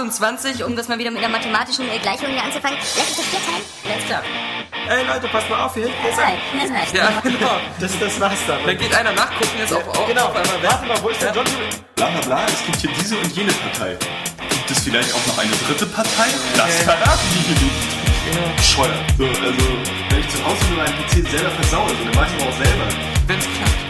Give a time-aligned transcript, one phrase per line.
[0.00, 2.78] 28, um das mal wieder mit einer mathematischen äh, Gleichung hier anzufangen.
[2.96, 3.64] Lass uns das vier teilen.
[3.92, 4.22] Alles klar.
[4.88, 5.88] Ey Leute, passt mal auf hier.
[5.88, 6.40] Das reicht.
[6.56, 6.94] Das reicht.
[6.94, 7.60] Ja, genau.
[7.78, 8.58] Das, das war's dann.
[8.64, 11.32] Dann geht einer nachgucken, jetzt auf, auf, Genau, auf einmal warte mal, wo ist der
[11.34, 11.44] John?
[11.96, 13.96] Bla bla bla, es gibt hier diese und jene Partei.
[14.48, 16.28] Gibt es vielleicht auch noch eine dritte Partei?
[16.56, 18.56] Das verraten die hier nicht.
[18.56, 18.94] Bescheuert.
[19.18, 19.64] So, also,
[20.08, 22.56] wenn ich zu Hause mit meinem PC selber versaue, so, dann weiß ich aber auch
[22.56, 22.84] selber.
[23.26, 23.89] Wenn's klappt.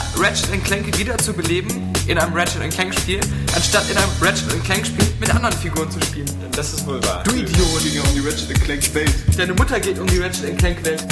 [0.21, 3.19] Ratchet Clank wieder zu beleben in einem Ratchet Clank Spiel,
[3.55, 6.29] anstatt in einem Ratchet Clank Spiel mit anderen Figuren zu spielen.
[6.55, 7.23] Das ist wohl wahr.
[7.23, 7.81] Du Idiot!
[7.83, 9.11] ging um die Ratchet Clank Welt.
[9.35, 11.03] Deine Mutter geht um die Ratchet Clank Welt.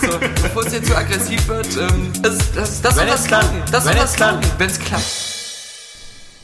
[0.00, 3.28] So, bevor es jetzt zu aggressiv wird, ähm, das, das, das Wenn soll klappt.
[3.28, 3.62] klappen.
[3.70, 4.40] Das soll Wenn es klappt.
[4.42, 5.33] klappen, wenn es klappt.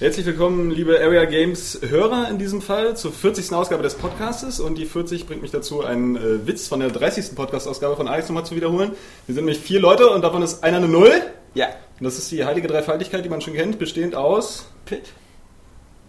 [0.01, 3.53] Herzlich willkommen, liebe Area Games Hörer in diesem Fall, zur 40.
[3.53, 4.59] Ausgabe des Podcastes.
[4.59, 7.35] Und die 40 bringt mich dazu, einen äh, Witz von der 30.
[7.35, 8.93] Podcast-Ausgabe von Alex nochmal zu wiederholen.
[9.27, 11.13] Wir sind nämlich vier Leute und davon ist einer eine Null.
[11.53, 11.67] Ja.
[11.67, 14.65] Und das ist die heilige Dreifaltigkeit, die man schon kennt, bestehend aus...
[14.87, 15.03] Pit.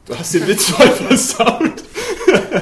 [0.05, 1.83] Du hast den Witz voll versaut.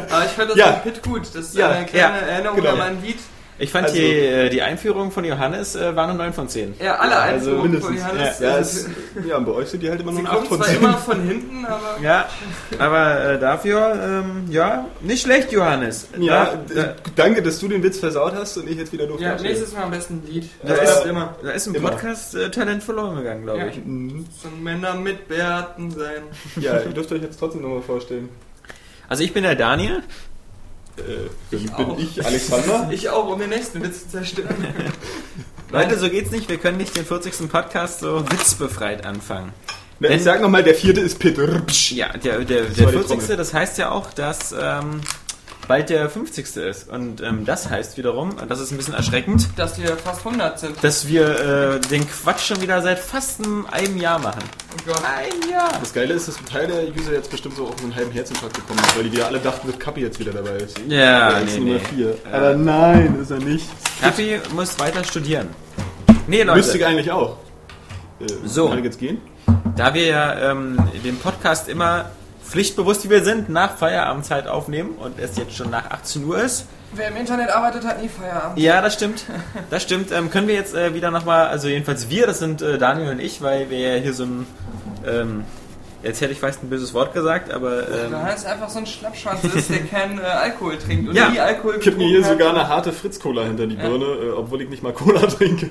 [0.09, 0.71] Aber ich fand das Ja.
[0.83, 1.27] Pit gut.
[1.31, 2.71] Das ist Ja, eine kleine ja, Erinnerung genau.
[2.71, 3.19] an mein Lied.
[3.61, 6.75] Ich fand Also- die, äh, die Einführung von Johannes äh, war eine 9 von 10.
[6.81, 7.99] Ja, alle also Einführungen von mindestens.
[8.17, 8.39] Johannes.
[8.39, 10.47] Ja, also, es, ja, und bei euch sind die halt immer nur sie eine 8
[10.47, 10.77] kommen von zwar 10.
[10.83, 11.97] immer von hinten, aber...
[12.01, 12.29] Ja,
[12.79, 16.07] aber äh, dafür, ähm, ja, nicht schlecht, Johannes.
[16.17, 19.19] Ja, da, da, danke, dass du den Witz versaut hast und ich jetzt wieder doof
[19.19, 20.49] Ja, nächstes Mal am besten ein Lied.
[20.63, 21.35] da, ist, immer.
[21.43, 21.73] da ist ein.
[21.73, 23.67] Podcast-Talent verloren gegangen, glaube Ja.
[23.67, 23.77] ich.
[23.83, 24.25] Mhm.
[24.41, 26.23] So Männer mit Bärten sein.
[26.61, 28.29] Ja, ihr dürft euch jetzt trotzdem nochmal vorstellen.
[29.09, 30.03] Also ich bin der Daniel.
[30.99, 31.95] Äh, auch.
[31.95, 32.89] bin ich Alexander.
[32.91, 34.55] Ich auch, um den nächsten Witz zu zerstören.
[35.71, 36.49] Leute, so geht's nicht.
[36.49, 37.49] Wir können nicht den 40.
[37.49, 39.53] Podcast so witzbefreit anfangen.
[39.99, 41.37] Na, ich sag nochmal, der vierte ist Pit.
[41.91, 43.19] Ja, der, der, der die 40.
[43.19, 43.37] Trommel.
[43.37, 45.01] Das heißt ja auch, dass ähm,
[45.69, 46.57] bald der 50.
[46.57, 46.89] ist.
[46.89, 50.83] Und ähm, das heißt wiederum, das ist ein bisschen erschreckend, Dass wir fast 100 sind.
[50.83, 54.41] dass wir äh, den Quatsch schon wieder seit fast einem, einem Jahr machen.
[54.73, 55.01] Oh Gott.
[55.05, 55.69] Ein Jahr!
[55.79, 58.55] Das Geile ist, dass ein Teil der User jetzt bestimmt so auf einen halben Herzinfarkt
[58.55, 60.77] gekommen ist, weil die wieder alle dachten, dass Kapi jetzt wieder dabei ist.
[60.89, 61.95] Ja, Er ist nee, Nummer nee.
[61.95, 62.15] 4.
[62.33, 63.65] Aber nein, ist er nicht.
[64.01, 65.47] Kaffee muss weiter studieren.
[66.27, 67.37] Nee, Müsste ich Leute, eigentlich auch.
[68.19, 68.67] Äh, So.
[68.69, 69.21] Kann ich jetzt gehen?
[69.75, 72.05] da wir ja ähm, den Podcast immer
[72.49, 76.65] pflichtbewusst, wie wir sind, nach Feierabendzeit aufnehmen und es jetzt schon nach 18 Uhr ist,
[76.91, 78.57] Wer im Internet arbeitet, hat nie Feierabend.
[78.57, 79.25] Ja, das stimmt.
[79.69, 80.11] Das stimmt.
[80.11, 83.19] Ähm, können wir jetzt äh, wieder nochmal, also jedenfalls wir, das sind äh, Daniel und
[83.19, 84.47] ich, weil wir ja hier so ein,
[85.05, 85.43] ähm,
[86.03, 88.85] jetzt hätte ich fast ein böses Wort gesagt, aber ähm, Da heißt einfach so ein
[88.85, 91.29] Schlappschwanz ist, der keinen äh, Alkohol trinkt und Ja.
[91.29, 94.69] nie Alkohol Kipp mir hier sogar eine harte Fritz-Cola hinter die Birne, äh, obwohl ich
[94.69, 95.69] nicht mal Cola trinke.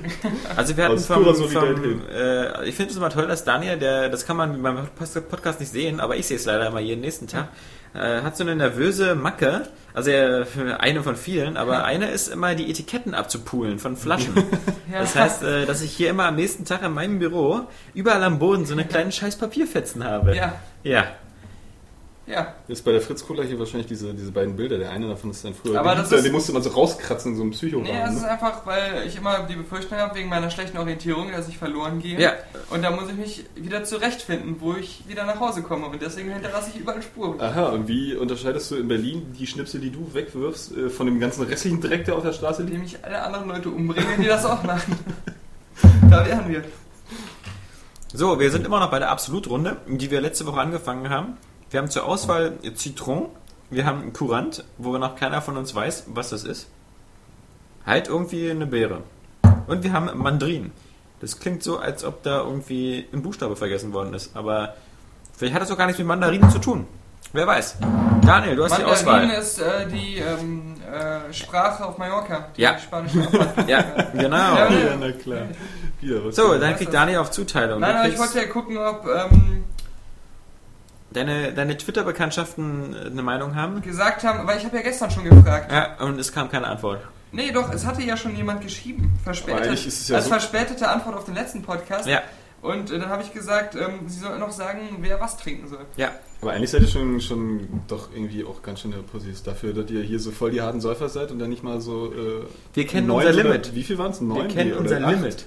[0.55, 1.97] also wir hatten Aus vom, vom Solidarität.
[2.13, 4.87] äh, ich finde es immer toll, dass Daniel, der, das kann man beim
[5.29, 7.49] Podcast nicht sehen, aber ich sehe es leider immer jeden nächsten Tag,
[7.93, 9.63] äh, hat so eine nervöse Macke,
[9.93, 14.33] also eine von vielen, aber eine ist immer die Etiketten abzupulen von Flaschen.
[14.91, 14.99] Ja.
[14.99, 17.61] Das heißt, äh, dass ich hier immer am nächsten Tag in meinem Büro
[17.93, 20.35] überall am Boden so eine kleine scheiß Papierfetzen habe.
[20.35, 21.05] Ja, Ja.
[22.29, 22.53] Ja.
[22.67, 24.77] Ist bei der Fritz-Cola hier wahrscheinlich diese, diese beiden Bilder.
[24.77, 25.79] Der eine davon ist dann früher.
[25.79, 28.23] Aber den, das ist- den musste man so rauskratzen, so einem psycho Nee, es ist
[28.23, 32.19] einfach, weil ich immer die Befürchtung habe, wegen meiner schlechten Orientierung, dass ich verloren gehe.
[32.19, 32.33] Ja.
[32.69, 35.87] Und da muss ich mich wieder zurechtfinden, wo ich wieder nach Hause komme.
[35.87, 37.41] Und deswegen hinterlasse ich überall Spuren.
[37.41, 41.19] Aha, und wie unterscheidest du in Berlin die Schnipsel, die du wegwirfst, äh, von dem
[41.19, 42.73] ganzen restlichen Dreck, der auf der Straße liegt?
[42.75, 44.97] Indem ich alle anderen Leute umbringe, die das auch machen.
[46.09, 46.63] da wären wir.
[48.13, 51.37] So, wir sind immer noch bei der Absolutrunde, die wir letzte Woche angefangen haben.
[51.69, 53.27] Wir haben zur Auswahl Citron,
[53.69, 56.67] wir haben Courant, wo noch keiner von uns weiß, was das ist.
[57.85, 59.03] Halt irgendwie eine Beere.
[59.67, 60.71] Und wir haben Mandarin.
[61.21, 64.35] Das klingt so, als ob da irgendwie ein Buchstabe vergessen worden ist.
[64.35, 64.75] Aber
[65.37, 66.87] vielleicht hat das auch gar nichts mit Mandarinen zu tun.
[67.33, 67.77] Wer weiß.
[68.25, 69.39] Daniel, du hast die Mandarin Auswahl.
[69.41, 72.47] ist äh, die ähm, äh, Sprache auf Mallorca.
[72.57, 72.79] Die Ja.
[72.79, 73.67] spanische Abfahrt.
[73.69, 73.81] Ja,
[74.13, 74.37] genau.
[74.55, 75.41] Ja, Ja, na klar.
[76.01, 77.81] Was So, dann kriegt Daniel auf Zuteilung.
[77.81, 79.58] Nein, aber ich wollte ja gucken, ob ähm,
[81.11, 83.81] deine, deine Twitter-Bekanntschaften eine Meinung haben.
[83.81, 85.71] gesagt haben, weil ich habe ja gestern schon gefragt.
[85.71, 86.99] Ja, und es kam keine Antwort.
[87.31, 89.11] Nee, doch, es hatte ja schon jemand geschrieben.
[89.23, 89.61] Verspätet.
[89.63, 92.07] eigentlich ist es ja als so- verspätete Antwort auf den letzten Podcast.
[92.07, 92.21] Ja,
[92.61, 95.85] Und äh, dann habe ich gesagt, ähm, sie soll noch sagen, wer was trinken soll.
[95.97, 96.09] ja.
[96.41, 100.01] Aber eigentlich seid ihr schon, schon doch irgendwie auch ganz schöne Pussys dafür, dass ihr
[100.03, 102.13] hier so voll die harten Säufer seid und dann nicht mal so.
[102.13, 103.75] Äh, Wir kennen unser oder- Limit.
[103.75, 104.21] Wie viel waren es?
[104.21, 104.47] Wir Neun?
[104.47, 105.15] kennen Nee, unser oder acht?
[105.15, 105.45] Limit.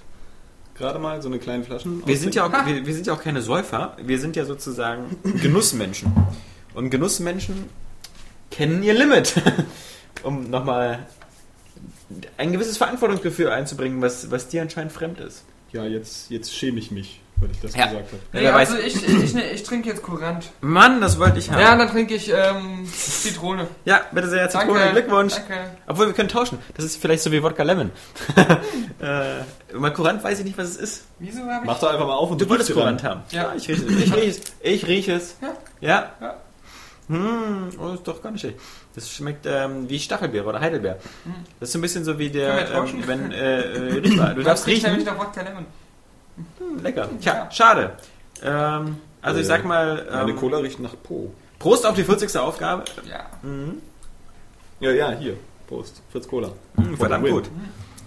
[0.83, 2.05] Gerade mal so eine kleine Flaschen.
[2.05, 5.17] Wir sind, ja auch, wir, wir sind ja auch keine Säufer, wir sind ja sozusagen
[5.41, 6.13] Genussmenschen.
[6.75, 7.67] Und Genussmenschen
[8.51, 9.41] kennen ihr Limit.
[10.25, 11.07] um nochmal
[12.37, 15.45] ein gewisses Verantwortungsgefühl einzubringen, was, was dir anscheinend fremd ist.
[15.71, 17.87] Ja, jetzt, jetzt schäme ich mich, weil ich das Ja.
[17.87, 18.23] gesagt habe.
[18.33, 20.51] Nee, also ich, ich, ich, ich trinke jetzt Kurant.
[20.61, 21.61] Mann, das wollte ich haben.
[21.61, 23.67] Ja, dann trinke ich ähm, Zitrone.
[23.85, 24.93] Ja, bitte sehr, Zitrone, Danke.
[25.03, 25.35] Glückwunsch.
[25.35, 25.55] Danke.
[25.87, 26.59] Obwohl, wir können tauschen.
[26.75, 27.91] Das ist vielleicht so wie Wodka Lemon.
[29.01, 31.05] äh, mal Kurant weiß ich nicht, was es ist.
[31.19, 31.67] Wieso habe ich...
[31.67, 33.11] Mach doch einfach mal auf und Du wolltest riechst dir Kurant ran.
[33.11, 33.23] haben.
[33.31, 33.53] Ja.
[33.57, 33.93] ich rieche es.
[34.01, 34.41] Ich rieche es.
[34.63, 35.37] Ich rieche es.
[35.41, 35.49] Ja.
[35.81, 36.13] Ja?
[36.21, 36.37] Ja.
[37.09, 38.59] Hm, oh, ist doch gar nicht schlecht.
[38.95, 40.99] Das schmeckt ähm, wie Stachelbeere oder Heidelbeer.
[41.59, 42.33] Das ist so ein bisschen so wie Hm.
[42.33, 43.07] Der, ähm, tauschen?
[43.09, 44.01] wenn, äh, äh.
[44.01, 44.91] Du Das darfst riecht riechen.
[44.91, 45.67] nämlich nach Wodka Lemon.
[46.37, 47.09] Hm, lecker.
[47.21, 47.51] Tja, Ja.
[47.51, 47.93] schade.
[48.43, 51.33] Ähm, also ich Äh, sag mal, Meine ähm, Cola riecht nach Po.
[51.59, 52.37] Prost auf die 40.
[52.39, 52.85] Aufgabe.
[53.09, 53.27] Ja.
[54.81, 55.37] Ja, ja, hier.
[55.69, 56.03] Prost.
[56.11, 56.51] Fritz Cola.
[56.77, 57.45] Hm, verdammt gut.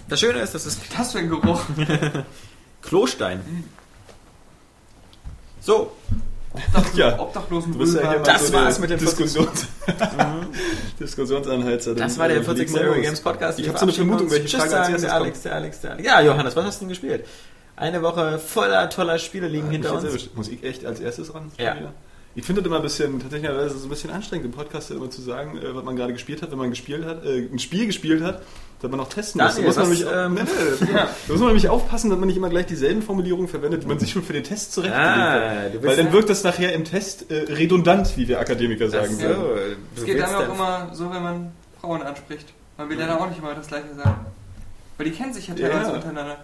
[0.10, 1.62] Das Schöne ist, das ist Was hast du für einen Geruch?
[2.82, 3.42] Klostein.
[5.62, 5.92] So,
[6.94, 7.20] Ja.
[7.20, 9.68] Obdachlosen Du bist ja hier Das so war's der mit dem Diskussions
[11.00, 11.96] Diskussionsanheizer.
[11.96, 12.68] das war der äh, 40.
[12.68, 13.06] leg mal Area los.
[13.06, 13.60] Games Podcast.
[13.60, 15.56] Ich Wir habe so eine Vermutung, welche Tschüss Frage als sagen, erstes der Alex, der
[15.56, 16.08] Alex, der Alex.
[16.08, 17.26] Ja, Johannes, was hast du denn gespielt?
[17.78, 20.30] Eine Woche voller toller Spiele liegen Mich hinter uns.
[20.36, 21.52] Muss ich echt als erstes ran?
[21.58, 21.76] Ja.
[22.38, 25.22] Ich finde das immer ein bisschen, tatsächlich so ein bisschen anstrengend im Podcast immer zu
[25.22, 28.22] sagen, äh, was man gerade gespielt hat, wenn man gespielt hat, äh, ein Spiel gespielt
[28.22, 28.42] hat,
[28.82, 29.56] dass man noch testen muss.
[29.56, 30.42] Da muss man, was, nämlich, ähm, nee,
[30.82, 33.88] nee, da muss man nämlich aufpassen, dass man nicht immer gleich dieselben Formulierungen verwendet, die
[33.88, 35.84] man sich schon für den Test zurechtgelegt Ah, hat.
[35.84, 39.22] Weil dann ja- wirkt das nachher im Test äh, redundant, wie wir Akademiker sagen So,
[39.22, 39.78] würden.
[39.96, 42.48] Es geht willst einem auch dann- immer so, wenn man Frauen anspricht.
[42.78, 44.26] Man will ja dann auch nicht immer das Gleiche sagen.
[44.98, 45.96] Weil die kennen sich ja teilweise Ja.
[45.96, 46.38] untereinander.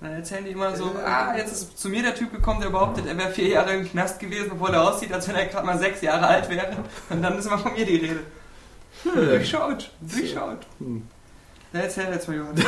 [0.00, 3.06] Dann erzählen die immer so, ah, jetzt ist zu mir der Typ gekommen, der behauptet,
[3.06, 5.78] er wäre vier Jahre im Knast gewesen, obwohl er aussieht, als wenn er gerade mal
[5.78, 6.68] sechs Jahre alt wäre.
[7.10, 8.20] Und dann ist immer von mir die Rede.
[9.04, 10.66] Durchschaut, durchschaut.
[10.78, 11.06] Hm.
[11.72, 12.54] Ja, erzähl jetzt mal, Johann.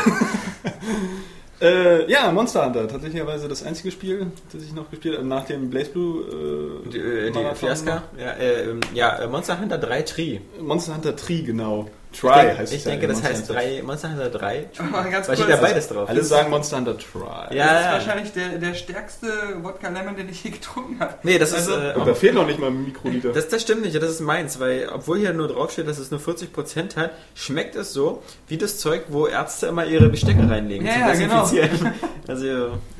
[1.61, 5.71] Äh, ja, Monster Hunter, tatsächlicherweise das einzige Spiel, das ich noch gespielt habe, nach dem
[5.71, 6.83] Blaze Blue.
[6.85, 7.55] Äh, Die, äh, die Marathon.
[7.55, 8.03] Fiaska?
[8.19, 10.41] Ja, äh, ähm, ja, äh, Monster Hunter 3 Tri.
[10.61, 11.89] Monster Hunter Tree, genau.
[12.13, 14.69] Ich, Try denk, heißt ich ja, denke, das heißt drei, Monster Hunter 3.
[14.91, 15.39] Mal ganz Weil kurz.
[15.39, 16.09] steht ja beides drauf.
[16.09, 17.57] Alle sagen Monster Hunter Try.
[17.57, 17.93] Ja, Das ist ja.
[17.93, 19.27] wahrscheinlich der, der stärkste
[19.63, 21.15] Wodka Lemon, den ich je getrunken habe.
[21.23, 21.97] Nee, das Also- ist.
[21.97, 23.33] Und Äh, da fehlt noch nicht mal ein Mikroliter.
[23.33, 26.21] das, das stimmt nicht, das ist meins, weil obwohl hier nur draufsteht, dass es nur
[26.21, 30.93] 40% hat, schmeckt es so wie das Zeug, wo Ärzte immer ihre Bestecke reinlegen Ja,
[30.93, 31.43] zum ja, genau.
[31.47, 31.93] Desinfizieren.
[32.29, 32.45] Also,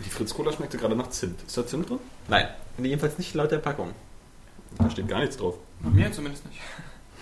[0.05, 1.41] Die Fritz Cola schmeckte gerade nach Zimt.
[1.47, 1.99] Ist da Zimt drin?
[2.29, 2.49] nein,
[2.79, 3.91] jedenfalls nicht laut der Packung.
[4.79, 5.55] Da steht gar nichts drauf.
[5.81, 6.59] Bei mir zumindest nicht.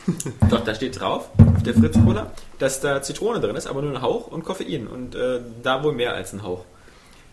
[0.51, 3.93] Doch, da steht drauf, auf der Fritz Cola, dass da Zitrone drin ist, aber nur
[3.93, 4.87] ein Hauch und Koffein.
[4.87, 6.65] Und äh, da wohl mehr als ein Hauch.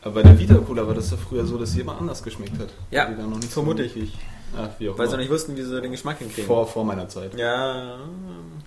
[0.02, 2.60] Aber bei der Vita Cola war das doch früher so, dass sie immer anders geschmeckt
[2.60, 2.70] hat.
[2.92, 4.14] Ja, die da noch nicht vermute so ich.
[4.58, 6.46] Ach, wie auch Weil sie noch nicht wussten, wie sie den Geschmack hinkriegen.
[6.46, 7.38] Vor, vor meiner Zeit.
[7.38, 7.98] Ja.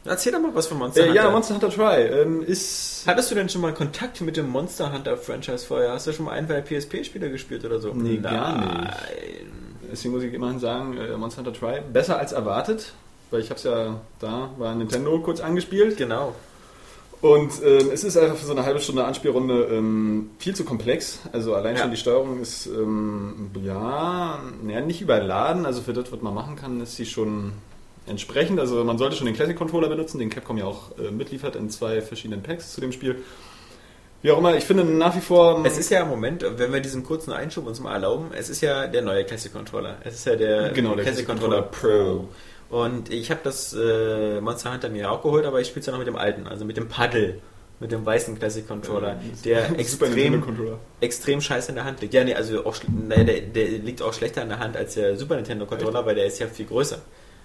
[0.04, 1.22] Erzähl doch mal was von Monster Äh, Hunter.
[1.22, 3.04] ja, Monster Hunter Try ähm, ist.
[3.06, 5.92] Hattest du denn schon mal Kontakt mit dem Monster Hunter Franchise vorher?
[5.92, 7.94] Hast du schon mal ein, zwei PSP-Spiele gespielt oder so?
[7.94, 8.92] Nee, gar Nein.
[9.90, 12.92] Deswegen muss ich immerhin sagen, äh, Monster Hunter Try besser als erwartet.
[13.30, 15.96] Weil ich habe es ja da bei Nintendo kurz angespielt.
[15.96, 16.34] Genau.
[17.20, 21.18] Und ähm, es ist einfach für so eine halbe Stunde Anspielrunde ähm, viel zu komplex.
[21.32, 21.82] Also allein Ja.
[21.82, 25.66] schon die Steuerung ist ähm, ja, ja nicht überladen.
[25.66, 27.52] Also für das, was man machen kann, ist sie schon
[28.06, 28.58] entsprechend.
[28.58, 31.68] Also man sollte schon den Classic Controller benutzen, den Capcom ja auch äh, mitliefert in
[31.68, 33.16] zwei verschiedenen Packs zu dem Spiel.
[34.22, 35.62] Wie auch immer, ich finde nach wie vor.
[35.64, 38.60] Es ist ja im Moment, wenn wir diesen kurzen Einschub uns mal erlauben, es ist
[38.62, 39.96] ja der neue Classic Controller.
[40.04, 42.28] Es ist ja der, Genau, der Classic Classic Controller Pro.
[42.70, 45.92] Und ich habe das äh, Monster Hunter mir auch geholt, aber ich spiele es ja
[45.92, 47.40] noch mit dem alten, also mit dem Paddle,
[47.80, 50.78] mit dem weißen Classic Controller, der extrem, Controller.
[51.00, 52.14] extrem scheiße in der Hand liegt.
[52.14, 55.16] Ja, nee, also auch, nee, der, der liegt auch schlechter in der Hand als der
[55.16, 56.98] Super Nintendo Controller, weil der ist ja viel größer.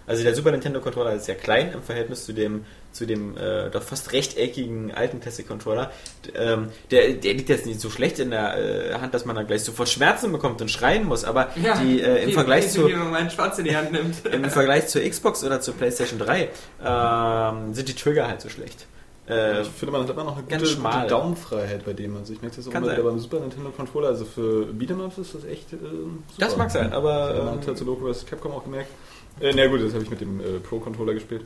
[0.08, 3.70] Also der Super Nintendo Controller ist ja klein im Verhältnis zu dem, zu dem äh,
[3.72, 5.92] doch fast rechteckigen alten Classic Controller.
[6.36, 9.48] Ähm, der, der liegt jetzt nicht so schlecht in der äh, Hand, dass man dann
[9.48, 12.88] gleich sofort Schmerzen bekommt und schreien muss, aber die äh, im wie- Vergleich wie- zu
[12.88, 14.26] Wie man meinen Schwanz in die Hand nimmt.
[14.32, 16.50] im Vergleich zur Xbox oder zur PlayStation 3
[16.84, 18.86] ähm, sind die Trigger halt so schlecht.
[19.28, 22.16] Äh, Ich finde, man hat immer noch eine ganz gute, gute Daumenfreiheit bei dem.
[22.16, 23.02] Also ich merke das auch Kann immer sein.
[23.02, 24.10] wieder beim Super Nintendo Controller.
[24.10, 26.12] Also für Beat'em-Ups ist das echt äh, super.
[26.38, 28.26] das mag sein, aber Ähm, ähm, Tatsuloku vs.
[28.28, 28.92] Capcom auch gemerkt.
[29.40, 31.46] Äh, na gut, das habe ich mit dem äh, Pro-Controller gespielt.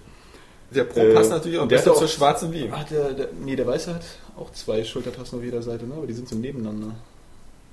[0.72, 2.69] der Pro äh, passt natürlich auch und der besser zur schwarzen Wii.
[2.72, 4.03] Ach, der, der, nee, der Weiße hat
[4.38, 5.96] auch zwei Schultertasten auf jeder Seite, ne?
[5.96, 6.96] aber die sind so nebeneinander.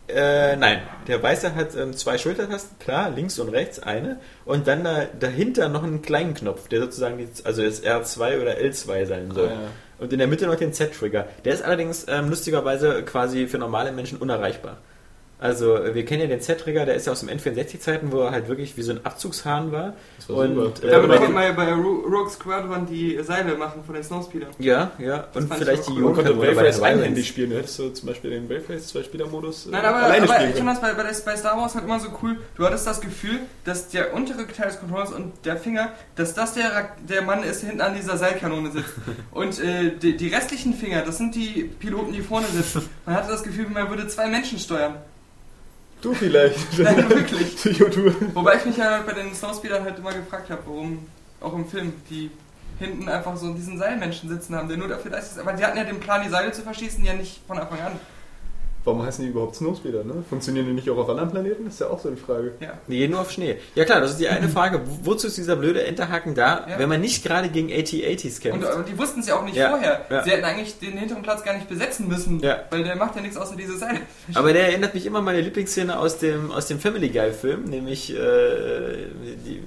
[0.09, 4.85] Äh, nein, der Weiße hat ähm, zwei Schultertasten, klar, links und rechts eine und dann
[4.85, 9.33] da, dahinter noch einen kleinen Knopf, der sozusagen die, also das R2 oder L2 sein
[9.33, 9.49] soll.
[9.49, 9.69] Ah, ja.
[9.99, 11.27] Und in der Mitte noch den Z-Trigger.
[11.45, 14.79] Der ist allerdings ähm, lustigerweise quasi für normale Menschen unerreichbar.
[15.39, 18.31] Also äh, wir kennen ja den Z-Trigger, der ist ja aus dem N64-Zeiten, wo er
[18.31, 19.93] halt wirklich wie so ein Abzugshahn war.
[20.17, 20.89] Das war und super.
[20.89, 24.49] äh, bei ja bei Ro- Rogue Squadron die Seile machen von den Snowspeedern.
[24.59, 26.01] ja, ja, und fand ich vielleicht auch die cool.
[26.03, 27.51] Man konnte Wayface den einhändig spielen.
[27.51, 30.57] Da hättest du zum Beispiel den Wayface Zwei-Spieler-Modus äh, Nein, aber, alleine aber spielen ich
[30.57, 32.39] fand das bei, bei, bei Star Wars halt immer so cool.
[32.57, 36.55] Du hattest das Gefühl, dass der untere Teil des Controllers und der Finger, dass das
[36.55, 38.87] der, der Mann ist, der hinten an dieser Seilkanone sitzt.
[39.33, 42.89] Und äh, die, die restlichen Finger, das sind die Piloten, die vorne sitzen.
[43.05, 44.97] Man hatte das Gefühl, man würde zwei Menschen steuern.
[46.07, 46.79] Du vielleicht.
[46.79, 47.57] Nein, wirklich.
[47.57, 48.15] Psychotour.
[48.33, 51.05] Wobei ich mich ja bei den Snowspeedern halt immer gefragt habe, warum
[51.41, 52.31] auch im Film die
[52.79, 55.37] hinten einfach so diesen Seilmenschen sitzen haben, der nur dafür da ist.
[55.37, 57.93] Aber die hatten ja den Plan, die Seile zu verschießen, ja nicht von Anfang an.
[58.87, 60.05] Warum heißen die überhaupt Snowspeeder?
[60.05, 60.25] Ne?
[60.29, 61.65] Funktionieren die nicht auch auf anderen Planeten?
[61.65, 62.53] Das ist ja auch so die Frage.
[62.61, 62.79] Ja.
[62.87, 63.57] Nee, nur auf Schnee.
[63.75, 64.81] Ja klar, das ist die eine Frage.
[64.87, 66.79] Wo- Wozu ist dieser blöde Enterhaken da, Ja.
[66.79, 68.75] wenn man nicht gerade gegen AT-80s Und, kämpft?
[68.75, 70.07] und die wussten es ja auch nicht Ja, vorher.
[70.09, 70.23] ja.
[70.23, 72.61] Sie hätten eigentlich den hinteren Platz gar nicht besetzen müssen, Ja.
[72.71, 73.99] weil der macht ja nichts außer diese Seile.
[74.35, 77.65] Aber der erinnert mich immer an meine Lieblingsszene aus dem, aus dem Family Guy Film,
[77.65, 78.17] nämlich äh,
[79.45, 79.61] die,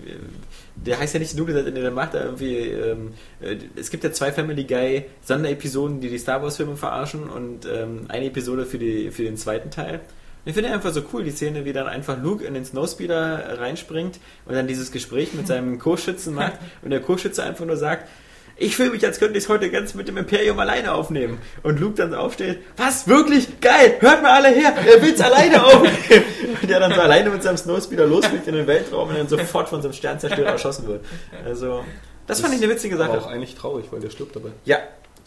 [0.86, 4.32] der heißt ja nicht Seite, der macht da irgendwie, ähm, äh, es gibt ja zwei
[4.32, 9.12] Family Guy Sonderepisoden, die die Star Wars Filme verarschen und ähm, eine Episode für, die,
[9.12, 10.02] für den zweiten Teil.
[10.46, 14.20] Ich finde einfach so cool, die Szene, wie dann einfach Luke in den Snowspeeder reinspringt
[14.46, 18.08] und dann dieses Gespräch mit seinem Co-Schützen macht und der Co-Schütze einfach nur sagt,
[18.60, 21.40] ich fühle mich, als könnte ich es heute ganz mit dem Imperium alleine aufnehmen.
[21.64, 23.60] Und Luke dann so aufsteht, was, wirklich?
[23.62, 26.26] Geil, hört mal alle her, er will's alleine aufnehmen.
[26.62, 29.70] Und der dann so alleine mit seinem Snowspeeder losfliegt in den Weltraum und dann sofort
[29.70, 31.06] von so einem Sternzerstörer erschossen wird.
[31.46, 31.84] Also,
[32.28, 33.34] das fand ich eine witzige Aber auch Sache.
[33.34, 34.50] eigentlich traurig, weil der stirbt dabei.
[34.66, 34.78] Ja,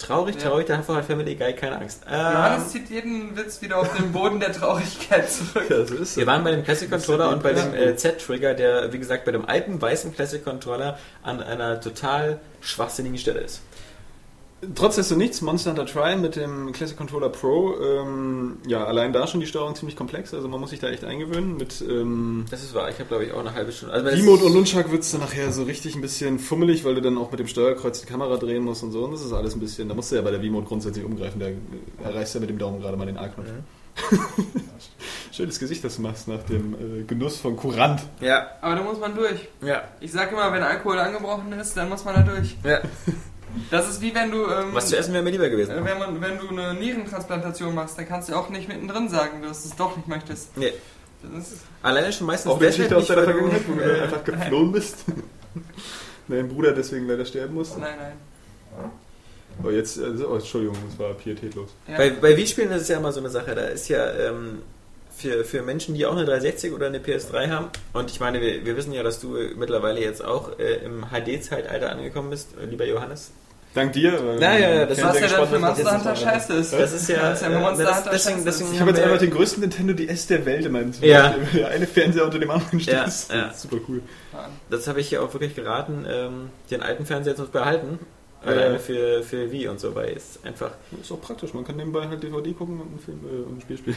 [0.03, 0.49] traurig, Ja.
[0.51, 2.03] traurig, davor hat Family Guy keine Angst.
[2.11, 5.69] Johannes Ähm, zieht jeden Witz wieder auf den Boden der Traurigkeit zurück.
[5.71, 7.81] Ja, so ist wir waren bei dem Classic Controller und bei dem Ja.
[7.81, 13.19] äh, Z-Trigger, der, wie gesagt, bei dem alten weißen Classic Controller an einer total schwachsinnigen
[13.19, 13.61] Stelle ist.
[14.77, 19.27] Trotz desto nichts, Monster Hunter Tri mit dem Classic Controller Pro, ähm, ja, allein da
[19.27, 21.57] schon die Steuerung ziemlich komplex, also man muss sich da echt eingewöhnen.
[21.57, 23.93] Mit ähm, Das ist wahr, ich habe glaube ich auch eine halbe Stunde.
[23.93, 27.01] Also, Remote und Nunchuck wird es dann nachher so richtig ein bisschen fummelig, weil du
[27.01, 29.05] dann auch mit dem Steuerkreuz die Kamera drehen musst und so.
[29.05, 31.41] Und das ist alles ein bisschen, da musst du ja bei der Remote grundsätzlich umgreifen,
[31.41, 33.49] da erreichst du ja mit dem Daumen gerade mal den A-Knopf.
[35.33, 38.01] Schönes Gesicht, das du machst nach dem äh, Genuss von Courant.
[38.21, 39.49] Ja, Aber da muss man durch.
[39.61, 42.57] ja, Ich sag immer, wenn Alkohol angebrochen ist, dann muss man da durch.
[42.65, 42.81] ja.
[43.71, 44.47] Das ist wie wenn du.
[44.47, 45.73] Ähm, Was zu essen wäre mir lieber gewesen.
[45.73, 49.43] äh, wenn, man, wenn du eine Nierentransplantation machst, dann kannst du auch nicht mittendrin sagen,
[49.43, 50.57] dass du es doch nicht möchtest.
[50.57, 50.73] Nee.
[51.23, 53.81] Das ist, Alleine schon meistens Auch eine Geschichte aus nicht, deiner du, Vergangenheit, wo du
[53.81, 55.05] äh, einfach geflohen bist.
[56.29, 57.81] Dein Bruder deswegen leider sterben musste.
[57.81, 58.13] nein, nein.
[59.63, 61.71] Oh, jetzt, also, oh, Entschuldigung, das war pietätlos.
[61.87, 61.97] Ja.
[61.99, 63.55] Bei, bei Wii-Spielen ist es ja immer so eine Sache.
[63.55, 64.63] Da ist ja ähm,
[65.15, 68.65] für, für Menschen, die auch eine 360 oder eine PS3 haben, und ich meine, wir,
[68.65, 72.87] wir wissen ja, dass du mittlerweile jetzt auch äh, im HD-Zeitalter angekommen bist, äh, lieber
[72.87, 73.31] Johannes.
[73.75, 74.13] Dank dir.
[74.25, 76.73] weil- Ja, ja, ja, das Was ja dann für Monster Hunter scheiße ist.
[76.73, 77.31] Das ist ja.
[77.31, 78.45] Das ist ja äh, Monster das, Hunter deswegen, scheiße.
[78.45, 81.35] deswegen Ich habe jetzt einfach den größten Nintendo DS der Welt in meinem Ja.
[81.55, 82.95] Der eine Fernseher unter dem anderen steht.
[82.95, 83.53] Ja, das ist ja.
[83.55, 84.03] super cool.
[84.69, 87.99] Das habe ich ja auch wirklich geraten, ähm, den alten Fernseher zu behalten.
[88.45, 88.79] Ja, Alleine ja.
[88.81, 90.73] für, für Wii und so, weil es einfach.
[91.01, 93.61] Ist auch praktisch, man kann nebenbei halt DVD gucken und ein, Film, äh, und ein
[93.61, 93.97] Spiel spielen.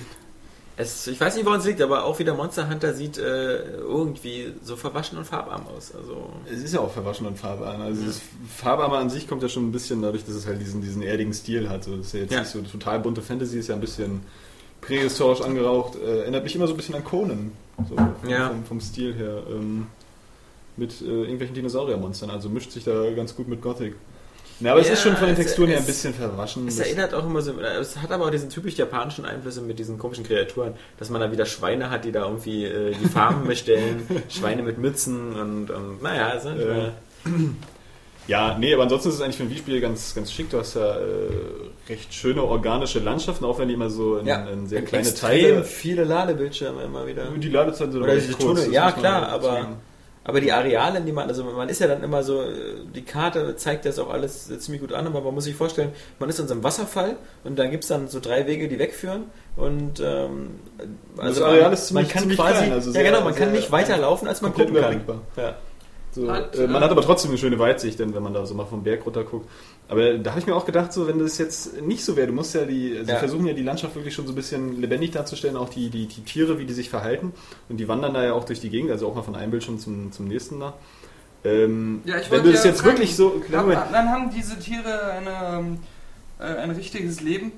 [0.78, 4.54] Es, ich weiß nicht, woran es liegt, aber auch wieder Monster Hunter sieht äh, irgendwie
[4.62, 5.94] so verwaschen und farbarm aus.
[5.96, 6.30] Also.
[6.52, 7.82] Es ist ja auch verwaschen und farbarm.
[7.82, 8.20] Also das
[8.54, 11.34] Farbarme an sich kommt ja schon ein bisschen dadurch, dass es halt diesen, diesen erdigen
[11.34, 11.86] Stil hat.
[11.86, 12.40] So, das ist ja jetzt Ja.
[12.42, 14.22] nicht so total bunte Fantasy, ist ja ein bisschen
[14.82, 15.96] prähistorisch angehaucht.
[15.96, 17.52] Äh, erinnert mich immer so ein bisschen an Conan.
[17.90, 18.50] So vom, Ja.
[18.50, 19.44] vom, vom Stil her.
[19.50, 19.88] Ähm,
[20.76, 22.30] mit äh, irgendwelchen Dinosauriermonstern.
[22.30, 23.96] Also mischt sich da ganz gut mit Gothic.
[24.62, 26.68] Na, aber es Ja, ist schon von den es- Texturen her ein es- bisschen verwaschen.
[26.68, 29.98] Es erinnert auch immer so, es hat aber auch diesen typisch japanischen Einflüsse mit diesen
[29.98, 34.08] komischen Kreaturen, dass man da wieder Schweine hat, die da irgendwie äh, die Farben bestellen,
[34.30, 36.92] Schweine mit Mützen und, und naja, also, Äh,
[38.28, 40.50] Ja, nee, aber ansonsten ist es eigentlich für ein Wii-Spiel ganz, ganz schick.
[40.50, 41.04] Du hast ja äh,
[41.88, 45.64] recht schöne organische Landschaften, auch wenn die immer so in, in sehr kleine extrem Teile.
[45.64, 47.26] viele Ladebildschirme immer wieder.
[47.38, 49.76] Die Ladezeiten sind Oder recht kurz, Tunnel, ja klar, dazu aber, sagen.
[50.26, 52.44] Aber die Areale, die man, also man ist ja dann immer so,
[52.94, 56.28] die Karte zeigt das auch alles ziemlich gut an, aber man muss sich vorstellen, man
[56.30, 59.26] ist in so einem Wasserfall und dann gibt es dann so drei Wege, die wegführen
[59.56, 60.60] und ähm,
[61.18, 63.22] also Das Areal man, ist ziemlich- man kann ziemlich quasi, klein, also ja sehr- genau,
[63.22, 65.02] man kann sehr nicht weiterlaufen, als man gucken kann.
[65.38, 65.56] Ja.
[66.12, 68.46] So, Hat, äh, man äh, hat aber trotzdem eine schöne Weitsicht, denn wenn man da
[68.46, 69.50] so mal vom Berg runter guckt.
[69.88, 72.34] Aber da habe ich mir auch gedacht, so wenn das jetzt nicht so wäre, du
[72.34, 73.18] musst ja die, sie Ja.
[73.20, 76.22] versuchen ja die Landschaft wirklich schon so ein bisschen lebendig darzustellen, auch die, die, die
[76.22, 77.34] Tiere, wie die sich verhalten.
[77.70, 79.78] Und die wandern da ja auch durch die Gegend, also auch mal von einem Bildschirm
[79.78, 80.74] zum, zum nächsten nach.
[81.44, 83.42] Ähm, Ja, ich wenn wollte du das ja jetzt fragen, wirklich so.
[83.52, 83.80] Moment.
[83.92, 85.78] dann haben diese Tiere eine, ähm,
[86.40, 87.52] äh, ein richtiges Leben.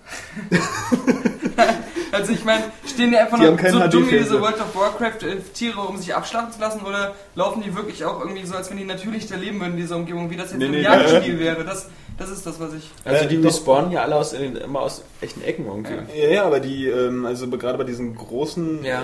[2.12, 5.24] also ich meine, stehen die einfach Die nur so dumm wie diese World of Warcraft
[5.26, 8.70] äh, Tiere, um sich abschlachten zu lassen, oder laufen die wirklich auch irgendwie so, als
[8.70, 10.82] wenn die natürlich da leben würden in dieser Umgebung, wie das jetzt Nee, im nee,
[10.82, 11.64] Jagdspiel wäre?
[11.64, 12.90] Das, Das ist das, was ich.
[13.06, 13.46] Also Äh, die doch.
[13.50, 15.94] respawnen ja alle aus, immer aus echten Ecken irgendwie.
[16.20, 19.04] Ja, ja, aber die, ähm, also gerade bei diesen großen, Ja.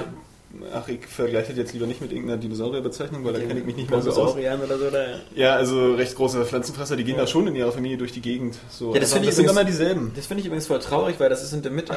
[0.74, 3.76] Ach, ich vergleiche das jetzt lieber nicht mit irgendeiner Dinosaurierbezeichnung, weil da kenne ich mich
[3.76, 4.36] nicht mehr so aus.
[4.36, 4.90] Oder so.
[4.90, 5.06] Da.
[5.36, 8.56] Ja, also recht große Pflanzenfresser, die gehen da schon in ihrer Familie durch die Gegend.
[8.70, 8.94] So.
[8.94, 10.12] Ja, das Einfach- finde ich sind übrigens- immer dieselben.
[10.16, 11.90] Das finde ich übrigens voll traurig, weil das sind mit,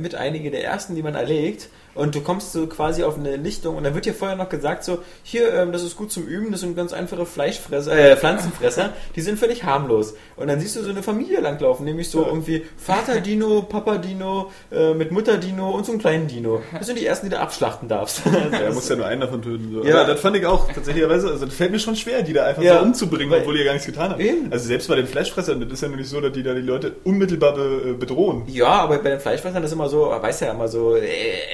[0.00, 1.68] mit einige der ersten, die man erlegt.
[1.94, 4.82] Und du kommst so quasi auf eine Lichtung und dann wird dir vorher noch gesagt,
[4.84, 8.90] so, hier, ähm, das ist gut zum Üben, das sind ganz einfache Fleischfresser, äh, Pflanzenfresser,
[9.14, 10.14] die sind völlig harmlos.
[10.36, 14.50] Und dann siehst du so eine Familie langlaufen, nämlich so irgendwie Vater Dino, Papa Dino,
[14.70, 16.62] äh, mit Mutter Dino und so einen kleinen Dino.
[16.76, 18.22] Das sind die ersten, die du abschlachten darfst.
[18.26, 19.70] Also Ja, er das- muss ja nur einen davon töten.
[19.74, 19.84] So.
[19.84, 20.00] Ja.
[20.02, 22.62] Aber das fand ich auch tatsächlicherweise, also das fällt mir schon schwer, die da einfach
[22.62, 22.78] Ja.
[22.78, 24.20] so umzubringen, obwohl die ja gar nichts getan haben.
[24.20, 24.50] Eben.
[24.50, 26.60] Also selbst bei den Fleischfressern, das ist ja nur nicht so, dass die da die
[26.62, 28.44] Leute unmittelbar be äh, bedrohen.
[28.46, 31.02] Ja, aber bei den Fleischfressern ist immer so, weiß ja immer so, äh,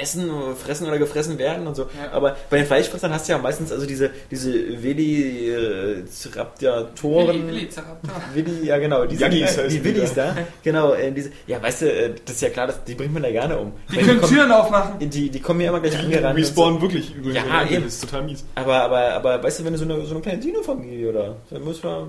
[0.01, 1.83] essen, fressen oder gefressen werden und so.
[1.83, 2.13] Ja.
[2.13, 7.29] Aber bei den Fleischfressern hast du ja meistens also diese, diese Velociraptoren.
[7.29, 8.15] Willi, Willi, Zaraptor.
[8.35, 10.37] Willi, ja genau, die, Yaggis sind, heißen die die Willis da.
[10.63, 13.23] Genau, äh, diese, ja weißt du, äh, das ist ja klar, das, die bringt man
[13.23, 13.73] da gerne um.
[13.91, 15.09] Die Weil können kommen, Türen aufmachen.
[15.09, 16.37] die, die kommen ja immer gleich angerannt.
[16.37, 17.37] und Respawnen wirklich übrigens.
[17.37, 17.71] Ja, oder?
[17.71, 17.85] eben.
[17.85, 18.41] Das ist total mies.
[18.41, 18.47] So.
[18.55, 21.63] Aber, aber, aber weißt du, wenn du so eine, so eine kleine Dino-Familie oder dann
[21.63, 22.09] muss man.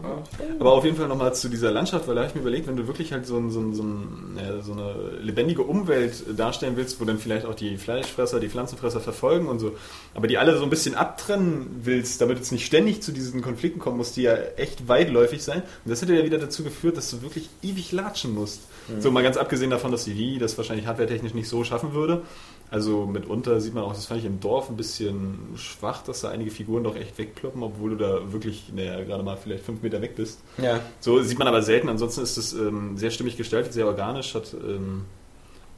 [0.60, 2.76] Aber auf jeden Fall nochmal zu dieser Landschaft, weil da habe ich mir überlegt, wenn
[2.76, 6.76] du wirklich halt so, ein, so, ein, so, ein, ja, so eine lebendige Umwelt darstellen
[6.76, 7.78] willst, wo dann vielleicht auch die
[8.10, 9.76] Fleischfresser, die Pflanzenfresser verfolgen und so,
[10.14, 13.80] aber die alle so ein bisschen abtrennen willst, damit es nicht ständig zu diesen Konflikten
[13.80, 15.62] kommt, muss die ja echt weitläufig sein.
[15.86, 18.62] Und das hätte ja wieder dazu geführt, dass du wirklich ewig latschen musst.
[19.00, 22.24] So mal ganz abgesehen davon, dass die Wii das wahrscheinlich hardwaretechnisch nicht so schaffen würde.
[22.72, 26.30] Also mitunter sieht man auch, das fand ich im Dorf ein bisschen schwach, dass da
[26.30, 30.02] einige Figuren doch echt wegploppen, obwohl du da wirklich, naja, gerade mal vielleicht fünf Meter
[30.02, 30.40] weg bist.
[30.58, 30.80] Ja.
[31.00, 31.90] So sieht man aber selten.
[31.90, 34.34] Ansonsten ist es ähm, sehr stimmig gestaltet, sehr organisch.
[34.36, 35.06] Hat, ähm,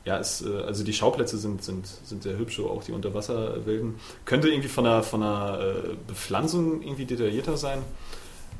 [0.05, 3.95] ja, ist, äh, also die Schauplätze sind, sind, sind sehr hübsch, auch die Unterwasserwelten.
[4.25, 5.73] Könnte irgendwie von einer, von einer äh,
[6.07, 7.79] Bepflanzung irgendwie detaillierter sein.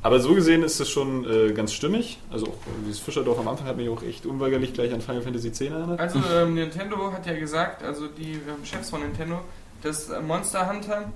[0.04, 2.18] Aber so gesehen ist es schon äh, ganz stimmig.
[2.32, 5.50] Also auch dieses Fischerdorf am Anfang hat mich auch echt unweigerlich gleich an Final Fantasy
[5.50, 6.00] X erinnert.
[6.00, 9.42] Also ähm, Nintendo hat ja gesagt, also die ähm, Chefs von Nintendo,
[9.84, 11.12] dass äh, Monster Hunter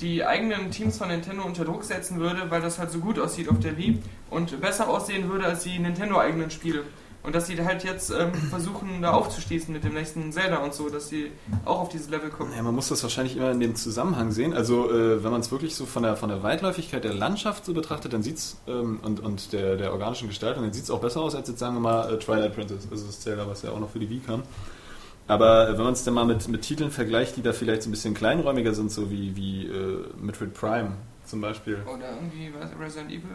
[0.00, 3.48] die eigenen Teams von Nintendo unter Druck setzen würde, weil das halt so gut aussieht
[3.48, 6.82] auf der Wii und besser aussehen würde als die Nintendo-eigenen Spiele.
[7.26, 10.88] Und dass sie halt jetzt ähm, versuchen, da aufzuschließen mit dem nächsten Zelda und so,
[10.88, 11.32] dass sie
[11.64, 12.52] auch auf dieses Level kommen.
[12.56, 14.54] Ja, man muss das wahrscheinlich immer in dem Zusammenhang sehen.
[14.54, 17.74] Also äh, wenn man es wirklich so von der, von der Weitläufigkeit der Landschaft so
[17.74, 21.00] betrachtet, dann sieht es ähm, und, und der, der organischen Gestaltung, dann sieht es auch
[21.00, 22.86] besser aus als jetzt sagen wir mal äh, Twilight Princess.
[22.92, 24.44] Also das Zelda, was ja auch noch für die Wii kam.
[25.26, 27.88] Aber äh, wenn man es dann mal mit, mit Titeln vergleicht, die da vielleicht so
[27.88, 30.92] ein bisschen kleinräumiger sind, so wie, wie äh, Metroid Prime
[31.24, 31.78] zum Beispiel.
[31.92, 33.30] Oder irgendwie was, Resident Evil.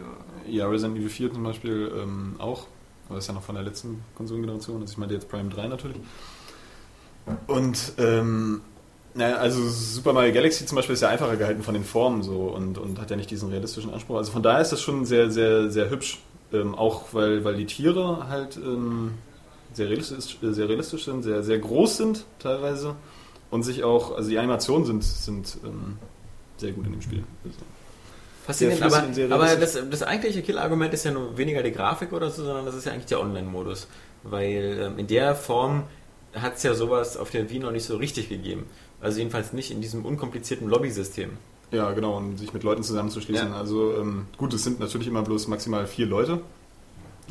[0.46, 2.66] Ja, Resident Evil 4 zum Beispiel ähm, auch.
[3.06, 4.80] Aber das ist ja noch von der letzten Konsolengeneration.
[4.80, 5.98] Also ich meinte jetzt Prime 3 natürlich.
[7.46, 8.62] Und ähm,
[9.14, 12.44] naja, also Super Mario Galaxy zum Beispiel ist ja einfacher gehalten von den Formen so
[12.48, 14.16] und, und hat ja nicht diesen realistischen Anspruch.
[14.16, 16.20] Also von daher ist das schon sehr, sehr, sehr hübsch.
[16.52, 19.12] Ähm, auch weil, weil die Tiere halt ähm,
[19.72, 22.94] sehr, realistisch, äh, sehr realistisch sind, sehr, sehr groß sind teilweise.
[23.50, 25.98] Und sich auch, also die Animationen sind, sind ähm,
[26.56, 27.24] sehr gut in dem Spiel.
[27.44, 27.58] Also,
[28.44, 32.44] Faszinierend, aber, aber das, das eigentliche Killargument ist ja nur weniger die Grafik oder so,
[32.44, 33.86] sondern das ist ja eigentlich der Online-Modus.
[34.24, 35.84] Weil ähm, in der Form
[36.34, 38.66] hat es ja sowas auf der Wii noch nicht so richtig gegeben.
[39.00, 41.30] Also jedenfalls nicht in diesem unkomplizierten Lobby-System.
[41.70, 43.48] Ja, genau, und sich mit Leuten zusammenzuschließen.
[43.48, 43.56] Ja.
[43.56, 46.40] Also ähm, gut, es sind natürlich immer bloß maximal vier Leute,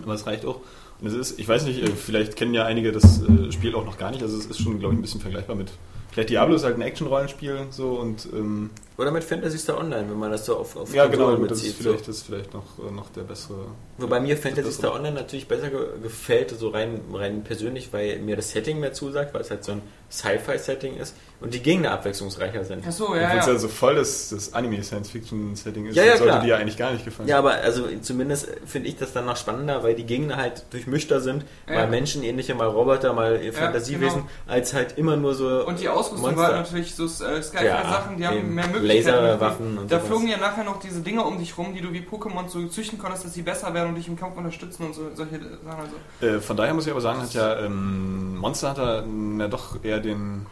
[0.01, 0.61] aber es reicht auch.
[0.99, 3.85] Und es ist, ich weiß nicht, äh, vielleicht kennen ja einige das äh, Spiel auch
[3.85, 5.71] noch gar nicht, also es ist schon, glaube ich, ein bisschen vergleichbar mit.
[6.11, 8.69] Vielleicht Diablo ist halt ein Action-Rollenspiel so und ähm,
[9.01, 11.57] Oder mit Fantasy Star Online, wenn man das so auf, auf ja genau, Konsolen das
[11.57, 11.81] ist bezieht.
[11.81, 12.05] vielleicht, so.
[12.11, 13.65] das ist vielleicht noch, äh, noch der bessere.
[13.97, 18.19] Wobei mir Fantasy das Star Online natürlich besser ge gefällt, so rein, rein persönlich, weil
[18.19, 21.91] mir das Setting mehr zusagt, weil es halt so ein Sci-Fi-Setting ist und die Gegner
[21.91, 22.85] abwechslungsreicher sind.
[22.85, 26.33] Achso, Obwohl ja, es ja so voll das, das Anime-Science-Fiction-Setting ist, Ja, ja, das sollte
[26.33, 26.43] klar.
[26.43, 27.29] dir ja eigentlich gar nicht gefallen.
[27.29, 31.21] Ja, aber also zumindest finde ich das dann noch spannender, weil die Gegner halt durchmischter
[31.21, 31.75] sind, Ja.
[31.75, 34.29] mal menschenähnliche, mal Roboter, mal Fantasiewesen, genau.
[34.47, 36.41] als halt immer nur so Und die Ausrüstung Monster.
[36.41, 38.55] war natürlich so äh, Skyfire-Sachen, die haben eben.
[38.55, 38.90] mehr Möglichkeiten.
[38.95, 40.07] Laserwaffen und Da sowas.
[40.07, 42.97] flogen ja nachher noch diese Dinger um dich rum, die du wie Pokémon so züchten
[42.99, 45.79] konntest, dass sie besser werden und dich im Kampf unterstützen und so, solche Sachen.
[46.19, 46.35] Also.
[46.37, 49.99] Äh, von daher muss ich aber sagen, hat ja ähm, Monster Hunter na doch eher
[49.99, 50.45] den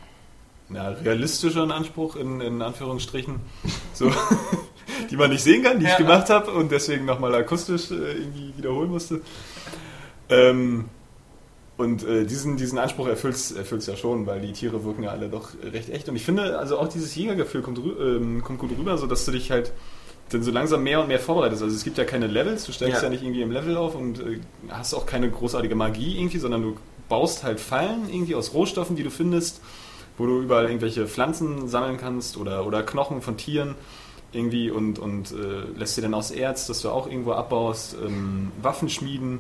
[0.72, 3.40] ja, realistischeren Anspruch in, in Anführungsstrichen,
[3.94, 4.12] so,
[5.10, 5.98] die man nicht sehen kann, die ich Ja.
[5.98, 9.22] gemacht habe und deswegen nochmal akustisch äh, irgendwie wiederholen musste.
[10.30, 10.86] Ähm,
[11.80, 15.30] und äh, diesen, diesen Anspruch erfüllt es ja schon, weil die Tiere wirken ja alle
[15.30, 16.10] doch recht echt.
[16.10, 19.50] Und ich finde, also auch dieses Jägergefühl kommt, ähm, kommt gut rüber, sodass du dich
[19.50, 19.72] halt
[20.30, 21.64] dann so langsam mehr und mehr vorbereitest.
[21.64, 23.10] Also es gibt ja keine Levels, du steigst ja, Ja.
[23.10, 26.76] nicht irgendwie im Level auf und äh, hast auch keine großartige Magie irgendwie, sondern du
[27.08, 29.62] baust halt Fallen irgendwie aus Rohstoffen, die du findest,
[30.18, 33.76] wo du überall irgendwelche Pflanzen sammeln kannst oder, oder Knochen von Tieren.
[34.34, 38.52] irgendwie und, und äh, lässt dir dann aus Erz, dass du auch irgendwo abbaust, ähm,
[38.62, 39.40] Waffen schmieden.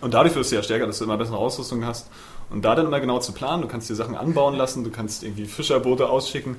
[0.00, 2.08] Und dadurch wirst du ja stärker, dass du immer bessere Ausrüstung hast.
[2.50, 5.22] Und da dann immer genau zu planen, du kannst dir Sachen anbauen lassen, du kannst
[5.22, 6.56] irgendwie Fischerboote ausschicken.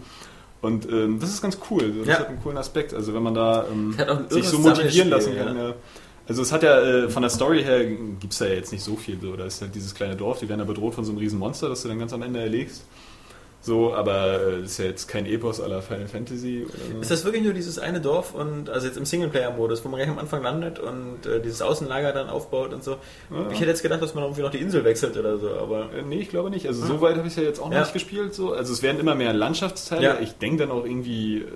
[0.62, 1.94] Und ähm, das ist ganz cool.
[2.00, 2.20] Das Ja.
[2.20, 2.94] hat einen coolen Aspekt.
[2.94, 3.96] Also wenn man da ähm,
[4.30, 5.58] sich so motivieren lassen kann.
[5.58, 5.74] Ja.
[6.26, 8.96] Also es hat ja äh, von der Story her gibt es ja jetzt nicht so
[8.96, 9.20] viel.
[9.22, 9.36] So.
[9.36, 11.68] Da ist halt dieses kleine Dorf, die werden da bedroht von so einem riesen Monster,
[11.68, 12.86] das du dann ganz am Ende erlegst.
[13.66, 16.66] So, aber äh, ist ja jetzt kein Epos aller Final Fantasy.
[16.68, 17.00] Oder so.
[17.00, 20.10] Ist das wirklich nur dieses eine Dorf und also jetzt im Singleplayer-Modus, wo man gleich
[20.10, 22.98] am Anfang landet und äh, dieses Außenlager dann aufbaut und so?
[23.32, 23.48] Ja.
[23.52, 26.02] Ich hätte jetzt gedacht, dass man irgendwie noch die Insel wechselt oder so, aber Äh,
[26.02, 26.68] Nee, ich glaube nicht.
[26.68, 27.80] Also so weit habe ich es ja jetzt auch noch Ja.
[27.84, 28.34] nicht gespielt.
[28.36, 28.52] So.
[28.52, 30.04] Also es werden immer mehr Landschaftsteile.
[30.04, 30.18] Ja.
[30.20, 31.48] Ich denke dann auch irgendwie, äh,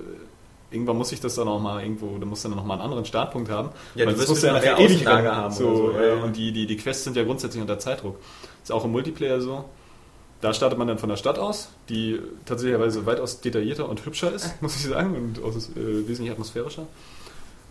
[0.72, 3.04] irgendwann muss ich das dann auch mal irgendwo, da muss dann noch mal einen anderen
[3.04, 3.72] Startpunkt haben.
[3.96, 5.28] Ja, du Weil wirst das muss ja nachher ewig rennen.
[5.36, 6.24] haben So, so, äh, ja, ja.
[6.24, 8.18] Und die, die, die Quests sind ja grundsätzlich unter Zeitdruck.
[8.64, 9.66] Ist auch im Multiplayer so.
[10.40, 14.62] Da startet man dann von der Stadt aus, die tatsächlicherweise weitaus detaillierter und hübscher ist,
[14.62, 16.86] muss ich sagen, und auch äh, wesentlich atmosphärischer.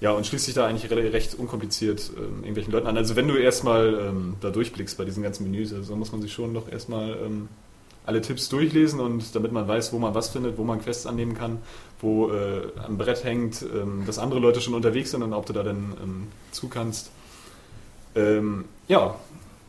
[0.01, 2.97] Ja, und schließt sich da eigentlich re- recht unkompliziert ähm, irgendwelchen Leuten an.
[2.97, 6.33] Also wenn du erstmal ähm, da durchblickst bei diesen ganzen Menüs, also muss man sich
[6.33, 7.49] schon doch erstmal ähm,
[8.05, 11.35] alle Tipps durchlesen und damit man weiß, wo man was findet, wo man Quests annehmen
[11.35, 11.59] kann,
[12.01, 15.53] wo äh, am Brett hängt, ähm, dass andere Leute schon unterwegs sind und ob du
[15.53, 17.11] da dann ähm, zu kannst.
[18.15, 19.15] Ähm, ja,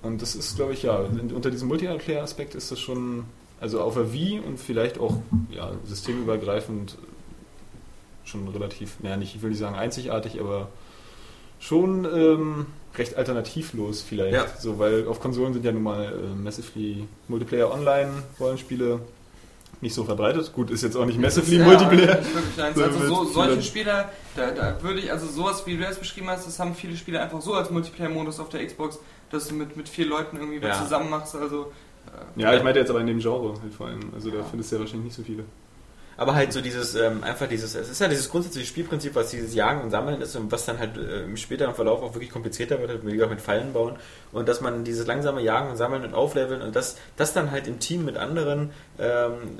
[0.02, 3.26] und das ist, glaube ich, ja, unter diesem Multiplayer-Aspekt ist das schon,
[3.60, 5.18] also auf der Wii und vielleicht auch
[5.50, 6.98] ja, systemübergreifend
[8.24, 10.70] schon relativ, naja, nicht, ich will nicht sagen einzigartig, aber
[11.60, 12.66] schon ähm,
[12.98, 14.34] recht alternativlos vielleicht.
[14.34, 14.46] Ja.
[14.60, 19.00] So, weil auf Konsolen sind ja nun mal äh, Massively Multiplayer Online Rollenspiele
[19.82, 20.52] nicht so verbreitet.
[20.54, 22.20] Gut, ist jetzt auch nicht Massively Ja, Multiplayer.
[22.20, 22.78] nicht wirklich eins.
[22.78, 26.30] So Also so, solche Spieler, da, da würde ich, also sowas wie du das beschrieben
[26.30, 29.00] hast, das haben viele Spieler einfach so als Multiplayer-Modus auf der Xbox,
[29.32, 30.84] dass du mit, mit vier Leuten irgendwie was Ja.
[30.84, 31.36] zusammen machst.
[31.36, 31.72] Also
[32.38, 34.00] äh, Ja, ich meinte jetzt aber in dem Genre halt vor allem.
[34.14, 35.44] Also da findest du ja wahrscheinlich nicht so viele.
[36.20, 39.54] Aber halt so dieses, ähm, einfach dieses, es ist ja dieses grundsätzliche Spielprinzip, was dieses
[39.54, 42.80] Jagen und Sammeln ist und was dann halt äh, im späteren Verlauf auch wirklich komplizierter
[42.80, 43.98] wird, halt wie gesagt mit Fallen bauen
[44.32, 47.68] und dass man dieses langsame Jagen und Sammeln und Aufleveln und das, das dann halt
[47.68, 49.60] im Team mit anderen, ähm,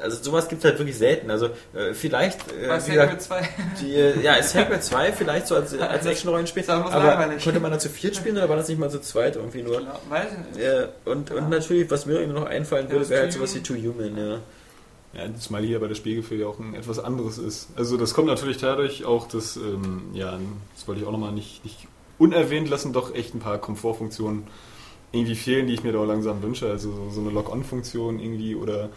[0.00, 1.30] also sowas gibt es halt wirklich selten.
[1.30, 3.48] Also äh, vielleicht, äh, ja gesagt, mit zwei.
[3.80, 7.78] die, äh, ja, ist Hellblade 2 vielleicht so als, als Action-Rollenspiel, aber konnte man da
[7.78, 9.80] zu viert spielen oder war das nicht mal zu zweit irgendwie nur?
[9.80, 10.66] Ja, weiß ich nicht.
[10.66, 13.60] Äh, und, und natürlich, was mir irgendwie noch einfallen Ja, würde, wäre halt sowas wie
[13.60, 14.38] Too Human, ja.
[15.14, 17.68] Ja, zumal hier bei der Spielgefühl ja auch ein etwas anderes ist.
[17.76, 20.38] Also das kommt natürlich dadurch auch, dass, ähm, ja,
[20.74, 21.86] das wollte ich auch nochmal nicht, nicht
[22.18, 24.44] unerwähnt lassen, doch echt ein paar Komfortfunktionen
[25.12, 26.70] irgendwie fehlen, die ich mir da auch langsam wünsche.
[26.70, 28.88] Also so, so eine Lock-on-Funktion irgendwie oder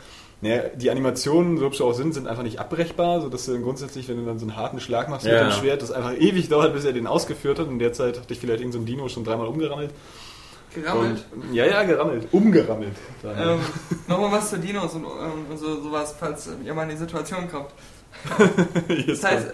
[0.47, 3.63] naja, die Animationen, so hübsch sie auch sind, sind einfach nicht abbrechbar, sodass du dann
[3.63, 5.43] grundsätzlich, wenn du dann so einen harten Schlag machst mit Ja.
[5.49, 7.67] dem Schwert, das einfach ewig dauert, bis er den ausgeführt hat.
[7.67, 9.91] Und derzeit hat dich vielleicht irgendein so ein Dino schon dreimal umgerammelt.
[10.73, 11.23] Gerammelt.
[11.33, 12.27] Und, ja, ja, gerammelt.
[12.31, 12.95] Umgerammelt.
[13.23, 13.59] Ähm,
[14.07, 17.49] Nochmal was zu Dinos und, ähm, und so, sowas, falls ihr mal in die Situation
[17.49, 17.69] kommt.
[19.07, 19.47] Das heißt,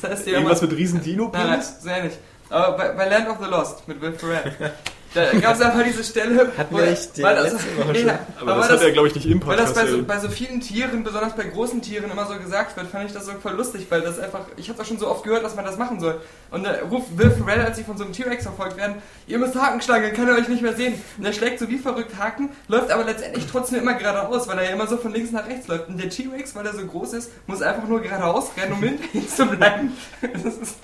[0.00, 2.12] das heißt irgendwas mit riesen dino Nein, nein, so ähnlich.
[2.50, 4.52] Aber bei, bei Land of the Lost mit Will Ferrell,
[5.14, 8.56] da gab es einfach diese Stelle, Hatten wo- wir echt die weil das, ja, Aber
[8.56, 9.90] das, das, hat er, glaube ich, nicht im weil das Podcast.
[9.90, 13.06] bei so, bei so vielen Tieren, besonders bei großen Tieren, immer so gesagt wird, fand
[13.06, 15.44] ich das so voll lustig, weil das einfach, ich habe das schon so oft gehört,
[15.44, 16.20] dass man das machen soll.
[16.50, 19.54] Und da ruft Will Ferrell, als sie von so einem T-Rex verfolgt werden, ihr müsst
[19.54, 20.94] Haken schlagen, dann kann er euch nicht mehr sehen.
[21.18, 24.64] Und er schlägt so wie verrückt Haken, läuft aber letztendlich trotzdem immer geradeaus, weil er
[24.64, 25.88] ja immer so von links nach rechts läuft.
[25.88, 29.04] Und der T-Rex, weil er so groß ist, muss einfach nur geradeaus rennen, um hinter
[29.14, 29.92] ihm zu bleiben.
[30.20, 30.76] Das ist,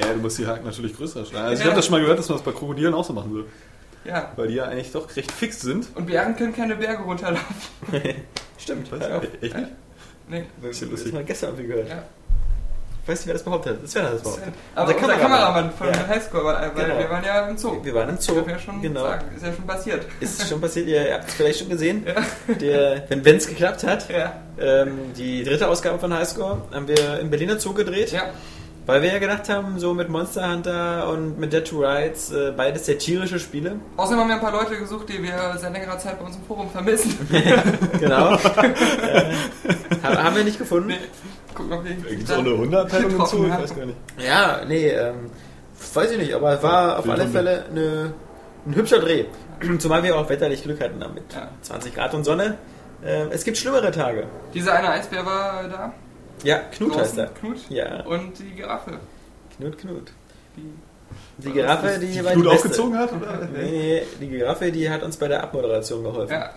[0.00, 1.46] Ja, du musst die Haken natürlich größer schlagen.
[1.46, 1.66] Also ich Ja.
[1.66, 3.46] habe das schon mal gehört, dass man das bei Krokodilen auch so machen soll.
[4.08, 4.32] Ja.
[4.36, 5.88] Weil die ja eigentlich doch recht fix sind.
[5.94, 7.44] Und Bären können keine Berge runterlaufen.
[8.58, 8.90] Stimmt.
[8.90, 9.00] Was?
[9.00, 9.20] Ja.
[9.40, 9.68] Echt nicht?
[10.28, 10.44] Nee.
[10.62, 11.88] Das Ist mal gestern irgendwie gehört.
[11.88, 12.02] Ja.
[13.02, 13.84] Ich weiß nicht, wer das behauptet hat.
[13.84, 14.52] Das wäre das behauptet.
[14.74, 15.70] Aber Unser unser Kameramann.
[15.70, 16.08] Kameramann von Ja.
[16.08, 16.98] Highschool, weil, weil Genau.
[16.98, 17.82] wir waren ja im Zoo.
[17.82, 18.44] Wir waren im Zoo.
[18.46, 19.00] Ja schon Genau.
[19.00, 19.24] sagen.
[19.34, 20.06] Ist ja schon passiert.
[20.20, 22.04] Ist schon passiert, ihr habt es vielleicht schon gesehen.
[22.06, 22.54] Ja.
[22.54, 24.34] Der, wenn es geklappt hat, Ja.
[24.60, 28.12] ähm, die dritte Ausgabe von Highscore haben wir im Berliner Zoo gedreht.
[28.12, 28.24] Ja.
[28.88, 32.52] Weil wir ja gedacht haben, so mit Monster Hunter und mit Dead to Rights, äh,
[32.56, 33.76] beides sehr tierische Spiele.
[33.98, 36.44] Außerdem haben wir ein paar Leute gesucht, die wir seit längerer Zeit bei uns im
[36.44, 37.14] Forum vermissen.
[38.00, 38.32] Genau.
[38.36, 38.38] äh,
[40.02, 40.88] ha- haben wir nicht gefunden.
[40.88, 40.98] Nee.
[41.54, 43.44] Gucken, ob die Gibt es auch eine Hundeabteilung im Zoo?
[43.44, 43.98] Ich weiß gar nicht.
[44.26, 45.30] Ja, nee, ähm,
[45.92, 47.26] weiß ich nicht, aber es war auf alle.
[47.28, 48.14] Fälle eine,
[48.66, 49.26] ein hübscher Dreh.
[49.80, 51.24] Zumal wir auch wetterlich Glück hatten damit.
[51.34, 51.48] Ja.
[51.60, 52.56] 20 Grad und Sonne.
[53.04, 54.24] Ähm, es gibt schlimmere Tage.
[54.54, 55.92] Dieser eine Eisbär war da.
[56.44, 57.26] Ja, Knut heißt er.
[57.28, 57.56] Knut.
[57.68, 58.98] Ja, Und die Giraffe.
[59.56, 60.12] Knut, Knut.
[60.56, 60.62] Die,
[61.38, 62.50] Die Giraffe, die, Die beste.
[62.50, 63.10] aufgezogen hat?
[63.12, 63.48] Oder?
[63.56, 66.32] Nee, die Giraffe, die hat uns bei der Abmoderation geholfen.
[66.32, 66.50] ja.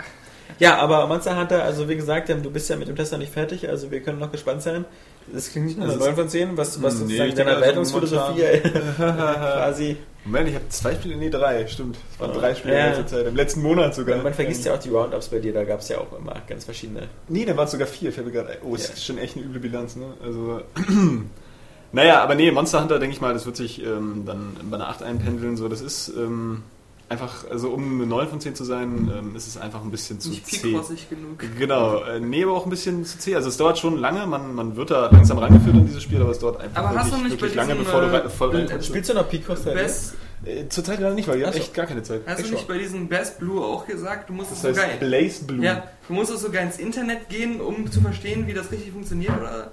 [0.60, 3.32] Ja, aber Monster Hunter, also wie gesagt, du bist ja mit dem Test noch nicht
[3.32, 4.84] fertig, also wir können noch gespannt sein.
[5.32, 7.62] Das klingt nicht nach einer Also 9 von 10, was, was Nee, sozusagen deiner also
[7.62, 8.42] Wertungsphilosophie
[8.98, 11.98] quasi Moment, ich habe zwei Spiele, nee, drei, stimmt.
[12.14, 12.80] Es waren drei Spiele Ja.
[12.88, 14.22] in letzter Zeit, im letzten Monat sogar.
[14.22, 16.66] Man vergisst ja auch die Roundups bei dir, da gab es ja auch immer ganz
[16.66, 17.08] verschiedene.
[17.28, 18.58] Nee, da waren es sogar vier, fällt mir gerade.
[18.64, 18.96] Oh, ist Ja.
[18.98, 20.14] schon echt eine üble Bilanz, ne?
[20.24, 20.62] Also,
[21.92, 24.90] naja, aber nee, Monster Hunter, denke ich mal, das wird sich ähm, dann bei einer
[24.90, 26.64] 8 einpendeln, so, das ist ähm,
[27.12, 30.20] einfach, also um eine 9 von 10 zu sein, ähm, ist es einfach ein bisschen
[30.20, 30.58] zu Nicht zäh.
[30.70, 31.38] pickrossig genug.
[31.60, 33.36] Genau, äh, nee, aber auch ein bisschen zu zäh.
[33.36, 36.32] Also es dauert schon lange, man, man wird da langsam rangeführt an dieses Spiel, aber
[36.32, 38.50] es dauert einfach Aber hast wirklich, du nicht wirklich lange, diesem, bevor du äh, voll
[38.56, 38.88] reinkommst.
[38.88, 41.64] Spielst du noch Picross Best, Äh, Zurzeit gerade nicht, weil ich habe Ach so.
[41.64, 42.22] echt gar keine Zeit.
[42.26, 42.68] hast du Ich nicht schon.
[42.70, 44.90] bei diesem Best Blue auch gesagt, du musst es Das sogar...
[44.90, 45.64] heißt Blaze Blue.
[45.64, 49.38] Ja, du musst es sogar ins Internet gehen, um zu verstehen, wie das richtig funktioniert,
[49.40, 49.72] oder?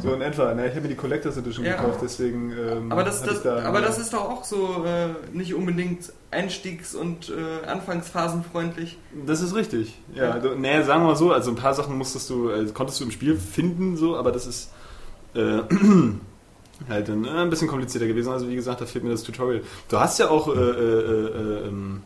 [0.00, 0.54] So in etwa.
[0.54, 0.66] Ne?
[0.66, 1.76] Ich habe mir die Collectors Edition Ja.
[1.76, 2.52] gekauft, deswegen.
[2.52, 6.94] Ähm, Aber das, das, da, aber das ist doch auch so äh, nicht unbedingt einstiegs-
[6.94, 8.98] und äh, anfangsphasenfreundlich.
[9.26, 9.98] Das ist richtig.
[10.14, 13.00] Ja, also, nee, sagen wir mal so, also ein paar Sachen musstest du, äh, konntest
[13.00, 14.70] du im Spiel finden, so, aber das ist
[15.34, 15.40] äh,
[16.88, 18.30] halt dann, äh, ein bisschen komplizierter gewesen.
[18.32, 19.62] Also wie gesagt, da fehlt mir das Tutorial.
[19.88, 22.02] Du hast ja auch, äh, äh, äh, ähm,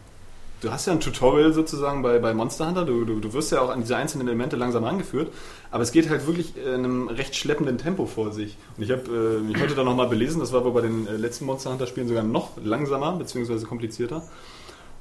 [0.63, 2.85] du hast ja ein Tutorial sozusagen bei, bei Monster Hunter.
[2.85, 5.33] Du, du, du wirst ja auch an diese einzelnen Elemente langsam rangeführt,
[5.71, 8.57] aber es geht halt wirklich in einem recht schleppenden Tempo vor sich.
[8.77, 11.17] Und ich habe äh, mich heute da nochmal belesen, das war wohl bei den äh,
[11.17, 14.23] letzten Monster Hunter Spielen sogar noch langsamer, beziehungsweise komplizierter.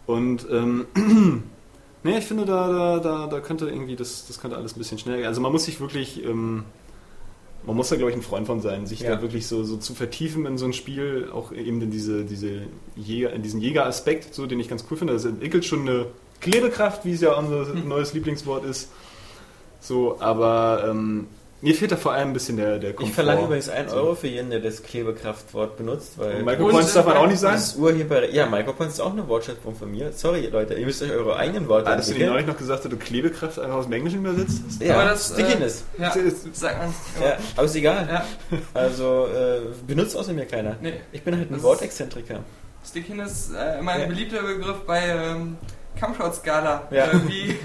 [0.08, 0.88] Und ähm,
[2.04, 4.98] Nee, ich finde, da, da, da, da könnte irgendwie, das, das könnte alles ein bisschen
[4.98, 5.28] schneller gehen.
[5.28, 6.64] Also man muss sich wirklich, ähm,
[7.66, 9.16] man muss da glaube ich ein Freund von sein, sich Ja.
[9.16, 12.62] da wirklich so, so zu vertiefen in so ein Spiel, auch eben in diese, diese
[12.96, 15.14] Jäger, in diesen Jägeraspekt, so den ich ganz cool finde.
[15.14, 16.08] Das entwickelt schon eine
[16.40, 18.90] Klebekraft, wie es ja unser neues Lieblingswort ist.
[19.80, 21.28] So, aber ähm,
[21.62, 24.28] mir fehlt da vor allem ein bisschen der, der Ich verlange übrigens 1 Euro für
[24.28, 27.56] jeden, der das Klebekraftwort benutzt, weil Und Micropoints darf man auch nicht sagen.
[27.56, 28.30] das urheber.
[28.32, 30.12] Ja, Micropoints ist auch eine Wortschöpfung von mir.
[30.12, 32.34] Sorry, Leute, ihr müsst euch eure eigenen Worte Hattest du nicht entwickeln.
[32.34, 34.82] neulich noch gesagt, dass du Klebekraft einfach aus dem Englischen übersetzt hast?
[34.82, 35.84] Ja, Aber das, Stickiness.
[35.98, 36.90] Ja, Das ist- sag mal.
[37.24, 38.08] Ja, aber ist egal.
[38.12, 38.26] Ja.
[38.74, 40.78] Also äh, benutzt außer mir keiner.
[40.82, 40.94] Nee.
[41.12, 42.40] Ich bin halt ein Wortexzentriker.
[42.84, 44.08] Stickiness ist äh, immer ein Ja.
[44.08, 45.58] beliebter Begriff bei ähm,
[46.00, 46.88] Kampfshot-Skala.
[46.90, 47.06] Ja.
[47.06, 47.56] Äh, wie,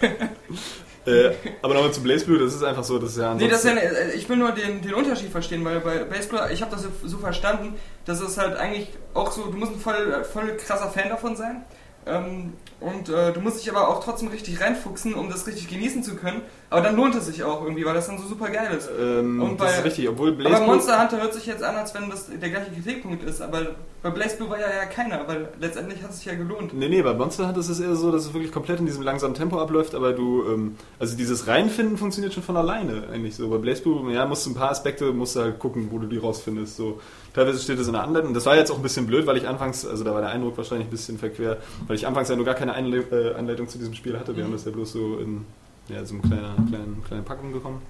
[1.06, 3.64] Äh, aber nochmal zu Blaze Blue, das ist einfach so, das ist ja nee, das
[3.64, 6.72] ist ja, äh, ich will nur den, den Unterschied verstehen, weil bei Baseball, ich habe
[6.72, 10.56] das so, so verstanden, dass es halt eigentlich auch so, du musst ein voll, voll
[10.56, 11.64] krasser Fan davon sein.
[12.06, 16.02] Ähm, und äh, du musst dich aber auch trotzdem richtig reinfuchsen, um das richtig genießen
[16.02, 16.42] zu können.
[16.68, 18.88] Aber dann lohnt es sich auch irgendwie, weil das dann so super geil ist.
[19.00, 21.76] Ähm, Und das bei- ist richtig, obwohl Blaze aber Monster Hunter hört sich jetzt an,
[21.76, 23.40] als wenn das der gleiche Kritikpunkt ist.
[23.40, 26.74] Aber bei Blaze Blue war ja, ja keiner, weil letztendlich hat es sich ja gelohnt.
[26.74, 29.02] Nee, nee, bei Monster Hunter ist es eher so, dass es wirklich komplett in diesem
[29.02, 33.48] langsamen Tempo abläuft, aber du, ähm, also dieses Reinfinden funktioniert schon von alleine eigentlich so.
[33.48, 36.08] Bei Blaze Blue, ja, musst du ein paar Aspekte, musst du halt gucken, wo du
[36.08, 36.76] die rausfindest.
[36.76, 37.00] So.
[37.32, 38.34] Teilweise steht es in der Anleitung.
[38.34, 40.56] Das war jetzt auch ein bisschen blöd, weil ich anfangs, also da war der Eindruck
[40.56, 43.78] wahrscheinlich ein bisschen verquer, weil ich anfangs ja nur gar keine Einle äh, Anleitung zu
[43.78, 44.36] diesem Spiel hatte.
[44.36, 45.44] Wir haben das ja bloß so in
[45.88, 47.82] ja, so einer kleinen, kleinen, kleinen Packung bekommen.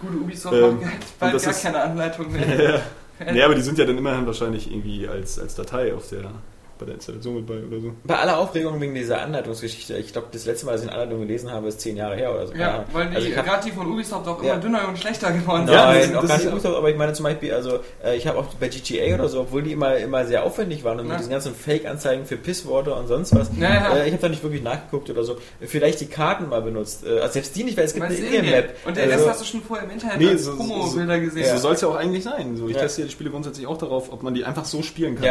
[0.00, 2.82] Gute Ubisoft Ähm, macht bald gar ist- keine Anleitung mehr.
[3.32, 6.32] Nee, aber die sind ja dann immerhin wahrscheinlich irgendwie als, als Datei auf der,
[6.78, 7.92] bei der Installation mit bei oder so.
[8.04, 11.20] Bei aller Aufregung wegen dieser Anleitungsgeschichte, ich glaube, das letzte Mal, als ich eine Anleitung
[11.20, 12.54] gelesen habe, ist zehn Jahre her oder so.
[12.54, 14.52] Ja, weil die, also gerade die von Ubisoft auch Ja.
[14.54, 15.74] immer dünner und schlechter geworden sind.
[15.74, 18.26] Ja, Nein, das- auch gar nicht Ubisoft, aber ich meine zum Beispiel, also äh, ich
[18.26, 21.12] habe auch bei GTA oder so, obwohl die immer, immer sehr aufwendig waren und Ja.
[21.12, 23.96] mit diesen ganzen Fake-Anzeigen für Pissworte und sonst was, Ja, ja.
[23.96, 27.20] Äh, ich habe da nicht wirklich nachgeguckt oder so, vielleicht die Karten mal benutzt, äh,
[27.20, 28.64] also selbst die nicht, weil es gibt Mal eine wir.
[28.84, 31.46] Und den Also- hast du schon vorher im Internet Nee, als so- Promo-Bilder gesehen.
[31.52, 32.56] So soll es ja auch eigentlich sein.
[32.56, 32.82] So, ich Ja.
[32.82, 35.24] teste ja die Spiele grundsätzlich auch darauf, ob man die einfach so spielen kann.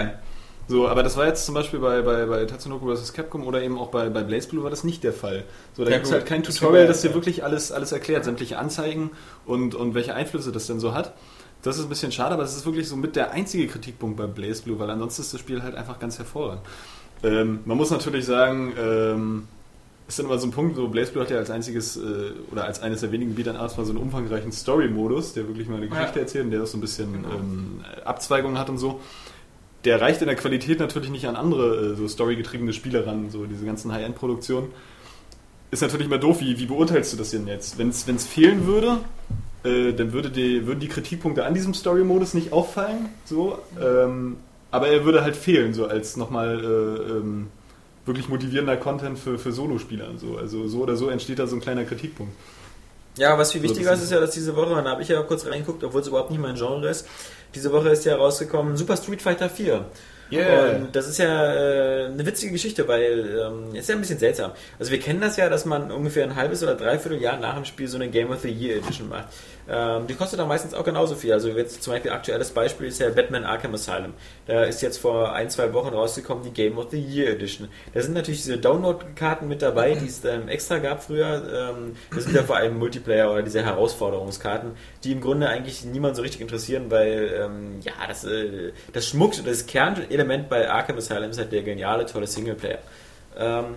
[0.73, 3.13] So, aber das war jetzt zum Beispiel bei, bei, bei Tatsunoko vs.
[3.13, 5.43] Capcom oder eben auch bei, bei Blaze Blue war das nicht der Fall.
[5.77, 8.57] So, da Ja, gibt es halt kein Tutorial, das dir wirklich alles, alles erklärt, sämtliche
[8.57, 9.12] Anzeigen
[9.45, 11.13] und, und welche Einflüsse das denn so hat.
[11.62, 14.25] Das ist ein bisschen schade, aber das ist wirklich so mit der einzige Kritikpunkt bei
[14.25, 16.63] Blaze Blue, weil ansonsten ist das Spiel halt einfach ganz hervorragend.
[17.21, 19.47] Ähm, man muss natürlich sagen, ähm,
[20.07, 22.01] ist dann immer so ein Punkt, so Blaze Blue hat ja als einziges äh,
[22.51, 25.77] oder als eines der wenigen Beat'em Ups mal so einen umfangreichen Story-Modus, der wirklich mal
[25.77, 26.21] eine Geschichte Ja.
[26.21, 27.29] erzählt und der auch so ein bisschen Genau.
[27.36, 28.99] ähm, Abzweigungen hat und so.
[29.85, 33.45] Der reicht in der Qualität natürlich nicht an andere äh, so storygetriebene Spiele ran, so
[33.45, 34.69] diese ganzen High-End-Produktionen.
[35.71, 37.77] Ist natürlich immer doof, wie, wie beurteilst du das denn jetzt?
[37.77, 38.99] Wenn es fehlen würde,
[39.63, 44.37] äh, dann würde die, würden die Kritikpunkte an diesem Story-Modus nicht auffallen, so, ähm,
[44.71, 47.47] aber er würde halt fehlen, so als nochmal äh, ähm,
[48.05, 50.09] wirklich motivierender Content für, für Solo-Spieler.
[50.17, 50.37] So.
[50.37, 52.33] Also so oder so entsteht da so ein kleiner Kritikpunkt.
[53.17, 55.03] Ja, was viel So, wichtiger das ist, ist ja, dass diese Woche, und da habe
[55.03, 57.07] ich ja kurz reingeguckt, obwohl es überhaupt nicht mein Genre ist,
[57.55, 59.85] diese Woche ist ja rausgekommen Super Street Fighter 4.
[60.31, 60.77] Yeah.
[60.77, 64.51] Und das ist ja äh, eine witzige Geschichte, weil ähm, ist ja ein bisschen seltsam.
[64.79, 67.65] Also wir kennen das ja, dass man ungefähr ein halbes oder dreiviertel Jahr nach dem
[67.65, 69.27] Spiel so eine Game of the Year Edition macht.
[69.69, 71.32] Ähm, die kostet dann meistens auch genauso viel.
[71.32, 74.13] Also jetzt zum Beispiel aktuelles Beispiel ist ja Batman Arkham Asylum.
[74.45, 77.69] Da ist jetzt vor ein, zwei Wochen rausgekommen die Game of the Year Edition.
[77.93, 81.73] Da sind natürlich diese Download-Karten mit dabei, die es ähm, extra gab früher.
[81.76, 84.71] Ähm, das sind ja vor allem Multiplayer oder diese Herausforderungskarten,
[85.04, 89.34] die im Grunde eigentlich niemand so richtig interessieren, weil ähm, ja, das, äh, das Schmuck,
[89.45, 92.80] das Kernelement bei Arkham Asylum ist halt der geniale, tolle Singleplayer.
[93.38, 93.76] Ähm,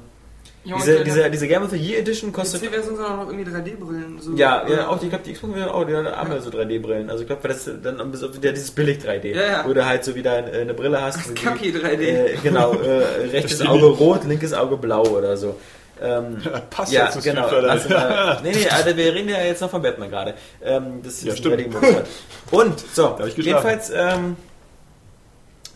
[0.66, 3.16] Junge, diese, die- diese, diese Game of the Year Edition Die kostet PC-Version sind auch
[3.18, 4.18] noch irgendwie 3D-Brillen.
[4.20, 4.32] So.
[4.34, 7.08] ja, ja, auch die, ich glaube, die Xbox wird auch, die haben ja so 3D-Brillen.
[7.08, 9.64] Also ich glaube, das ist dann bis auf wieder dieses billig 3D, Ja, ja.
[9.66, 11.20] wo du halt so wieder äh, eine Brille hast.
[11.30, 12.00] die- Kacki 3D.
[12.00, 15.56] Äh, genau, äh, rechtes Auge rot, linkes Auge blau oder so.
[16.02, 16.38] Ähm,
[16.70, 17.46] Passt ja, ja zu genau.
[17.46, 20.34] Also, äh, nee, nee, also wir reden ja jetzt noch von Batman gerade.
[20.64, 21.60] Ähm, das Ja, ist stimmt.
[21.60, 22.06] 3D-Modus hat.
[22.50, 24.36] Und, so, jedenfalls, ähm,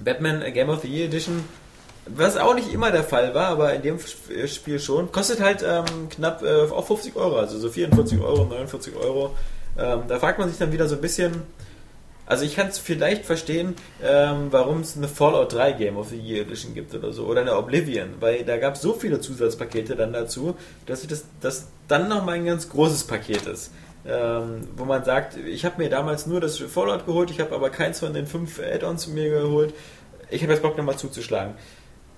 [0.00, 1.44] Batman äh, Game of the Year Edition,
[2.06, 3.98] was auch nicht immer der Fall war, aber in dem
[4.30, 8.44] äh, Spiel schon, kostet halt ähm, knapp äh, auch 50 Euro, also so 44 Euro,
[8.44, 9.36] 49 Euro.
[9.78, 11.42] Ähm, da fragt man sich dann wieder so ein bisschen,
[12.26, 16.16] also ich kann es vielleicht verstehen, ähm, warum es eine Fallout 3 Game of the
[16.18, 19.94] Year Edition gibt oder so, oder eine Oblivion, weil da gab es so viele Zusatzpakete
[19.94, 23.72] dann dazu, dass das, das dann nochmal ein ganz großes Paket ist.
[24.06, 27.68] Ähm, wo man sagt, ich habe mir damals nur das Fallout geholt, ich habe aber
[27.68, 29.74] keins von den fünf Add-ons mir geholt.
[30.30, 31.54] Ich habe jetzt Bock nochmal zuzuschlagen.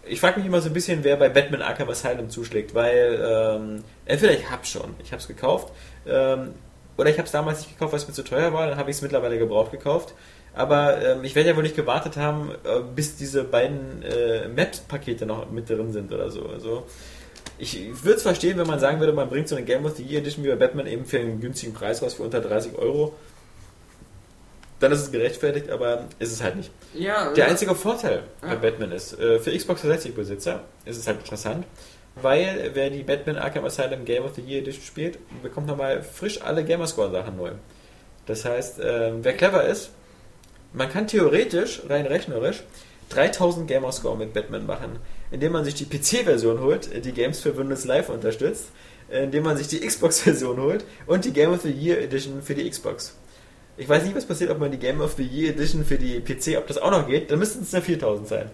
[0.05, 3.85] Ich frage mich immer so ein bisschen, wer bei Batman Arkham Asylum zuschlägt, weil ähm,
[4.05, 5.73] entweder ich hab's schon, ich hab's gekauft,
[6.07, 6.55] ähm,
[6.97, 8.91] oder ich habe es damals nicht gekauft, weil es mir zu teuer war, dann habe
[8.91, 10.15] ich es mittlerweile gebraucht gekauft.
[10.55, 15.25] Aber ähm, ich werde ja wohl nicht gewartet haben, äh, bis diese beiden äh, Maps-Pakete
[15.25, 16.47] noch mit drin sind oder so.
[16.47, 16.85] Also
[17.59, 20.03] ich würde es verstehen, wenn man sagen würde, man bringt so eine Game of the
[20.03, 23.15] Year Edition wie bei Batman eben für einen günstigen Preis raus, für unter 30 Euro.
[24.81, 26.71] Dann ist es gerechtfertigt, aber ist es halt nicht.
[26.95, 28.55] Ja, Der einzige Vorteil bei Ja.
[28.57, 31.65] Batman ist, äh, für Xbox 360-Besitzer ist es halt interessant,
[32.17, 36.43] weil wer die Batman Arkham Asylum Game of the Year Edition spielt, bekommt nochmal frisch
[36.43, 37.53] alle Gamerscore-Sachen neu.
[38.27, 39.91] Das heißt, ähm, wer clever ist,
[40.75, 42.63] man kann theoretisch, rein rechnerisch,
[43.11, 44.99] 3000 Gamerscore mit Batman machen,
[45.31, 48.67] indem man sich die PC-Version holt, die Games für Windows Live unterstützt,
[49.11, 52.69] indem man sich die Xbox-Version holt und die Game of the Year Edition für die
[52.69, 53.17] Xbox.
[53.77, 56.21] Ich weiß nicht, was passiert, ob man die Game of the Year Edition für die
[56.21, 58.51] PC, ob das auch noch geht, dann müssten es ja 4000 sein.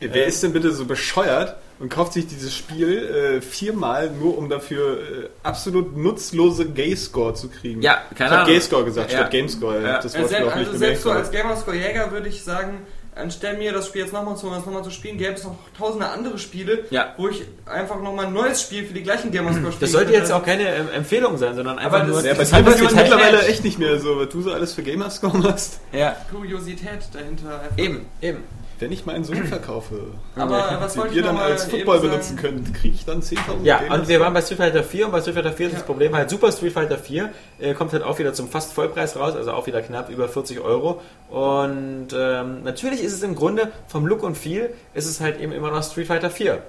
[0.00, 4.48] Wer ist denn bitte so bescheuert und kauft sich dieses Spiel äh, viermal nur, um
[4.48, 7.82] dafür äh, absolut nutzlose Gay-Score zu kriegen?
[7.82, 8.46] Ja, keine ich habe Ahnung.
[8.54, 9.18] Gay-Score gesagt, Ja.
[9.18, 9.82] statt Game-Score.
[9.82, 10.00] Ja.
[10.00, 12.86] Das Ja, Wort nicht also selbst so als Gamerscore-Jäger würde ich sagen,
[13.18, 16.08] anstelle mir das Spiel jetzt nochmal zu, das nochmal zu spielen, gäbe es noch tausende
[16.08, 17.14] andere Spiele, Ja.
[17.16, 19.80] wo ich einfach nochmal ein neues Spiel für die gleichen Gamerscore spiele.
[19.80, 22.16] Das sollte jetzt auch keine ähm, Empfehlung sein, sondern einfach Aber nur...
[22.16, 24.52] das- Ja, bei Das hat passiert jemand mittlerweile echt nicht mehr so, was du so
[24.52, 25.80] alles für Gamerscore machst.
[25.92, 27.60] ja, Kuriosität dahinter.
[27.60, 27.78] Einfach.
[27.78, 28.44] eben, eben.
[28.80, 29.96] Wenn ich meinen Sohn verkaufe,
[30.36, 34.00] Aber was den ihr dann als Football benutzen könnt, kriege ich dann 10.000 Ja, Gamerscore?
[34.00, 36.14] und wir waren bei Street Fighter 4 und bei Street Fighter 4 ist das Problem
[36.14, 39.52] halt Super Street Fighter 4 äh, kommt halt auch wieder zum fast Vollpreis raus, also
[39.52, 41.00] auch wieder knapp über 40 Euro.
[41.30, 45.52] Und ähm, natürlich ist es im Grunde vom Look und Feel ist es halt eben
[45.52, 46.62] immer noch Street Fighter 4.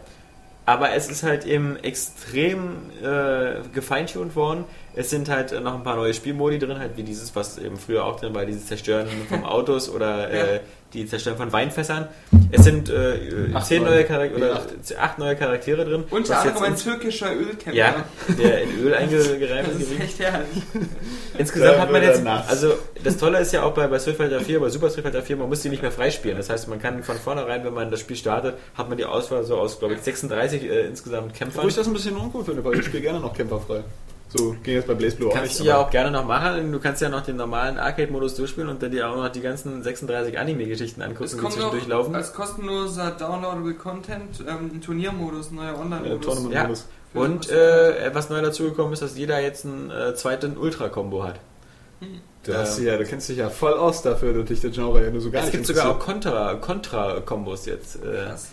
[0.66, 4.66] Aber es ist halt eben extrem äh, gefeintuned worden.
[4.96, 8.04] Es sind halt noch ein paar neue Spielmodi drin, halt wie dieses, was eben früher
[8.06, 10.60] auch drin war, dieses Zerstören von Autos oder äh,
[10.94, 12.08] die Zerstören von Weinfässern.
[12.52, 13.20] Es sind äh,
[13.54, 14.04] Acht zehn neue.
[14.04, 14.62] Charaktere oder
[15.00, 16.04] acht neue Charaktere drin.
[16.10, 17.76] Unter anderem ein türkischer Ölkämmer.
[17.76, 18.06] ja,
[18.38, 19.92] der in Öl eingereift Das ist.
[19.92, 20.64] ist echt herrlich.
[21.38, 22.74] Insgesamt hat man jetzt, also
[23.04, 25.38] das Tolle ist ja auch bei, bei Street Fighter 4, bei Super Street Fighter 4,
[25.38, 26.38] man muss die nicht mehr freispielen.
[26.38, 29.44] Das heißt, man kann von vornherein, wenn man das Spiel startet, hat man die Auswahl
[29.44, 31.64] so aus, glaube ich, 36 äh, insgesamt Kämpfern.
[31.64, 33.84] Wo ich das ein bisschen uncool finde, weil ich spiele gerne noch kämpferfrei.
[34.30, 35.60] So ging jetzt bei Blaze Blue auch Kannst nicht.
[35.62, 36.72] du ja auch gerne noch machen.
[36.72, 39.82] Du kannst ja noch den normalen Arcade-Modus durchspielen und dann dir auch noch die ganzen
[39.82, 42.14] 36 Anime-Geschichten Es angucken, die zwischendurch laufen.
[42.16, 46.26] als kostenloser Downloadable Content ähm, ein Turniermodus, ein neuer äh, Online-Modus.
[46.26, 46.54] Tournament
[47.16, 47.22] Ja.
[47.22, 51.40] Und äh, was neu dazugekommen ist, dass jeder jetzt einen äh, zweiten Ultra-Kombo hat.
[52.44, 55.04] Du, hast dich ja, du kennst dich ja voll aus dafür, dass dich der Genre
[55.04, 57.96] ja nur so gar es nicht gibt sogar auch Kontra-Kombos jetzt.
[57.96, 58.50] Äh, Krass.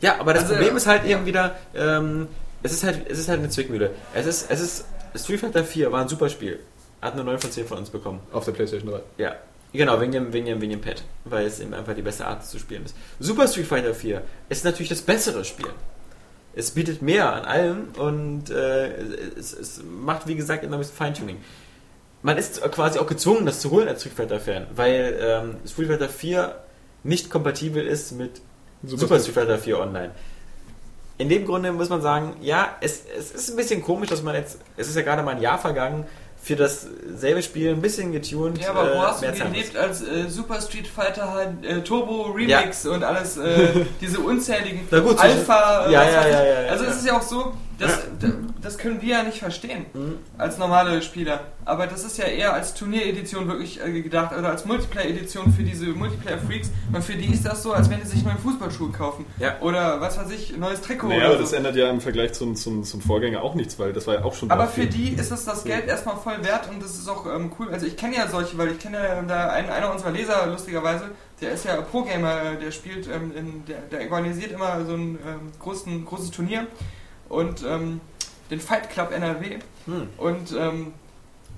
[0.00, 0.76] Ja, aber das Also, Problem ja.
[0.78, 2.26] ist halt eben wieder, ähm,
[2.62, 3.92] es ist halt, es ist halt eine Zwickmühle.
[4.14, 4.84] Es ist, es ist,
[5.18, 6.60] Street Fighter 4 war ein super Spiel.
[7.00, 8.20] Hat eine 9 von 10 von uns bekommen.
[8.32, 9.00] auf der Playstation 3.
[9.18, 9.36] Ja.
[9.72, 11.02] Genau, wegen dem, wegen dem, wegen dem Pad.
[11.24, 12.96] Weil es eben einfach die beste Art zu spielen ist.
[13.20, 15.68] Super Street Fighter 4 ist natürlich das bessere Spiel.
[16.54, 18.96] Es bietet mehr an allem und äh,
[19.38, 21.36] es, es macht, wie gesagt, immer ein bisschen Feintuning.
[22.22, 26.08] Man ist quasi auch gezwungen, das zu holen als Street Fighter-Fan, weil ähm, Street Fighter
[26.08, 26.56] 4
[27.04, 28.40] nicht kompatibel ist mit
[28.82, 30.10] Super, Street Fighter 4 Online.
[31.18, 34.34] In dem Grunde muss man sagen, ja, es, es ist ein bisschen komisch, dass man
[34.34, 36.04] jetzt, es ist ja gerade mal ein Jahr vergangen,
[36.46, 38.58] für dasselbe Spiel ein bisschen getuned.
[38.58, 42.30] Ja, aber wo äh, hast du gelebt, als äh, Super Street Fighter halt äh, Turbo
[42.30, 46.90] Remix und alles, äh, diese unzähligen gut, Alpha, ja, ja, ja, ja, ja, Also ja.
[46.90, 50.18] es ist ja auch so, dass, d- das können wir ja nicht verstehen Mhm.
[50.38, 51.40] als normale Spieler.
[51.64, 55.86] Aber das ist ja eher als Turnieredition wirklich äh, gedacht oder als Multiplayer-Edition für diese
[55.86, 56.70] Multiplayer-Freaks.
[56.92, 59.26] Und für die ist das so, als wenn die sich neue Fußballschuhe kaufen.
[59.38, 59.56] Ja.
[59.60, 61.42] Oder was weiß ich, neues Trikot Naja, oder aber so.
[61.42, 64.24] das ändert ja im Vergleich zum, zum, zum Vorgänger auch nichts, weil das war ja
[64.24, 67.08] auch schon Aber für die ist es das Geld erstmal voll wert und das ist
[67.08, 67.68] auch ähm, cool.
[67.72, 71.10] Also ich kenne ja solche, weil ich kenne ja da einen, einer unserer Leser lustigerweise,
[71.40, 75.52] der ist ja Pro-Gamer, der spielt, ähm, in, der, der organisiert immer so ein ähm,
[75.58, 76.66] großen, großes Turnier
[77.28, 78.00] und ähm,
[78.50, 80.08] den Fight Club NRW Hm.
[80.18, 80.92] und ähm,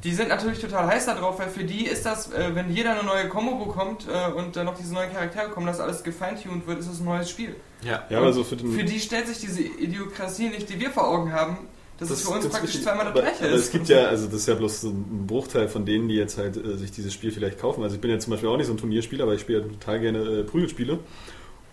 [0.05, 2.93] die sind natürlich total heiß da drauf, weil für die ist das, äh, wenn jeder
[2.93, 6.67] eine neue Combo bekommt äh, und dann noch diese neuen Charaktere kommen, dass alles gefeintuned
[6.69, 7.57] wird, ist das ein neues Spiel.
[7.83, 8.05] Ja.
[8.09, 8.73] ja, aber so für den.
[8.73, 11.59] Für die stellt sich diese Idiokratie nicht, die wir vor Augen haben.
[11.99, 13.45] Das, ist für uns das praktisch wirklich- zweimal das aber, gleiche.
[13.47, 13.61] aber ist.
[13.65, 16.39] es gibt ja, also das ist ja bloß so ein Bruchteil von denen, die jetzt
[16.39, 17.83] halt äh, sich dieses Spiel vielleicht kaufen.
[17.83, 19.67] Also ich bin ja zum Beispiel auch nicht so ein Turnierspieler, aber ich spiele ja
[19.67, 21.01] total gerne äh, Prügelspiele.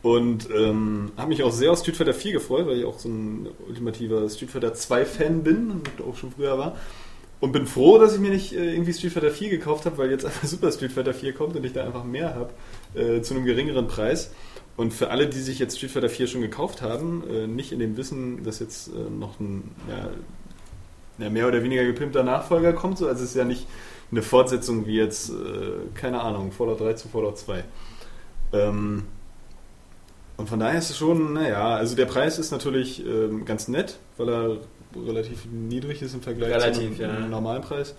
[0.05, 3.09] Und ähm, habe mich auch sehr auf Street Fighter 4 gefreut, weil ich auch so
[3.09, 6.75] ein ultimativer Street Fighter 2 Fan bin und auch schon früher war.
[7.39, 10.11] Und bin froh, dass ich mir nicht äh, irgendwie Street Fighter 4 gekauft habe, weil
[10.11, 12.51] jetzt einfach Super Street Fighter 4 kommt und ich da einfach mehr habe
[12.93, 14.31] äh, zu einem geringeren Preis.
[14.77, 17.79] Und für alle, die sich jetzt Street Fighter 4 schon gekauft haben, äh, nicht in
[17.79, 19.71] dem Wissen, dass jetzt äh, noch ein
[21.17, 23.65] ja, mehr oder weniger gepimpter Nachfolger kommt, so, also es ist ja nicht
[24.11, 25.33] eine Fortsetzung wie jetzt, äh,
[25.95, 27.63] keine Ahnung, Fallout 3 zu Fallout 2.
[28.53, 29.05] Ähm,
[30.37, 33.97] und von daher ist es schon, naja, also der Preis ist natürlich ähm, ganz nett,
[34.17, 34.57] weil er
[34.95, 37.27] relativ niedrig ist im Vergleich Relativ, zu einem ja.
[37.27, 37.95] normalen Preis.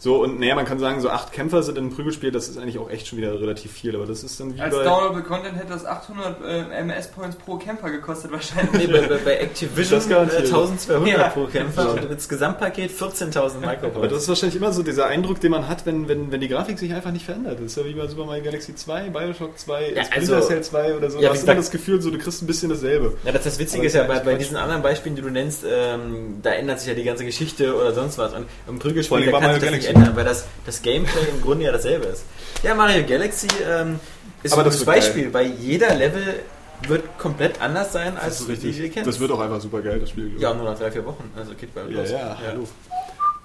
[0.00, 2.56] So, und naja, man kann sagen, so acht Kämpfer sind in einem Prügelspiel, das ist
[2.56, 4.84] eigentlich auch echt schon wieder relativ viel, aber das ist dann wie Als bei...
[4.84, 8.86] Downloadable Content hätte das 800 äh, MS-Points pro Kämpfer gekostet wahrscheinlich.
[8.86, 11.28] Nee, bei, bei, Activision äh, 1200 Ja.
[11.30, 14.12] pro Kämpfer und das Gesamtpaket 14.000 Aber Micropoints.
[14.14, 16.78] das ist wahrscheinlich immer so dieser Eindruck, den man hat, wenn, wenn, wenn die Grafik
[16.78, 17.58] sich einfach nicht verändert.
[17.58, 20.62] Das ist ja wie bei Super Mario Galaxy 2, Bioshock 2, Ja, Splinter also- Cell
[20.62, 21.18] 2 oder so.
[21.18, 23.16] Ja, du hast immer das Gefühl, so, du kriegst ein bisschen dasselbe.
[23.24, 25.64] Ja, das, das Witzige Aber ist ja, bei, bei diesen anderen Beispielen, die du nennst,
[25.68, 28.32] ähm, da ändert sich ja die ganze Geschichte oder sonst was.
[28.32, 29.87] Und im Prügelspiel da kann sich das nicht.
[29.88, 32.24] Ändern, weil das, das Gameplay im Grunde ja dasselbe ist.
[32.62, 33.98] Ja, Mario Galaxy ähm,
[34.42, 36.40] ist Aber ein das gutes Beispiel, weil jeder Level
[36.86, 38.92] wird komplett anders sein, als die, die du richtig.
[38.94, 39.08] kennst.
[39.08, 40.34] Das wird auch einfach super geil, das Spiel.
[40.38, 41.30] ja, nur nach drei, vier Wochen.
[41.36, 42.10] Also geht bald ja, los.
[42.10, 42.68] ja, hallo.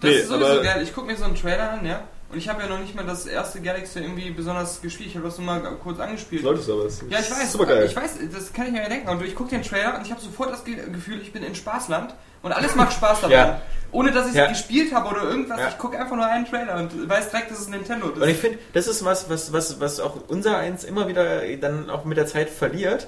[0.01, 0.81] Das Nee, ist sowieso geil.
[0.83, 2.03] Ich gucke mir so einen Trailer an, ja.
[2.33, 5.09] Und ich habe ja noch nicht mal das erste Galaxy irgendwie besonders gespielt.
[5.09, 6.41] Ich habe das nur mal kurz angespielt.
[6.41, 6.85] Solltest du aber.
[6.87, 7.85] ist Ja, ich weiß, Super geil.
[7.85, 9.07] ich weiß, das kann ich mir ja denken.
[9.07, 11.53] Und ich gucke den Trailer und ich habe sofort das Ge Gefühl, ich bin in
[11.53, 13.33] Spaßland und alles macht Spaß dabei.
[13.35, 13.61] Ja.
[13.91, 14.47] Ohne dass ich es Ja.
[14.47, 15.59] gespielt habe oder irgendwas.
[15.59, 15.67] Ja.
[15.67, 18.07] Ich gucke einfach nur einen Trailer und weiß direkt, das ist Nintendo.
[18.09, 21.41] Das Und ich finde, das ist was, was, was, was auch unser eins immer wieder
[21.57, 23.05] dann auch mit der Zeit verliert,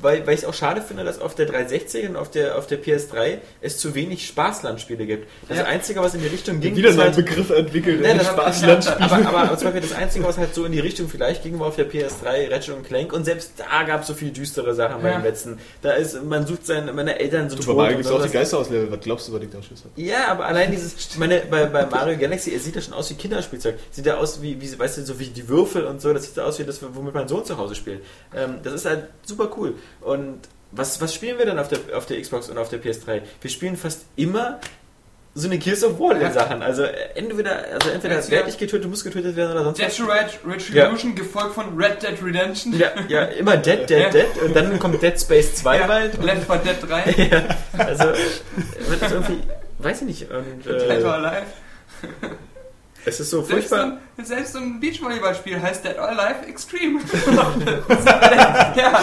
[0.00, 2.66] weil, weil ich es auch schade finde, dass auf der 360 und auf der, auf
[2.66, 5.28] der PS3 es zu wenig Spaßlandspiele gibt.
[5.48, 5.64] Das Ja.
[5.64, 8.02] Einzige, was in die Richtung ging, Wieder so ein halt, Begriff entwickelt.
[8.02, 8.96] Ja, ein das- Spaßlandspiel.
[9.04, 11.58] aber, aber, aber zum Beispiel das Einzige, was halt so in die Richtung vielleicht ging,
[11.60, 14.74] war auf der PS3 Ratchet und Clank und selbst da gab es so viel düstere
[14.74, 15.16] Sachen bei Ja.
[15.18, 15.58] den letzten.
[15.82, 18.20] Da ist, man sucht seine, meine Eltern sind Du, bei Mario gibt es auch die
[18.22, 18.32] sowas.
[18.32, 18.90] Geisterhauslevel.
[18.90, 19.82] Was glaubst du, was ich da Schiss?
[19.96, 23.10] Ja, aber allein dieses, ich meine, bei, bei Mario Galaxy, es sieht ja schon aus
[23.10, 23.74] wie Kinderspielzeug.
[23.90, 26.36] Sieht ja aus wie, wie, weißt du, so wie die Würfel und so, das sieht
[26.36, 28.00] ja aus wie das, womit mein Sohn zu Hause spielt.
[28.34, 29.73] Ähm, das ist halt super cool.
[30.00, 30.40] Und
[30.72, 33.22] was, was spielen wir denn auf der, auf der Xbox und auf der PS3?
[33.40, 34.60] Wir spielen fast immer
[35.36, 36.30] so eine Gears of War Ja.
[36.30, 36.62] Sachen.
[36.62, 38.52] Also äh, entweder, also entweder Jetzt werde ja.
[38.52, 39.96] ich getötet, du musst getötet werden oder sonst Dead was.
[39.96, 42.78] to Red Retribution, gefolgt von Red Dead Redemption.
[42.78, 44.10] Ja, ja, immer Dead, Dead, Ja.
[44.10, 46.22] Dead und dann kommt Dead Space 2 Ja, bald.
[46.22, 47.28] Left 4 Dead 3.
[47.30, 47.42] Ja,
[47.84, 48.04] also
[48.88, 49.38] wird das irgendwie,
[49.78, 50.30] weiß ich nicht.
[50.30, 51.46] Und, Dead äh, or Alive.
[53.04, 53.98] Es ist so Selbst so, furchtbar.
[54.16, 57.00] ein, selbst so ein Beachvolleyballspiel heißt Dead or Alive Extreme.
[58.76, 59.02] ja.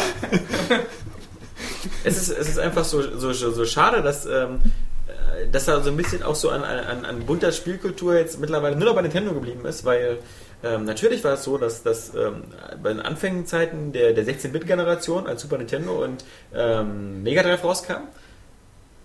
[2.03, 4.59] Es ist, es ist einfach so, so, so schade, dass, ähm,
[5.07, 8.75] äh, dass da so ein bisschen auch so an, an, an bunter Spielkultur jetzt mittlerweile
[8.75, 10.19] nur noch bei Nintendo geblieben ist, weil
[10.63, 12.43] ähm, natürlich war es so, dass, dass ähm,
[12.81, 16.23] bei den Anfängenzeiten der, der 16-Bit-Generation, als Super Nintendo und
[16.53, 18.07] ähm, Mega Drive rauskam,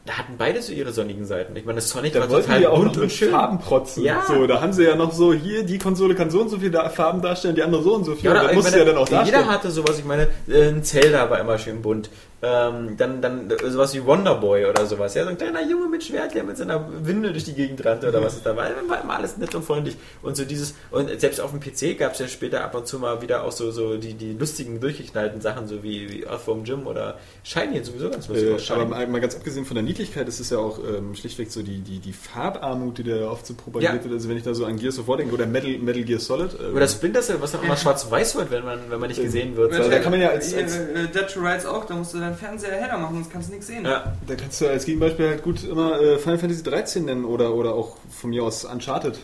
[0.07, 1.57] da hatten beide so ihre sonnigen Seiten.
[1.57, 3.31] Ich meine, Sonic Da war wollten total die auch bunt und schön.
[3.31, 4.05] Farben protzen.
[4.05, 4.25] Ja.
[4.27, 6.89] So, da haben sie ja noch so, hier, die Konsole kann so und so viele
[6.91, 8.27] Farben darstellen, die andere so und so viel.
[8.27, 9.41] Ja, das ich musst du meine, ja dann auch darstellen.
[9.41, 12.09] jeder hatte sowas, ich meine, äh, ein Zelda war immer schön bunt.
[12.43, 15.15] Ähm, dann, dann äh, sowas wie Wonderboy oder sowas.
[15.15, 18.09] Ja, so ein kleiner Junge mit Schwert, der mit seiner Winde durch die Gegend rannte
[18.11, 18.69] oder was es da war.
[18.69, 19.97] Dann war immer alles nett und freundlich.
[20.23, 22.99] Und so dieses, und selbst auf dem PC gab es ja später ab und zu
[22.99, 26.87] mal wieder auch so, so die, die lustigen, durchgeknallten Sachen, so wie, wie Earthworm Jim
[26.87, 28.69] oder Shiny sowieso ganz lustig.
[28.69, 31.51] Äh, aber mal, mal ganz abgesehen von der Niedlichkeit ist es ja auch ähm, schlichtweg
[31.51, 34.05] so die, die, die Farbarmut, die da oft so propagiert Ja.
[34.05, 34.13] wird.
[34.13, 36.51] Also wenn ich da so an Gears of War denke oder Metal, Metal Gear Solid.
[36.61, 39.57] äh, oder Splinter Cell, was dann immer schwarz-weiß wird, wenn man, wenn man nicht gesehen
[39.57, 39.73] wird.
[39.73, 42.13] Also da kann man ja als- Hier, als- äh, Dead to Rights auch, da musst
[42.13, 43.85] du deinen Fernseher heller machen, sonst kannst du nichts sehen.
[43.85, 44.13] ja.
[44.27, 47.75] Da kannst du als Gegenbeispiel halt gut immer äh, Final Fantasy 13 nennen oder, oder
[47.75, 49.19] auch von mir aus Uncharted.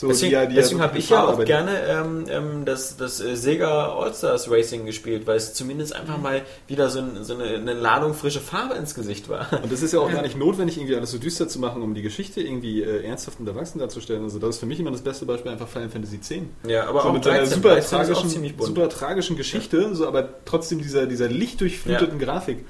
[0.00, 2.96] So, Deswegen, die ja- die deswegen ja habe ich ja auch gerne ähm, ähm, das,
[2.96, 7.34] das äh, Sega All-Stars Racing gespielt, weil es zumindest einfach mal wieder so, ein, so
[7.34, 9.48] eine, eine Ladung frische Farbe ins Gesicht war.
[9.62, 11.92] Und das ist ja auch gar nicht notwendig, irgendwie alles so düster zu machen, um
[11.92, 14.22] die Geschichte irgendwie äh, ernsthaft und erwachsen darzustellen.
[14.22, 16.30] Also das ist für mich immer das beste Beispiel einfach Final Fantasy X.
[16.66, 19.94] Ja, aber so auch mit seiner 13, super 13 ist auch tragischen, super tragischen Geschichte,
[19.94, 22.64] so, aber trotzdem dieser, dieser lichtdurchfluteten Grafik.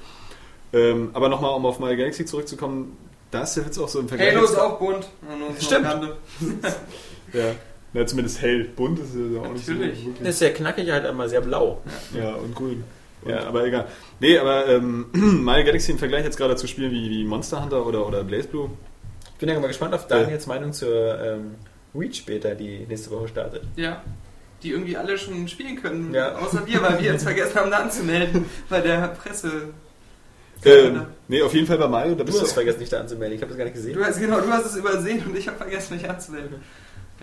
[0.73, 2.97] Ähm, aber nochmal, um auf My Galaxy zurückzukommen,
[3.31, 4.35] da ist Witz auch so im Vergleich.
[4.35, 5.07] Halo ist auch bunt.
[5.21, 5.87] Ja, Stimmt.
[7.33, 7.55] Ja.
[7.93, 8.65] ja, zumindest hell.
[8.75, 9.73] Bunt ist ja auch nicht so.
[9.73, 10.05] Natürlich.
[10.05, 10.27] wirklich.
[10.27, 11.81] Ist sehr knackig, halt einmal sehr blau.
[12.13, 12.83] Ja, und grün.
[13.23, 13.45] Und, Ja.
[13.47, 13.87] Aber egal.
[14.19, 17.85] Nee, aber ähm, My Galaxy im Vergleich jetzt gerade zu Spielen wie, wie Monster Hunter
[17.85, 18.69] oder, oder Blaze Blue.
[19.33, 21.55] Ich bin ja mal gespannt auf Daniels Meinung zur ähm,
[21.95, 23.63] Reach Beta, die nächste Woche startet.
[23.75, 24.01] Ja.
[24.63, 26.13] Die irgendwie alle schon spielen können.
[26.13, 26.35] Ja.
[26.35, 28.45] Außer wir, weil wir jetzt vergessen haben, da anzumelden.
[28.69, 29.69] Bei der Presse.
[30.63, 32.11] Ähm, nee, auf jeden Fall bei Mario.
[32.11, 33.35] Da Du bist hast du vergessen, dich da anzumelden.
[33.35, 33.95] Ich habe das gar nicht gesehen.
[33.95, 36.57] Du hast, genau, du hast es übersehen und ich habe vergessen, mich anzumelden.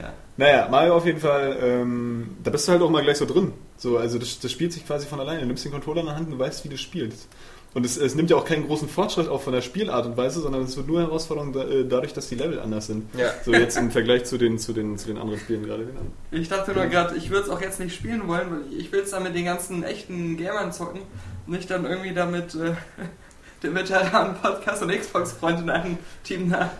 [0.00, 0.12] Ja.
[0.36, 3.52] Naja, Mario auf jeden Fall, ähm, da bist du halt auch mal gleich so drin.
[3.76, 5.40] So, also das, das spielt sich quasi von alleine.
[5.40, 7.28] Du nimmst den Controller in der Hand und du weißt, wie du spielst.
[7.74, 10.40] Und es, es nimmt ja auch keinen großen Fortschritt auch von der Spielart und Weise,
[10.40, 13.14] sondern es wird nur Herausforderung da, äh, dadurch, dass die Level anders sind.
[13.14, 13.30] Ja.
[13.44, 16.10] So jetzt im Vergleich zu den, zu den, zu den anderen Spielen gerade genannt.
[16.30, 19.00] Ich dachte nur gerade, ich würde es auch jetzt nicht spielen wollen, weil ich will
[19.00, 21.02] es dann mit den ganzen echten Gamern zocken.
[21.46, 22.72] Nicht dann irgendwie damit äh,
[23.62, 26.70] den Veteranen-Podcast und Xbox-Freund in einem Team nach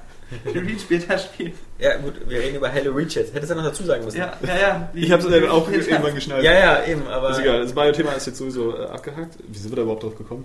[0.55, 1.53] Reach später spielen.
[1.79, 3.33] Ja, gut, wir reden über Halo Reach jetzt.
[3.35, 4.19] Hättest du noch dazu sagen müssen.
[4.19, 4.91] Ja, ja, ja.
[4.95, 6.45] die- Ich habe es äh, auch die- irgendwann geschnallt.
[6.45, 7.31] ja, ja, eben, aber.
[7.31, 9.35] Ist egal, das Mario-Thema ist jetzt sowieso äh, abgehakt.
[9.47, 10.45] Wie sind wir da überhaupt drauf gekommen?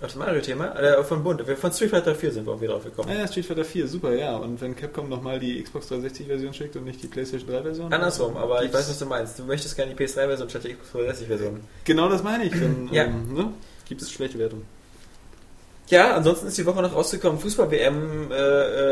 [0.00, 0.74] Auf das Mario-Thema?
[0.80, 1.46] Äh, von Bund.
[1.46, 3.08] Wir- Von Street Fighter 4 sind wir auch wieder drauf gekommen.
[3.12, 4.34] Ah ja, Street Fighter 4, super, ja.
[4.36, 7.92] Und wenn Capcom nochmal die Xbox 360-Version schickt und nicht die PlayStation 3-Version?
[7.92, 9.38] Andersrum, aber ich weiß, was du meinst.
[9.38, 11.60] Du möchtest gerne die PS3-Version statt die Xbox 360-Version.
[11.84, 12.52] Genau das meine ich.
[12.52, 13.04] Dann Ja.
[13.04, 13.52] ähm, ne,
[13.88, 14.62] gibt es schlechte Wertung.
[15.88, 18.34] Ja, ansonsten ist die Woche noch rausgekommen Fußball-WM äh,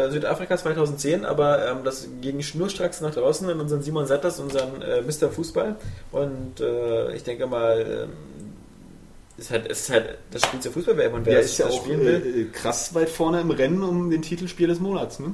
[0.06, 4.82] äh, Südafrika 2010, aber ähm, das ging schnurstracks nach draußen in unseren Simon Satters, unseren
[4.82, 5.30] äh, Mr.
[5.30, 5.76] Fußball.
[6.12, 8.10] Und äh, ich denke mal, ähm,
[9.38, 11.66] ist halt, es ist halt das Spiel zur Fußball-WM und wer Der das, ist ja
[11.66, 12.48] das auch spielen will.
[12.50, 15.32] äh, krass weit vorne im Rennen um den Titelspiel des Monats, ne?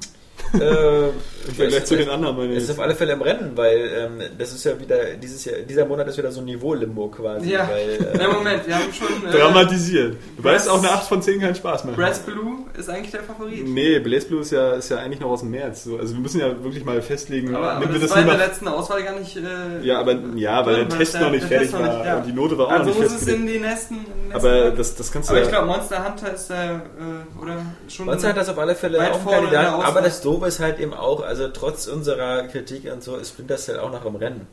[0.54, 2.64] Äh, Im Vergleich es- zu den anderen, meine Es ich.
[2.64, 5.84] ist auf alle Fälle im Rennen, weil ähm, das ist ja wieder, dieses Jahr, dieser
[5.84, 7.50] Monat ist wieder so ein Niveau-Limbo quasi.
[7.50, 7.68] Ja.
[7.68, 9.28] Weil, Na, äh, Moment, wir haben schon.
[9.28, 10.16] Äh, Dramatisiert.
[10.36, 11.94] Du weißt, auch eine 8 von 10 keinen Spaß mehr.
[11.94, 13.66] Brass Blue ist eigentlich der Favorit.
[13.68, 15.84] Nee, Blaze Blue ist ja, ist ja eigentlich noch aus dem März.
[15.84, 18.38] So, also wir müssen ja wirklich mal festlegen, Aber, aber das das war in der
[18.38, 19.36] letzten Auswahl gar nicht.
[19.36, 22.16] Äh, Ja, aber ja, weil der Test noch nicht fertig war nicht, ja.
[22.18, 23.40] und die Note war auch also noch nicht muss es festgelegt.
[23.40, 23.94] in die nächsten.
[23.94, 25.46] in den nächsten Aber das, das kannst du aber ja.
[25.46, 27.56] ich glaube, Monster Hunter ist der, äh, oder
[27.88, 28.06] schon.
[28.06, 30.92] Monster hat das auf alle Fälle Weit auch ein Kandidat, aber das Ist halt eben
[30.94, 34.46] auch, also trotz unserer Kritik und so ist Splinter Cell auch noch im Rennen.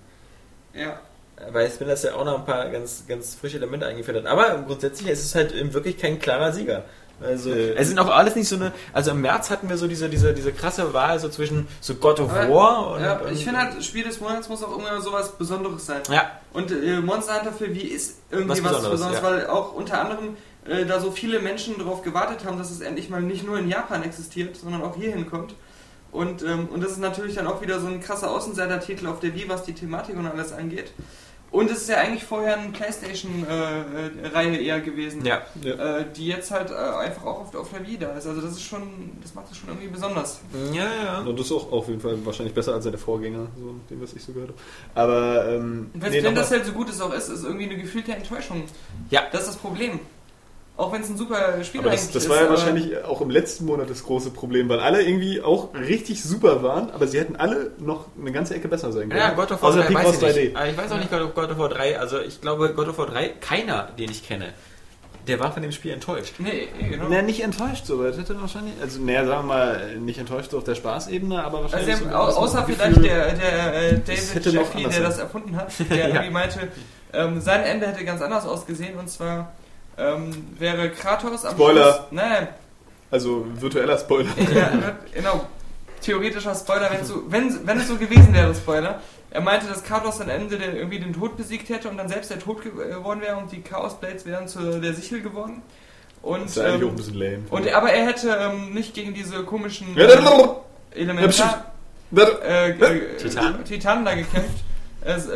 [0.74, 1.00] Ja.
[1.52, 4.26] Weil Splinter Cell auch noch ein paar ganz, ganz frische Elemente eingeführt hat.
[4.28, 6.84] Aber grundsätzlich ist es halt eben wirklich kein klarer Sieger.
[7.22, 8.72] Also, es sind auch alles nicht so eine.
[8.92, 12.20] Also im März hatten wir so diese, diese, diese krasse Wahl so zwischen so God
[12.20, 13.02] of Aber- War und.
[13.02, 16.02] ja, und ich finde halt, Spiel des Monats muss auch irgendwann sowas Besonderes sein.
[16.10, 19.30] Ja, Und äh, Monster Hunter für wie ist irgendwie Was was, Besonderes, Besonderes, ja.
[19.30, 23.10] weil auch unter anderem äh, da so viele Menschen darauf gewartet haben, dass es endlich
[23.10, 25.54] mal nicht nur in Japan existiert, sondern auch hierhin kommt.
[26.14, 29.34] Und, ähm, und das ist natürlich dann auch wieder so ein krasser Außenseiter-Titel auf der
[29.34, 30.94] Wii, was die Thematik und alles angeht.
[31.50, 35.44] Und es ist ja eigentlich vorher eine Playstation-Reihe eher gewesen, ja.
[35.62, 36.00] ja.
[36.00, 38.26] äh, die jetzt halt äh, einfach auch auf, auf der Wii da ist.
[38.26, 40.40] Also das ist schon, das macht es schon irgendwie besonders.
[40.72, 41.20] Ja, ja.
[41.20, 44.14] Und das ist auch auf jeden Fall wahrscheinlich besser als seine Vorgänger, so dem, was
[44.14, 44.60] ich so gehört habe.
[44.96, 48.16] Aber ähm, wenn nee, das halt so gut es auch ist, ist irgendwie eine gefühlte
[48.16, 48.64] Enttäuschung.
[49.12, 49.22] Ja.
[49.32, 50.00] Das ist das Problem.
[50.76, 52.30] Auch wenn es ein super Spiel aber das, eigentlich das ist.
[52.30, 56.24] war ja wahrscheinlich auch im letzten Monat das große Problem, weil alle irgendwie auch richtig
[56.24, 59.22] super waren, aber sie hätten alle noch eine ganze Ecke besser sein können.
[59.22, 60.64] Ja, God of War Außer 3 Picross weiß ich 3D.
[60.64, 60.72] nicht.
[60.72, 62.00] Ich weiß auch nicht God of, God of War 3.
[62.00, 64.48] Also ich glaube, God of War 3, keiner, den ich kenne,
[65.28, 66.34] der war von dem Spiel enttäuscht.
[66.40, 67.06] Nee, genau.
[67.08, 70.50] Na, nicht enttäuscht so, aber das hätte wahrscheinlich, also naja, sagen wir mal, nicht enttäuscht
[70.52, 74.00] so auf der Spaßebene, aber Also wahrscheinlich haben, so außer Gefühl- vielleicht der, der äh,
[74.06, 75.04] Das David anders der sein.
[75.04, 76.68] das erfunden hat, der irgendwie meinte,
[77.14, 79.54] ähm, sein Ende hätte ganz anders ausgesehen und zwar
[79.98, 81.94] ähm, wäre Kratos am Spoiler.
[81.94, 82.02] Schluss...
[82.12, 82.48] Nein,
[83.12, 84.30] Also virtueller Spoiler.
[84.54, 84.72] ja,
[85.14, 85.46] genau.
[86.02, 89.02] Theoretischer Spoiler, wenn, so, wenn, wenn es so gewesen wäre, Spoiler.
[89.32, 92.30] Er meinte, dass Kratos am Ende der, irgendwie den Tod besiegt hätte und dann selbst
[92.30, 95.62] der Tod ge- geworden wäre und die Chaos Blades wären zu der Sichel geworden.
[96.22, 97.38] Und, Das ist eigentlich auch ein ähm, bisschen lame.
[97.50, 101.66] und aber er hätte ähm, nicht gegen diese komischen Ja, äh, Elementar
[102.16, 103.64] äh, äh, Titan?
[103.66, 104.73] Titanen da gekämpft, äh,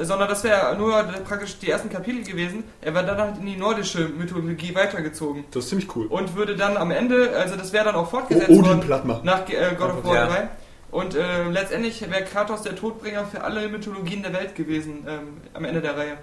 [0.04, 2.64] sondern das wäre nur praktisch die ersten Kapitel gewesen.
[2.82, 6.06] Er wäre dann halt in die nordische Mythologie weitergezogen Das ist ziemlich cool.
[6.08, 9.06] und würde dann am Ende, also das wäre dann auch fortgesetzt Oh, Odin worden platt
[9.06, 9.22] machen.
[9.26, 10.28] nach äh, God of War Ja.
[10.28, 10.48] 3.
[10.90, 15.66] Und äh, letztendlich wäre Kratos der Todbringer für alle Mythologien der Welt gewesen ähm, am
[15.66, 16.18] Ende der Reihe.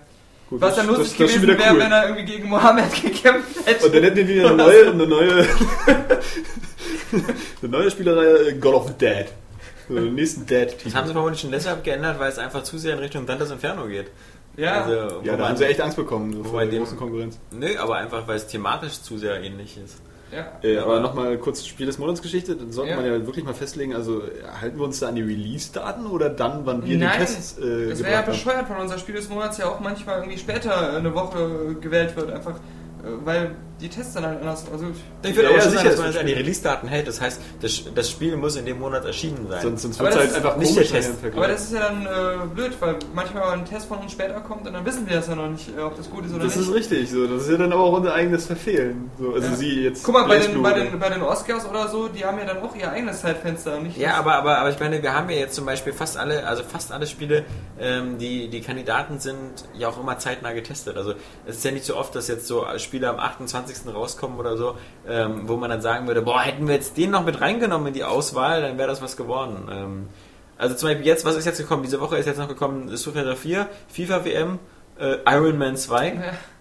[0.49, 1.81] Gut, Was dann das- lustig das ist schon gewesen wäre, cool.
[1.81, 3.87] wenn er irgendwie gegen Mohammed gekämpft hätte.
[3.87, 5.47] Und dann hätten wir wieder eine neue, eine neue,
[7.63, 9.27] eine neue Spielerreihe, äh, God of Dead.
[9.89, 10.85] So, den nächsten Dead-Titel.
[10.85, 13.51] Das haben sie vermutlich schon deshalb geändert, weil es einfach zu sehr in Richtung Dantes
[13.51, 14.07] Inferno geht.
[14.57, 16.97] Ja, Also, Ja, da haben sie echt Angst bekommen so, vor Wobei der dem- großen
[16.99, 17.39] Konkurrenz.
[17.51, 19.97] Nö, aber einfach, weil es thematisch zu sehr ähnlich ist.
[20.32, 20.47] ja.
[20.62, 22.57] Äh, aber nochmal kurz Spiel des Monats Geschichte.
[22.57, 22.97] Dann sollte Ja.
[22.97, 24.22] man ja wirklich mal festlegen, also
[24.61, 27.89] halten wir uns da an die Release-Daten oder dann, wann wir Nein, die Tests äh,
[27.91, 31.14] das wäre ja bescheuert, weil unser Spiel des Monats ja auch manchmal irgendwie später eine
[31.14, 32.55] Woche gewählt wird, einfach
[33.25, 34.65] weil die Tests dann halt anders.
[34.73, 34.87] Also
[35.25, 37.09] Ich würde schon sicher, sagen, dass das man wird an die Release-Daten hält.
[37.09, 39.63] Das heißt, das, das Spiel muss in dem Monat erschienen sein.
[39.63, 41.11] Sonst, sonst wird es das halt ist einfach nicht der Test.
[41.35, 44.67] Aber das ist ja dann äh, blöd, weil manchmal ein Test von uns später kommt
[44.67, 46.55] und dann wissen wir das ja noch nicht, äh, ob das gut ist oder Das
[46.57, 46.69] nicht.
[46.69, 47.27] ist richtig, so.
[47.27, 49.11] das ist ja dann aber auch unser eigenes Verfehlen.
[49.19, 49.57] So, also Ja.
[49.57, 50.05] sie jetzt.
[50.05, 52.59] Guck mal, bei den, bei, den, bei den Oscars oder so, die haben ja dann
[52.63, 53.81] auch ihr eigenes Zeitfenster.
[53.81, 56.17] Nicht Ja, das- aber, aber, aber ich meine, wir haben ja jetzt zum Beispiel fast
[56.17, 57.45] alle, also fast alle Spiele,
[57.81, 60.97] ähm, die, die Kandidaten sind ja auch immer zeitnah getestet.
[60.97, 63.93] Also es ist ja nicht so oft, dass jetzt so Spiele am 28.
[63.93, 64.77] rauskommen oder so,
[65.09, 67.95] ähm, wo man dann sagen würde, boah, hätten wir jetzt den noch mit reingenommen in
[67.95, 69.69] die Auswahl, dann wäre das was geworden.
[69.71, 70.09] Ähm,
[70.57, 71.83] also zum Beispiel jetzt, was ist jetzt gekommen?
[71.83, 74.59] Diese Woche ist jetzt noch gekommen Fighter 4, FIFA WM,
[74.99, 76.07] äh, Iron Man 2.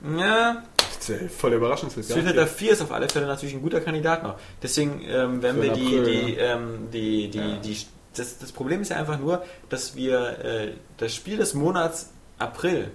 [0.04, 0.18] Ja.
[0.18, 0.64] Ja,
[1.08, 2.10] ja voll Überraschungsfest.
[2.12, 4.36] Street Fighter 4 ist auf alle Fälle natürlich ein guter Kandidat noch.
[4.62, 7.56] Deswegen, ähm, wenn Für wir die, April, die, ähm, die, die, Ja.
[7.58, 7.78] die,
[8.16, 12.92] das, das Problem ist ja einfach nur, dass wir äh, das Spiel des Monats April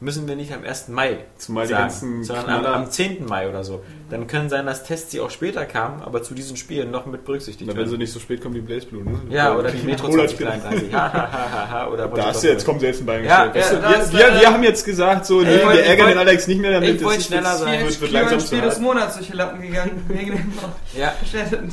[0.00, 0.88] müssen wir nicht am 1.
[0.88, 3.26] Mai Zumal die sagen, ganzen sondern am, am 10.
[3.26, 3.84] Mai oder so.
[4.10, 7.24] Dann können sein, dass Tests, die auch später kamen, aber zu diesen Spielen noch mit
[7.26, 8.00] berücksichtigt Na, wenn sie werden.
[8.00, 9.20] nicht so spät kommen wie Blaze Blue, ne?
[9.30, 10.92] Ja, oder die die Metro Monat 2033.
[10.94, 13.24] Ha, ha, ha, ha, ha, oder Da hast du jetzt, kommen sie jetzt ein Bein
[13.24, 13.82] Ja, gestellt.
[13.82, 16.18] Weißt ja, wir, ist, wir, äh, wir haben jetzt gesagt, so, nee, wir ärgern den
[16.18, 16.94] Alex nicht mehr damit.
[16.96, 17.80] ich wollte schneller sein.
[17.80, 18.78] Wird, ist wird Spiel langsam Spiel des.
[18.80, 20.04] Monats durch die Lappen gegangen.
[20.08, 20.52] wegen dem
[20.96, 21.12] Ja.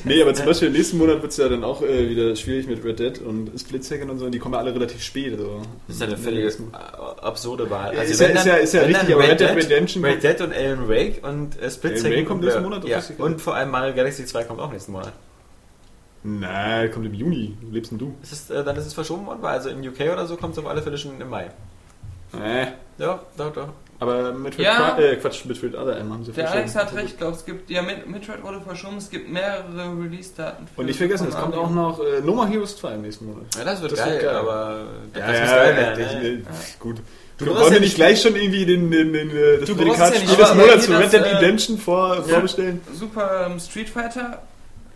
[0.03, 2.83] Nee, aber zum Beispiel nächsten Monat wird es ja dann auch äh, wieder schwierig mit
[2.83, 5.33] Red Dead und Split Second und so, und die kommen ja alle relativ spät.
[5.33, 5.61] Also.
[5.88, 6.51] Das ist ja eine völlige äh,
[7.21, 7.97] absurde Wahl.
[7.97, 10.21] Also ist wenn ja- ist ja- ist ja wenn richtig, aber Red Dead Redemption Red
[10.21, 12.63] kommt- Dead und Alan Wake und äh, Split Second Kommt und nächsten.
[12.63, 13.01] Monat, Ja.
[13.17, 15.13] Und vor allem Mario Galaxy 2 kommt auch nächsten Monat.
[16.23, 17.55] Nein, kommt im Juni.
[17.61, 18.15] Wo lebst denn du?
[18.21, 20.53] Das ist, äh, dann ist es verschoben worden, weil also in UK oder so kommt
[20.53, 21.51] es auf alle Fälle schon im Mai.
[22.34, 22.65] Äh.
[22.97, 23.67] Ja, doch, doch.
[23.99, 24.95] Aber mit Ja.
[24.95, 26.49] Red äh, Quatsch, mit Red Other M haben sie Der.
[26.51, 30.67] Alex hat recht, glaube es gibt ja mit Metroid wurde verschoben, es gibt mehrere Release-Daten.
[30.67, 33.28] für- Und nicht vergessen, es kommt auch noch äh, No More Heroes 2 im nächsten
[33.28, 33.43] Monat.
[33.57, 34.36] Ja, das wird Das geil, wird geil.
[34.36, 36.03] aber das Ja, muss ja, geil ja, werden.
[36.03, 36.76] das- ne?
[36.80, 36.97] Gut.
[37.38, 40.13] Du wollen ja wir nicht nicht- gleich schon irgendwie den, den, den, äh, das Prädikat
[40.13, 42.81] ja Spiel des Monats zu wenn Red Dead äh, Redemption vor, vorbestellen?
[42.93, 44.41] Super ähm, Street Fighter,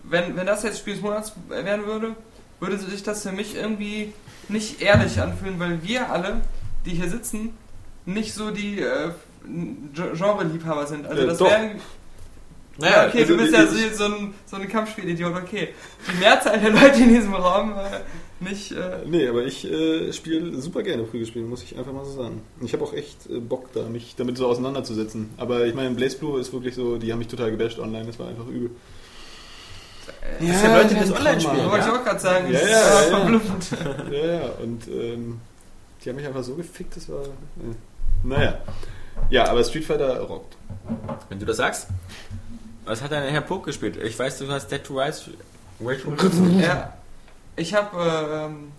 [0.03, 2.15] wenn, wenn das jetzt Spiel des Monats werden würde,
[2.59, 4.13] würde sich das für mich irgendwie
[4.47, 6.41] nicht ehrlich anfühlen, weil wir alle,
[6.85, 7.57] die hier sitzen,
[8.05, 9.09] nicht so die äh,
[9.45, 11.05] Gen- Genre-Liebhaber sind.
[11.07, 11.71] Also das wäre
[12.79, 15.69] Naja, Ja, okay, also du bist ja so, so ein, so ein Kampfspielidiot, okay.
[16.11, 17.99] Die Mehrzahl der Leute in diesem Raum äh,
[18.41, 18.71] nicht.
[18.71, 22.41] Äh, Nee, aber ich äh, spiele super gerne Prügelspiele, muss ich einfach mal so sagen.
[22.61, 25.29] Ich habe auch echt äh, Bock da, mich damit so auseinanderzusetzen.
[25.37, 28.19] Aber ich meine, Blaze Blue ist wirklich so, die haben mich total gebasht online, das
[28.19, 28.71] war einfach übel.
[30.39, 31.65] Das sind Leute, die das online spielen.
[31.69, 31.99] wollte ich Ja?
[31.99, 33.17] auch gerade sagen, Ja, das ja, ist ja, äh, ja.
[33.19, 33.67] verblüffend.
[34.11, 35.41] Ja, ja, und ähm,
[36.03, 37.21] die haben mich einfach so gefickt, das war.
[37.23, 37.75] Äh.
[38.23, 38.57] Naja.
[39.29, 40.55] Ja, aber Street Fighter rockt.
[41.29, 41.87] Wenn du das sagst.
[42.85, 43.97] Was hat dein Herr Poke gespielt?
[44.03, 45.31] Ich weiß, du hast Dead to Rise.
[45.79, 45.99] Wait,
[46.59, 46.93] Ja.
[47.59, 48.71] Ich habe ähm,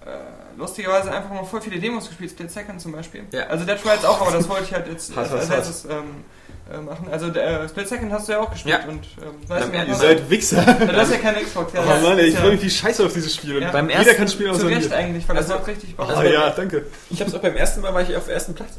[0.00, 3.24] äh, lustigerweise einfach mal voll viele Demos gespielt, Split Second zum Beispiel.
[3.32, 3.46] Ja.
[3.46, 6.24] Also Dead Trials auch, aber das wollte ich halt jetzt als Hass, erstes ähm,
[6.72, 7.08] äh, machen.
[7.10, 8.88] Also äh, Split Second hast du ja auch gespielt Ja.
[8.88, 10.62] und ähm, weißt du, Ja, Ihr seid Wichser.
[10.80, 11.72] Du hast ja keine Xbox.
[11.74, 13.60] Ja, Oh das Mann, ey, ich ja freue mich wie scheiße auf dieses Spiel.
[13.60, 13.70] Ja.
[13.70, 14.96] Beim Jeder ersten- kann spielen zu außer Recht mir.
[14.96, 16.08] eigentlich, weil das Also- macht richtig Bock.
[16.08, 16.86] das Oh war- ja, danke.
[17.10, 18.70] Ich hab's auch beim ersten Mal war ich auf ersten Platz.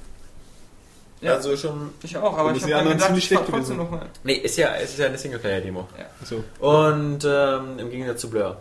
[1.22, 1.34] Ja.
[1.36, 1.92] Also schon.
[2.04, 3.78] Ich auch, aber ich habe dann gedacht, ziemlich schlecht trotzdem gewesen.
[3.78, 4.06] nochmal.
[4.24, 5.88] Nee, ist ja, es ist ja eine Singleplayer-Demo.
[6.24, 6.44] So.
[6.60, 8.58] Und ähm, im Gegensatz zu Blur.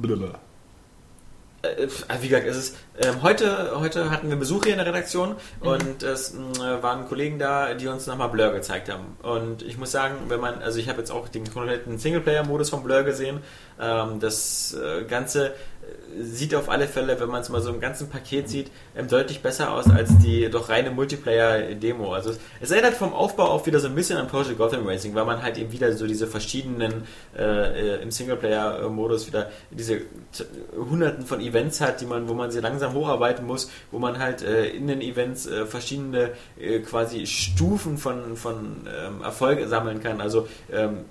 [0.00, 0.40] Blablabla.
[1.62, 4.86] Äh, pf, wie gesagt, es ist, ähm, heute, heute hatten wir Besuch hier in der
[4.86, 9.16] Redaktion und es mh, waren Kollegen da, die uns nochmal Blur gezeigt haben.
[9.22, 12.82] Und ich muss sagen, wenn man, also ich habe jetzt auch den kompletten Singleplayer-Modus von
[12.82, 13.40] Blur gesehen,
[13.80, 15.52] ähm, das äh, Ganze äh,
[16.20, 19.40] sieht auf alle Fälle, wenn man es mal so im ganzen Paket sieht, ähm, deutlich
[19.42, 22.12] besser aus als die doch reine Multiplayer-Demo.
[22.12, 25.14] Also es, es erinnert vom Aufbau auch wieder so ein bisschen an Project Gotham Racing,
[25.14, 27.04] weil man halt eben wieder so diese verschiedenen
[27.36, 30.02] äh, äh, im Singleplayer-Modus wieder diese
[30.76, 34.42] hunderten von Events hat, die man, wo man sie langsam hocharbeiten muss, wo man halt
[34.42, 40.20] äh, in den Events äh, verschiedene äh, quasi Stufen von, von ähm, Erfolg sammeln kann.
[40.20, 41.04] Also ähm,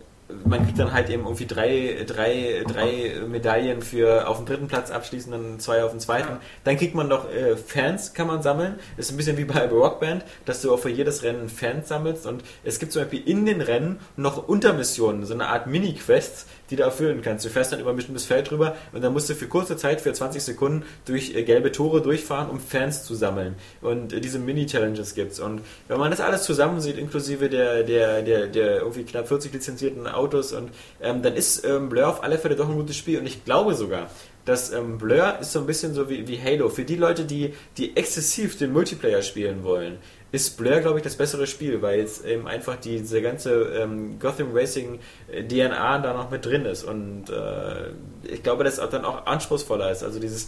[0.46, 4.92] man kriegt dann halt eben irgendwie drei, drei, drei Medaillen für auf dem dritten Platz
[4.92, 6.38] abschließen, dann zwei auf dem zweiten.
[6.64, 8.80] Dann kriegt man noch äh, Fans, kann man sammeln.
[8.98, 12.26] Ist ein bisschen wie bei Rockband, dass du auch für jedes Rennen Fans sammelst.
[12.26, 16.78] Und es gibt zum Beispiel in den Rennen noch Untermissionen, so eine Art Mini-Quests, die
[16.78, 17.45] du erfüllen kannst.
[17.45, 20.01] Du fährst dann über ein bestimmtes Feld drüber und dann musst du für kurze Zeit,
[20.01, 23.55] für 20 Sekunden, durch äh, gelbe Tore durchfahren, um Fans zu sammeln.
[23.82, 25.39] Und äh, diese Mini-Challenges gibt's.
[25.39, 29.53] Und wenn man das alles zusammen sieht, inklusive der, der, der, der irgendwie knapp 40
[29.53, 33.19] lizenzierten Autos und ähm, dann ist ähm, Blur auf alle Fälle doch ein gutes Spiel
[33.19, 34.09] und ich glaube sogar,
[34.45, 36.69] dass ähm, Blur ist so ein bisschen so wie, wie Halo.
[36.69, 39.97] Für die Leute, die, die exzessiv den Multiplayer spielen wollen,
[40.32, 44.50] ist Blur, glaube ich, das bessere Spiel, weil jetzt eben einfach diese ganze ähm, Gotham
[44.54, 45.00] Racing
[45.32, 47.92] äh, DNA da noch mit drin ist und äh,
[48.24, 50.04] ich glaube, dass es dann auch anspruchsvoller ist.
[50.04, 50.48] Also dieses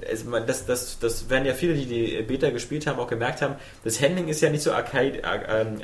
[0.00, 3.54] es, das, das, das werden ja viele, die die Beta gespielt haben, auch gemerkt haben,
[3.84, 4.76] das Handling ist ja nicht so ähm,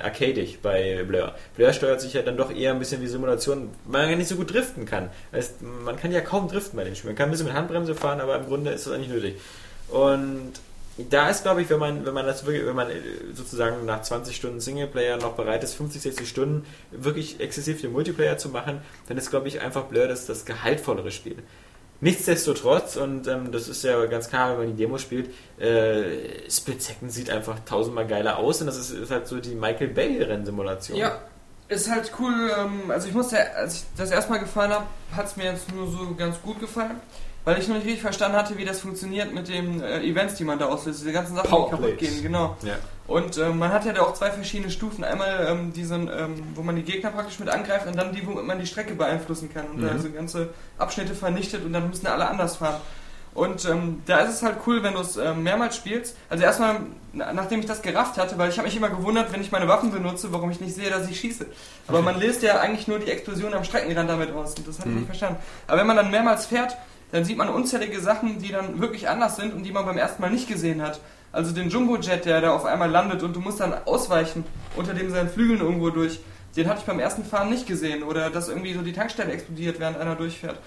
[0.02, 1.34] arcadisch bei Blur.
[1.56, 4.28] Blur steuert sich ja dann doch eher ein bisschen wie Simulation, weil man ja nicht
[4.28, 5.10] so gut driften kann.
[5.32, 7.10] Das, man kann ja kaum driften bei dem Spiel.
[7.10, 9.36] Man kann ein bisschen mit Handbremse fahren, aber im Grunde ist das eigentlich nötig.
[9.88, 10.52] Und
[11.08, 12.94] da ist, glaube ich, wenn man, wenn man das wirklich, wenn man äh,
[13.32, 18.38] sozusagen nach 20 Stunden Singleplayer noch bereit ist, 50, 60 Stunden wirklich exzessiv den Multiplayer
[18.38, 21.36] zu machen, dann ist, glaube ich, einfach Blur das, das gehaltvollere Spiel.
[22.02, 26.82] Nichtsdestotrotz, und ähm, das ist ja ganz klar, wenn man die Demo spielt, äh, Split
[26.82, 30.96] Second sieht einfach tausendmal geiler aus und das ist, ist halt so die Michael Bay-Rennsimulation.
[30.96, 31.20] Ja,
[31.68, 32.50] ist halt cool.
[32.58, 35.90] Ähm, also ich musste, als ich das erstmal gefallen habe, hat es mir jetzt nur
[35.90, 37.00] so ganz gut gefallen.
[37.44, 40.44] Weil ich noch nicht richtig verstanden hatte, wie das funktioniert mit den äh, Events, die
[40.44, 42.56] man da auslöst, diese ganzen Sachen, die kaputt gehen, genau.
[42.62, 42.74] Ja.
[43.06, 45.02] Und ähm, man hat ja da auch zwei verschiedene Stufen.
[45.04, 48.32] Einmal ähm, diesen, ähm, wo man die Gegner praktisch mit angreift und dann die, wo
[48.32, 52.28] man die Strecke beeinflussen kann und da so ganze Abschnitte vernichtet und dann müssen alle
[52.28, 52.80] anders fahren.
[53.32, 56.16] Und ähm, da ist es halt cool, wenn du es ähm, mehrmals spielst.
[56.28, 56.80] Also erstmal,
[57.12, 59.66] na- nachdem ich das gerafft hatte, weil ich habe mich immer gewundert, wenn ich meine
[59.68, 61.46] Waffen benutze, warum ich nicht sehe, dass ich schieße.
[61.86, 64.88] Aber man löst ja eigentlich nur die Explosion am Streckenrand damit aus und das hatte
[64.90, 65.38] ich nicht verstanden.
[65.68, 66.76] Aber wenn man dann mehrmals fährt,
[67.12, 70.22] dann sieht man unzählige Sachen, die dann wirklich anders sind und die man beim ersten
[70.22, 71.00] Mal nicht gesehen hat.
[71.32, 74.44] Also den Jumbo-Jet, der da auf einmal landet und du musst dann ausweichen
[74.76, 76.20] unter dem seinen Flügeln irgendwo durch.
[76.56, 78.02] Den hatte ich beim ersten Fahren nicht gesehen.
[78.02, 80.58] Oder dass irgendwie so die Tankstelle explodiert, während einer durchfährt.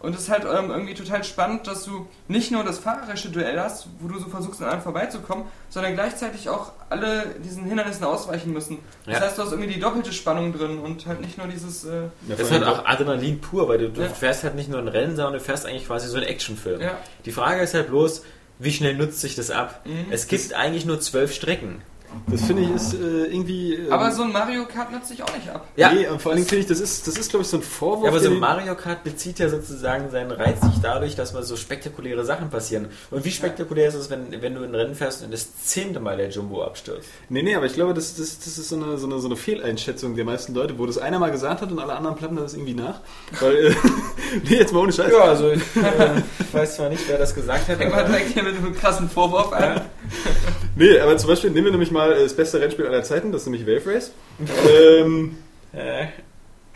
[0.00, 3.60] Und es ist halt ähm, irgendwie total spannend, dass du nicht nur das fahrerische Duell
[3.60, 8.52] hast, wo du so versuchst, an einem vorbeizukommen, sondern gleichzeitig auch alle diesen Hindernissen ausweichen
[8.52, 8.78] müssen.
[9.04, 9.20] Das Ja.
[9.26, 11.84] heißt, du hast irgendwie die doppelte Spannung drin und halt nicht nur dieses...
[11.84, 14.08] Äh, Ja, Das ist halt auch Adrenalin pur, weil du, du Ja.
[14.08, 16.80] fährst halt nicht nur ein Rennen, sondern du fährst eigentlich quasi so einen Actionfilm.
[16.80, 16.96] Ja.
[17.26, 18.22] Die Frage ist halt bloß,
[18.58, 19.84] wie schnell nutzt sich das ab?
[20.10, 21.82] Es gibt eigentlich nur zwölf Strecken.
[22.30, 23.74] Das finde ich ist äh, irgendwie.
[23.74, 25.66] ähm, aber so ein Mario Kart nutzt sich auch nicht ab.
[25.76, 25.92] Ja.
[25.92, 27.62] Nee, und vor allen Dingen finde ich, das ist, das ist glaube ich, so ein
[27.62, 28.04] Vorwurf.
[28.04, 31.42] Ja, aber so den- Mario Kart bezieht ja sozusagen seinen Reiz nicht dadurch, dass mal
[31.42, 32.88] so spektakuläre Sachen passieren.
[33.10, 36.00] Und wie spektakulär ist es, wenn, wenn du in ein Rennen fährst und das zehnte
[36.00, 37.08] Mal der Jumbo abstürzt?
[37.28, 39.36] Nee, nee, aber ich glaube, das, das, das ist so eine, so, eine, so eine
[39.36, 42.54] Fehleinschätzung der meisten Leute, wo das einer mal gesagt hat und alle anderen plappen das
[42.54, 43.00] irgendwie nach.
[43.40, 43.74] Weil, äh,
[44.48, 45.12] nee, jetzt mal ohne Scheiß.
[45.12, 48.30] Ja, also ich, äh, weiß zwar nicht, wer das gesagt hat, Fängt mal aber direkt
[48.32, 49.80] hier mit einem krassen Vorwurf an.
[50.76, 53.42] Nee, aber zum Beispiel nehmen wir nämlich mal äh, das beste Rennspiel aller Zeiten, das
[53.42, 54.12] ist nämlich Wave Race.
[54.68, 55.36] ähm,
[55.72, 56.06] äh,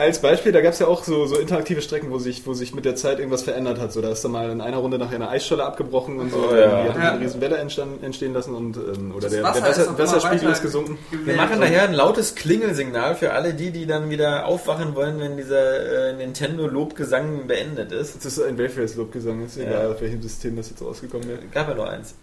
[0.05, 2.74] als Beispiel, da gab es ja auch so, so interaktive Strecken, wo sich, wo sich
[2.74, 3.92] mit der Zeit irgendwas verändert hat.
[3.92, 6.48] So, da ist dann mal in einer Runde nachher eine Eisscholle abgebrochen und so.
[6.50, 6.82] Oh, ja.
[6.84, 7.11] Die hat Ja.
[7.12, 9.88] eine riesen Welle entstanden, entstehen lassen und ähm, oder Das der, Wasser der ist Wasser,
[9.90, 10.98] einmal Wasserspiegel ist gesunken.
[11.24, 15.36] wir machen nachher ein lautes Klingelsignal für alle die, die dann wieder aufwachen wollen, wenn
[15.36, 18.16] dieser äh, Nintendo-Lobgesang beendet ist.
[18.24, 21.38] Das ist ein Wave Race Lobgesang, ist egal, auf welchem System das jetzt rausgekommen wäre.
[21.52, 22.14] Gab ja nur eins.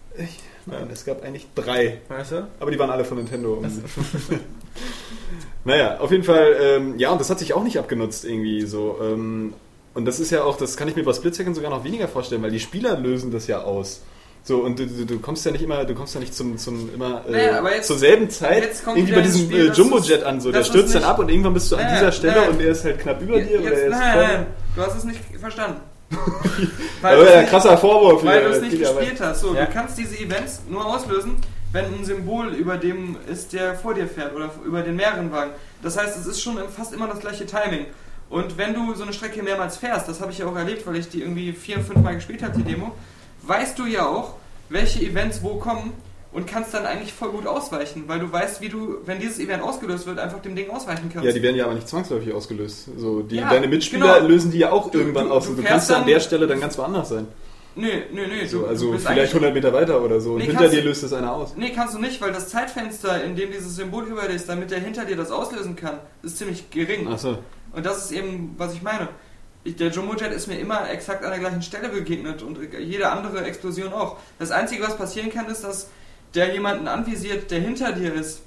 [0.66, 2.00] Nein, es gab eigentlich drei.
[2.08, 2.46] Weißt du?
[2.60, 3.62] Aber die waren alle von Nintendo.
[5.64, 8.98] naja, auf jeden Fall, ähm, ja, und das hat sich auch nicht abgenutzt irgendwie so.
[9.02, 9.52] Ähm,
[9.94, 12.08] und das ist ja auch, das kann ich mir bei Split Second sogar noch weniger
[12.08, 14.02] vorstellen, weil die Spieler lösen das ja aus.
[14.44, 16.92] So, und du, du, du kommst ja nicht immer, du kommst ja nicht zum, zum
[16.92, 20.50] immer äh, Naja, jetzt- zur selben Zeit irgendwie bei diesem Spiel, äh, Jumbo-Jet an, so,
[20.50, 22.48] der stürzt dann nicht- ab und irgendwann bist du an Naja, dieser Stelle naja.
[22.50, 24.96] und er ist halt knapp über dir oder Jetzt, er ist nein, nein, du hast
[24.96, 25.80] es nicht verstanden.
[27.02, 28.24] Aber du's ja, nicht- krasser Vorwurf.
[28.24, 29.40] Weil du es nicht Dieter, aber- gespielt hast.
[29.42, 29.64] So, Ja.
[29.66, 31.36] du kannst diese Events nur auslösen,
[31.72, 35.52] wenn ein Symbol über dem ist, der vor dir fährt oder über den mehreren Wagen.
[35.82, 37.86] Das heißt, es ist schon fast immer das gleiche Timing.
[38.30, 40.96] Und wenn du so eine Strecke mehrmals fährst, das habe ich ja auch erlebt, weil
[40.96, 42.92] ich die irgendwie vier, fünf Mal gespielt habe, die Demo,
[43.42, 44.34] weißt du ja auch,
[44.68, 45.92] welche Events wo kommen
[46.32, 49.62] und kannst dann eigentlich voll gut ausweichen, weil du weißt, wie du, wenn dieses Event
[49.62, 51.26] ausgelöst wird, einfach dem Ding ausweichen kannst.
[51.26, 52.88] Ja, die werden ja aber nicht zwangsläufig ausgelöst.
[52.96, 54.28] So, die, Ja, deine Mitspieler genau.
[54.28, 55.44] lösen die ja auch Du- irgendwann du- aus.
[55.44, 57.26] du Und du fährst kannst ja an dann- der Stelle dann ganz woanders sein.
[57.74, 58.46] Nö, nö, nö.
[58.46, 60.32] So, also vielleicht eigentlich- 100 Meter weiter oder so.
[60.32, 61.54] Und Nee, hinter kannst dir löst es einer aus.
[61.56, 64.70] Nee, kannst du nicht, weil das Zeitfenster, in dem dieses Symbol über dir ist, damit
[64.70, 67.08] der hinter dir das auslösen kann, ist ziemlich gering.
[67.08, 67.38] Achso.
[67.72, 69.08] Und das ist eben, was ich meine.
[69.64, 73.08] Ich, der Jumbo Jet ist mir immer exakt an der gleichen Stelle begegnet und jede
[73.10, 74.16] andere Explosion auch.
[74.38, 75.88] Das Einzige, was passieren kann, ist, dass
[76.34, 78.42] der jemanden anvisiert, der hinter dir ist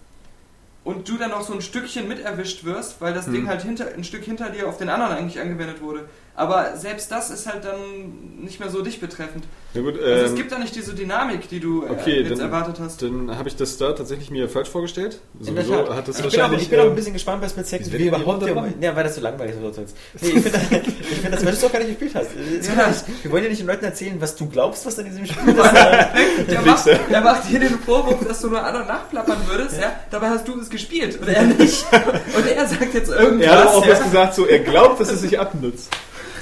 [0.84, 3.34] und du dann noch so ein Stückchen mit erwischt wirst, weil das Hm.
[3.34, 6.10] Ding halt hinter, ein Stück hinter dir auf den anderen eigentlich angewendet wurde.
[6.38, 9.46] Aber selbst das ist halt dann nicht mehr so dich betreffend.
[9.74, 12.32] Ja gut, Also ähm, es gibt da nicht diese Dynamik, die du äh, okay, jetzt
[12.32, 13.02] dann- erwartet hast.
[13.02, 15.20] dann habe ich das da tatsächlich mir falsch vorgestellt.
[15.40, 15.96] In der Sowieso Tat.
[15.96, 16.62] hat das ich, bin auch, wahrscheinlich.
[16.64, 18.74] ich bin auch ein ähm, bisschen gespannt bei Split Second, wie überhaupt der?
[18.82, 19.76] Ja, weil das so langweilig ist.
[19.76, 19.96] sonst.
[20.22, 20.60] Nee, ich finde,
[21.22, 22.30] find das, weil du es doch gar nicht gespielt hast.
[22.78, 22.88] Ja.
[22.88, 25.50] nicht- Wir wollen ja nicht den Leuten erzählen, was du glaubst, was in diesem Spiel
[25.58, 26.52] ist.
[26.52, 29.94] Der macht, der macht dir den Vorwurf, dass du nur an- und nachplappern würdest, ja.
[30.12, 31.86] Dabei hast du es gespielt und er nicht.
[32.36, 33.48] Und er sagt jetzt irgendwas.
[33.48, 33.92] Er hat auch ja.
[33.94, 35.90] was gesagt, so er glaubt, dass es sich abnutzt.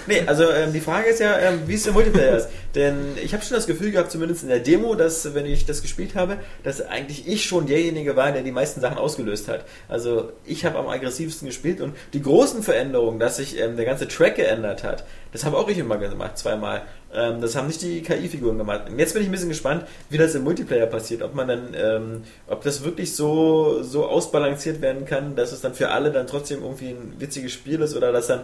[0.08, 2.50] Nee, also ähm, die Frage ist ja, ähm, wie es im Multiplayer ist.
[2.76, 5.82] Denn ich habe schon das Gefühl gehabt, zumindest in der Demo, dass, wenn ich das
[5.82, 9.66] gespielt habe, dass eigentlich ich schon derjenige war, der die meisten Sachen ausgelöst hat.
[9.88, 14.08] Also ich habe am aggressivsten gespielt und die großen Veränderungen, dass sich ähm, der ganze
[14.08, 16.84] Track geändert hat, das habe auch ich immer gemacht, zweimal.
[17.14, 18.90] Ähm, das haben nicht die KI-Figuren gemacht.
[18.90, 21.22] Und jetzt bin ich ein bisschen gespannt, wie das im Multiplayer passiert.
[21.22, 25.74] Ob man dann, ähm, ob das wirklich so, so ausbalanciert werden kann, dass es dann
[25.74, 28.42] für alle dann trotzdem irgendwie ein witziges Spiel ist oder dass dann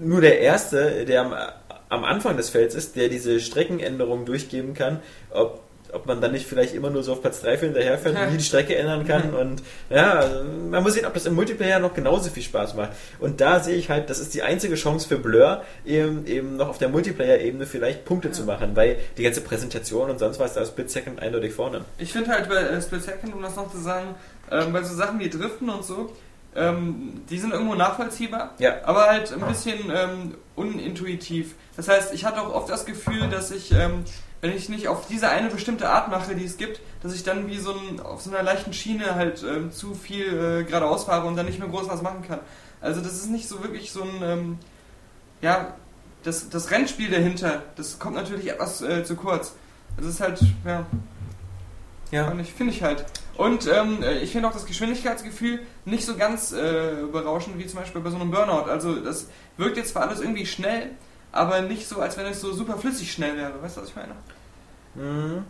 [0.00, 1.34] nur der Erste, der am,
[1.88, 5.00] am Anfang des Felds ist, der diese Streckenänderungen durchgeben kann,
[5.30, 5.62] ob,
[5.92, 8.38] ob man dann nicht vielleicht immer nur so auf Platz 3 für hinterherfährt und nie
[8.38, 9.32] die Strecke ändern kann.
[9.34, 12.90] Und ja, man muss sehen, ob das im Multiplayer noch genauso viel Spaß macht.
[13.20, 16.68] Und da sehe ich halt, das ist die einzige Chance für Blur, eben, eben noch
[16.68, 20.60] auf der Multiplayer-Ebene vielleicht Punkte zu machen, weil die ganze Präsentation und sonst was, da
[20.60, 21.84] ist Split Second eindeutig vorne.
[21.98, 24.14] Ich finde halt bei äh, Split Second, um das noch zu sagen,
[24.50, 26.10] ähm, bei so Sachen wie Driften und so,
[26.56, 28.76] ähm, die sind irgendwo nachvollziehbar, Ja.
[28.84, 31.54] aber halt ein bisschen ähm, unintuitiv.
[31.76, 34.04] Das heißt, ich hatte auch oft das Gefühl, dass ich, ähm,
[34.40, 37.48] wenn ich nicht auf diese eine bestimmte Art mache, die es gibt, dass ich dann
[37.48, 41.26] wie so ein, auf so einer leichten Schiene halt ähm, zu viel äh, geradeaus fahre
[41.26, 42.40] und dann nicht mehr groß was machen kann.
[42.80, 44.58] Also das ist nicht so wirklich so ein, ähm,
[45.42, 45.74] ja,
[46.24, 49.54] das, das Rennspiel dahinter, das kommt natürlich etwas äh, zu kurz.
[49.96, 50.84] Das ist halt, ja,
[52.10, 52.28] Ja.
[52.28, 53.04] Finde ich, finde ich halt.
[53.36, 57.80] Und ähm, äh, ich finde auch das Geschwindigkeitsgefühl nicht so ganz äh, berauschend wie zum
[57.80, 58.70] Beispiel bei so einem Burnout.
[58.70, 60.90] Also das wirkt jetzt zwar alles irgendwie schnell,
[61.30, 63.62] aber nicht so, als wenn es so super flüssig schnell wäre.
[63.62, 64.14] Weißt du, was ich meine?
[64.94, 65.44] Mhm.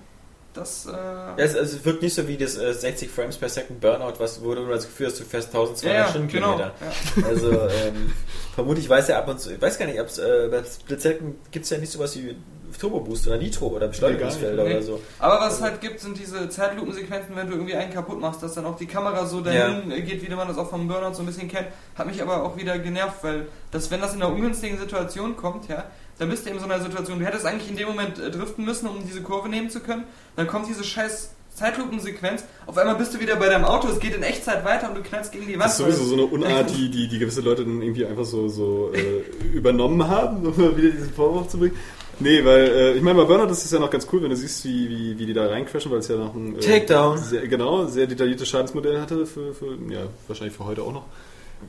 [0.58, 3.48] Das, äh, Ja, es, also es wirkt nicht so wie das äh, 60 Frames per
[3.48, 6.72] Second Burnout, was, wo du das Gefühl hast, du fährst 1200 ja, ja, Stundenkilometer.
[7.14, 7.26] genau.
[7.26, 7.26] Ja.
[7.34, 8.12] Also ähm,
[8.54, 11.00] vermutlich weiß er ab und zu, ich weiß gar nicht, ob es äh, bei Split
[11.00, 12.36] Second gibt es ja nicht sowas wie
[12.78, 14.74] Turbo Boost oder Nitro oder Beschleunigungsfelder Nee.
[14.74, 15.00] oder so.
[15.18, 18.54] Aber was es halt gibt, sind diese Zeitlupensequenzen, wenn du irgendwie einen kaputt machst, dass
[18.54, 21.26] dann auch die Kamera so dahin geht, wie man das auch vom Burnout so ein
[21.26, 21.68] bisschen kennt.
[21.96, 25.68] Hat mich aber auch wieder genervt, weil das, wenn das in einer ungünstigen Situation kommt,
[25.68, 25.84] ja,
[26.18, 28.64] dann bist du in so einer Situation, du hättest eigentlich in dem Moment äh, driften
[28.64, 30.04] müssen, um diese Kurve nehmen zu können.
[30.36, 34.14] Dann kommt diese scheiß Zeitlupensequenz, auf einmal bist du wieder bei deinem Auto, es geht
[34.14, 35.64] in Echtzeit weiter und du knallst gegen die Wand.
[35.64, 38.48] Das ist sowieso so eine Unart, die, die, die gewisse Leute dann irgendwie einfach so,
[38.48, 41.76] so äh, übernommen haben, um mal wieder diesen Vorwurf zu bringen.
[42.20, 44.36] Nee, weil, äh, ich meine, bei Burnout ist es ja noch ganz cool, wenn du
[44.36, 47.18] siehst, wie, wie, wie die da reincrashen, weil es ja noch ein äh, Takedown.
[47.18, 51.04] Sehr, genau, sehr detailliertes Schadensmodell hatte, für, für, ja, wahrscheinlich für heute auch noch.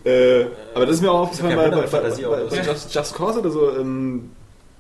[0.04, 3.50] Äh, aber das ist mir auch aufgefallen bei, bei, bei, bei Just, Just Cause oder
[3.50, 4.32] so, ähm,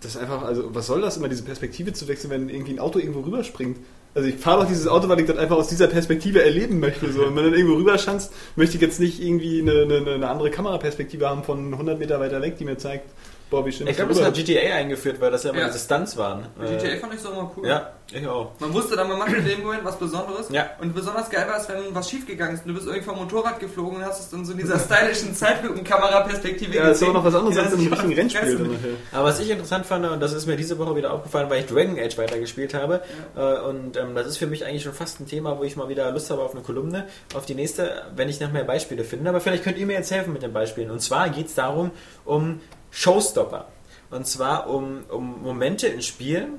[0.02, 2.80] das ist einfach, also was soll das immer, diese Perspektive zu wechseln, wenn irgendwie ein
[2.80, 3.78] Auto irgendwo rüberspringt?
[4.16, 7.12] Also ich fahre doch dieses Auto, weil ich das einfach aus dieser Perspektive erleben möchte.
[7.12, 7.22] So.
[7.22, 11.30] Wenn du dann irgendwo rüberschanzt, möchte ich jetzt nicht irgendwie eine, eine, eine andere Kameraperspektive
[11.30, 13.10] haben von 100 Meter weiter weg, die mir zeigt,
[13.50, 15.68] boah, wie schön Ich glaube, das hat GTA eingeführt, weil das ja immer Ja.
[15.68, 16.46] diese Stunts waren.
[16.60, 17.68] GTA Äh, fand ich so immer cool.
[17.68, 18.52] ja, ich auch.
[18.60, 20.50] Man wusste dann, man macht in dem Moment was Besonderes.
[20.52, 20.70] Ja.
[20.80, 23.98] Und besonders geil war es, wenn was schiefgegangen ist du bist irgendwie vom Motorrad geflogen
[23.98, 27.36] und hast es dann so in dieser stylischen Zeitlupenkameraperspektive Ja, das ist auch noch was
[27.36, 28.70] anderes Ja, als im ist richtigen Rennspiel.
[29.12, 31.66] Aber was ich interessant fand, und das ist mir diese Woche wieder aufgefallen, weil ich
[31.68, 33.02] Dragon Age weitergespielt habe,
[33.36, 35.90] äh, und ähm, das ist für mich eigentlich schon fast ein Thema, wo ich mal
[35.90, 39.30] wieder Lust habe auf eine Kolumne, auf die nächste, wenn ich noch mehr Beispiele finde.
[39.30, 40.92] Aber vielleicht könnt ihr mir jetzt helfen mit den Beispielen.
[40.92, 41.92] Und zwar geht es darum,
[42.26, 42.60] um
[42.92, 43.68] Showstopper.
[44.12, 46.54] Und zwar um, um Momente in Spielen,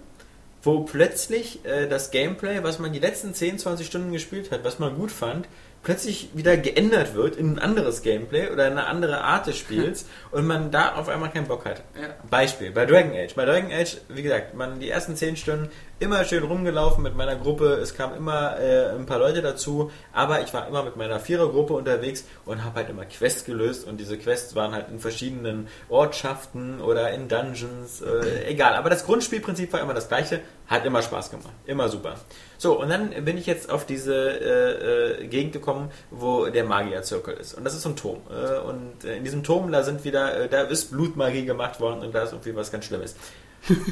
[0.62, 4.78] wo plötzlich äh, das Gameplay, was man die letzten 10, 20 Stunden gespielt hat, was
[4.78, 5.49] man gut fand,
[5.83, 10.05] plötzlich wieder geändert wird in ein anderes Gameplay oder in eine andere Art des Spiels
[10.31, 11.83] und man da auf einmal keinen Bock hat.
[12.01, 12.09] Ja.
[12.28, 13.35] Beispiel, bei Dragon Age.
[13.35, 15.70] Bei Dragon Age, wie gesagt, man die ersten 10 Stunden
[16.01, 20.40] immer schön rumgelaufen mit meiner Gruppe, es kamen immer äh, ein paar Leute dazu, aber
[20.40, 24.16] ich war immer mit meiner Vierergruppe unterwegs und habe halt immer Quests gelöst und diese
[24.16, 28.76] Quests waren halt in verschiedenen Ortschaften oder in Dungeons, äh, egal.
[28.76, 32.14] Aber das Grundspielprinzip war immer das gleiche, hat immer Spaß gemacht, immer super.
[32.57, 37.34] So, und dann bin ich jetzt auf diese äh, äh, Gegend gekommen, wo der Magierzirkel
[37.34, 37.55] ist.
[37.55, 38.20] Und das ist so ein Turm.
[38.30, 42.01] Äh, und äh, in diesem Turm, da sind wieder, äh, da ist Blutmagie gemacht worden
[42.01, 43.16] und da ist irgendwie was ganz Schlimmes.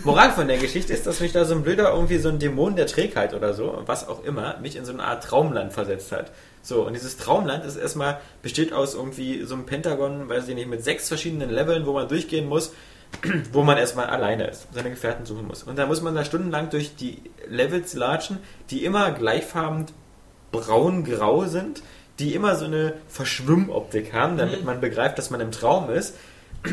[0.04, 2.76] Moral von der Geschichte ist, dass mich da so ein blöder irgendwie so ein Dämon
[2.76, 6.32] der Trägheit oder so, was auch immer, mich in so eine Art Traumland versetzt hat.
[6.62, 10.68] So, und dieses Traumland ist erstmal, besteht aus irgendwie so einem Pentagon, weiß ich nicht,
[10.68, 12.72] mit sechs verschiedenen Leveln, wo man durchgehen muss,
[13.52, 15.62] wo man erstmal alleine ist, seine Gefährten suchen muss.
[15.62, 18.38] Und da muss man da stundenlang durch die Levels latschen,
[18.70, 19.86] die immer gleichfarben
[20.50, 21.82] braun-grau sind,
[22.18, 26.16] die immer so eine Verschwimmoptik haben, damit man begreift, dass man im Traum ist.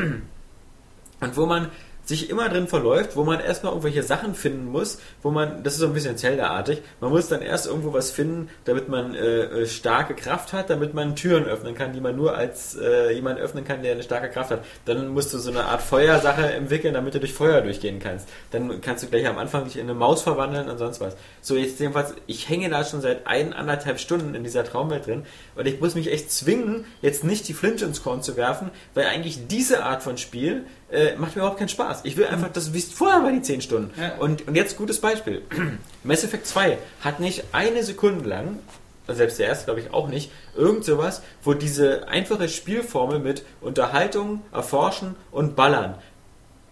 [1.22, 1.70] Und wo man
[2.06, 5.80] sich immer drin verläuft, wo man erstmal irgendwelche Sachen finden muss, wo man, das ist
[5.80, 9.66] so ein bisschen Zelda-artig, man muss dann erst irgendwo was finden, damit man äh, äh,
[9.66, 13.66] starke Kraft hat, damit man Türen öffnen kann, die man nur als äh, jemand öffnen
[13.66, 14.64] kann, der eine starke Kraft hat.
[14.86, 18.28] Dann musst du so eine Art Feuersache entwickeln, damit du durch Feuer durchgehen kannst.
[18.52, 21.16] Dann kannst du gleich am Anfang dich in eine Maus verwandeln und sonst was.
[21.42, 25.26] So, jetzt jedenfalls, ich hänge da schon seit eineinhalb Stunden in dieser Traumwelt drin
[25.56, 29.06] und ich muss mich echt zwingen, jetzt nicht die Flinte ins Korn zu werfen, weil
[29.06, 32.02] eigentlich diese Art von Spiel äh, macht mir überhaupt keinen Spaß.
[32.04, 34.00] Ich will einfach, das wisst vorher mal die 10 Stunden.
[34.00, 34.16] Ja.
[34.16, 35.42] Und, und jetzt gutes Beispiel.
[36.04, 38.60] Mass Effect 2 hat nicht eine Sekunde lang,
[39.08, 44.42] selbst der erste glaube ich auch nicht, irgend sowas, wo diese einfache Spielformel mit Unterhaltung,
[44.52, 45.96] Erforschen und Ballern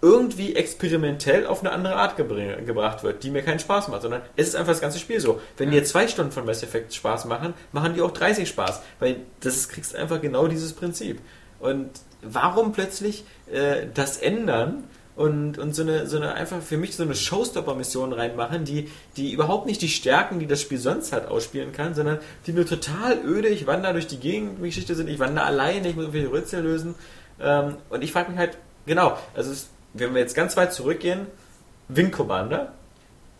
[0.01, 4.21] irgendwie experimentell auf eine andere Art gebr- gebracht wird, die mir keinen Spaß macht, sondern
[4.35, 5.39] es ist einfach das ganze Spiel so.
[5.55, 9.17] Wenn dir zwei Stunden von Mass Effect Spaß machen, machen die auch 30 Spaß, weil
[9.39, 11.21] das kriegst einfach genau dieses Prinzip.
[11.61, 11.89] Und
[12.23, 14.83] warum plötzlich äh, das ändern
[15.15, 19.31] und, und so eine, so eine einfach für mich so eine Showstopper-Mission reinmachen, die, die
[19.31, 23.19] überhaupt nicht die Stärken, die das Spiel sonst hat, ausspielen kann, sondern die nur total
[23.23, 26.63] öde, ich wandere durch die Gegend, Geschichte sind, ich wandere alleine, ich muss irgendwelche Rätsel
[26.63, 26.95] lösen.
[27.39, 31.27] Ähm, und ich frage mich halt, genau, also es, wenn wir jetzt ganz weit zurückgehen,
[31.89, 32.73] Wing Commander,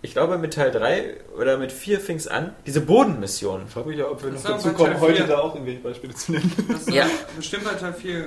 [0.03, 3.63] ich glaube mit Teil 3 oder mit 4 fing es an, diese Bodenmission.
[3.67, 6.13] Ich frage mich ja, ob wir noch Das dazu kommen, heute da auch irgendwelche Beispiele
[6.13, 6.51] zu nennen.
[6.91, 7.07] Ja.
[7.35, 8.25] bestimmt bei Teil 4.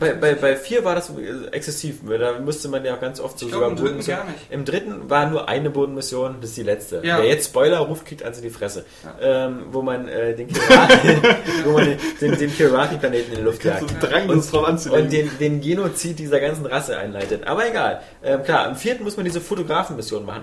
[0.00, 1.12] Bei, bei, bei 4 war das
[1.52, 4.38] exzessiv, da musste man ja ganz oft so Ich glaube, im dritten Bodenmission- gar nicht.
[4.50, 7.00] Im dritten war nur eine Bodenmission, das ist die letzte.
[7.04, 7.18] Ja.
[7.18, 8.84] Wer jetzt Spoiler ruft, kriegt also die Fresse.
[9.20, 11.08] Ähm, wo man äh, den Kirati,
[11.64, 13.82] wo man den, den, den Kirati-Planeten in die Luft So jagt.
[13.90, 15.10] ein Drang, uns drauf Und anzulegen.
[15.10, 17.46] den, den Genozid dieser ganzen Rasse einleitet.
[17.46, 18.00] Aber egal.
[18.24, 20.42] Ähm, klar, im vierten muss man diese Fotografenmission machen,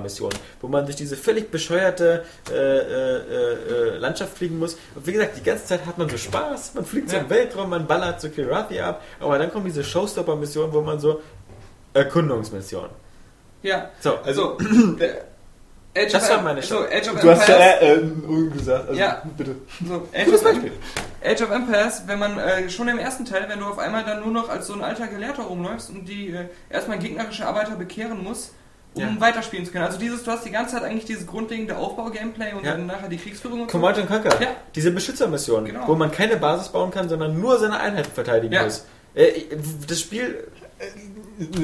[0.00, 0.30] Aufklärermission,
[0.60, 3.16] wo man durch diese völlig bescheuerte äh, äh,
[3.94, 4.76] äh, Landschaft fliegen muss.
[4.94, 7.22] Und wie gesagt, die ganze Zeit hat man so Spaß, man fliegt so Ja.
[7.22, 11.20] im Weltraum, man ballert so Kirathi ab, aber dann kommt diese Showstopper-Mission, wo man so
[11.94, 12.88] Erkundungsmission.
[13.62, 14.56] Ja, So, also.
[14.98, 15.24] der
[15.96, 16.84] Age Das of war meine so, Show.
[16.84, 17.82] Age of Du hast ja Empires.
[17.82, 18.88] äh, äh, gesagt.
[18.88, 19.22] Also, Ja.
[19.36, 19.56] Bitte.
[19.86, 20.72] So, Age, of Beispiel.
[21.24, 24.20] Age of Empires, wenn man äh, schon im ersten Teil, wenn du auf einmal dann
[24.22, 28.22] nur noch als so ein alter Gelehrter rumläufst und die äh, erstmal gegnerische Arbeiter bekehren
[28.22, 28.52] musst,
[28.94, 29.16] um Ja.
[29.20, 29.84] weiterspielen zu können.
[29.84, 32.72] Also dieses, du hast die ganze Zeit eigentlich dieses grundlegende Aufbau-Gameplay und Ja.
[32.72, 34.40] dann nachher die Kriegsführung und Command and Conquer.
[34.40, 34.48] Ja.
[34.74, 35.86] Diese Beschützermission, Genau.
[35.86, 38.64] wo man keine Basis bauen kann, sondern nur seine Einheiten verteidigen Ja.
[38.64, 38.84] muss.
[39.14, 39.32] Äh,
[39.86, 40.44] das Spiel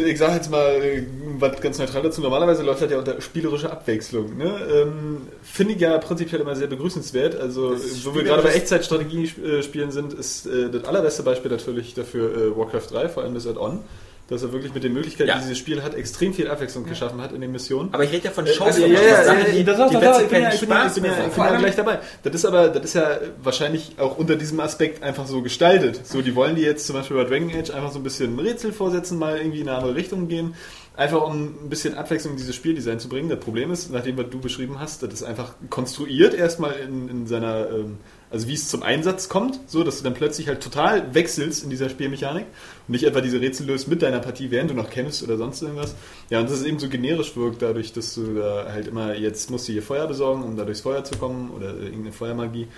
[0.07, 1.07] Ich sage jetzt mal äh,
[1.39, 2.21] was ganz neutral dazu.
[2.21, 4.37] Normalerweise läuft das ja unter spielerischer Abwechslung.
[4.37, 4.59] Ne?
[4.71, 7.35] Ähm, Finde ich ja prinzipiell immer sehr begrüßenswert.
[7.39, 12.31] Also, Das wo wir gerade bei Echtzeitstrategie-Spielen sind, ist äh, das allerbeste Beispiel natürlich dafür
[12.37, 13.81] äh, Warcraft 3, vor allem das Add-on.
[14.29, 15.37] Dass er wirklich mit den Möglichkeiten, Ja.
[15.37, 17.95] die dieses Spiel hat, extrem viel Abwechslung geschaffen hat in den Missionen.
[17.95, 19.89] Aber ich rede ja von Äh, Shows, also, ja, ja, Sachen, ja, die, das auch
[19.89, 21.57] die plötzlich Ich bin ja, ich bin ja, Spaß ich bin ja, ich bin ja
[21.59, 21.99] gleich dabei.
[22.25, 26.01] Das ist aber, das ist ja wahrscheinlich auch unter diesem Aspekt einfach so gestaltet.
[26.05, 28.41] So, die wollen die jetzt zum Beispiel bei Dragon Age einfach so ein bisschen ein
[28.41, 30.55] Rätsel vorsetzen, mal irgendwie in eine andere Richtung gehen.
[30.97, 33.29] Einfach um ein bisschen Abwechslung in dieses Spieldesign zu bringen.
[33.29, 37.27] Das Problem ist, nachdem was du beschrieben hast, das ist einfach konstruiert erstmal in, in
[37.29, 37.99] seiner, ähm,
[38.31, 41.71] also wie es zum Einsatz kommt, so dass du dann plötzlich halt total wechselst in
[41.71, 42.47] dieser Spielmechanik
[42.87, 45.63] und nicht etwa diese Rätsel löst mit deiner Partie, während du noch kämpfst oder sonst
[45.63, 45.95] irgendwas.
[46.31, 49.51] Ja, und das ist eben so generisch wirkt, dadurch, dass du da halt immer, jetzt
[49.51, 52.69] musst du hier Feuer besorgen, um da durchs Feuer zu kommen oder irgendeine Feuermagie.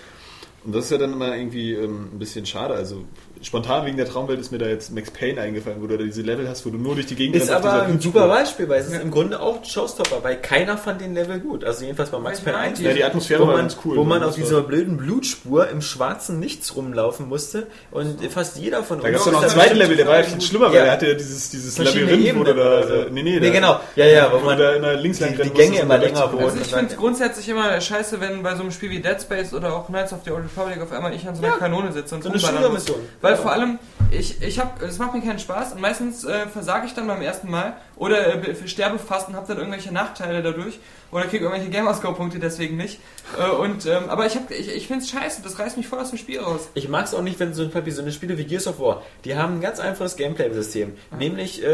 [0.63, 2.73] Und das ist ja dann immer irgendwie ähm, ein bisschen schade.
[2.73, 3.05] Also
[3.41, 6.21] spontan wegen der Traumwelt ist mir da jetzt Max Payne eingefallen, wo du da diese
[6.21, 8.27] Level hast, wo du nur durch die Gegend Ist aber ein super.
[8.27, 11.63] Beispiel, weil es ist im Grunde auch ein Showstopper, weil keiner fand den Level gut.
[11.63, 12.79] Also jedenfalls bei Max Ich Payne meine, 1.
[12.79, 13.97] die- Ja, die Atmosphäre wo war man, ganz cool.
[13.97, 18.83] wo man Das auf dieser blöden Blutspur im schwarzen Nichts rumlaufen musste und fast jeder
[18.83, 19.03] von uns...
[19.05, 20.83] Da gab es ja noch einen zweiten Level, der war ja viel schlimmer, weil Ja.
[20.85, 22.61] er hatte ja dieses, dieses Labyrinth, wo du da...
[22.61, 22.93] oder so.
[22.93, 23.79] äh, nee, nee, Nee, genau.
[23.95, 26.43] Ja, ja, wo wo man da immer links lang die, die Gänge immer länger wurden.
[26.45, 29.53] Also ich finde es grundsätzlich immer scheiße, wenn bei so einem Spiel wie Dead Space
[29.53, 32.15] oder auch Knights of the Old Republic auf einmal ich an so einer Kanone sitze
[32.15, 32.39] und So eine.
[32.39, 32.97] Schülermission.
[33.29, 33.79] Weil vor allem,
[34.11, 37.21] ich, ich hab, es macht mir keinen Spaß und meistens äh, versage ich dann beim
[37.21, 40.79] ersten Mal oder äh, be- sterbe fast und habe dann irgendwelche Nachteile dadurch
[41.11, 42.99] oder kriege irgendwelche Gamerscore-Punkte deswegen nicht.
[43.37, 45.99] Äh, und, ähm, aber ich, hab- ich, ich finde es scheiße, das reißt mich voll
[45.99, 46.69] aus dem Spiel raus.
[46.73, 49.03] Ich mag es auch nicht, wenn so, wie so eine Spiele wie Gears of War,
[49.25, 51.67] die haben ein ganz einfaches Gameplay-System, nämlich äh,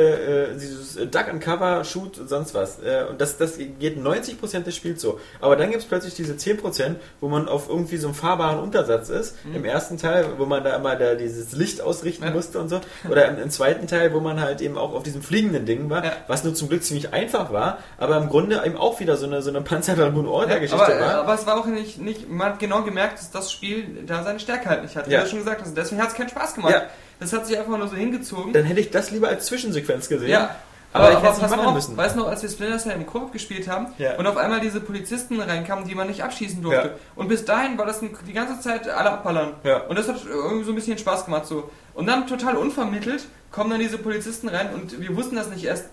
[0.52, 2.80] äh, dieses äh, Duck and Cover, Shoot und sonst was.
[2.80, 5.20] Äh, und das, das geht 90% des Spiels so.
[5.42, 9.10] Aber dann gibt es plötzlich diese 10%, wo man auf irgendwie so einem fahrbaren Untersatz
[9.10, 12.32] ist, im ersten Teil, wo man da immer da dieses Licht ausrichten Ja.
[12.32, 12.82] musste und so.
[13.10, 16.04] Oder im, im zweiten Teil, wo man halt eben auch auf diesem fliegenden Ding war,
[16.04, 16.12] Ja.
[16.28, 19.41] was nur zum Glück ziemlich einfach war, aber im Grunde eben auch wieder so eine,
[19.41, 21.15] so eine Panzerdragon-Order-Geschichte aber, äh, war.
[21.15, 24.39] aber es war auch nicht, nicht, man hat genau gemerkt, dass das Spiel da seine
[24.39, 25.07] Stärke halt nicht hat.
[25.09, 25.21] Wie Ja.
[25.21, 25.76] du schon gesagt hast.
[25.76, 26.73] Deswegen hat es keinen Spaß gemacht.
[26.73, 26.84] Ja.
[27.19, 28.53] Das hat sich einfach nur so hingezogen.
[28.53, 30.30] Dann hätte ich das lieber als Zwischensequenz gesehen.
[30.30, 30.55] Ja,
[30.91, 31.95] Aber aber, ich hätte es machen auf, müssen.
[31.97, 34.15] weißt noch, als wir Splinter Cell im Koop gespielt haben Ja.
[34.17, 36.88] und auf einmal diese Polizisten reinkamen, die man nicht abschießen durfte.
[36.88, 36.93] Ja.
[37.15, 39.53] Und bis dahin war das die ganze Zeit alle abballern.
[39.63, 39.78] Ja.
[39.84, 41.69] Und das hat irgendwie so ein bisschen Spaß gemacht so.
[41.93, 43.26] Und dann total unvermittelt
[43.56, 45.86] kommen dann diese Polizisten rein und wir wussten das nicht erst,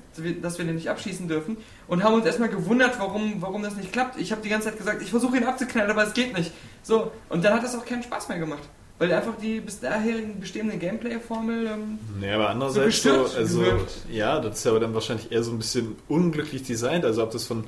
[0.42, 1.56] dass wir den nicht abschießen dürfen
[1.86, 4.18] und haben uns erstmal gewundert, warum, warum das nicht klappt.
[4.18, 6.50] Ich habe die ganze Zeit gesagt, ich versuche ihn abzuknallen, aber es geht nicht.
[6.82, 8.64] So, und dann hat das auch keinen Spaß mehr gemacht.
[8.98, 11.66] Weil einfach die bis dahin bestehende Gameplay-Formel.
[11.66, 13.92] Ähm, Nee, aber andererseits so, gestört also, gewirkt.
[14.10, 17.04] ja, das ist ja aber dann wahrscheinlich eher so ein bisschen unglücklich designt.
[17.04, 17.64] Also ob das von,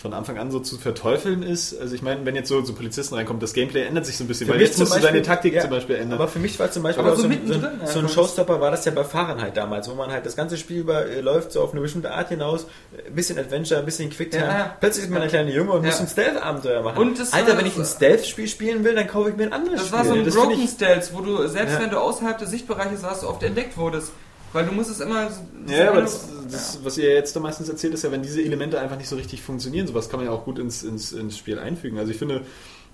[0.00, 1.78] von Anfang an so zu verteufeln ist.
[1.78, 4.28] Also ich meine, wenn jetzt so, so Polizisten reinkommen, das Gameplay ändert sich so ein
[4.28, 6.18] bisschen, Für weil jetzt musst du deine Beispiel- Taktik ja, zum Beispiel ändern.
[6.18, 8.70] Aber für mich war zum Beispiel so so, ein, so, ein- so ein Showstopper war
[8.70, 11.60] das ja bei Fahrenheit damals, wo man halt das ganze Spiel über äh, läuft so
[11.60, 12.66] auf eine bestimmte Art hinaus,
[13.06, 14.44] ein bisschen Adventure, ein bisschen Quicktime.
[14.44, 14.76] Ja, ja.
[14.80, 15.90] Plötzlich ist man ein kleiner Junge und Ja.
[15.90, 16.96] muss ein Stealth-Abenteuer machen.
[16.98, 19.80] Und das Alter, wenn ich ein Stealth-Spiel spielen will, dann kaufe ich mir ein anderes
[19.80, 19.98] Das Spiel.
[19.98, 21.80] war so ein Das Broken Stealth, wo du, selbst Ja.
[21.80, 24.12] wenn du außerhalb des Sichtbereiches warst, oft entdeckt wurdest.
[24.52, 25.30] Weil du musstest immer.
[25.30, 28.22] so- so Ja, aber das, das, was ihr jetzt da meistens erzählt, ist ja, wenn
[28.22, 31.12] diese Elemente einfach nicht so richtig funktionieren, sowas kann man ja auch gut ins, ins,
[31.12, 31.98] ins Spiel einfügen.
[31.98, 32.42] Also ich finde,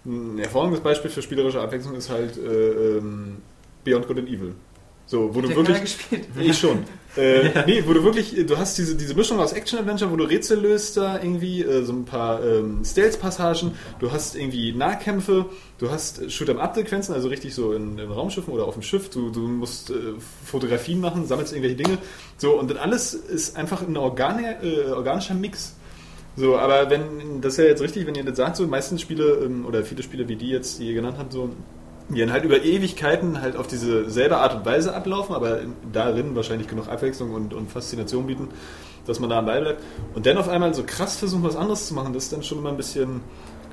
[0.04, 3.38] ein hervorragendes Beispiel für spielerische Abwechslung ist halt äh, ähm,
[3.84, 4.54] Beyond Good and Evil.
[5.08, 5.80] So, wo du Der wirklich.
[5.80, 6.26] gespielt.
[6.40, 6.84] Ich schon.
[7.16, 10.60] Äh, Nee, wo du wirklich, du hast diese, diese Mischung aus Action-Adventure, wo du Rätsel
[10.60, 15.46] löst da irgendwie, äh, so ein paar ähm, Stealth-Passagen, du hast irgendwie Nahkämpfe,
[15.78, 19.30] du hast äh, Shoot-em-up-Sequenzen, also richtig so in, in Raumschiffen oder auf dem Schiff, du,
[19.30, 19.94] du musst äh,
[20.44, 21.98] Fotografien machen, sammelst irgendwelche Dinge.
[22.36, 25.76] So, und das alles ist einfach ein organi äh, organischer Mix.
[26.36, 29.40] So, aber wenn, das ist ja jetzt richtig, wenn ihr das sagt, so, meistens Spiele,
[29.44, 31.50] ähm, oder viele Spiele wie die jetzt, die ihr genannt habt, so,
[32.08, 35.74] die dann halt über Ewigkeiten halt auf diese selbe Art und Weise ablaufen, aber in-
[35.92, 38.48] darin wahrscheinlich genug Abwechslung und, und Faszination bieten,
[39.06, 39.82] dass man da am Ball bleibt.
[40.14, 42.58] Und dann auf einmal so krass versuchen, was anderes zu machen, das ist dann schon
[42.58, 43.20] immer ein bisschen.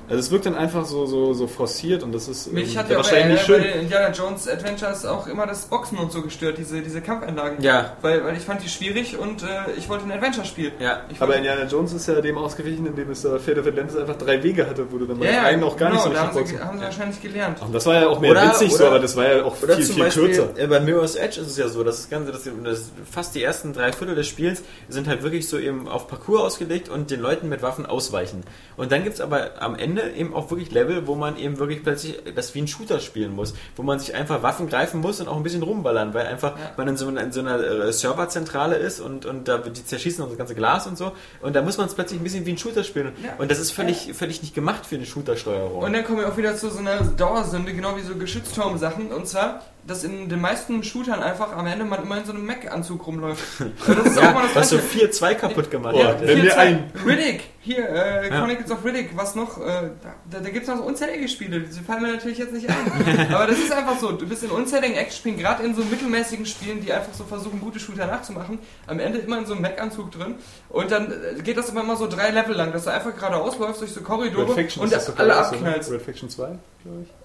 [0.08, 2.88] Also es wirkt dann einfach so, so, so forciert und das ist Mich ähm, hat
[2.90, 3.62] ja bei, wahrscheinlich nicht bei schön.
[3.62, 7.62] den Indiana Jones Adventures auch immer das Boxen und so gestört, diese, diese Kampfeinlagen.
[7.62, 7.96] Ja.
[8.02, 9.46] Weil, weil ich fand die schwierig und äh,
[9.76, 10.72] ich wollte ein Adventure spielen.
[10.78, 11.02] Ja.
[11.10, 14.16] Ich Aber Indiana Jones ist ja dem ausgewichen, indem es da Fate of Atlantis einfach
[14.16, 16.14] drei Wege hatte, wo du dann bei ja, ja, einen auch gar genau, nicht so
[16.14, 16.68] da richtig haben sie, boxen.
[16.68, 17.62] haben sie wahrscheinlich gelernt.
[17.62, 19.62] Und das war ja auch mehr Oder- witzig so, oder- aber das war ja auch
[19.62, 20.48] Oder viel, zum viel Beispiel kürzer.
[20.56, 23.42] äh, bei Mirror's Edge ist es ja so, dass das Ganze, das, das fast die
[23.42, 27.20] ersten drei Viertel des Spiels sind halt wirklich so eben auf Parcours ausgelegt und den
[27.20, 28.42] Leuten mit Waffen ausweichen.
[28.76, 31.82] Und dann gibt es aber am Ende eben auch wirklich Level, wo man eben wirklich
[31.82, 35.28] plötzlich das wie ein Shooter spielen muss, wo man sich einfach Waffen greifen muss und
[35.28, 36.72] auch ein bisschen rumballern, weil einfach Ja.
[36.76, 39.84] man in so, einer- in so einer äh, Serverzentrale ist und, und da wird die
[39.84, 42.46] zerschießen und das ganze Glas und so und da muss man es plötzlich ein bisschen
[42.46, 43.12] wie ein Shooter spielen.
[43.24, 43.34] Ja.
[43.38, 45.82] Und das ist völlig, völlig nicht gemacht für eine Shooter-Steuerung.
[45.82, 49.12] Und dann kommen wir auch wieder zu so einer Dauersünde, genau wie so Geschützturm-Sachen.
[49.12, 52.46] Und zwar, dass in den meisten Shootern einfach am Ende man immer in so einem
[52.46, 53.42] Mac-Anzug rumläuft.
[53.86, 55.08] Das ist ja, auch mal das so Gleiche.
[55.08, 56.26] 4-2 kaputt gemacht Ja, hat.
[56.26, 58.38] wenn wir ein- Riddick, hier, äh, Ja.
[58.38, 59.58] Chronicles of Riddick, was noch?
[59.58, 59.90] Äh,
[60.30, 63.28] da da gibt es noch so unzählige Spiele, die fallen mir natürlich jetzt nicht ein.
[63.34, 66.80] Aber das ist einfach so, du bist in unzähligen Action-Spielen, gerade in so mittelmäßigen Spielen,
[66.80, 70.36] die einfach so versuchen, gute Shooter nachzumachen, am Ende immer in so einem Mac-Anzug drin.
[70.70, 73.58] Und dann äh, geht das immer mal so drei Level lang, dass du einfach geradeaus
[73.58, 75.34] läufst durch so Korridore und alle ne?
[75.36, 75.90] abknallst.
[75.92, 76.46] Red Faction 2,
[76.84, 77.23] glaube ich.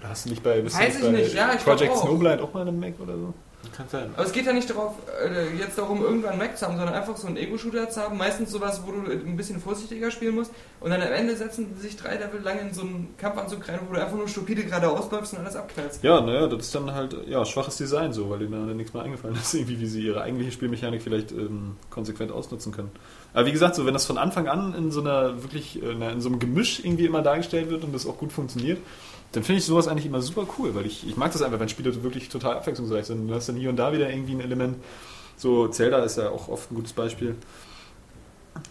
[0.00, 1.92] Oder hast du nicht bei, bist du Weiß nicht ich bei nicht, ja, ich Project
[1.92, 2.02] auch.
[2.02, 3.34] Snowblind auch mal in einem Mac oder so?
[3.76, 4.10] Kann sein.
[4.14, 4.94] Aber es geht ja nicht darauf,
[5.24, 8.16] äh, jetzt darum, irgendwann einen Mac zu haben, sondern einfach so einen Ego-Shooter zu haben.
[8.16, 10.52] Meistens sowas, wo du ein bisschen vorsichtiger spielen musst.
[10.80, 13.80] Und dann am Ende setzen sie sich drei Level lang in so einen Kampfanzug rein,
[13.88, 16.02] wo du einfach nur stupide geradeaus läufst und alles abknallst.
[16.02, 19.02] Ja, naja, das ist dann halt ja, schwaches Design so, weil denen da nichts mehr
[19.02, 22.90] eingefallen ist, irgendwie, wie sie ihre eigentliche Spielmechanik vielleicht ähm, konsequent ausnutzen können.
[23.34, 26.20] Aber wie gesagt, so wenn das von Anfang an in so einer wirklich äh, in
[26.20, 28.78] so einem Gemisch irgendwie immer dargestellt wird und das auch gut funktioniert,
[29.32, 31.68] dann finde ich sowas eigentlich immer super cool, weil ich, ich mag das einfach, wenn
[31.68, 33.28] Spiele wirklich total abwechslungsreich sind.
[33.28, 34.76] Du hast dann hier und da wieder irgendwie ein Element.
[35.36, 37.36] So, Zelda ist ja auch oft ein gutes Beispiel.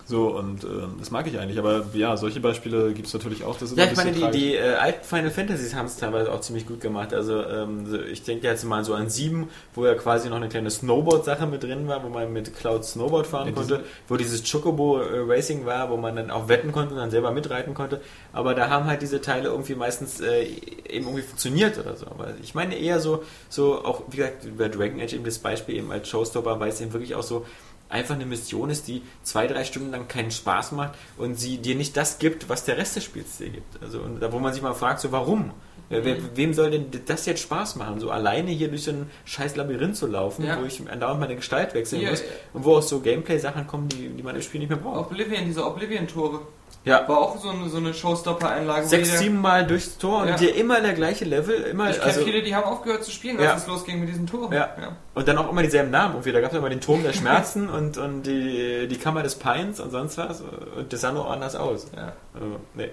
[0.08, 1.58] So, und ähm, das mag ich eigentlich.
[1.58, 3.58] Aber ja, solche Beispiele gibt es natürlich auch.
[3.58, 6.32] Das ist Ja, ich ein meine, die, die äh, alten Final Fantasies haben es teilweise
[6.32, 7.12] auch ziemlich gut gemacht.
[7.12, 10.48] Also ähm, so, ich denke jetzt mal so an 7, wo ja quasi noch eine
[10.48, 14.50] kleine Snowboard-Sache mit drin war, wo man mit Cloud Snowboard fahren Ja, konnte, wo dieses
[14.50, 18.00] Chocobo äh, Racing war, wo man dann auch wetten konnte und dann selber mitreiten konnte.
[18.32, 22.06] Aber da haben halt diese Teile irgendwie meistens äh, eben irgendwie funktioniert oder so.
[22.06, 25.78] Aber ich meine eher so, so auch, wie gesagt, bei Dragon Age eben das Beispiel
[25.78, 27.44] eben als Showstopper, weil es eben wirklich auch so
[27.90, 31.76] einfach eine Mission ist, die zwei, drei Stunden lang keinen Spaß macht und sie dir
[31.76, 33.82] nicht das gibt, was der Rest des Spiels dir gibt.
[33.82, 35.52] Also und da, wo man sich mal fragt, so warum?
[35.88, 38.00] Wer, wer, wem soll denn das jetzt Spaß machen?
[38.00, 40.60] So alleine hier durch so ein scheiß Labyrinth zu laufen, Ja.
[40.60, 42.26] wo ich andauernd meine Gestalt wechseln Ja, muss ja.
[42.54, 45.12] und wo auch so Gameplay-Sachen kommen, die, die man im Spiel nicht mehr braucht.
[45.12, 46.42] Oblivion, diese Oblivion-Tore.
[46.84, 47.08] Ja.
[47.08, 48.86] War auch so eine, so eine Showstopper-Einlage.
[48.86, 50.36] Sechs, sieben Mal durchs Tor und Ja.
[50.36, 53.38] dir immer der gleiche Level, immer Ich kenne also, viele, die haben aufgehört zu spielen,
[53.38, 53.56] als Ja.
[53.58, 54.54] es losging mit diesen Toren.
[54.54, 54.70] Ja.
[55.16, 56.14] Und dann auch immer dieselben Namen.
[56.14, 56.32] Irgendwie.
[56.32, 59.80] Da gab es immer den Turm der Schmerzen und, und die, die Kammer des Peins
[59.80, 60.42] und sonst was.
[60.42, 61.88] Und das sah nur anders aus.
[61.96, 62.14] Ja.
[62.36, 62.92] Also, nee.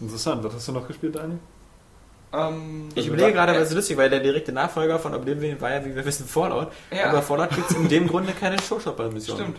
[0.00, 0.42] Interessant.
[0.44, 1.38] Was hast du noch gespielt, Daniel?
[2.32, 5.84] Ähm, Ich überlege gerade, was ist lustig, weil der direkte Nachfolger von Oblivion war ja,
[5.84, 6.68] wie wir wissen, Fallout.
[6.90, 7.10] Ja.
[7.10, 9.36] Aber Fallout gibt es in dem Grunde keine Showstopper-Mission.
[9.38, 9.56] Stimmt.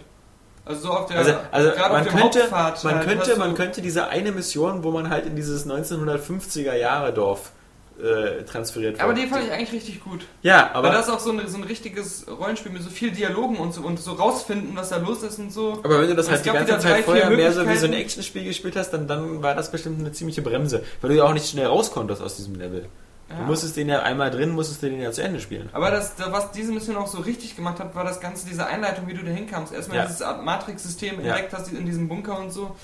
[0.69, 4.07] Also so auf der Also, also man, könnte, Hauptpfad man, halt könnte, man könnte diese
[4.07, 7.53] eine Mission, wo man halt in dieses 1950er Jahre Dorf
[7.99, 9.23] äh, transferiert Aber worden.
[9.23, 10.27] die fand ich eigentlich richtig gut.
[10.43, 13.09] ja, aber, Aber das ist auch so ein, so ein richtiges Rollenspiel mit so viel
[13.09, 15.79] Dialogen und so und so rausfinden, was da los ist und so.
[15.83, 17.87] aber wenn du das Es halt die ganze Zeit drei, vorher mehr so wie so
[17.87, 17.93] ein.
[17.93, 20.83] Actionspiel gespielt hast, dann, dann war das bestimmt eine ziemliche Bremse.
[21.01, 22.85] Weil du ja auch nicht schnell rauskonntest aus diesem Level.
[23.29, 23.41] Du Ja.
[23.43, 25.69] musstest den ja einmal drin, musstest du den ja zu Ende spielen.
[25.73, 28.65] Aber das, da- was diese Mission auch so richtig gemacht hat, war das Ganze, diese
[28.65, 29.71] Einleitung, wie du da hinkamst.
[29.71, 30.05] Erstmal Ja.
[30.05, 31.35] dieses Art Matrix-System Ja.
[31.35, 32.75] entdeckt hast in diesem Bunker und so.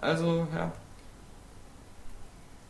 [0.00, 0.72] Also, ja.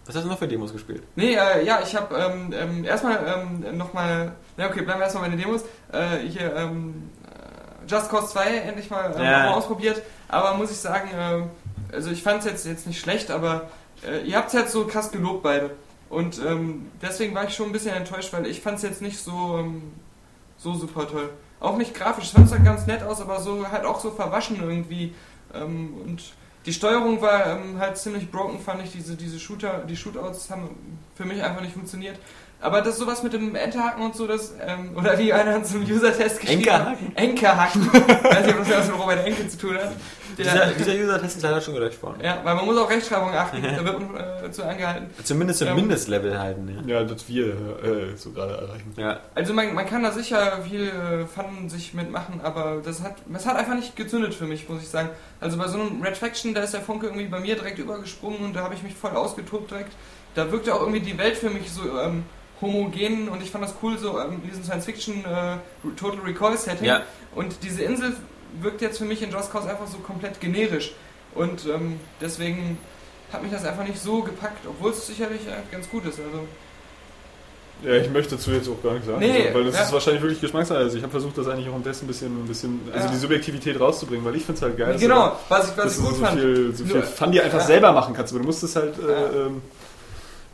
[0.07, 1.05] Was hast du noch für Demos gespielt?
[1.15, 3.19] Nee, äh, ja, ich habe ähm, ähm, erstmal
[3.63, 5.63] ähm, nochmal, na okay, bleiben wir erstmal bei den Demos.
[5.93, 9.39] Äh, hier, ähm, äh, Just Cause 2 endlich mal, ähm, Ja.
[9.45, 10.03] mal ausprobiert.
[10.29, 13.69] Aber muss ich sagen, äh, also ich fand es jetzt, jetzt nicht schlecht, aber
[14.05, 15.71] äh, ihr habt es jetzt so krass gelobt beide.
[16.11, 19.19] Und ähm, deswegen war ich schon ein bisschen enttäuscht, weil ich fand es jetzt nicht
[19.19, 19.93] so, ähm,
[20.59, 21.31] so super toll.
[21.61, 24.11] Auch nicht grafisch, ich fand es halt ganz nett aus, aber so halt auch so
[24.11, 25.15] verwaschen irgendwie.
[25.55, 26.35] Ähm, und
[26.67, 28.93] die Steuerung war ähm, halt ziemlich broken, fand ich.
[28.93, 32.19] Diese, diese Shooter, die Shootouts haben für mich einfach nicht funktioniert.
[32.63, 36.41] Aber das sowas mit dem Enterhaken und so, das, ähm, oder wie einer zum User-Test
[36.41, 37.09] geschrieben Enkerhaken?
[37.09, 37.17] hat.
[37.23, 37.93] Enkerhaken.
[38.23, 39.93] Weiß nicht, ob das was mit Robert Enke zu tun hat.
[40.39, 42.19] Dieser, Der, dieser User-Test ist leider schon gelöscht worden.
[42.23, 45.11] ja, weil man muss auf Rechtschreibung achten, da wird man äh, zu angehalten.
[45.25, 46.83] Zumindest ein Ähm, Mindestlevel halten.
[46.87, 47.01] Ja.
[47.01, 48.93] Ja, das wir äh, so gerade erreichen.
[48.97, 49.21] Ja.
[49.35, 53.47] Also man, man kann da sicher viel äh, Fun sich mitmachen, aber das hat, das
[53.47, 55.09] hat einfach nicht gezündet für mich, muss ich sagen.
[55.41, 58.41] Also bei so einem Red Faction, da ist der Funke irgendwie bei mir direkt übergesprungen
[58.45, 59.93] und da habe ich mich voll ausgetobt direkt.
[60.35, 62.23] Da wirkte auch irgendwie die Welt für mich so ähm,
[62.61, 65.57] homogen und ich fand das cool, so ähm, in diesem Science-Fiction äh,
[65.97, 66.87] Total Recall-Setting.
[66.87, 67.03] Ja.
[67.35, 68.15] Und diese Insel
[68.61, 70.93] wirkt jetzt für mich in Just Cause einfach so komplett generisch.
[71.35, 72.79] Und ähm, deswegen
[73.33, 76.19] hat mich das einfach nicht so gepackt, obwohl es sicherlich äh, ganz gut ist.
[76.19, 76.47] Also
[77.83, 79.83] Ja, ich möchte dazu jetzt auch gar nichts sagen, Nee, weil das ja.
[79.85, 80.79] ist wahrscheinlich wirklich Geschmackssache.
[80.79, 83.13] Also ich habe versucht, das eigentlich auch am besten ein bisschen, ein bisschen also Ja.
[83.13, 84.97] die Subjektivität rauszubringen, weil ich finde es halt geil.
[84.99, 86.41] genau, was ich, was dass ich gut so fand.
[86.41, 87.67] viel, so viel Fun dir einfach ja.
[87.67, 88.33] selber machen kannst.
[88.33, 89.09] Aber du musst es halt Ja.
[89.09, 89.63] äh, ähm,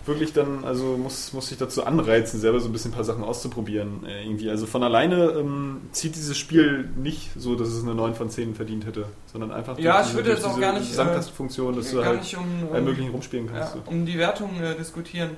[0.07, 3.25] wirklich dann, also muss, muss dich dazu anreizen, selber so ein bisschen ein paar Sachen
[3.25, 4.07] auszuprobieren.
[4.07, 4.51] Äh, irgendwie.
[4.51, 8.55] Also von alleine ähm, zieht dieses Spiel nicht so, dass es eine 9 von 10
[8.55, 11.91] verdient hätte, sondern einfach Ja, durch ich würde jetzt auch gar nicht, äh, Samttastenfunktion, dass
[11.91, 13.75] du halt nicht um, um, möglichen rumspielen ja, kannst.
[13.75, 13.83] so.
[13.87, 15.31] um die Wertung äh, diskutieren,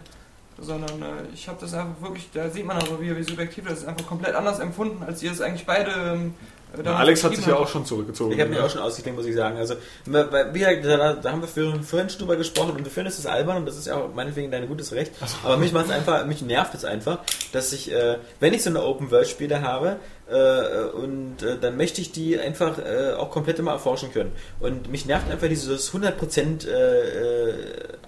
[0.58, 3.80] sondern äh, ich habe das einfach wirklich, da sieht man also, wie, wie subjektiv das
[3.80, 5.90] ist, einfach komplett anders empfunden, als ihr es eigentlich beide.
[5.90, 8.32] Ähm, äh, Na, Alex hat sich ja auch schon zurückgezogen.
[8.32, 9.56] Ich habe mich auch schon ausgeklinkt, muss ich sagen.
[9.56, 9.74] Also,
[10.04, 13.26] wie gesagt, da, da haben wir vorhin vorhin schon drüber gesprochen und du findest es
[13.26, 15.12] albern und das ist ja auch meinetwegen dein gutes Recht.
[15.44, 17.20] Aber mich macht einfach, mich nervt es einfach,
[17.52, 19.96] dass ich, äh, wenn ich so eine Open-World-Spiele habe,
[20.30, 24.32] äh, und äh, dann möchte ich die einfach äh, auch komplett immer erforschen können.
[24.60, 27.54] Und mich nervt einfach dieses 100% äh, äh,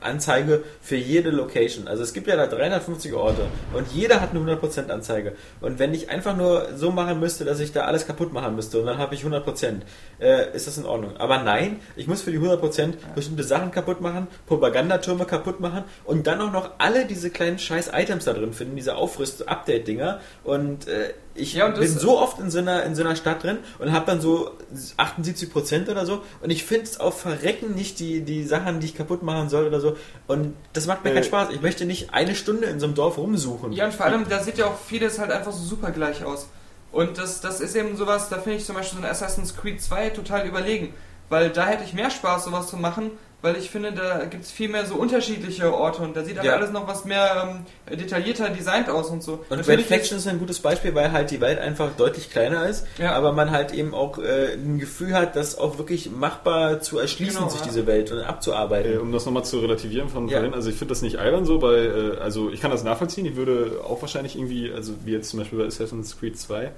[0.02, 1.88] Anzeige für jede Location.
[1.88, 5.34] Also es gibt ja da 350 Orte und jeder hat eine 100% Anzeige.
[5.60, 8.80] Und wenn ich einfach nur so machen müsste, dass ich da alles kaputt machen müsste
[8.80, 9.82] und dann habe ich 100%,
[10.20, 11.16] äh, ist das in Ordnung.
[11.16, 16.26] Aber nein, ich muss für die 100% bestimmte Sachen kaputt machen, Propagandatürme kaputt machen und
[16.26, 21.14] dann auch noch alle diese kleinen scheiß Items da drin finden, diese Aufrüst-Update-Dinger und äh,
[21.34, 24.04] ich Ja, bin so oft in so einer, in so einer Stadt drin und habe
[24.04, 24.50] dann so
[24.98, 28.94] 78% oder so und ich finde es auf Verrecken nicht die, die Sachen, die ich
[28.96, 29.89] kaputt machen soll oder so
[30.26, 31.14] und das macht mir Äh.
[31.14, 31.50] keinen Spaß.
[31.50, 33.72] Ich möchte nicht eine Stunde in so einem Dorf rumsuchen.
[33.72, 36.48] Ja, und vor allem, da sieht ja auch vieles halt einfach so super gleich aus.
[36.92, 39.80] Und das, das ist eben sowas, da finde ich zum Beispiel so ein Assassin's Creed
[39.80, 40.92] 2 total überlegen.
[41.28, 43.12] Weil da hätte ich mehr Spaß, sowas zu machen,
[43.42, 46.44] weil ich finde, da gibt es viel mehr so unterschiedliche Orte und da sieht dann
[46.44, 46.56] Ja.
[46.56, 49.32] alles noch was mehr ähm, detaillierter designt aus und so.
[49.48, 52.66] Und Red Natürlich Faction ist ein gutes Beispiel, weil halt die Welt einfach deutlich kleiner
[52.68, 53.12] ist, Ja.
[53.12, 57.36] aber man halt eben auch äh, ein Gefühl hat, das auch wirklich machbar zu erschließen,
[57.38, 57.66] Genau, sich ja.
[57.66, 58.92] diese Welt und abzuarbeiten.
[58.94, 60.38] Äh, um das nochmal zu relativieren von Ja.
[60.38, 63.24] vorhin, also ich finde das nicht albern so, weil, äh, also ich kann das nachvollziehen,
[63.26, 66.72] ich würde auch wahrscheinlich irgendwie, also wie jetzt zum Beispiel bei Assassin's Creed 2,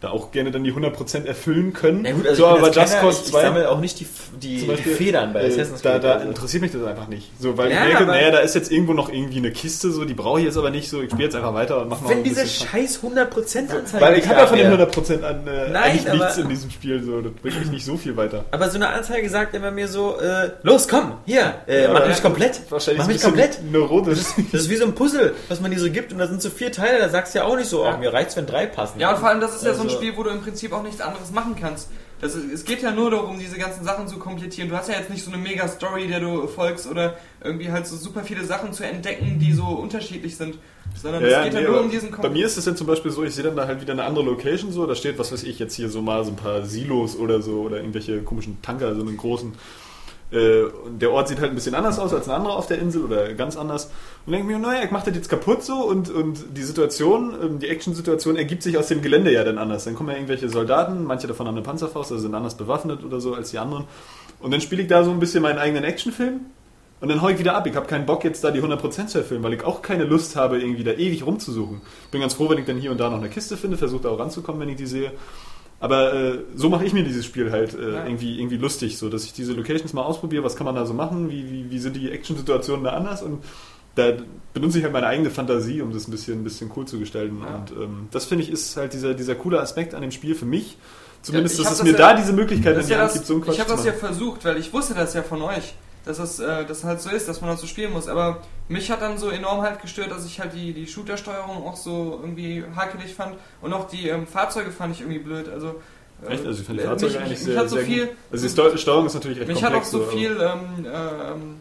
[0.00, 2.00] da auch gerne dann die 100% erfüllen können.
[2.02, 4.00] Na gut, also so, ich aber Just keiner- Cause ich, ich 2 sammle auch nicht
[4.00, 4.06] die,
[4.40, 6.04] die, zum die Beispiel, Federn bei äh, Assassin's da, Creed.
[6.04, 6.28] da also.
[6.28, 7.30] interessiert mich das einfach nicht.
[7.38, 10.06] So, weil Ja, ich aber- naja, da ist jetzt irgendwo noch irgendwie eine Kiste, so,
[10.06, 12.10] die brauche ich jetzt aber nicht so, ich spiele jetzt einfach weiter und mache noch
[12.10, 14.88] Wenn diese scheiß 100% Anzeige Weil ich habe ja von den mehr.
[14.90, 17.84] 100% an äh, Nein, eigentlich aber- nichts in diesem Spiel, so, das bringt mich nicht
[17.84, 18.46] so viel weiter.
[18.52, 22.06] Aber so eine Anzeige sagt immer mir so, äh, los, komm, hier, äh, Ja, mach
[22.08, 22.58] mich komplett.
[22.70, 23.58] Wahrscheinlich mach mich komplett.
[23.70, 24.18] neurotisch.
[24.50, 26.48] Das ist wie so ein Puzzle, was man dir so gibt und da sind so
[26.48, 27.94] vier Teile, da sagst du ja auch nicht so, Ja.
[27.94, 28.98] oh, mir reicht's, wenn drei passen.
[28.98, 30.72] Ja, und vor allem, das ist ja so ein Also- Spiel, wo du im Prinzip
[30.72, 31.88] auch nichts anderes machen kannst.
[32.20, 34.68] Das, es geht ja nur darum, diese ganzen Sachen zu komplettieren.
[34.68, 37.86] Du hast ja jetzt nicht so eine mega Story, der du folgst oder irgendwie halt
[37.86, 40.58] so super viele Sachen zu entdecken, die so unterschiedlich sind.
[41.00, 43.10] Sondern es geht ja nee, nur um diesen Bei mir ist es dann zum Beispiel
[43.10, 45.44] so, ich sehe dann da halt wieder eine andere Location so, da steht, was weiß
[45.44, 48.94] ich, jetzt hier so mal so ein paar Silos oder so oder irgendwelche komischen Tanker,
[48.94, 49.54] so einen großen.
[50.32, 52.78] Äh, und der Ort sieht halt ein bisschen anders aus als ein anderer auf der
[52.78, 53.90] Insel oder ganz anders.
[54.26, 57.58] Und denke mir, naja, ich mache das jetzt kaputt so und, und die Situation, ähm,
[57.58, 59.84] die Action-Situation ergibt sich aus dem Gelände ja dann anders.
[59.84, 63.20] Dann kommen ja irgendwelche Soldaten, manche davon haben eine Panzerfaust, also sind anders bewaffnet oder
[63.20, 63.84] so als die anderen.
[64.40, 66.40] Und dann spiele ich da so ein bisschen meinen eigenen Actionfilm
[67.00, 67.66] Und dann hau ich wieder ab.
[67.66, 70.36] Ich habe keinen Bock, jetzt da die 100% zu erfüllen, weil ich auch keine Lust
[70.36, 71.80] habe, irgendwie da ewig rumzusuchen.
[72.10, 74.10] Bin ganz froh, wenn ich dann hier und da noch eine Kiste finde, versuche da
[74.10, 75.12] auch ranzukommen, wenn ich die sehe.
[75.80, 78.04] Aber äh, so mache ich mir dieses Spiel halt äh, Ja.
[78.04, 80.92] irgendwie, irgendwie lustig, so dass ich diese Locations mal ausprobiere, was kann man da so
[80.94, 83.42] machen, wie, wie, wie sind die Action-Situationen da anders und
[83.96, 84.12] da
[84.54, 87.38] benutze ich halt meine eigene Fantasie, um das ein bisschen, ein bisschen cool zu gestalten.
[87.42, 87.56] Ja.
[87.56, 90.44] Und ähm, das finde ich ist halt dieser, dieser coole Aspekt an dem Spiel für
[90.46, 90.76] mich.
[91.22, 93.26] Zumindest, ich dass es das mir ja- da diese Möglichkeit an die ja Hand gibt,
[93.26, 95.74] so einen Quatsch ich habe das ja versucht, weil ich wusste das ja von euch,
[96.04, 98.08] dass es äh, das halt so ist, dass man das so spielen muss.
[98.08, 101.76] Aber mich hat dann so enorm halt gestört, dass ich halt die, die Shooter-Steuerung auch
[101.76, 105.48] so irgendwie hakelig fand und auch die ähm, Fahrzeuge fand ich irgendwie blöd.
[105.48, 105.80] Also
[106.26, 106.46] äh, Echt?
[106.46, 108.16] Also ich finde die Fahrzeuge mich, eigentlich mich sehr, hat so sehr viel, gut.
[108.32, 109.90] Also die Steu- Steuerung ist natürlich echt mich hat auch komplex.
[109.90, 111.56] so aber- viel ähm, äh, ähm,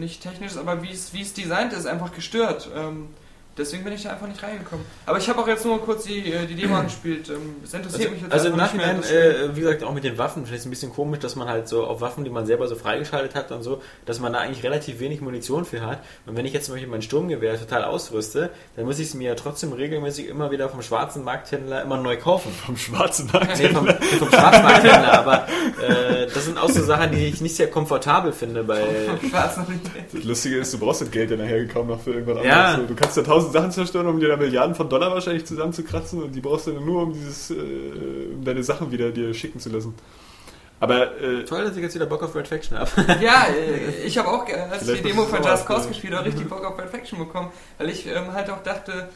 [0.00, 2.68] nicht technisch, aber wie es wie es designt ist, einfach gestört.
[2.76, 3.08] Ähm,
[3.58, 4.84] deswegen bin ich da einfach nicht reingekommen.
[5.06, 7.28] Aber ich habe auch jetzt nur kurz die, äh, die Demo angespielt.
[7.28, 9.10] Ähm, es interessiert Also, mich jetzt also im einfach nicht mehr, Nachhinein, das
[9.50, 11.48] äh, wie gesagt, auch mit den Waffen, vielleicht ist es ein bisschen komisch, dass man
[11.48, 14.40] halt so auf Waffen, die man selber so freigeschaltet hat und so, dass man da
[14.40, 16.00] eigentlich relativ wenig Munition für hat.
[16.26, 19.28] Und wenn ich jetzt zum Beispiel mein Sturmgewehr total ausrüste, dann muss ich es mir
[19.28, 22.52] ja trotzdem regelmäßig immer wieder vom schwarzen Markthändler immer neu kaufen.
[22.66, 23.58] vom schwarzen Markt.
[23.58, 25.46] Nee, vom, vom Schwarzmarkthändler, aber
[25.82, 28.82] äh, das sind auch so Sachen, die ich nicht sehr komfortabel finde bei.
[29.28, 29.80] Schwarz noch nicht.
[30.12, 32.66] Das Lustige ist, du brauchst das Geld ja nachher kaum noch für irgendwas Ja.
[32.74, 32.88] anderes.
[32.88, 36.32] Du kannst ja tausend Sachen zerstören, um dir da Milliarden von Dollar wahrscheinlich zusammenzukratzen und
[36.32, 37.54] die brauchst du dann nur, um dieses, äh,
[38.34, 39.94] um deine Sachen wieder dir schicken zu lassen.
[40.78, 42.90] Aber äh, Toll, dass ich jetzt wieder Bock auf Red Faction habe.
[43.20, 46.48] Ja, äh, ich habe auch, als ich die Demo von Just Cause gespielt habe, richtig
[46.50, 49.08] Bock auf Perfection bekommen, weil ich ähm, halt auch dachte,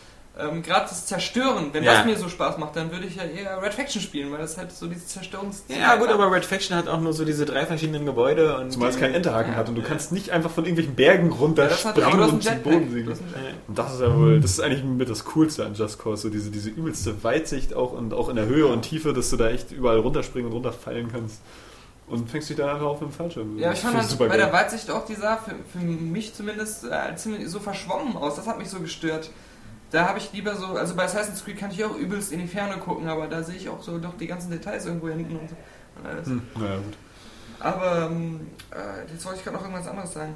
[0.49, 1.95] ähm, gerade das Zerstören, wenn Ja.
[1.95, 4.57] das mir so Spaß macht, dann würde ich ja eher Red Faction spielen, weil das
[4.57, 5.65] halt so diese Zerstörungs...
[5.69, 8.73] Ja, gut, aber Red Faction hat auch nur so diese drei verschiedenen Gebäude und.
[8.73, 9.59] zumal es keinen Enterhaken Ja.
[9.59, 12.41] hat und du kannst nicht einfach von irgendwelchen Bergen runter Ja, das springen und einen
[12.41, 12.63] zum.
[12.63, 13.17] Boden Jetpack.
[13.69, 16.29] Und das ist ja wohl, das ist eigentlich mit das Coolste an Just Cause, so
[16.31, 19.49] diese, diese übelste Weitsicht auch und auch in der Höhe und Tiefe, dass du da
[19.51, 21.41] echt überall runterspringen und runterfallen kannst.
[22.09, 23.57] Und fängst dich dann einfach auf dem Fallschirm.
[23.57, 24.37] Ja, ich fand halt bei geil.
[24.39, 28.35] der Weitsicht auch, die sah für, für mich zumindest äh, ziemlich so verschwommen aus.
[28.35, 29.31] Das hat mich so gestört.
[29.91, 32.47] Da habe ich lieber so, also bei Assassin's Creed kann ich auch übelst in die
[32.47, 35.51] Ferne gucken, aber da sehe ich auch so doch die ganzen Details irgendwo hinten und
[35.51, 35.57] so.
[35.97, 36.27] Und alles.
[36.27, 36.97] Hm, naja, gut.
[37.59, 40.35] Aber ähm, äh, jetzt wollte ich gerade noch irgendwas anderes sagen.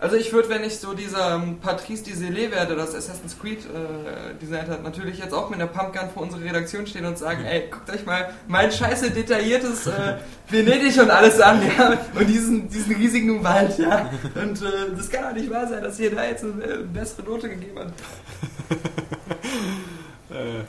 [0.00, 4.34] Also ich würde, wenn ich so dieser ähm, Patrice Desilets werde, das Assassin's Creed äh,
[4.42, 7.68] designt hat, natürlich jetzt auch mit einer Pumpgun vor unsere Redaktion stehen und sagen, ey,
[7.70, 10.16] guckt euch mal mein scheiße detailliertes äh,
[10.50, 14.10] Venedig und alles an, ja, und diesen, diesen riesigen Wald, ja.
[14.34, 17.22] Und äh, das kann doch nicht wahr sein, dass ihr da jetzt eine äh, bessere
[17.22, 17.92] Note gegeben habt.
[20.30, 20.64] Äh,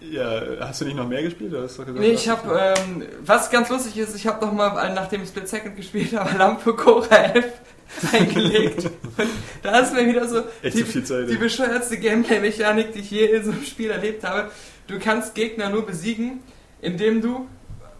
[0.00, 1.52] ja, hast du nicht noch mehr gespielt?
[1.52, 4.52] Oder hast du gesagt, Nee, ich habe, ähm, was ganz lustig ist, ich habe noch
[4.52, 7.44] mal, nachdem ich Split Second gespielt habe, Lampe Cora 11
[8.12, 8.84] eingelegt.
[8.84, 9.28] Und
[9.62, 11.28] da ist mir wieder so Echt die, viel Zeit.
[11.28, 14.50] die bescheuertste Gameplay-Mechanik, die ich je in so einem Spiel erlebt habe.
[14.86, 16.40] Du kannst Gegner nur besiegen,
[16.80, 17.46] indem du,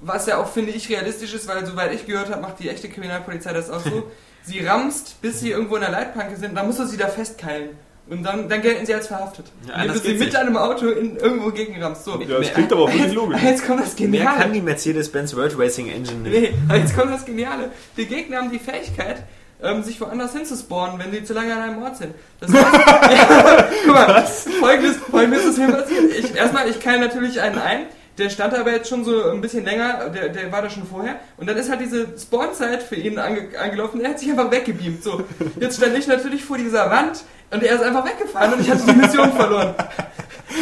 [0.01, 2.89] was ja auch, finde ich, realistisch ist, weil soweit ich gehört habe, macht die echte
[2.89, 4.11] Kriminalpolizei das auch so,
[4.45, 7.71] sie rammst, bis sie irgendwo in der Leitplanke sind, dann musst du sie da festkeilen.
[8.09, 9.47] Und dann, dann gelten sie als verhaftet.
[9.67, 10.35] Ja, indem du sie mit nicht.
[10.35, 12.05] deinem Auto in irgendwo gegenrammst.
[12.05, 12.21] So.
[12.21, 13.43] Ja, das klingt aber auch wirklich jetzt, logisch.
[13.43, 14.39] Jetzt kommt das Mehr Geniale.
[14.39, 16.41] kann die Mercedes-Benz World Racing Engine nicht.
[16.53, 17.73] Nee, aber jetzt kommt das Geniale.
[17.97, 19.25] Die Gegner haben die Fähigkeit,
[19.63, 22.15] ähm, sich woanders hinzuspawnen, wenn sie zu lange an einem Ort sind.
[22.41, 24.27] Das heißt, ja, guck mal,
[24.61, 26.05] folgendes, folgendes ist mir passiert.
[26.19, 27.87] Ich, erstmal, ich kann natürlich einen ein,
[28.19, 31.17] der stand aber jetzt schon so ein bisschen länger, der, der war da schon vorher.
[31.37, 35.03] Und dann ist halt diese Spawnzeit für ihn ange, angelaufen, er hat sich einfach weggebeamt.
[35.03, 35.23] So,
[35.61, 38.85] jetzt stand ich natürlich vor dieser Wand und er ist einfach weggefahren und ich hatte
[38.87, 39.75] die Mission verloren.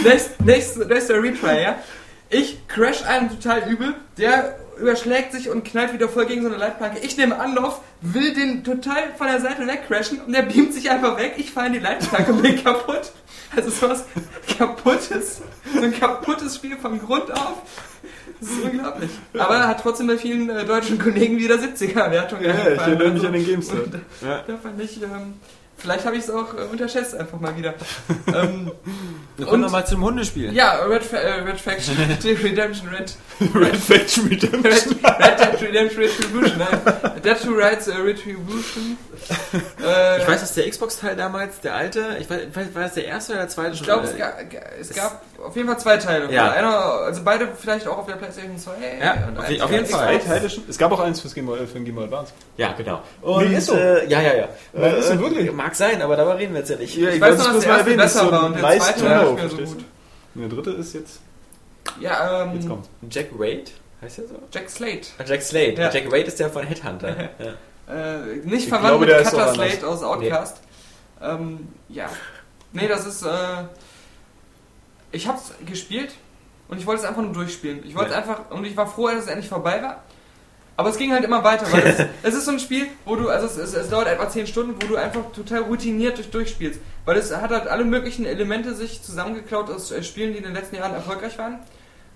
[0.02, 1.76] Nächst, nächst, nächster Retry, ja.
[2.30, 6.56] Ich crash einen total übel, der überschlägt sich und knallt wieder voll gegen so eine
[6.56, 6.98] Leitplanke.
[7.00, 11.16] Ich nehme Anlauf, will den total von der Seite wegcrashen und der beamt sich einfach
[11.18, 11.34] weg.
[11.38, 13.12] Ich fahre in die Leitplanke und bin kaputt.
[13.56, 14.04] Also sowas
[14.58, 15.40] kaputtes,
[15.72, 17.62] so ein kaputtes Spiel von Grund auf.
[18.40, 19.10] Das ist unglaublich.
[19.38, 23.10] Aber er hat trotzdem bei vielen äh, deutschen Kollegen wieder 70er Wertung Ja, ich erinnere
[23.10, 23.76] mich an den GameStar.
[23.84, 24.42] und Ja.
[24.46, 25.34] Da fand ich, ähm,
[25.76, 27.74] vielleicht habe ich es auch äh, unterschätzt einfach mal wieder.
[28.34, 28.70] ähm,
[29.36, 30.52] Wir kommen nochmal zum Hundespiel.
[30.52, 33.16] ja, Red, Fa äh, Red Faction Redemption Red
[33.54, 34.64] Red Faction Redemption.
[34.64, 37.20] Red, Red Dead Redemption Retribution, nein.
[37.22, 38.96] Dead to Rights äh, Retribution.
[39.82, 43.32] Äh, Ich weiß, dass der Xbox-Teil damals, der alte, ich weiß, war das der erste
[43.32, 43.86] oder der zweite ich schon?
[43.86, 46.32] glaube, Äh, es, ga, ga, es gab auf jeden Fall zwei Teile.
[46.32, 46.50] Ja.
[46.50, 48.72] Einer, also beide vielleicht auch auf der PlayStation 2.
[49.00, 50.20] Ja, und auf auf jeden Fall.
[50.20, 50.64] Zwei Teile schon.
[50.68, 52.32] Es gab auch eins fürs Game Boy, für den Game Boy Advance.
[52.56, 53.02] Ja, genau.
[53.22, 53.74] Und, Nee, ist so.
[53.74, 54.48] Äh, ja, ja, ja.
[54.72, 55.52] Nein, ist so wirklich.
[55.52, 56.96] Mag sein, aber darüber reden wir jetzt ja nicht.
[56.96, 59.04] Ja, Ich weiß noch, dass der erste das ist besser so war und der zweite
[59.04, 59.84] war nicht mehr so gut.
[60.34, 61.20] Und der dritte ist jetzt,
[62.00, 62.88] Ja, ähm, jetzt kommt.
[63.10, 63.64] Jack Wade?
[64.02, 64.34] Heißt der so?
[64.52, 65.08] Jack Slate.
[65.18, 65.74] Ah, Jack Slade.
[65.74, 65.90] Ja.
[65.90, 67.08] Jack Wade ist der von Headhunter.
[67.38, 67.94] ja.
[67.94, 69.54] Äh, nicht Ich verwandt glaube, mit Cutter.
[69.54, 70.56] Slate aus Outcast.
[71.22, 72.06] Ähm, ja.
[72.72, 73.22] Nee, das ist.
[73.22, 73.28] Äh,
[75.14, 76.12] ich hab's gespielt
[76.68, 77.84] und ich wollte es einfach nur durchspielen.
[77.86, 78.18] Ich wollte Ja.
[78.18, 78.50] einfach.
[78.50, 80.02] Und ich war froh, dass es endlich vorbei war.
[80.76, 83.28] Aber es ging halt immer weiter, weil es, es ist so ein Spiel, wo du,
[83.28, 86.80] also es, es, es dauert etwa 10 Stunden, wo du einfach total routiniert durch, durchspielst.
[87.04, 90.54] Weil es hat halt alle möglichen Elemente sich zusammengeklaut aus äh, Spielen, die in den
[90.54, 91.60] letzten Jahren erfolgreich waren.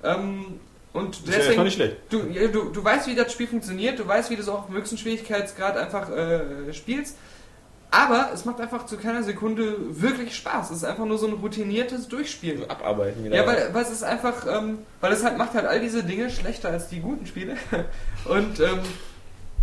[0.02, 0.58] Ähm,
[0.92, 1.96] und ist ja erstmal deswegen, nicht schlecht.
[2.08, 4.68] du, ja, du, du weißt, wie das Spiel funktioniert, du weißt, wie du es auch
[4.68, 7.16] im höchsten Schwierigkeitsgrad einfach äh, spielst.
[7.90, 10.70] Aber es macht einfach zu keiner Sekunde wirklich Spaß.
[10.70, 12.69] Es ist einfach nur so ein routiniertes Durchspielen.
[12.69, 13.36] Abarbeiten wieder.
[13.36, 16.28] Ja, weil, weil es ist einfach, ähm, weil es halt macht halt all diese Dinge
[16.28, 17.56] schlechter als die guten Spiele.
[18.27, 18.81] Und ähm,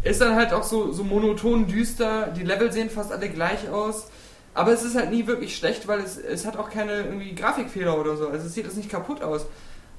[0.03, 4.07] ist dann halt auch so, so monoton düster, die Level sehen fast alle gleich aus.
[4.55, 7.99] Aber es ist halt nie wirklich schlecht, weil es, es hat auch keine irgendwie Grafikfehler
[7.99, 8.29] oder so.
[8.29, 9.45] Also es sieht es nicht kaputt aus.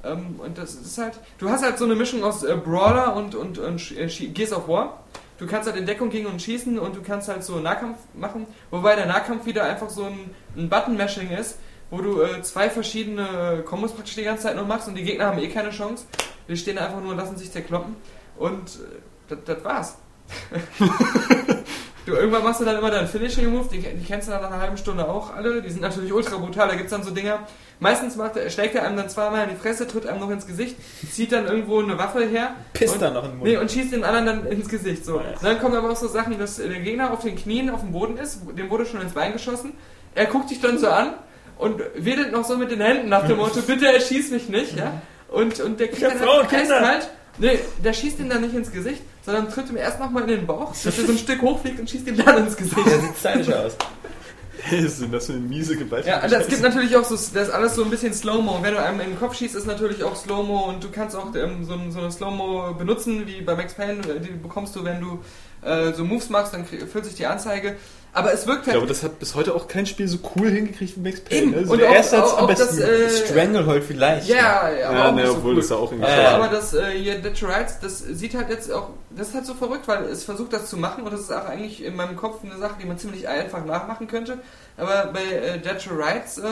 [0.03, 3.35] Ähm, und das ist halt, du hast halt so eine Mischung aus äh, Brawler und,
[3.35, 5.05] und, und äh, Gears of War.
[5.39, 8.47] Du kannst halt in Deckung gehen und schießen und du kannst halt so Nahkampf machen,
[8.71, 11.59] wobei der Nahkampf wieder einfach so ein, ein Button-Mashing ist,
[11.91, 15.27] wo du äh, zwei verschiedene Kombos praktisch die ganze Zeit nur machst und die Gegner
[15.27, 16.07] haben eh keine Chance.
[16.49, 17.97] Die stehen einfach nur und lassen sich zerkloppen.
[18.39, 18.99] Und äh,
[19.29, 19.97] das- das war's.
[22.07, 24.51] du, irgendwann machst du dann immer deinen Finishing Move, die, die kennst du dann nach
[24.51, 25.61] einer halben Stunde auch alle.
[25.61, 27.41] Die sind natürlich ultra brutal, da gibt's dann so Dinger.
[27.79, 30.47] Meistens macht er, schlägt er einem dann zweimal in die Fresse, tritt einem noch ins
[30.47, 30.77] Gesicht,
[31.11, 32.55] zieht dann irgendwo eine Waffe her.
[32.73, 33.51] Pisst und, dann noch in den Mund.
[33.51, 35.05] Nee, und schießt den anderen dann ins Gesicht.
[35.05, 35.21] So.
[35.43, 38.17] Dann kommen aber auch so Sachen, dass der Gegner auf den Knien auf dem Boden
[38.17, 39.75] ist, dem wurde schon ins Bein geschossen.
[40.15, 41.15] Er guckt dich dann so an
[41.59, 45.03] und wedelt noch so mit den Händen nach dem Motto, bitte erschieß mich nicht, ja.
[45.29, 47.11] Und, und der kriegt dann eiskalt.
[47.39, 50.47] Nee, der schießt ihn dann nicht ins Gesicht, sondern tritt ihm erst nochmal in den
[50.47, 52.87] Bauch, dass er so ein Stück hochfliegt und schießt ihn dann ins Gesicht.
[52.87, 53.77] Der sieht stylisch aus.
[54.71, 56.07] Was sind das für eine miese Gewalt?
[56.07, 58.61] Ja, es gibt natürlich auch so, das ist alles so ein bisschen Slow-Mo.
[58.63, 61.35] Wenn du einem in den Kopf schießt, ist natürlich auch Slow-Mo und du kannst auch
[61.35, 65.01] ähm, so, so eine Slow-Mo benutzen, wie bei Max Payne, äh, die bekommst du, wenn
[65.01, 65.21] du
[65.63, 67.77] äh, so Moves machst, dann füllt sich die Anzeige.
[68.19, 70.49] Aber es wirkt Ich halt glaube, das hat bis heute auch kein Spiel so cool
[70.51, 71.51] hingekriegt wie Max Payne.
[71.51, 71.57] Ne?
[71.59, 72.79] Also Und der auch- erste hat's auch- am besten.
[72.79, 74.27] das, äh, Stranglehold vielleicht.
[74.27, 75.57] Ja, ja, aber ja, auch ne, nicht so obwohl cool.
[75.61, 78.73] das da auch irgendwie schade aber das äh, hier Dead Rights, das sieht halt jetzt
[78.73, 81.31] auch, das ist halt so verrückt, weil es versucht das zu machen und das ist
[81.31, 84.39] auch eigentlich in meinem Kopf eine Sache, die man ziemlich einfach nachmachen könnte.
[84.79, 86.43] Aber bei äh, Dead to Rights, äh,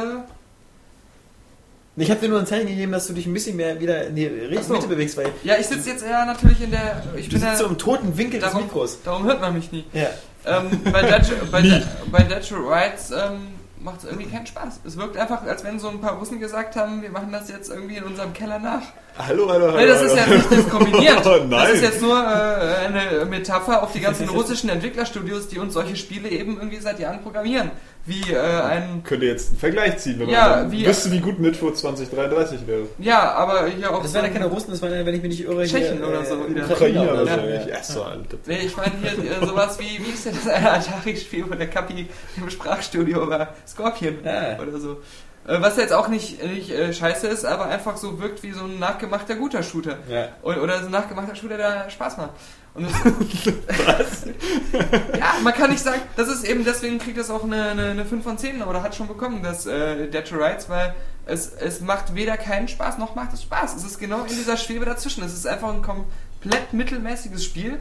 [1.97, 4.17] Ich habe dir nur ein Zeichen gegeben, dass du dich ein bisschen mehr wieder in
[4.17, 4.73] die richtige so.
[4.75, 7.51] Mitte bewegst, weil ja, ich sitze jetzt ja natürlich in der, ich du bin ja,
[7.51, 8.99] sitzt so im toten Winkel des darum, Mikros.
[9.05, 9.85] darum hört man mich nie.
[9.93, 10.09] Ja.
[10.47, 14.81] Ähm, bei Dead, bei, bei to Rights ähm, macht es irgendwie keinen Spaß.
[14.85, 17.71] Es wirkt einfach, als wenn so ein paar Russen gesagt haben, wir machen das jetzt
[17.71, 18.83] irgendwie in unserem Keller nach.
[19.17, 19.87] Hallo, hallo, hallo.
[19.87, 21.25] Das ist ja nicht diskriminiert.
[21.25, 25.75] Oh, Das ist jetzt nur äh, eine Metapher auf die ganzen russischen Entwicklerstudios, die uns
[25.75, 27.71] solche Spiele eben irgendwie seit Jahren programmieren.
[28.07, 29.03] Wie äh, ein.
[29.05, 32.83] Könnte jetzt einen Vergleich ziehen, wenn Ja, man wie- wüsste, wie gut Midfo 2033 wäre.
[32.99, 34.03] Ja, aber hier auch.
[34.03, 35.99] Das so waren ja keine Russen, das waren ja, wenn ich mich nicht irre, Tschechen
[35.99, 36.65] hier, oder so wieder.
[36.69, 37.41] Ukrainer oder so.
[37.41, 37.67] ja.
[37.69, 38.37] Ja, so, Alter.
[38.47, 39.13] Nee, ich meine hier
[39.43, 43.55] äh, sowas wie, wie ist denn das eine Atari-Spiel, wo der Kapi im Sprachstudio war?
[43.67, 44.59] Scorpion Ja.
[44.61, 44.99] oder so.
[45.47, 48.65] Äh, Was jetzt auch nicht, nicht äh, scheiße ist, aber einfach so wirkt wie so
[48.65, 49.99] ein nachgemachter guter Shooter.
[50.09, 50.29] Ja.
[50.43, 52.31] Oder, oder so ein nachgemachter Shooter, der Spaß macht.
[52.75, 52.93] Und das,
[55.19, 58.05] ja, man kann nicht sagen, das ist eben, deswegen kriegt das auch eine, eine, eine
[58.05, 60.95] 5 von 10 oder hat schon bekommen, das äh, Dead to Rights, weil
[61.27, 63.77] es, es macht weder keinen Spaß, noch macht es Spaß.
[63.77, 65.23] Es ist genau in dieser Schwebe dazwischen.
[65.25, 67.79] Es ist einfach ein komplett mittelmäßiges Spiel.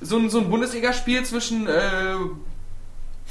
[0.00, 2.16] So ein, so ein Bundesligaspiel zwischen äh,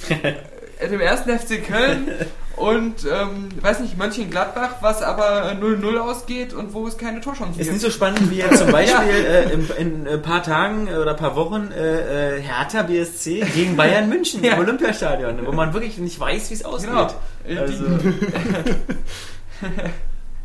[0.88, 2.12] dem ersten FC Köln
[2.60, 7.54] und, ähm, weiß nicht, Mönchengladbach, was aber äh, 0-0 ausgeht und wo es keine Torchancen
[7.54, 7.72] Ist gibt.
[7.74, 11.12] nicht so spannend wie jetzt zum Beispiel äh, in, in ein paar Tagen äh, oder
[11.12, 14.54] ein paar Wochen äh, äh, Hertha BSC gegen Bayern München Ja.
[14.54, 16.90] im Olympiastadion, wo man wirklich nicht weiß, wie es ausgeht.
[16.92, 17.10] Genau.
[17.48, 17.84] Äh, Also,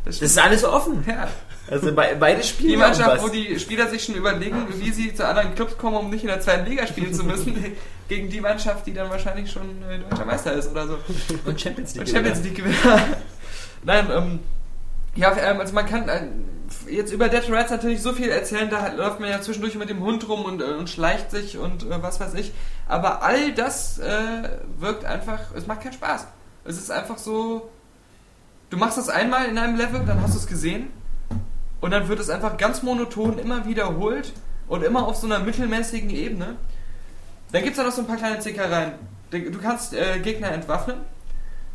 [0.05, 1.03] Das das ist alles offen.
[1.07, 1.27] ja.
[1.67, 2.69] Also bei, beide Spiele.
[2.71, 6.09] Die Mannschaft, wo die Spieler sich schon überlegen, wie sie zu anderen Clubs kommen, um
[6.09, 7.55] nicht in der zweiten Liga spielen zu müssen,
[8.07, 10.97] gegen die Mannschaft, die dann wahrscheinlich schon äh, deutscher Meister ist oder so.
[11.45, 12.07] und Champions League.
[12.07, 12.99] Und Champions League Gewinner.
[13.83, 14.39] Nein, ähm,
[15.15, 16.27] ja, ähm, also man kann äh,
[16.87, 20.01] jetzt über Dead Rats natürlich so viel erzählen, da läuft man ja zwischendurch mit dem
[20.01, 22.51] Hund rum und, äh, und schleicht sich und äh, was weiß ich.
[22.87, 26.27] Aber all das äh, wirkt einfach, es macht keinen Spaß.
[26.63, 27.71] Es ist einfach so,
[28.69, 30.89] du machst das einmal in einem Level, dann hast du es gesehen
[31.85, 34.33] und dann wird es einfach ganz monoton immer wiederholt
[34.67, 36.55] und immer auf so einer mittelmäßigen Ebene.
[37.51, 38.93] Dann gibt es da noch so ein paar kleine Zickereien.
[39.29, 40.97] Du kannst äh, Gegner entwaffnen,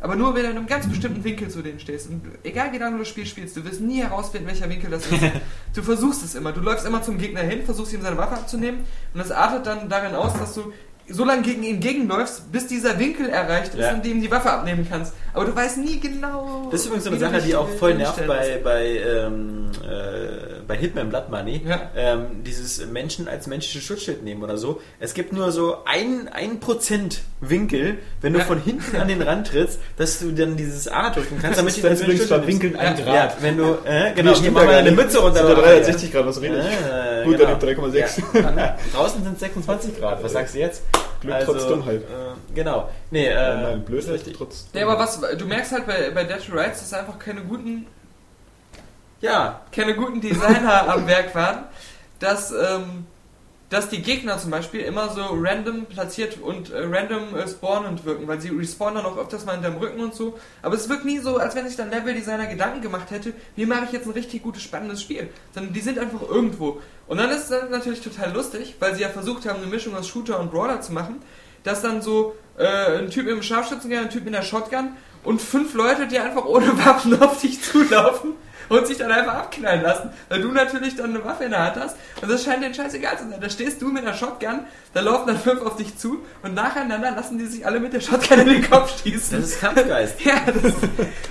[0.01, 2.09] aber nur wenn du in einem ganz bestimmten Winkel zu denen stehst.
[2.09, 5.05] Und egal wie lange du das Spiel spielst, du wirst nie herausfinden, welcher Winkel das
[5.05, 5.21] ist.
[5.75, 6.51] du versuchst es immer.
[6.51, 8.81] Du läufst immer zum Gegner hin, versuchst ihm seine Waffe abzunehmen
[9.13, 10.73] und das artet dann darin aus, dass du
[11.11, 13.89] so lange gegen ihn gegenläufst, bis dieser Winkel erreicht ist, Ja.
[13.91, 15.13] in dem die Waffe abnehmen kannst.
[15.33, 16.67] Aber du weißt nie genau.
[16.71, 20.61] Das ist übrigens so eine Sache, die auch äh, voll nervt bei, bei, ähm, äh,
[20.67, 21.61] bei Hitman Blood Money.
[21.65, 21.89] Ja.
[21.95, 24.81] Ähm, dieses Menschen als menschliches Schutzschild nehmen oder so.
[24.99, 28.45] Es gibt nur so ein, ein Prozent Winkel, wenn du Ja.
[28.45, 31.81] von hinten an den Rand trittst, dass du dann dieses A drücken kannst, damit du
[31.81, 33.41] dann übrigens bei Winkeln ein Grad.
[33.41, 35.05] wenn du, äh, genau, hier stimmt machen wir ja eine gar nicht.
[35.05, 35.47] Mütze runter.
[35.47, 37.23] Ja 360 Grad, was rede ich?
[37.25, 37.55] Gut, genau.
[37.55, 38.21] dann eben 3,6.
[38.57, 38.77] Ja.
[38.93, 40.23] Draußen sind 26 Grad.
[40.23, 40.81] Was sagst du jetzt?
[41.21, 42.01] Glück trotz Dummheit.
[42.01, 42.89] Äh, genau.
[43.11, 44.37] Nee, äh, Nein, Blödheit richtig.
[44.37, 44.67] trotz.
[44.73, 47.87] Nee, aber was, du merkst halt bei, bei Dead to Rights, dass einfach keine guten,
[49.19, 51.65] Ja, keine guten Designer am Werk waren,
[52.19, 53.05] dass, ähm,
[53.71, 58.27] dass die Gegner zum Beispiel immer so random platziert und äh, random äh, spawnend wirken,
[58.27, 60.37] weil sie respawnen dann auch öfters mal hinterm Rücken und so.
[60.61, 63.85] Aber es wirkt nie so, als wenn sich dann Level-Designer Gedanken gemacht hätte, wie mache
[63.85, 65.29] ich jetzt ein richtig gutes, spannendes Spiel.
[65.53, 66.81] Sondern die sind einfach irgendwo.
[67.07, 70.05] Und dann ist es natürlich total lustig, weil sie ja versucht haben, eine Mischung aus
[70.09, 71.21] Shooter und Brawler zu machen,
[71.63, 75.75] dass dann so äh, ein Typ im Scharfschützengewehr, ein Typ mit der Shotgun und fünf
[75.75, 78.33] Leute, die einfach ohne Waffen auf dich zulaufen
[78.71, 81.75] und sich dann einfach abknallen lassen, weil du natürlich dann eine Waffe in der Hand
[81.75, 83.41] hast und das scheint denen scheißegal zu sein.
[83.41, 84.61] Da stehst du mit einer Shotgun,
[84.93, 87.99] da laufen dann fünf auf dich zu und nacheinander lassen die sich alle mit der
[87.99, 89.41] Shotgun in den Kopf schießen.
[89.41, 90.15] das ist Kampfgeist.
[90.31, 90.73] Ja, das,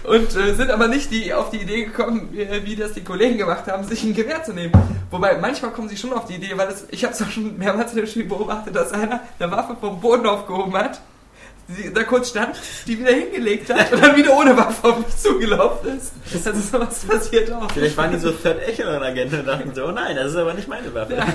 [0.05, 3.39] und äh, sind aber nicht die auf die Idee gekommen, wie, wie das die Kollegen
[3.39, 4.73] gemacht haben, sich ein Gewehr zu nehmen.
[5.11, 7.57] Wobei manchmal kommen sie schon auf die Idee, weil es, ich habe es auch schon
[7.57, 11.01] mehrmals in dem Spiel beobachtet, dass einer eine Waffe vom Boden aufgehoben hat,
[11.77, 12.57] die, da kurz stand,
[12.87, 16.13] die wieder hingelegt hat und dann wieder ohne Waffe auf mich zugelaufen ist.
[16.47, 17.71] Also sowas passiert auch.
[17.71, 20.69] Vielleicht waren die so Third Echelon-Agenten und dachten so, oh nein, das ist aber nicht
[20.69, 21.15] meine Waffe.
[21.15, 21.27] Ja.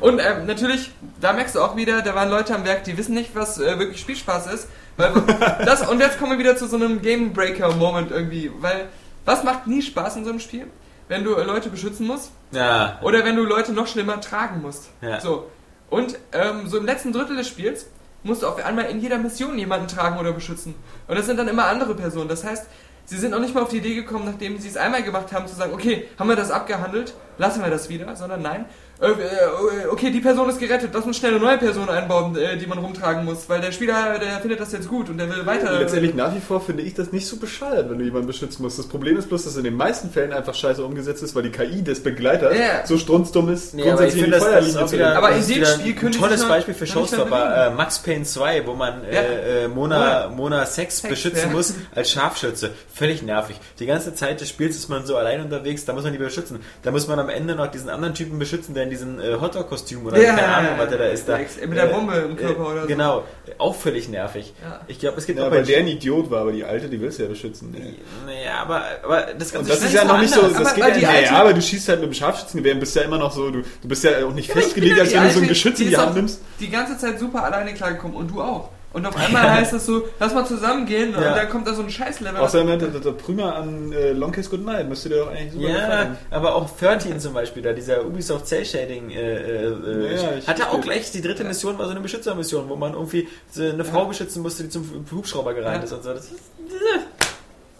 [0.00, 0.90] Und ähm, natürlich,
[1.20, 3.78] da merkst du auch wieder, da waren Leute am Werk, die wissen nicht, was äh,
[3.78, 4.68] wirklich Spielspaß ist.
[4.96, 5.12] Weil
[5.64, 8.50] das, und jetzt kommen wir wieder zu so einem Game Breaker-Moment irgendwie.
[8.58, 8.88] Weil,
[9.24, 10.66] was macht nie Spaß in so einem Spiel?
[11.08, 14.90] Wenn du äh, Leute beschützen musst Ja, oder wenn du Leute noch schlimmer tragen musst.
[15.00, 15.20] Ja.
[15.20, 15.50] So.
[15.90, 17.86] Und ähm, so im letzten Drittel des Spiels
[18.22, 20.74] musst du auf einmal in jeder Mission jemanden tragen oder beschützen.
[21.08, 22.28] Und das sind dann immer andere Personen.
[22.28, 22.66] Das heißt,
[23.04, 25.46] sie sind noch nicht mal auf die Idee gekommen, nachdem sie es einmal gemacht haben,
[25.46, 28.66] zu sagen, okay, haben wir das abgehandelt, lassen wir das wieder, sondern nein.
[29.00, 32.56] Äh, äh, okay, die Person ist gerettet, lass uns schnell eine neue Person einbauen, äh,
[32.56, 35.44] die man rumtragen muss, weil der Spieler, der findet das jetzt gut und der will
[35.44, 35.76] weiter.
[35.76, 38.78] Letztendlich nach wie vor finde ich das nicht so bescheuert, wenn du jemanden beschützen musst.
[38.78, 41.50] Das Problem ist bloß, dass in den meisten Fällen einfach scheiße umgesetzt ist, weil die
[41.50, 42.86] KI des Begleiters Ja.
[42.86, 45.66] so strunzdumm ist, Nee, aber ich finde, das, das auch wieder, Aber in dem Spiel
[45.66, 49.02] ein können die tolles sich noch- Beispiel für Showstopper, äh, Max Payne 2, wo man
[49.10, 49.20] Ja.
[49.20, 50.28] äh, äh, Mona.
[50.28, 51.56] Mona Sex, Sex, beschützen ja.
[51.56, 52.70] muss als Scharfschütze.
[52.94, 53.58] Völlig nervig.
[53.80, 56.60] Die ganze Zeit des Spiels ist man so allein unterwegs, da muss man die beschützen.
[56.82, 60.06] Da muss man am Ende noch diesen anderen Typen beschützen, der in diesem äh, Hotdog-Kostüm
[60.06, 61.28] oder Ja, keine ja, Ahnung, was der da ist.
[61.28, 62.86] Da, mit der Bombe im Körper oder so.
[62.88, 63.24] Genau.
[63.58, 64.54] Auch völlig nervig.
[64.62, 64.80] Ja.
[64.86, 67.00] Ich glaube, es gibt Ja, auch weil der ein Idiot war, aber die Alte, die
[67.00, 67.70] willst du ja beschützen.
[67.72, 67.94] Nee.
[68.26, 70.84] Naja, aber, aber das ganze Und das ist ja noch nicht so, das Aber- geht
[70.84, 71.08] aber ja die nicht.
[71.08, 73.50] Alte- Ja, aber du schießt halt mit dem Scharfschützengewehr und bist ja immer noch so,
[73.50, 75.96] du, du bist ja auch nicht festgelegt, als wenn du so ein Geschütz in die
[75.96, 76.40] Hand nimmst.
[76.60, 78.68] Die ganze Zeit super alleine klargekommen und du auch.
[78.92, 81.34] Und auf einmal heißt es so, lass mal zusammengehen und Ja.
[81.34, 82.40] dann kommt da so ein Scheißlevel.
[82.40, 85.68] Außerdem der, der, der Prümer an äh, Long Kiss Goodnight müsste dir doch eigentlich super
[85.68, 86.18] Ja, gefallen.
[86.30, 90.68] aber auch 13 zum Beispiel, da dieser Ubisoft Cell Shading äh, äh, äh, Ja, hatte
[90.70, 94.04] auch gleich die dritte Mission war so eine Beschützermission, wo man irgendwie so eine Frau
[94.06, 95.82] beschützen musste, die zum Hubschrauber gerannt Ja.
[95.84, 96.12] ist und so.
[96.12, 96.32] Das, ist,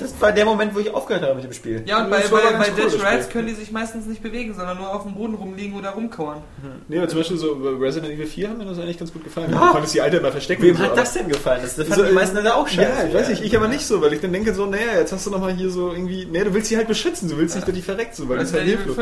[0.02, 1.82] das war der Moment, wo ich aufgehört habe mit dem Spiel.
[1.86, 3.32] ja, und bei, bei, bei cool, Dead Rides Spiel.
[3.32, 6.42] können die sich meistens nicht bewegen, sondern nur auf dem Boden rumliegen oder rumkauern.
[6.88, 9.24] Nee, aber zum Beispiel so bei Resident Evil 4 haben mir das eigentlich ganz gut
[9.24, 9.50] gefallen.
[9.50, 10.62] Du konntest die Alte immer verstecken.
[10.62, 11.60] Wem so, hat das denn gefallen?
[11.62, 12.80] Das fanden So, die meisten Leute auch scheiße.
[13.02, 15.12] Ja, ich weiß nicht, ich aber nicht so, weil ich dann denke so, naja, jetzt
[15.12, 17.66] hast du nochmal hier so irgendwie, nee, du willst sie halt beschützen, du willst nicht,
[17.66, 18.96] dass die verreckt so, weil das ist halt hilflos.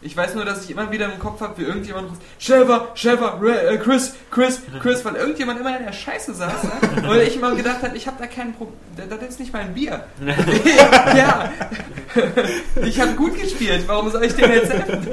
[0.00, 0.02] 5.
[0.02, 3.68] Ich weiß nur, dass ich immer wieder im Kopf habe, wie irgendjemand ruft, Shelver, Re-
[3.74, 6.62] äh, Chris, Chris, Chris, weil irgendjemand immer in der Scheiße saß
[7.02, 7.08] ne?
[7.10, 10.04] und ich immer gedacht habe, ich habe da kein Problem, das ist nicht mein Bier.
[11.16, 11.50] ja,
[12.82, 15.08] ich habe gut gespielt, warum soll ich dem jetzt helfen?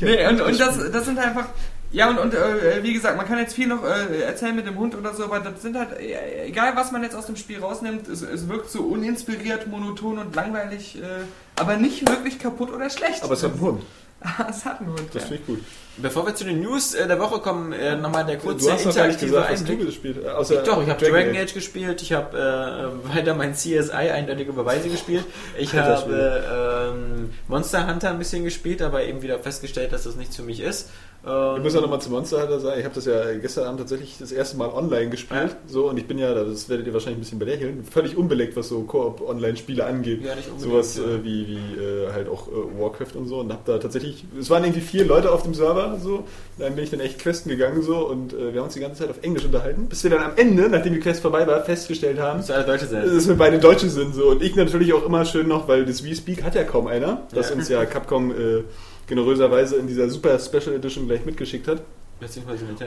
[0.00, 1.46] Nee, und, und das, das sind einfach.
[1.92, 4.76] Ja, und, und äh, wie gesagt, man kann jetzt viel noch äh, erzählen mit dem
[4.76, 7.60] Hund oder so, aber das sind halt, äh, egal was man jetzt aus dem Spiel
[7.60, 11.22] rausnimmt, es, es wirkt so uninspiriert, monoton und langweilig, äh,
[11.56, 13.22] aber nicht wirklich kaputt oder schlecht.
[13.22, 13.82] Aber es hat einen Hund,
[14.50, 15.08] es hat einen Hund.
[15.12, 15.28] das ja.
[15.28, 15.60] finde ich gut.
[15.96, 18.84] Bevor wir zu den News äh, der Woche kommen, äh, nochmal der kurze du hast
[18.84, 20.26] doch gar nicht interaktive gesagt, was du gespielt.
[20.26, 24.88] Außer Doch, ich habe Dragon Age gespielt, ich habe äh, weiter mein CSI eindeutige Beweise
[24.88, 25.24] gespielt.
[25.56, 30.16] Ich Alter habe ähm, Monster Hunter ein bisschen gespielt, aber eben wieder festgestellt, dass das
[30.16, 30.90] nichts für mich ist.
[31.26, 33.80] Ähm, Ich muss ja nochmal zu Monster Hunter sagen, ich habe das ja gestern Abend
[33.80, 35.56] tatsächlich das erste Mal online gespielt.
[35.66, 38.68] So, und ich bin ja, das werdet ihr wahrscheinlich ein bisschen belächeln, völlig unbeleckt, was
[38.68, 40.22] so Koop-Online-Spiele angeht.
[40.24, 41.04] Ja, nicht unbedingt, Sowas ja.
[41.04, 43.38] äh, wie, wie äh, halt auch äh, Warcraft und so.
[43.40, 46.24] Und hab da tatsächlich, es waren irgendwie vier Leute auf dem Server, so.
[46.58, 48.06] Dann bin ich dann echt Questen gegangen, so.
[48.06, 50.32] Und äh, wir haben uns die ganze Zeit auf Englisch unterhalten, bis wir dann am
[50.36, 54.14] Ende, nachdem die Quest vorbei war, festgestellt haben, alle Deutsche dass wir beide Deutsche sind
[54.14, 57.22] so und ich natürlich auch immer schön noch, weil das We-Speak hat ja kaum einer,
[57.32, 57.56] das Ja.
[57.56, 58.62] uns ja Capcom äh,
[59.06, 61.82] generöserweise in dieser Super Special Edition gleich mitgeschickt hat.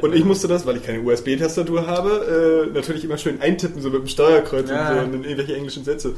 [0.02, 3.90] Und ich musste das, weil ich keine USB-Tastatur habe, äh, natürlich immer schön eintippen, so
[3.90, 4.90] mit dem Steuerkreuz Ja.
[4.90, 6.16] und so und dann irgendwelche englischen Sätze.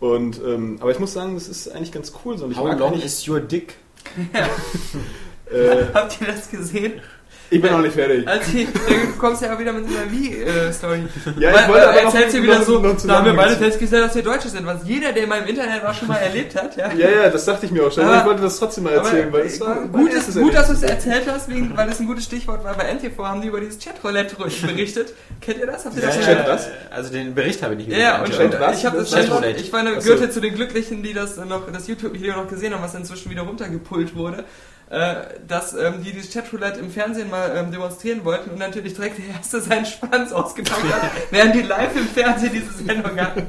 [0.00, 2.38] Und ähm, aber ich muss sagen, das ist eigentlich ganz cool.
[2.38, 2.44] So.
[2.44, 3.74] Und ich How mag long is your dick?
[5.50, 6.94] äh, Habt ihr das gesehen?
[7.48, 8.26] Ich bin noch nicht fertig.
[8.26, 11.02] Als ich, du kommst ja auch wieder mit so einer Wie-Story.
[11.38, 13.26] Ja, ich Weil- wollte weil aber noch- erzählst du wieder noch- so, noch da haben
[13.26, 16.08] wir beide festgestellt, dass wir Deutsche sind, was jeder, der mal im Internet war, schon
[16.08, 16.76] mal erlebt hat.
[16.76, 16.92] Ja.
[16.92, 18.04] Ja, ja, das dachte ich mir auch schon.
[18.04, 20.34] Aber- ich wollte das trotzdem mal erzählen, Aber, weil es war äh, mein gut, ist,
[20.34, 22.74] gut, dass du es erzählt hast, wegen, weil es ein gutes Stichwort war.
[22.74, 24.34] Bei NTV haben die über dieses Chatroulette
[24.66, 25.14] berichtet.
[25.40, 25.84] Kennt ihr das?
[25.84, 26.68] Habt ihr das Ja, schon ja, was?
[26.90, 28.50] Also den Bericht habe ich nicht Ja, ja, und gesehen.
[28.50, 28.78] Chat was?
[28.78, 29.60] ich habe das, Chatroulette.
[29.60, 32.94] ich meine, gehörte zu den Glücklichen, die das noch, das YouTube-Video noch gesehen haben, was
[32.96, 34.42] inzwischen wieder runtergepult wurde, äh,
[35.48, 39.34] dass ähm, die dieses Chatroulette im Fernsehen mal ähm, demonstrieren wollten und natürlich direkt der
[39.34, 43.46] Erste seinen Schwanz ausgepackt hat, während die live im Fernsehen diese Sendung hatten.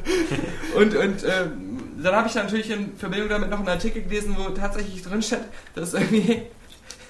[0.76, 4.49] Und, und ähm, dann habe ich natürlich in Verbindung damit noch einen Artikel gelesen, wo
[4.49, 5.41] tatsächlich drin steht,
[5.76, 6.43] dass irgendwie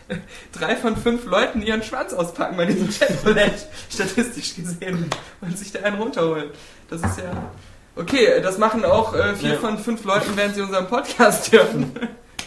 [0.52, 5.10] drei von fünf Leuten ihren Schwanz auspacken bei diesem Chatroulette, statistisch gesehen,
[5.42, 6.50] und sich da einen runterholen.
[6.90, 7.52] Das ist ja...
[7.96, 9.58] Okay, das machen auch äh, vier Ja.
[9.58, 11.92] von fünf Leuten, während sie unseren Podcast hören.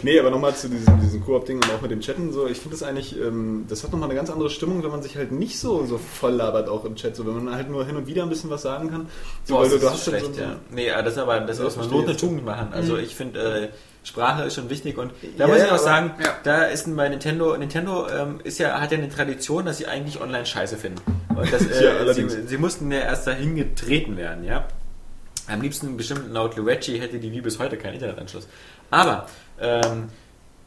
[0.03, 2.47] Nee, aber nochmal zu diesem, diesem Koop-Ding und auch mit dem Chatten so.
[2.47, 5.17] Ich finde das eigentlich, ähm, das hat nochmal eine ganz andere Stimmung, wenn man sich
[5.17, 7.97] halt nicht so, so voll labert auch im Chat, so wenn man halt nur hin
[7.97, 9.09] und wieder ein bisschen was sagen kann.
[9.45, 10.57] So, Boah, weil das du, ist du hast schlecht, so, ja.
[10.71, 12.17] Nee, aber das ist aber, das Ja, muss man Not eine.
[12.17, 12.69] Tugend machen.
[12.73, 13.69] Also ich finde, äh,
[14.03, 16.31] Sprache ist schon wichtig und da Ja, muss ich ja, auch aber- sagen, ja.
[16.45, 20.19] da ist bei Nintendo, Nintendo ähm, ist ja, hat ja eine Tradition, dass sie eigentlich
[20.23, 21.03] online scheiße finden.
[21.29, 22.33] Und das, Ja, äh, allerdings.
[22.33, 24.67] sie, sie mussten ja erst dahin getreten werden, ja.
[25.47, 28.47] Am liebsten bestimmt laut Luigi hätte die wie bis heute keinen Internetanschluss.
[28.93, 29.27] Aber
[29.61, 30.09] ähm,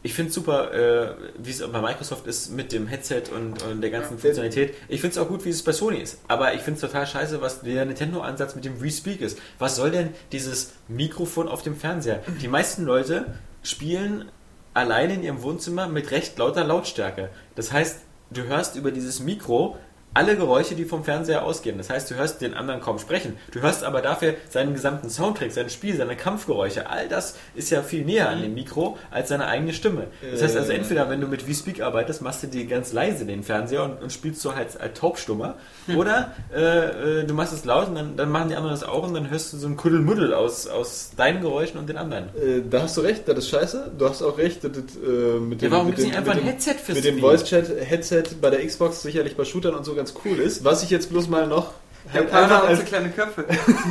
[0.06, 3.80] ich finde es super, äh, wie es bei Microsoft ist mit dem Headset und, und
[3.82, 4.20] der ganzen Ja.
[4.20, 4.76] Funktionalität.
[4.90, 6.20] Ich finde es auch gut, wie es bei Sony ist.
[6.28, 9.40] Aber ich finde es total scheiße, was der Nintendo-Ansatz mit dem Respeak ist.
[9.60, 12.22] Was soll denn dieses Mikrofon auf dem Fernseher?
[12.41, 13.34] Die meisten Leute
[13.64, 14.30] spielen
[14.74, 17.30] alleine in ihrem Wohnzimmer mit recht lauter Lautstärke.
[17.56, 17.99] Das heißt,
[18.32, 19.78] du hörst über dieses Mikro
[20.14, 21.77] alle Geräusche, die vom Fernseher ausgehen.
[21.77, 23.38] Das heißt, du hörst den anderen kaum sprechen.
[23.52, 26.90] Du hörst aber dafür seinen gesamten Soundtrack, sein Spiel, seine Kampfgeräusche.
[26.90, 30.07] All das ist ja viel näher an dem Mikro als seine eigene Stimme.
[30.31, 30.76] Das heißt also, Äh.
[30.77, 34.11] entweder wenn du mit V-Speak arbeitest, machst du dir ganz leise den Fernseher und, und
[34.11, 35.56] spielst so halt als Taubstummer.
[35.95, 39.03] Oder äh, äh, du machst es laut und dann, dann machen die anderen das auch
[39.07, 42.26] und dann hörst du so ein Kuddelmuddel aus, aus deinen Geräuschen und den anderen.
[42.35, 43.91] Äh, da hast du recht, das ist scheiße.
[43.98, 46.35] Du hast auch recht, das, äh, mit Ja, dem, warum mit gibt's nicht dem, einfach
[46.35, 47.19] mit ein Headset fürs mit dem?
[47.19, 50.66] Voice-Chat-Headset bei der Xbox sicherlich bei Shootern und so ganz cool ist.
[50.66, 51.72] Was ich jetzt bloß mal noch
[52.12, 53.46] halt Japaner als so kleine Köpfe.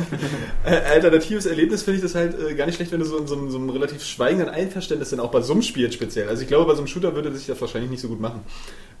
[0.65, 3.25] äh, alternatives Erlebnis finde ich das halt äh, gar nicht schlecht, wenn du so in
[3.25, 6.29] so einem, so einem relativ schweigenden Einverständnis dann auch bei so einem Spiel speziell.
[6.29, 8.41] Also ich glaube, bei so einem Shooter würde sich das wahrscheinlich nicht so gut machen.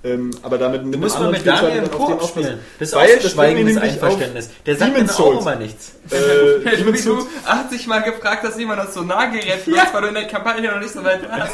[0.05, 2.27] Ähm, aber damit mit mal anderen mit Daniel im Koop aufpassen.
[2.43, 2.59] spielen.
[2.77, 4.49] Das ist Weil auch so das schweigendes Einverständnis.
[4.65, 5.93] Der sagt Demon's dann auch immer nichts.
[6.11, 6.15] Äh,
[6.65, 10.01] Hey, Demon's du, Souls- 80 Mal gefragt, dass jemand das so nah gerät benutzt, weil
[10.01, 11.53] du in der Kampagne noch nicht so weit warst.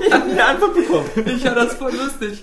[0.00, 1.04] Ich habe eine Antwort bekommen.
[1.26, 2.40] Ich fand das voll lustig.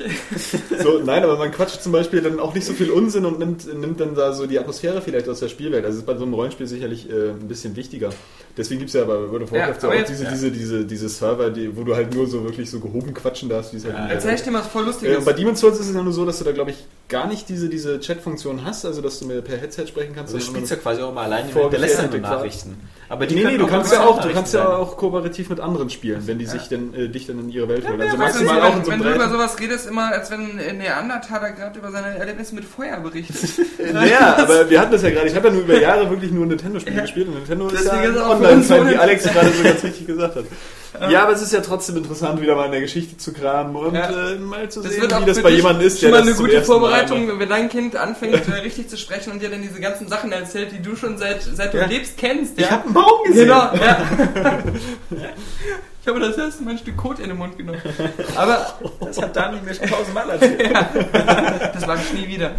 [0.84, 3.66] So, nein, aber man quatscht zum Beispiel dann auch nicht so viel Unsinn und nimmt,
[3.80, 5.86] nimmt dann da so die Atmosphäre vielleicht aus der Spielwelt.
[5.86, 8.10] Also das ist bei so einem Rollenspiel sicherlich äh, ein bisschen wichtiger.
[8.58, 10.30] Deswegen gibt es ja bei World of Ja, Warcraft ja, aber auch jetzt- diese, ja.
[10.32, 13.74] diese, diese, diese Server, die, wo du halt nur so wirklich so gehoben quatschen darfst,
[13.74, 14.08] wie es halt Ja,
[14.44, 15.18] dir mal was voll äh, Lustiges.
[15.18, 17.28] und bei Demon's Souls ist es ja nur so, dass du da, glaube ich, gar
[17.28, 20.34] nicht diese, diese Chat-Funktion hast, also dass du mir per Headset sprechen kannst.
[20.34, 22.38] Also du spielst ja quasi auch mal alleine mit der klar.
[22.38, 22.78] Nachrichten.
[23.08, 25.92] Aber die Nee, nee, du kannst ja auch, du kannst ja auch kooperativ mit anderen
[25.92, 28.02] spielen, wenn die sich denn, äh, dich dann in ihre Welt holen.
[28.02, 30.12] Also Ja, weißt du, maximal wenn, auch in so wenn du über sowas redest, immer
[30.12, 33.36] als wenn ein Neandertaler gerade über seine Erlebnisse mit Feuer berichtet.
[33.94, 35.28] Naja, aber wir hatten das ja gerade.
[35.28, 38.18] Ich habe ja nur über Jahre wirklich nur Nintendo-Spiele gespielt und Nintendo ist ja ist
[38.18, 40.46] Online-Fan, wie Alex gerade so ganz richtig gesagt hat.
[41.10, 43.96] Ja, aber es ist ja trotzdem interessant, wieder mal in der Geschichte zu kramen und
[43.96, 44.10] Ja.
[44.32, 46.64] äh, mal zu Das sehen, wie das bei jemandem ist, schon mal eine gute Mal
[46.64, 47.40] Vorbereitung, macht.
[47.40, 50.72] wenn dein Kind anfängt, äh, richtig zu sprechen und dir dann diese ganzen Sachen erzählt,
[50.72, 51.86] die du schon seit, seit du Ja.
[51.86, 52.54] lebst kennst.
[52.58, 52.72] Ich ja?
[52.72, 53.48] habe einen Baum gesehen.
[53.48, 53.72] Genau.
[56.02, 57.82] Ich habe das erste Mal ein Stück Kot in den Mund genommen.
[58.36, 60.72] Aber Das hat Daniel mir schon tausendmal erzählt.
[61.74, 62.52] das mache ich nie wieder.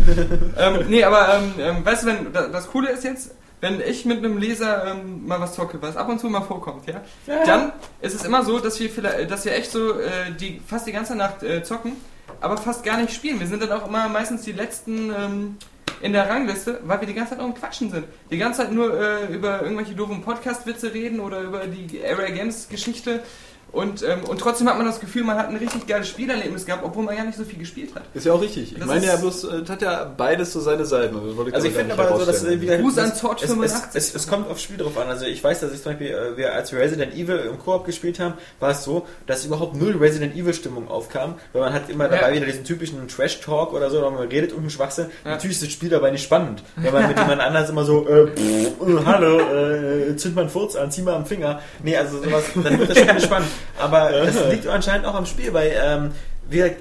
[0.59, 3.31] ähm, nee, aber ähm, ähm, weißt du, wenn da- das Coole ist jetzt,
[3.61, 6.87] wenn ich mit einem Leser ähm, mal was zocke, was ab und zu mal vorkommt,
[6.87, 7.03] ja,
[7.47, 10.87] dann ist es immer so, dass wir vielleicht, dass wir echt so äh, die fast
[10.87, 11.93] die ganze Nacht äh, zocken,
[12.41, 13.41] aber fast gar nicht spielen.
[13.41, 15.57] Wir sind dann auch immer meistens die letzten ähm,
[16.01, 18.07] in der Rangliste, weil wir die ganze Zeit auch im Quatschen sind.
[18.31, 22.69] Die ganze Zeit nur äh, über irgendwelche doofen Podcast-Witze reden oder über die Area Games
[22.69, 23.23] Geschichte.
[23.77, 26.83] Und, ähm, und trotzdem hat man das Gefühl, man hat ein richtig geiles Spielerlebnis gehabt,
[26.83, 28.05] obwohl man gar nicht so viel gespielt hat.
[28.15, 28.73] Ist ja auch richtig.
[28.73, 31.15] Ich Das meine ja bloß, äh, das hat ja beides so seine Seiten.
[31.15, 33.51] das wollte Also ich finde aber so, dass äh, wieder Gruß an es, 85.
[33.93, 35.09] es, es, es kommt aufs Spiel drauf an.
[35.09, 37.85] Also ich weiß, dass ich zum Beispiel, äh, wir, als wir Resident Evil im Koop
[37.85, 41.91] gespielt haben, war es so, dass überhaupt null Resident Evil Stimmung aufkam, weil man hat
[41.91, 42.11] immer Ja.
[42.13, 45.07] dabei wieder diesen typischen Trash Talk oder so, oder man redet irgendeinen Schwachsinn.
[45.25, 45.33] Ja.
[45.33, 48.27] Natürlich ist das Spiel dabei nicht spannend, weil man mit jemand anders immer so, äh,
[48.29, 51.61] pff, äh, hallo, äh, zünd mal einen Furz an, zieh mal am Finger.
[51.83, 53.49] Nee, also sowas, dann wird das Spiel nicht spannend.
[53.79, 56.11] Aber das liegt anscheinend auch am Spiel, weil ähm,
[56.49, 56.77] wir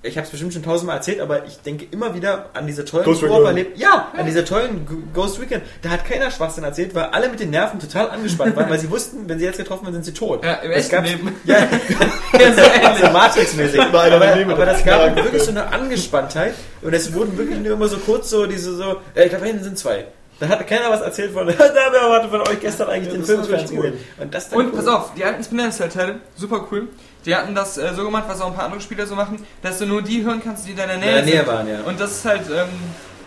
[0.00, 3.04] ich habe es bestimmt schon tausendmal erzählt, aber ich denke immer wieder an diese tollen
[3.04, 3.46] Ghost Koop Recon.
[3.46, 3.76] erlebt.
[3.80, 5.64] Ja, an diese tollen G- Ghost Weekend.
[5.82, 8.88] Da hat keiner Schwachsinn erzählt, weil alle mit den Nerven total angespannt waren, weil sie
[8.92, 10.44] wussten, wenn sie jetzt getroffen werden, sind sie tot.
[10.44, 11.34] Ja, im gab's- Leben.
[11.44, 11.56] Ja,
[12.38, 13.80] Ja, so Matrix-mäßig.
[13.80, 17.96] Aber, aber das gab wirklich so eine Angespanntheit und es wurden wirklich nur immer so
[17.98, 20.06] kurz so diese so, äh, ich glaube, hinten sind zwei.
[20.40, 23.42] Da hat keiner was erzählt von, da erwartet von euch gestern eigentlich den das Film
[23.42, 23.94] gesehen.
[24.18, 24.72] Und das dann Und cool.
[24.72, 26.88] pass auf, die alten Splinter Cell-Teile, super cool.
[27.26, 29.78] Die hatten das äh, so gemacht, was auch ein paar andere Spieler so machen, dass
[29.78, 31.46] du nur die hören kannst, die in deiner Nähe der Nähe sind.
[31.46, 31.80] waren, ja.
[31.80, 32.68] Und das ist halt ähm,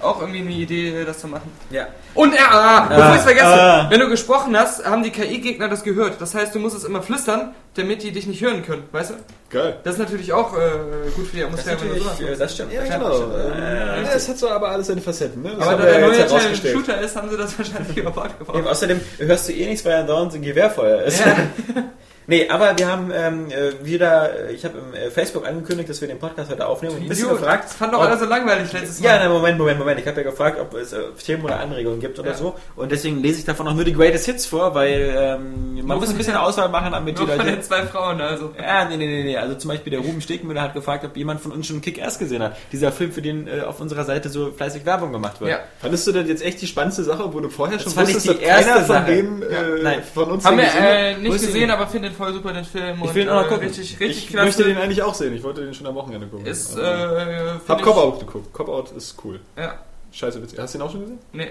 [0.03, 1.51] auch irgendwie eine Idee, das zu machen.
[1.69, 1.87] ja.
[2.13, 3.87] Und äh, ah, bevor ich es vergesse, ah.
[3.89, 6.19] wenn du gesprochen hast, haben die KI-Gegner das gehört.
[6.19, 9.13] Das heißt, du musst es immer flüstern, damit die dich nicht hören können, weißt du?
[9.49, 9.77] Geil.
[9.85, 10.59] Das ist natürlich auch äh,
[11.15, 11.75] gut für die Das, ist Atmosphäre.
[11.75, 12.73] natürlich, sowas äh, das stimmt.
[12.73, 13.31] Ja, das genau.
[13.37, 15.51] Äh, ja, es hat so aber alles seine Facetten, ne?
[15.57, 16.55] Das Aber da der ja neue.
[16.73, 18.31] Shooter ist, haben sie das wahrscheinlich über Bord.
[18.53, 21.19] Eben, außerdem hörst du eh nichts, weil ja dauernd ein Gewehrfeuer ist.
[21.21, 21.35] Ja.
[22.27, 26.07] nee, aber wir haben ähm, äh, wieder, ich habe im äh, Facebook angekündigt, dass wir
[26.07, 27.65] den Podcast heute aufnehmen und ein bisschen gefragt.
[27.65, 29.07] Das fand doch alle so langweilig letztes Mal.
[29.07, 29.99] Ja, nein, Moment, Moment, Moment.
[29.99, 32.37] Ich habe ja gefragt, ob es äh, Themen oder Anregungen gibt oder Ja.
[32.37, 32.55] so.
[32.75, 35.95] Und deswegen lese ich davon auch nur die Greatest Hits vor, weil ähm, man Nur
[35.97, 37.51] muss von ein bisschen Auswahl machen, damit die Nur von Leute...
[37.51, 38.51] den zwei Frauen, also.
[38.59, 39.37] Ja, nee, nee, nee, nee.
[39.37, 42.41] Also zum Beispiel der Ruben Stegmüller hat gefragt, ob jemand von uns schon Kick-Ass gesehen
[42.43, 42.55] hat.
[42.71, 45.51] Dieser Film, für den äh, auf unserer Seite so fleißig Werbung gemacht wird.
[45.51, 45.59] Ja.
[45.79, 48.39] Fandest du das jetzt echt die spannendste Sache, wo du vorher schon fand ich wusstest,
[48.39, 49.11] die dass keiner erste von Sache.
[49.15, 49.45] dem äh,
[49.81, 50.03] Nein.
[50.13, 53.01] von uns Haben wir äh, nicht gesehen, aber finden voll super den Film.
[53.03, 53.67] Ich will ihn auch noch äh, gucken.
[53.67, 54.45] Richtig, richtig Ich klasse.
[54.45, 55.33] möchte den eigentlich auch sehen.
[55.35, 56.45] Ich wollte den schon am Wochenende gucken.
[56.45, 58.53] Ist, äh, Aber- find Hab Cop-Out geguckt.
[58.53, 59.39] Cop-Out ist cool.
[59.57, 59.75] Ja,
[60.11, 60.59] Scheiße witzig.
[60.59, 61.19] Hast du den auch schon gesehen?
[61.33, 61.47] nee.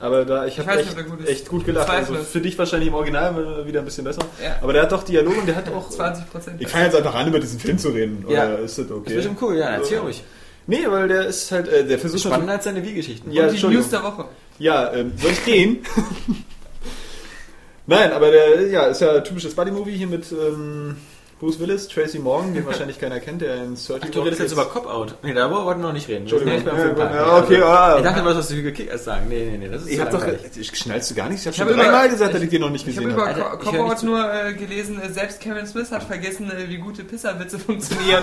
[0.00, 1.30] Aber da, ich Ich habe weiß echt, nicht, ob der gut ist.
[1.30, 1.88] echt gut gelacht.
[1.88, 4.22] Also für dich wahrscheinlich im Original äh, wieder ein bisschen besser.
[4.42, 4.56] Ja.
[4.60, 5.88] Aber der hat doch Dialog und der hat auch...
[5.88, 6.60] 20 Prozent.
[6.60, 8.24] Ich fange jetzt einfach an, über diesen Film zu reden.
[8.28, 8.44] Ja.
[8.48, 9.10] Oder ist das Das okay?
[9.10, 10.22] ist bestimmt cool, ja, erzähl ruhig.
[10.66, 11.68] Nee, weil der ist halt...
[11.68, 13.30] Äh, der versucht Spannender als seine Wie-Geschichten.
[13.30, 13.66] Ja, Und die.
[13.68, 14.24] News der Woche.
[14.58, 15.78] Ja, ähm, soll ich gehen?
[17.86, 20.96] Nein, aber der ja, ist ja ein typisches Buddy-Movie hier mit ähm,
[21.44, 24.52] Bruce Willis, Tracy Morgan, den wahrscheinlich keiner kennt, der in 30 Ach, du redest jetzt
[24.52, 25.16] über Cop-Out.
[25.22, 26.22] Nee, da wollten wir noch nicht reden.
[26.22, 26.64] Entschuldigung.
[26.64, 27.14] beim Ja, Filmpark.
[27.14, 29.26] ja, okay, ah, Ich dachte, du wolltest was über Kick-Ass sagen.
[29.28, 30.24] Nee, nee, nee, das ist Ich hab doch,
[30.58, 31.42] ich schnallst du gar nichts?
[31.42, 33.08] Ich hab Ich schon hab über- dreimal gesagt, dass ich den noch nicht Ich habe
[33.08, 33.38] gesehen über habe.
[33.38, 34.06] Ich hör Cop-Out nicht zu.
[34.06, 38.22] nur äh, gelesen, äh, selbst Kevin Smith hat vergessen, äh, wie gute Pisserwitze funktionieren.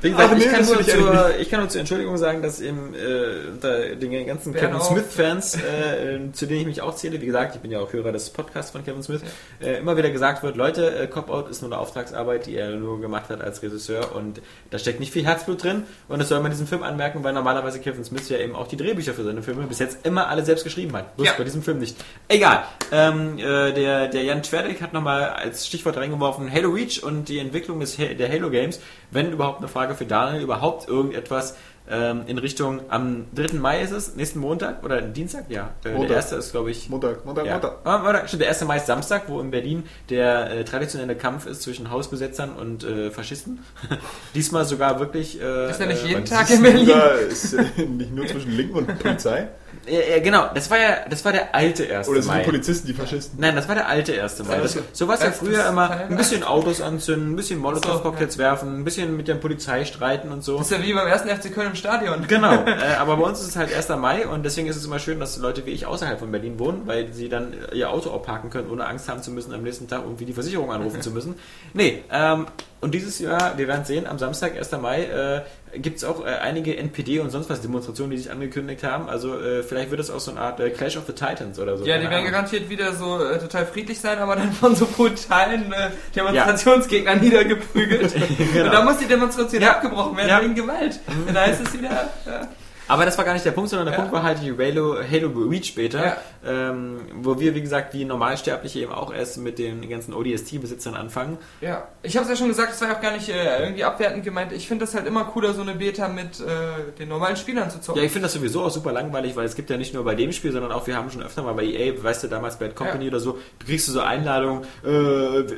[0.00, 2.60] Wie gesagt, Ach, nee, ich, kann nur zur, ich kann nur zur Entschuldigung sagen, dass
[2.60, 7.20] im, äh, unter den ganzen Kevin Smith-Fans, äh, äh, zu denen ich mich auch zähle,
[7.20, 9.20] wie gesagt, ich bin ja auch Hörer des Podcasts von Kevin Smith,
[9.60, 13.42] immer wieder gesagt wird, Leute, Cop-Out ist nur eine Auftragsarbeit, die er nur gemacht hat
[13.42, 14.40] als Regisseur und
[14.70, 17.80] da steckt nicht viel Herzblut drin und das soll man diesem Film anmerken, weil normalerweise
[17.80, 20.64] Kevin Smith ja eben auch die Drehbücher für seine Filme bis jetzt immer alle selbst
[20.64, 21.16] geschrieben hat.
[21.16, 21.34] Bloß Ja.
[21.36, 21.96] bei diesem Film nicht.
[22.28, 22.64] Egal.
[22.90, 27.38] Ähm, äh, der, der Jan Twerdeck hat nochmal als Stichwort reingeworfen Halo Reach und die
[27.38, 28.80] Entwicklung des, der Halo Games.
[29.10, 31.56] Wenn überhaupt eine Frage für Daniel, überhaupt irgendetwas
[31.92, 33.58] ähm, in Richtung am 3.
[33.58, 35.44] Mai ist es, nächsten Montag oder Dienstag?
[35.50, 35.70] Ja.
[35.84, 36.08] Äh, Montag.
[36.08, 37.52] Der erste ist, glaube ich, Montag, Montag, ja.
[37.52, 37.76] Montag.
[37.84, 38.64] Ah, warte, stimmt, der 1.
[38.64, 43.10] Mai ist Samstag, wo in Berlin der äh, traditionelle Kampf ist zwischen Hausbesetzern und äh,
[43.10, 43.60] Faschisten.
[44.34, 45.40] Diesmal sogar wirklich.
[45.40, 46.86] Äh, Ist ja nicht äh, jeden Das Tag in Berlin.
[46.86, 49.48] sogar- Ist äh, nicht nur zwischen Linken und Polizei.
[49.86, 52.08] Ja, genau, das war ja, das war der alte 1.
[52.08, 52.40] Oder sind Mai.
[52.40, 53.40] die Polizisten die Faschisten?
[53.40, 54.44] Nein, das war der alte 1.
[54.44, 54.58] Mai.
[54.58, 58.38] Das, so war es ja früher immer, ein bisschen Autos anzünden, ein bisschen Molotow-Cocktails So,
[58.38, 60.58] werfen, ein bisschen mit der Polizei streiten und so.
[60.58, 62.26] Das ist ja wie beim ersten FC Köln im Stadion.
[62.28, 63.88] Genau, äh, aber bei uns ist es halt 1.
[63.90, 66.82] Mai und deswegen ist es immer schön, dass Leute wie ich außerhalb von Berlin wohnen,
[66.86, 69.88] weil sie dann ihr Auto auch parken können, ohne Angst haben zu müssen, am nächsten
[69.88, 71.34] Tag irgendwie die Versicherung anrufen zu müssen.
[71.74, 72.46] Nee, ähm,
[72.80, 74.72] und dieses Jahr, wir werden sehen, am Samstag, 1.
[74.72, 75.42] Mai, äh,
[75.74, 79.08] gibt es auch äh, einige NPD und sonst was Demonstrationen, die sich angekündigt haben.
[79.08, 81.76] Also äh, vielleicht wird es auch so eine Art äh, Clash of the Titans oder
[81.78, 81.84] so.
[81.86, 85.72] Ja, die werden garantiert wieder so äh, total friedlich sein, aber dann von so brutalen
[85.72, 88.12] äh, Demonstrationsgegnern niedergeprügelt.
[88.52, 88.66] Genau.
[88.66, 89.72] Und da muss die Demonstration Ja.
[89.72, 90.42] abgebrochen werden Ja.
[90.42, 91.00] wegen Gewalt.
[91.26, 92.48] Und da heißt es wieder, ja.
[92.88, 94.00] Aber das war gar nicht der Punkt, sondern der Ja.
[94.00, 96.16] Punkt war halt die Halo, Halo Reach später, Ja.
[96.44, 101.38] ähm, wo wir, wie gesagt, wie Normalsterbliche eben auch erst mit den ganzen ODST-Besitzern anfangen.
[101.60, 103.84] Ja, ich habe es ja schon gesagt, das war ja auch gar nicht äh, irgendwie
[103.84, 104.52] abwertend gemeint.
[104.52, 107.76] Ich finde das halt immer cooler, so eine Beta mit äh, den normalen Spielern zu
[107.78, 108.02] Ja, zocken.
[108.04, 110.32] ich finde das sowieso auch super langweilig, weil es gibt ja nicht nur bei dem
[110.32, 113.04] Spiel, sondern auch, wir haben schon öfter mal bei EA, weißt du, damals Bad Company
[113.04, 113.10] Ja.
[113.10, 114.88] oder so, kriegst du so Einladungen äh,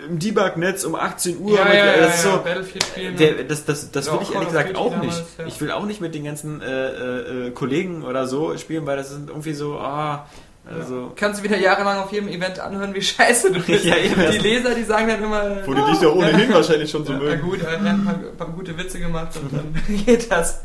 [0.08, 1.56] im Debug-Netz um 18 Uhr.
[1.56, 3.16] ja, mit- ja, ja, das ja, so, Battlefield spielen.
[3.16, 5.38] Der, das das, das Ja, will ich ehrlich gesagt auch damals, nicht.
[5.38, 5.46] ja.
[5.46, 9.10] Ich will auch nicht mit den ganzen äh, äh, Kollegen oder so spielen, weil das
[9.10, 10.26] sind irgendwie so, ah,
[10.66, 11.12] also...
[11.14, 13.84] Kannst du wieder jahrelang auf jedem Event anhören, wie scheiße du bist.
[13.84, 14.14] Ja, eben.
[14.32, 17.18] die Leser, die sagen dann immer, Wo die dich doch ohnehin wahrscheinlich schon so ja,
[17.18, 17.42] na mögen.
[17.42, 19.74] gut, er hat ein paar, paar gute Witze gemacht und dann
[20.06, 20.64] geht das.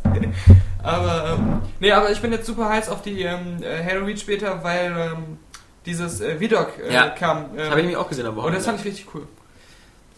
[0.81, 4.21] Aber, ähm, nee, aber ich bin jetzt super heiß auf die ähm, äh, Halo Reach
[4.21, 5.37] später, weil ähm,
[5.85, 7.09] dieses äh, Vidoc äh, Ja.
[7.09, 7.37] kam.
[7.37, 8.57] Ähm, Das habe ich nämlich auch gesehen am und Wochenende.
[8.59, 9.23] das fand ich richtig cool.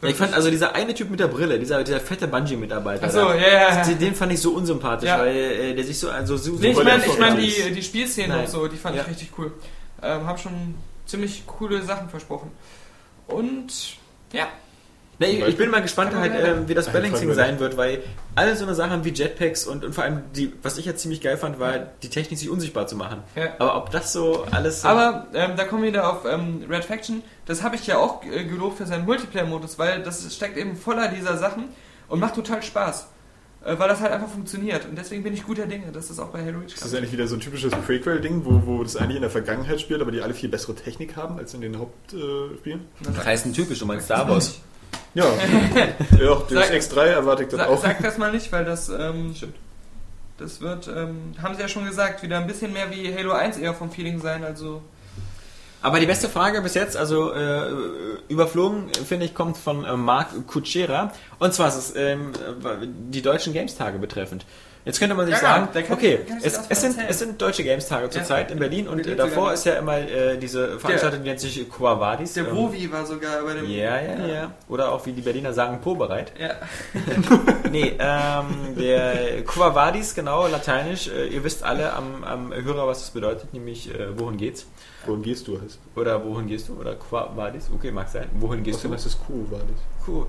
[0.03, 3.35] Ich fand also dieser eine Typ mit der Brille, dieser, dieser fette Bungee-Mitarbeiter, Achso, da,
[3.35, 3.93] ja, ja, ja.
[3.93, 5.19] den, fand ich so unsympathisch, Ja.
[5.19, 7.83] weil äh, der sich so also so, Nee, ich so- meine ich mein die, die
[7.83, 9.03] Spielszenen und so, die fand Ja.
[9.03, 9.51] ich richtig cool.
[10.01, 10.73] Ähm, hab schon
[11.05, 12.51] ziemlich coole Sachen versprochen.
[13.27, 13.67] Und
[14.33, 14.47] ja,
[15.21, 18.01] Na, ich, ich bin mal gespannt, halt, ähm, wie das Balancing sein wird, weil
[18.33, 21.21] alle so eine Sachen wie Jetpacks und, und vor allem, die, was ich jetzt ziemlich
[21.21, 23.21] geil fand, war die Technik, sich unsichtbar zu machen.
[23.35, 23.53] Ja.
[23.59, 26.85] Aber ob das so alles so Aber ähm, da kommen wir wieder auf ähm, Red
[26.85, 27.21] Faction.
[27.45, 31.07] Das habe ich ja auch äh, gelobt für seinen Multiplayer-Modus, weil das steckt eben voller
[31.09, 31.65] dieser Sachen
[32.07, 33.07] und macht total Spaß.
[33.63, 34.85] Äh, weil das halt einfach funktioniert.
[34.89, 37.11] Und deswegen bin ich guter Dinge, dass das auch bei Halo Reach Das ist eigentlich
[37.11, 40.23] wieder so ein typisches Prequel-Ding, wo, wo das eigentlich in der Vergangenheit spielt, aber die
[40.23, 42.79] alle viel bessere Technik haben als in den Hauptspielen.
[42.79, 43.03] Äh.
[43.03, 44.59] Das heißt ein typisch, du meinst Star Wars.
[45.13, 45.25] ja.
[46.19, 47.81] ja, auch Deus Sag- Ex 3 erwarte ich das Sa auch.
[47.81, 49.33] sag das mal nicht, weil das ähm,
[50.37, 53.57] Das wird, ähm, haben sie ja schon gesagt, wieder ein bisschen mehr wie Halo 1
[53.57, 54.81] eher vom Feeling sein, also
[55.81, 57.69] Aber die beste Frage bis jetzt, also äh,
[58.27, 61.11] überflogen, finde ich, kommt von äh, Marc Kutschera.
[61.39, 62.31] Und zwar ist es ähm,
[63.09, 64.45] die deutschen Games-Tage betreffend.
[64.83, 67.63] Jetzt könnte man sich Ja, sagen, kann okay, es, was es, sind, es sind deutsche
[67.63, 71.39] Games-Tage zurzeit in Berlin und äh, davor ist ja immer äh, diese Veranstaltung, die nennt
[71.39, 72.33] sich Quavadis.
[72.33, 73.69] der Ähm, Wovi war sogar bei dem...
[73.69, 74.51] Ja, ja, ja.
[74.69, 76.33] Oder auch wie die Berliner sagen, Po-bereit.
[76.39, 76.55] Ja.
[77.71, 81.07] Nee, ähm, der Quavadis, genau, lateinisch.
[81.07, 84.65] Äh, ihr wisst alle am, am Hörer, was das bedeutet, nämlich äh, wohin geht's?
[85.05, 85.61] Wohin gehst du?
[85.61, 85.79] Heißt.
[85.95, 86.73] Oder wohin gehst du?
[86.73, 87.69] Oder Quavadis?
[87.73, 88.27] Okay, mag sein.
[88.39, 88.97] Wohin gehst Außerdem du?
[88.97, 90.07] heißt es Q, war das.
[90.07, 90.25] Cool.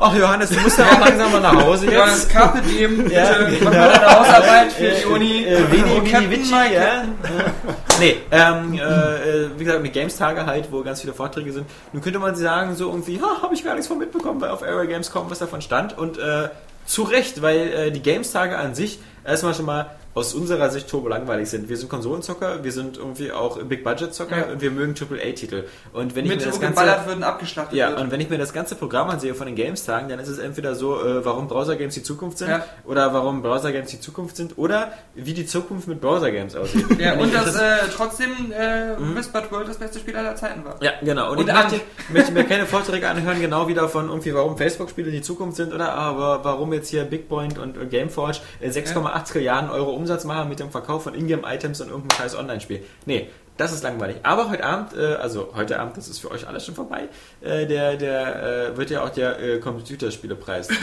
[0.00, 2.30] Ach Johannes, du musst ja auch langsam mal nach Hause jetzt.
[2.30, 3.64] Carpe Diem, bitte, Ja, mach genau.
[3.70, 5.44] mal deine Hausarbeit für Äh, die Uni.
[5.44, 6.74] Äh, Oh, Vini, Vici, Mike.
[6.74, 7.04] ja.
[7.98, 11.66] nee, ähm, äh, äh, wie gesagt, mit Games-Tage halt, wo ganz viele Vorträge sind.
[11.92, 14.62] Nun könnte man sagen, so irgendwie, ha, habe ich gar nichts von mitbekommen, weil auf
[14.62, 15.98] Area Games kommt, was davon stand.
[15.98, 16.48] Und äh,
[16.86, 21.08] zu Recht, weil äh, die Games-Tage an sich erstmal schon mal aus unserer Sicht turbo
[21.08, 21.68] langweilig sind.
[21.68, 24.52] Wir sind Konsolenzocker, wir sind irgendwie auch Big-Budget-Zocker ja.
[24.52, 25.64] und wir mögen AAA-Titel.
[25.92, 28.00] Und wenn Mit ich mir das ganze würden, abgeschlachtet ja, wird.
[28.00, 30.74] und wenn ich mir das ganze Programm ansehe von den Games-Tagen, dann ist es entweder
[30.74, 32.64] so, äh, warum Browser-Games die Zukunft sind ja.
[32.84, 36.86] oder warum Browser-Games die Zukunft sind oder wie die Zukunft mit Browser-Games aussieht.
[36.98, 39.14] ja, und dass äh, trotzdem äh, mhm.
[39.16, 40.82] Whispered World das beste Spiel aller Zeiten war.
[40.82, 41.30] Ja, genau.
[41.30, 41.80] Und, und ich möchte,
[42.10, 45.94] möchte, mir keine Vorträge anhören, genau wie davon irgendwie, warum Facebook-Spiele die Zukunft sind oder
[45.94, 50.48] ah, aber warum jetzt hier Bigpoint und, und Gameforge 6,8 80 Milliarden Euro Umsatz machen
[50.48, 52.84] mit dem Verkauf von Ingame-Items und irgendeinem scheiß Online-Spiel.
[53.06, 53.28] Nee,
[53.58, 54.16] das ist langweilig.
[54.22, 57.08] Aber heute Abend, äh, also heute Abend, das ist für euch alles schon vorbei,
[57.42, 60.68] äh, der, der äh, wird ja auch der äh, Computerspielepreis.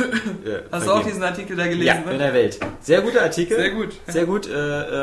[0.45, 1.85] Äh, Hast du auch diesen Artikel da gelesen?
[1.85, 2.17] Ja, in ne?
[2.17, 2.59] der Welt.
[2.81, 3.57] Sehr guter Artikel.
[3.57, 3.93] Sehr gut.
[4.07, 4.47] Sehr gut.
[4.47, 4.53] Äh,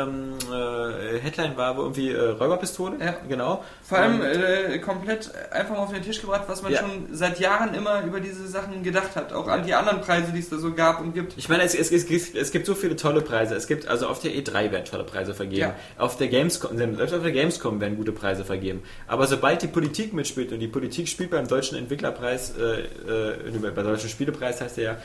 [0.01, 2.97] ähm, äh, Headline war irgendwie Räuberpistole.
[3.03, 3.15] Ja.
[3.27, 3.63] Genau.
[3.83, 6.79] Vor allem Und- komplett einfach mal auf den Tisch gebracht, was man Ja.
[6.79, 9.33] schon seit Jahren immer über diese Sachen gedacht hat.
[9.33, 11.33] Auch an die anderen Preise, die es da so gab und gibt.
[11.37, 13.55] Ich meine, es, es, es, es gibt so viele tolle Preise.
[13.55, 15.61] Es gibt, also auf der E3 werden tolle Preise vergeben.
[15.61, 15.75] Ja.
[15.97, 18.81] Auf der Gamescom, selbst auf der Gamescom werden gute Preise vergeben.
[19.07, 23.85] Aber sobald die Politik mitspielt, und die Politik spielt beim deutschen Entwicklerpreis, äh, äh, beim
[23.85, 24.97] deutschen Spielepreis heißt der ja,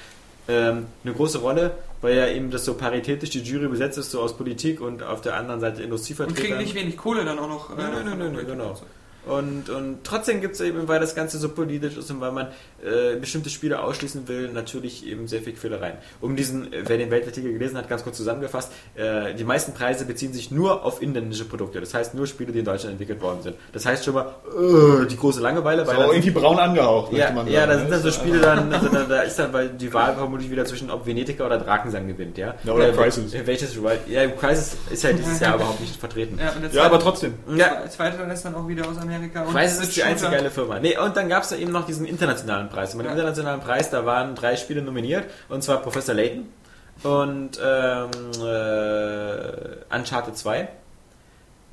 [0.49, 4.21] ähm, eine große Rolle, weil ja eben das so paritätisch die Jury besetzt ist, so
[4.21, 6.41] aus Politik und auf der anderen Seite Und Industrievertreter.
[6.41, 7.71] kriegen nicht wenig Kohle dann auch noch.
[7.71, 8.79] äh, Nein, nein, nein, nein, genau.
[9.29, 12.47] Und, und trotzdem gibt es eben, weil das Ganze so politisch ist und weil man
[12.83, 15.97] äh, bestimmte Spiele ausschließen will, natürlich eben sehr viel Quälereien.
[16.21, 20.05] Um diesen, äh, wer den Weltartikel gelesen hat, ganz kurz zusammengefasst, äh, die meisten Preise
[20.05, 21.81] beziehen sich nur auf inländische Produkte.
[21.81, 23.57] Das heißt nur Spiele, die in Deutschland entwickelt worden sind.
[23.73, 24.27] Das heißt schon mal,
[25.03, 25.83] äh, die große Langeweile.
[25.83, 27.97] Ist weil aber auch dann- irgendwie braun angehaucht, ja, man ja, da sagen, sind ne?
[27.97, 30.91] dann so Spiele dann, also da, da ist dann weil die Wahl vermutlich wieder zwischen
[30.91, 32.55] ob Venetica oder Drakensang gewinnt, ja.
[32.65, 33.35] Ja, oder Äh, Crysis.
[33.45, 36.39] Welches Rival- Ja, Crisis ist ja dieses Jahr überhaupt nicht vertreten.
[36.39, 37.35] Ja, Ja, aber trotzdem.
[37.57, 39.18] Ja, Der zweite dann ist dann auch wieder aus Amerika.
[39.23, 40.79] Und Crysis mit ist die einzige geile Firma.
[40.81, 42.93] Nee, und dann gab es da eben noch diesen internationalen Preis.
[42.95, 43.13] Und bei dem Ja.
[43.15, 46.47] internationalen Preis, da waren drei Spiele nominiert, und zwar Professor Layton
[47.03, 48.11] und ähm,
[48.45, 50.69] äh, Uncharted 2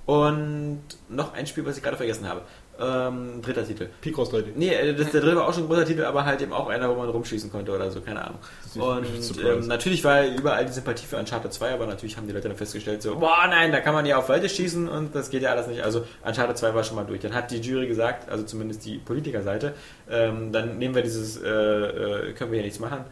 [0.05, 2.41] und noch ein Spiel, was ich gerade vergessen habe.
[2.77, 3.87] Ähm, dritter Titel.
[4.01, 4.47] Picross 3D.
[4.55, 6.67] Nee, äh, das, der dritte war auch schon ein großer Titel, aber halt eben auch
[6.67, 8.39] einer, wo man rumschießen konnte oder so, keine Ahnung.
[8.75, 9.05] Und
[9.43, 12.57] ähm, natürlich war überall die Sympathie für Uncharted 2, aber natürlich haben die Leute dann
[12.57, 15.51] festgestellt, so, boah, nein, da kann man ja auf Weite schießen und das geht ja
[15.51, 15.83] alles nicht.
[15.83, 17.21] Also Uncharted 2 war schon mal durch.
[17.21, 19.73] Dann hat die Jury gesagt, also zumindest die Politikerseite,
[20.09, 23.05] ähm, dann nehmen wir dieses, äh, äh, können wir hier nichts machen,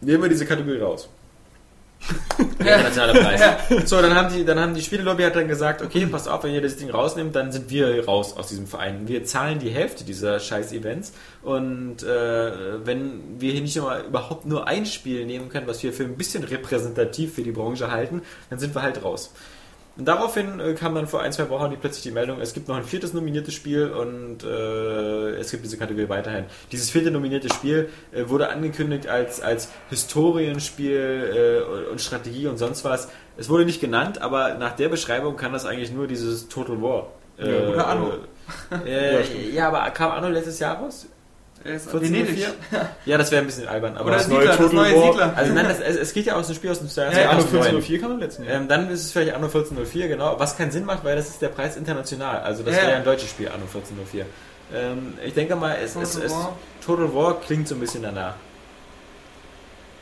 [0.00, 1.08] nehmen wir diese Kategorie raus.
[2.64, 3.88] Der internationale Preis.
[3.88, 6.52] So, dann haben die, dann haben die Spielelobby hat dann gesagt, okay, passt auf, wenn
[6.52, 9.08] ihr das Ding rausnimmt, dann sind wir raus aus diesem Verein.
[9.08, 11.12] Wir zahlen die Hälfte dieser scheiß Events
[11.42, 15.92] und äh, wenn wir hier nicht mal überhaupt nur ein Spiel nehmen können, was wir
[15.92, 19.32] für ein bisschen repräsentativ für die Branche halten, dann sind wir halt raus.
[19.96, 22.66] Und daraufhin äh, kam dann vor ein, zwei Wochen die plötzlich die Meldung, es gibt
[22.68, 26.44] noch ein viertes nominiertes Spiel und äh, es gibt diese Kategorie weiterhin.
[26.70, 32.84] Dieses vierte nominierte Spiel äh, wurde angekündigt als, als Historienspiel äh, und Strategie und sonst
[32.84, 33.08] was.
[33.36, 37.08] Es wurde nicht genannt, aber nach der Beschreibung kann das eigentlich nur dieses Total War.
[37.38, 38.12] Äh, Ja, oder Anno.
[39.52, 41.06] Ja, aber kam Anno letztes Jahr raus?
[41.64, 42.48] Er ist 1404?
[42.70, 42.88] Venedig.
[43.06, 43.96] Ja, das wäre ein bisschen albern.
[43.96, 45.12] Aber Oder das Siedler, das Total neue War.
[45.12, 45.32] Siedler.
[45.36, 47.30] also nein, das, es, es geht ja aus dem Spiel aus dem Jahr Ja, ja,
[47.30, 47.58] Anno 2009.
[47.66, 48.54] 1404 kam im letzten Jahr.
[48.56, 50.34] Ähm, dann ist es vielleicht Anno 1404, genau.
[50.38, 52.40] Was keinen Sinn macht, weil das ist der Preis international.
[52.40, 52.96] Also das Ja, wäre ja.
[52.98, 54.26] ein deutsches Spiel, Anno 1404.
[54.74, 56.56] Ähm, ich denke mal, es, es, Total es, War.
[56.84, 58.34] Total War klingt so ein bisschen danach.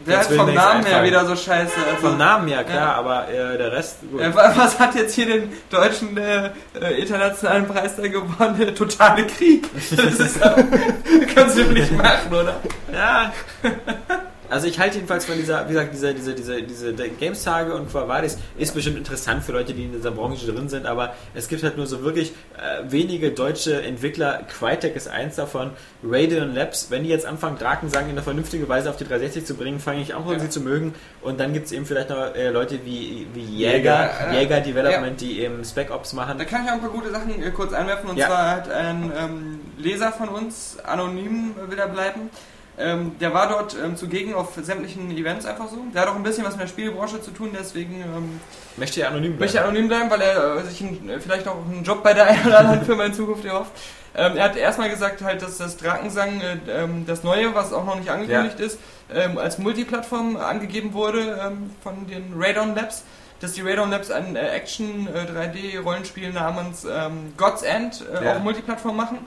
[0.07, 1.73] Der will vom Namen her wieder so scheiße.
[1.95, 2.95] Also, Vom Namen ja, klar, Ja.
[2.95, 3.99] aber äh, der Rest...
[4.11, 4.21] Gut.
[4.21, 6.51] Äh, wa- was hat jetzt hier den deutschen äh,
[6.81, 8.57] äh, internationalen Preis da gewonnen?
[8.59, 9.69] Der totale Krieg.
[9.95, 10.41] Das ist
[11.35, 12.57] kannst du nicht machen, oder?
[12.93, 13.33] Ja.
[14.51, 18.37] Also ich halte jedenfalls von dieser, wie gesagt, diese, diese, diese, diese Games-Tage und Quavadis
[18.59, 21.77] ist bestimmt interessant für Leute, die in dieser Branche drin sind, aber es gibt halt
[21.77, 24.43] nur so wirklich äh, wenige deutsche Entwickler.
[24.49, 25.71] Crytek ist eins davon.
[26.03, 29.55] Radeon Labs, wenn die jetzt anfangen, Drakensang in eine vernünftige Weise auf die 360 zu
[29.55, 30.39] bringen, fange ich auch an, Ja.
[30.41, 30.95] sie zu mögen.
[31.23, 34.61] Und dann gibt es eben vielleicht noch äh, Leute wie, wie Jäger, Jäger, äh, Jäger
[34.61, 36.39] Development, die eben Spec Ops machen.
[36.39, 38.11] Da kann ich auch ein paar gute Sachen äh, kurz einwerfen.
[38.11, 38.27] Und Ja.
[38.27, 42.31] zwar hat ein ähm, Leser von uns, anonym äh, will er bleiben,
[42.81, 45.77] ähm, der war dort ähm, zugegen auf sämtlichen Events einfach so.
[45.94, 48.40] Der hat auch ein bisschen was mit der Spielebranche zu tun, deswegen ähm,
[48.77, 49.40] Möchte ja anonym bleiben.
[49.40, 52.15] möchte er anonym bleiben, weil er äh, sich ein, äh, vielleicht auch einen Job bei
[52.15, 53.73] der einen oder anderen Firma in Zukunft erhofft.
[54.16, 57.85] Ähm, er hat erstmal gesagt, halt, dass das Drakensang, äh, ähm, das Neue, was auch
[57.85, 58.78] noch nicht angekündigt ist,
[59.15, 61.52] ähm, als Multiplattform angegeben wurde
[61.82, 63.05] von den Radon Labs.
[63.40, 68.32] Dass die Radon Labs ein äh, Action äh, 3D-Rollenspiel namens ähm, God's End äh, Ja.
[68.36, 69.19] auf Multiplattform machen.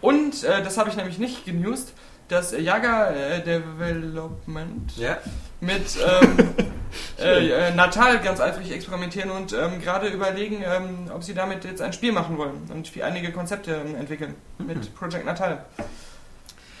[0.00, 1.92] Und, äh, das habe ich nämlich nicht genewst,
[2.28, 5.18] dass Yaga äh, Development Ja.
[5.60, 6.36] mit ähm,
[7.18, 11.82] äh, äh, Natal ganz eifrig experimentieren und ähm, gerade überlegen, ähm, ob sie damit jetzt
[11.82, 15.64] ein Spiel machen wollen und wie einige Konzepte ähm, entwickeln mit Project Natal.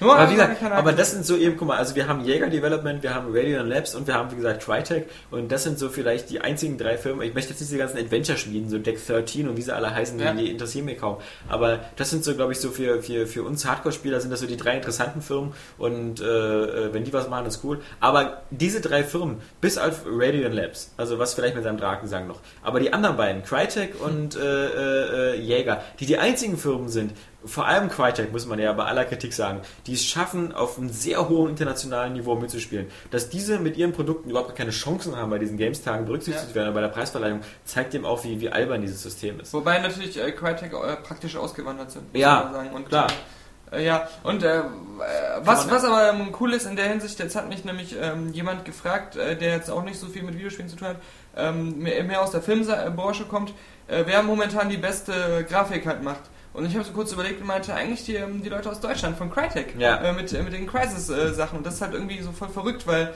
[0.00, 2.48] Nur Aber, wie gesagt, aber das sind so eben, guck mal, also wir haben Jäger
[2.48, 5.88] Development, wir haben Radiant Labs und wir haben, wie gesagt, Crytek und das sind so
[5.88, 7.22] vielleicht die einzigen drei Firmen.
[7.26, 10.18] Ich möchte jetzt nicht diese ganzen Adventure-Schmieden, so Deck 13 und wie sie alle heißen,
[10.18, 10.32] die, Ja.
[10.32, 11.16] die interessieren mich kaum.
[11.48, 14.46] Aber das sind so, glaube ich, so für, für, für uns Hardcore-Spieler sind das so
[14.46, 17.80] die drei interessanten Firmen und äh, äh, wenn die was machen, ist cool.
[18.00, 22.40] Aber diese drei Firmen, bis auf Radiant Labs, also was vielleicht mit seinem Drakensang noch,
[22.62, 27.12] aber die anderen beiden, Crytek und äh, äh, äh, Jäger, die die einzigen Firmen sind,
[27.44, 30.88] vor allem Crytek, muss man ja bei aller Kritik sagen, die es schaffen, auf einem
[30.88, 32.86] sehr hohen internationalen Niveau mitzuspielen.
[33.12, 36.54] Dass diese mit ihren Produkten überhaupt keine Chancen haben, bei diesen Games-Tagen berücksichtigt Ja.
[36.56, 39.54] werden, bei der Preisverleihung, zeigt dem auch, wie, wie albern dieses System ist.
[39.54, 42.70] Wobei natürlich äh, Crytek äh, praktisch ausgewandert sind, muss Ja, man sagen.
[42.72, 43.06] Und, klar.
[43.70, 44.62] Äh, ja, und äh, äh,
[45.42, 48.64] was, was aber ähm, cool ist in der Hinsicht, jetzt hat mich nämlich ähm, jemand
[48.64, 50.96] gefragt, der jetzt auch nicht so viel mit Videospielen zu tun hat,
[51.36, 53.52] ähm, mehr, mehr aus der Filmbranche kommt,
[53.86, 56.20] wer momentan die beste Grafik halt macht.
[56.58, 59.16] Und ich habe so kurz überlegt und meinte, eigentlich die, ähm, die Leute aus Deutschland,
[59.16, 59.96] von Crytek, Ja.
[60.02, 61.58] äh, mit, äh, mit den Crisis-Sachen.
[61.58, 63.14] und das ist halt irgendwie so voll verrückt, weil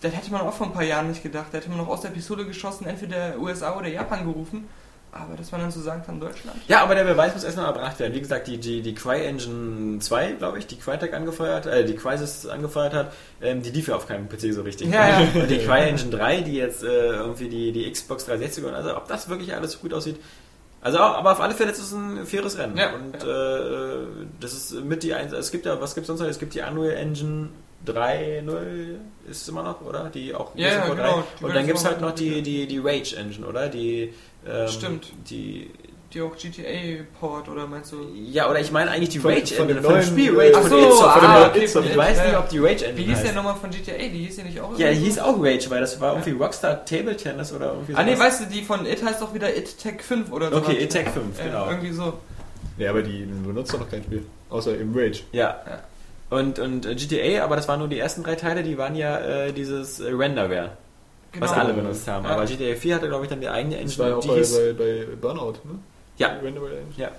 [0.00, 1.46] das hätte man auch vor ein paar Jahren nicht gedacht.
[1.52, 4.68] Da hätte man noch aus der Pistole geschossen, entweder USA oder Japan gerufen.
[5.12, 6.58] Aber dass man dann so sagen kann, Deutschland.
[6.66, 8.12] Ja, aber der Beweis muss erstmal erbracht werden.
[8.14, 12.46] Wie gesagt, die, die, die CryEngine 2, glaube ich, die Crytek angefeuert, äh, die Crysis
[12.46, 14.90] angefeuert hat, ähm, die lief ja auf keinem PC so richtig.
[14.92, 15.28] Ja, ja.
[15.40, 19.06] Und die CryEngine 3, die jetzt äh, irgendwie die, die Xbox 360 und also ob
[19.06, 20.16] das wirklich alles so gut aussieht.
[20.84, 22.76] Also, aber auf alle Fälle ist es ein faires Rennen.
[22.76, 25.32] Ja, und Äh, das ist mit die eins.
[25.32, 26.28] Es gibt ja, was gibt es sonst noch?
[26.28, 27.48] Es gibt die Unreal Engine
[27.86, 28.96] 3.0
[29.30, 30.10] ist es immer noch, oder?
[30.10, 31.24] Die auch Ja, ja, genau.
[31.40, 33.68] Und dann gibt es halt noch die, die, die Rage Engine, oder?
[33.68, 34.12] Die
[34.46, 35.12] ähm, Stimmt.
[35.30, 35.70] Die
[36.14, 37.96] Die auch GTA-Port oder meinst du?
[38.14, 40.60] ja, oder ich meine eigentlich die Von- Rage von dem Engine von Spiel Rage Ach
[40.60, 41.28] von so, id Software.
[41.28, 43.56] ah, okay, von ich id, weiß nicht, ob die Rage Engine Wie hieß der nochmal
[43.56, 43.96] von GTA?
[43.98, 45.20] Die hieß ja nicht auch Ja, die hieß so?
[45.22, 48.26] auch Rage, weil das war irgendwie Rockstar Table Tennis oder irgendwie Ah nee, sowas.
[48.26, 50.56] weißt du, die von It heißt doch wieder It Tech 5 oder so.
[50.58, 51.68] Okay, Attack 5, äh, genau.
[51.70, 52.12] Irgendwie so.
[52.78, 54.24] Ja, aber die benutzt doch noch kein Spiel.
[54.50, 55.20] Außer im Rage.
[55.32, 55.56] Ja.
[55.66, 56.36] Ja.
[56.36, 59.18] Und, und äh, GTA, aber das waren nur die ersten drei Teile, die waren ja
[59.18, 60.70] äh, dieses äh, Renderware,
[61.32, 61.46] Genau.
[61.46, 62.24] was alle benutzt haben.
[62.24, 62.30] Ja.
[62.30, 64.28] Aber GTA 4 hatte, glaube ich, dann die eigene Das war ja Engine, auch die
[64.28, 64.56] bei, hieß...
[64.56, 65.78] bei, bei Burnout, ne?
[66.18, 66.30] Ja.
[66.96, 67.10] Ja.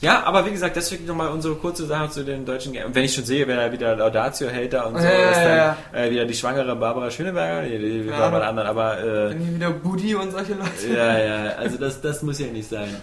[0.00, 2.86] Ja, aber wie gesagt, deswegen nochmal unsere kurze Sache zu den deutschen Game.
[2.86, 5.30] Und wenn ich schon sehe, wenn er wieder Laudatio hält da und so, Ja, ja,
[5.30, 8.98] ist ja, dann Äh, wieder die schwangere Barbara Schöneberger, die, die bei der anderen, aber
[8.98, 10.88] äh, Dann hier wieder Budi und solche Leute.
[10.94, 12.94] ja, ja, also das, das muss ja nicht sein.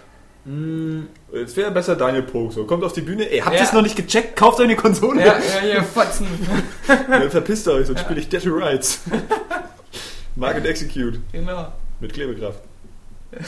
[0.45, 2.65] Hm, Es wäre besser Daniel Pog so.
[2.65, 3.29] Kommt auf die Bühne.
[3.31, 3.63] Ey, habt ihr Ja.
[3.63, 4.35] es noch nicht gecheckt?
[4.35, 5.21] Kauft euch eine Konsole.
[5.21, 6.27] Ja, ja, hier, Fotzen.
[7.09, 9.01] Dann verpisst ihr euch, sonst spiele ich Dead to Rights.
[10.35, 11.19] Market Execute.
[11.31, 11.71] genau.
[11.99, 12.59] Mit Klebekraft.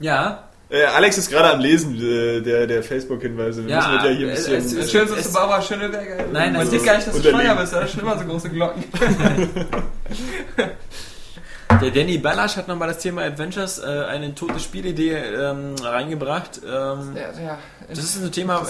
[0.00, 3.64] ja, Äh, Alex ist gerade am Lesen äh, der, der Facebook-Hinweise.
[3.66, 4.56] Wir Ja, müssen das ja hier ein es- bisschen...
[4.58, 6.24] es- Das es- Schönste es- ist Barbara Schöneberger.
[6.32, 7.72] Nein, Man es sieht gar nicht, dass du schwanger bist.
[7.72, 8.84] Da sind schon immer so große Glocken.
[11.80, 16.60] der Danny Ballasch hat nochmal das Thema Adventures, äh, eine tote Spielidee ähm, reingebracht.
[16.64, 17.58] Ähm, Ja, ja.
[17.88, 18.62] Das ist ein Thema,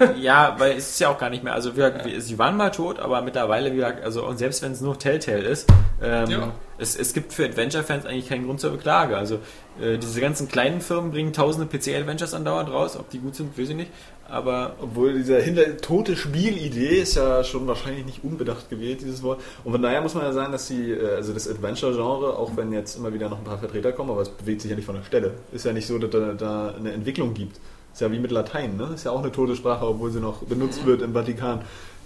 [0.00, 2.56] ähm, ja, weil es ist ja auch gar nicht mehr, also wir, wir, sie waren
[2.56, 5.68] mal tot, aber mittlerweile, wie gesagt, also und selbst wenn es nur Telltale ist,
[6.02, 6.52] ähm, Ja.
[6.78, 9.16] es, es gibt für Adventure-Fans eigentlich keinen Grund zur Beklage.
[9.18, 9.40] Also
[9.80, 12.96] äh, diese ganzen kleinen Firmen bringen tausende PC-Adventures andauernd raus.
[12.96, 13.90] Ob die gut sind, weiß ich nicht.
[14.28, 19.40] Aber Obwohl dieser hinter tote Spielidee ist ja schon wahrscheinlich nicht unbedacht gewählt, dieses Wort.
[19.62, 22.72] Und von daher muss man ja sagen, dass die, äh, also das Adventure-Genre, auch wenn
[22.72, 24.96] jetzt immer wieder noch ein paar Vertreter kommen, aber es bewegt sich ja nicht von
[24.96, 25.34] der Stelle.
[25.52, 27.60] Ist ja nicht so, dass da, da eine Entwicklung gibt.
[27.92, 28.90] Ist ja wie mit Latein, ne?
[28.94, 31.62] Ist ja auch eine tote Sprache, obwohl sie noch benutzt wird im Vatikan.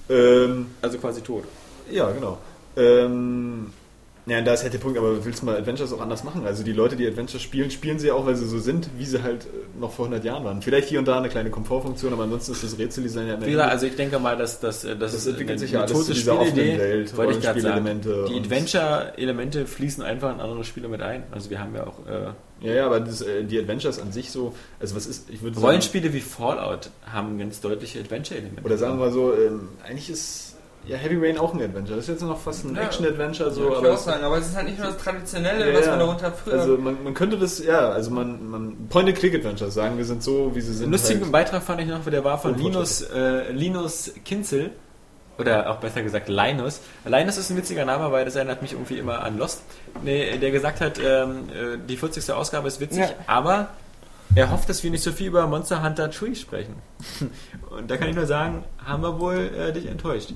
[0.08, 1.44] Ähm, also quasi tot.
[1.90, 2.38] ja, genau.
[2.76, 3.72] Ähm,
[4.30, 6.46] ja, da ist halt der Punkt, aber willst du mal Adventures auch anders machen?
[6.46, 9.22] Also die Leute, die Adventures spielen, spielen sie auch, weil sie so sind, wie sie
[9.22, 9.48] halt äh,
[9.80, 10.62] noch vor 100 Jahren waren.
[10.62, 13.70] Vielleicht hier und da eine kleine Komfortfunktion, aber ansonsten ist das Rätseldesign ja Wie gesagt,
[13.72, 16.38] also ich denke mal, dass, dass, dass Das entwickelt eine- sich ja alles zu dieser
[16.40, 18.00] offenen Welt, wollte ich gerade sagen.
[18.28, 21.24] Die Adventure-Elemente fließen einfach in andere Spiele mit ein.
[21.30, 24.30] Also wir haben ja auch äh, Ja, ja, aber das, äh, die Adventures an sich
[24.30, 28.62] so, also was ist, ich würde sagen, Rollenspiele wie Fallout haben ganz deutliche Adventure-Elemente.
[28.64, 30.49] oder sagen wir mal so, ähm, eigentlich ist
[30.90, 31.96] ja Heavy Rain auch ein Adventure.
[31.96, 32.82] Das ist jetzt noch fast ein Ja.
[32.82, 35.72] Action-Adventure, so, So, ich aber auch sagen, aber es ist halt nicht nur das Traditionelle,
[35.72, 36.54] Ja, was man darunter früher.
[36.60, 40.60] also man, man könnte das, ja, also man, man Point-and-Click-Adventures sagen, wir sind so, wie
[40.60, 40.84] sie sind.
[40.84, 41.32] Einen lustigen halt.
[41.32, 43.08] Beitrag fand ich noch, der war von Unfortschrittlich.
[43.10, 44.70] Linus, äh, Linus Kinzel.
[45.38, 46.80] Oder auch besser gesagt Linus.
[47.06, 49.62] Linus ist ein witziger Name, weil das erinnert mich irgendwie immer an Lost.
[50.04, 52.30] Nee, der gesagt hat, ähm, äh, die 40.
[52.34, 53.08] Ausgabe ist witzig, Ja.
[53.26, 53.68] aber
[54.34, 56.74] er hofft, dass wir nicht so viel über Monster Hunter Tree sprechen.
[57.70, 60.34] Und da kann ich nur sagen, haben wir wohl äh, dich enttäuscht.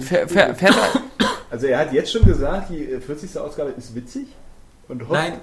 [0.00, 1.02] Fähr- fähr- fährt er-
[1.50, 3.38] Also er hat jetzt schon gesagt, die äh, 40.
[3.38, 4.26] Ausgabe ist witzig
[4.88, 5.34] und hofft, Nein,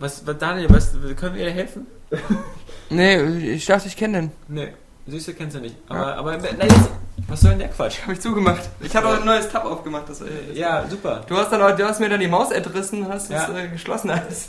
[0.00, 1.86] was, was Daniel, was, können wir dir helfen?
[2.90, 3.22] nee,
[3.54, 4.32] ich dachte, ich kenne den.
[4.48, 4.68] Nee,
[5.06, 5.76] siehst du, kennst du nicht.
[5.88, 6.90] Aber, aber nein, jetzt,
[7.28, 8.02] was soll denn der Quatsch?
[8.02, 8.68] Habe ich zugemacht.
[8.80, 10.08] Ich habe auch ein neues Tab aufgemacht.
[10.08, 11.22] Das, äh, das Ja, super.
[11.28, 13.48] Du hast, dann, auch- du hast mir dann die Maus entrissen und hast Ja.
[13.48, 14.48] es äh, geschlossen alles.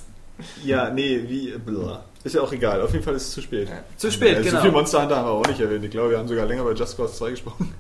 [0.63, 2.03] ja, nee, wie, blah.
[2.23, 3.69] Ist ja auch egal, auf jeden Fall ist es zu spät.
[3.69, 3.75] Ja.
[3.97, 4.55] Zu spät, Ja, genau.
[4.57, 5.83] So viel Monster Hunter haben wir auch nicht erwähnt.
[5.85, 7.73] Ich glaube, wir haben sogar länger bei Just Cause 2 gesprochen.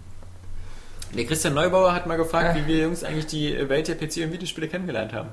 [1.15, 4.33] Der Christian Neubauer hat mal gefragt, wie wir Jungs eigentlich die Welt der PC- und
[4.33, 5.29] Videospiele kennengelernt haben.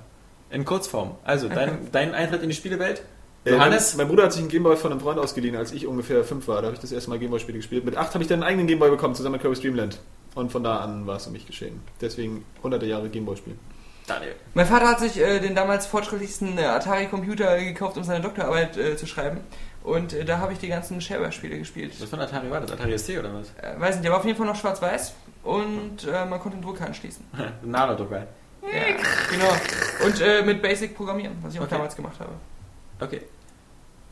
[0.50, 1.14] In Kurzform.
[1.24, 3.02] Also, dein, dein Eintritt in die Spielewelt?
[3.44, 3.94] Äh, Johannes?
[3.94, 6.48] Mein, mein Bruder hat sich einen Gameboy von einem Freund ausgeliehen, als ich ungefähr fünf
[6.48, 6.56] war.
[6.56, 7.86] Da habe ich das erste Mal Gameboy-Spiele gespielt.
[7.86, 10.00] Mit acht habe ich dann einen eigenen Gameboy bekommen, zusammen mit Kirby Streamland.
[10.34, 11.80] Und von da an war es um mich geschehen.
[12.00, 13.58] Deswegen hunderte Jahre Gameboy-Spielen.
[14.06, 14.34] Daniel.
[14.52, 18.96] Mein Vater hat sich äh, den damals fortschrittlichsten äh, Atari-Computer gekauft, um seine Doktorarbeit äh,
[18.96, 19.40] zu schreiben.
[19.82, 21.94] Und äh, da habe ich die ganzen Shareware-Spiele gespielt.
[21.98, 22.72] Was von Atari war das?
[22.72, 23.48] Atari ST oder was?
[23.62, 26.62] Äh, weiß nicht, der war auf jeden Fall noch schwarz-weiß und äh, man konnte den
[26.62, 27.24] Drucker anschließen.
[27.62, 28.26] Nano-Drucker.
[28.62, 28.68] Ja,
[29.30, 29.52] genau.
[30.04, 31.74] Und äh, mit Basic programmieren, was ich auch Okay.
[31.74, 32.32] damals gemacht habe.
[33.00, 33.22] Okay.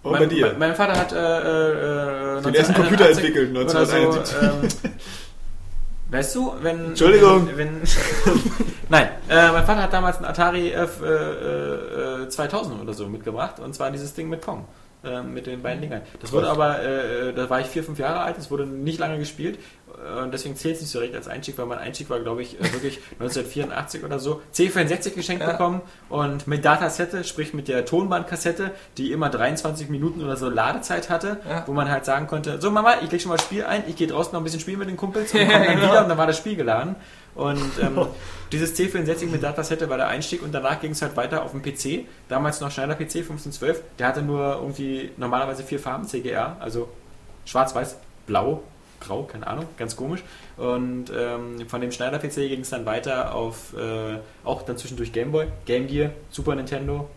[0.03, 0.55] Und mein, bei dir?
[0.59, 4.85] Mein, Vater hat äh, äh, Den ersten Computer 1981 entwickelt, oder so, 1971.
[4.85, 4.93] ähm,
[6.11, 6.85] weißt du, wenn...
[6.87, 7.49] Entschuldigung.
[7.55, 7.83] Wenn,
[8.89, 13.61] nein, äh, mein Vater hat damals einen Atari F, äh, äh, 2000 oder so mitgebracht.
[13.61, 14.65] Und zwar dieses Ding mit Pong.
[15.05, 16.03] äh, Mit den beiden Dingern.
[16.21, 19.19] Das wurde aber, äh, da war ich vier, fünf Jahre alt, es wurde nicht lange
[19.19, 19.61] gespielt äh,
[20.23, 22.59] und deswegen zählt es nicht so recht als Einstieg, weil mein Einstieg war, glaube ich,
[22.61, 24.41] äh, wirklich 1984 oder so.
[24.55, 25.53] C64 geschenkt Ja.
[25.53, 31.11] bekommen und mit Datasette, sprich mit der Tonbandkassette, die immer 23 Minuten oder so Ladezeit
[31.11, 31.65] hatte, Ja.
[31.67, 33.97] wo man halt sagen konnte, so Mama, ich leg schon mal das Spiel ein, ich
[33.97, 35.89] gehe draußen noch ein bisschen spielen mit den Kumpels und komme dann genau.
[35.91, 36.97] wieder und dann war das Spiel geladen.
[37.35, 38.07] Und ähm,
[38.53, 41.63] dieses C64 mit Datasette war der Einstieg und danach ging es halt weiter auf dem
[41.63, 42.07] PC.
[42.29, 43.83] Damals noch Schneider PC 1512.
[43.99, 46.89] Der hatte nur irgendwie normalerweise vier Farben CGR, also
[47.45, 47.97] schwarz, weiß,
[48.27, 48.63] blau,
[49.01, 50.23] grau, keine Ahnung, ganz komisch.
[50.57, 55.13] Und ähm, von dem Schneider PC ging es dann weiter auf äh, auch dann zwischendurch
[55.13, 57.09] Gameboy, Game Gear, Super Nintendo,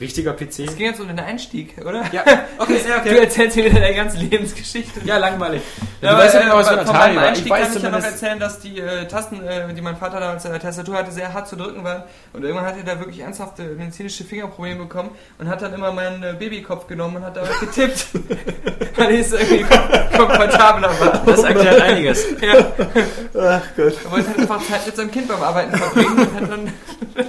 [0.00, 0.60] richtiger PC.
[0.60, 2.04] Es ging jetzt um den Einstieg, oder?
[2.12, 2.24] Ja,
[2.58, 3.18] okay, ja, Du okay.
[3.20, 5.00] erzählst mir wieder deine ganze Lebensgeschichte.
[5.04, 5.62] Ja, langweilig.
[6.00, 7.22] Ja, du weißt ja genau, was für äh, ein von Atari war.
[7.22, 9.96] Ich Einstieg weiß kann ich ja noch erzählen, dass die äh, Tasten, äh, die mein
[9.96, 12.02] Vater damals in der Tastatur hatte, sehr hart zu drücken waren.
[12.32, 16.22] Und irgendwann hat er da wirklich ernsthafte medizinische Fingerprobleme bekommen und hat dann immer meinen
[16.22, 18.06] äh, Babykopf genommen und hat damit getippt,
[18.96, 21.22] weil es irgendwie kom komfortabler war.
[21.24, 22.26] Das erklärt einiges.
[22.40, 22.66] Ja,
[23.38, 23.94] Ach Gott.
[24.04, 26.72] er wollte halt einfach Zeit mit seinem Kind beim Arbeiten verbringen und hat dann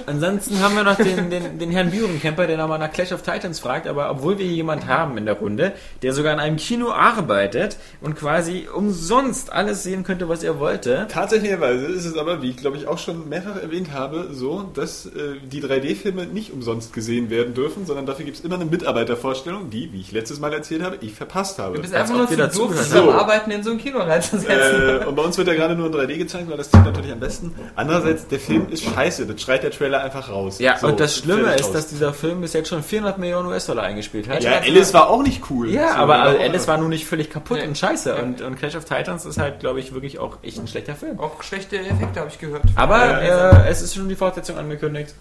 [0.06, 3.60] Ansonsten haben wir noch den, den, den Herrn Bürenkemper, der nochmal nach Clash of Titans
[3.60, 5.72] fragt, aber obwohl wir hier jemand haben in der Runde,
[6.02, 11.06] der sogar in einem Kino arbeitet und quasi umsonst alles sehen könnte, was er wollte.
[11.10, 15.06] Tatsächlicherweise ist es aber, wie ich glaube ich auch schon mehrfach erwähnt habe, so, dass
[15.06, 15.10] äh,
[15.44, 19.92] die 3D-Filme nicht umsonst gesehen werden dürfen, sondern dafür gibt es immer eine Mitarbeitervorstellung, die,
[19.92, 21.76] wie ich letztes Mal erzählt habe, ich verpasst habe.
[21.76, 23.10] Du bist einfach nur zu doof, So.
[23.12, 25.00] Arbeiten in so ein Kino reinzusetzen.
[25.02, 27.12] Äh, und bei uns wird er gerade nur in 3D gezeigt, weil das zieht natürlich
[27.12, 27.54] am besten.
[27.74, 30.58] Andererseits, der Film ist scheiße, das schreit der Trailer einfach raus.
[30.58, 33.82] Ja, So, und das Schlimme ist, dass dieser Film bis jetzt schon 400 Millionen US-Dollar
[33.82, 34.42] eingespielt hat.
[34.42, 35.70] Ja, Alice war auch nicht cool.
[35.70, 37.66] Ja, So, aber also Alice war nun nicht völlig kaputt Nee.
[37.68, 38.14] und scheiße.
[38.16, 41.18] Und, und Clash of Titans ist halt, glaube ich, wirklich auch echt ein schlechter Film.
[41.18, 42.62] Auch schlechte Effekte habe ich gehört.
[42.76, 45.14] Aber Ja, äh, es ist schon die Fortsetzung angekündigt.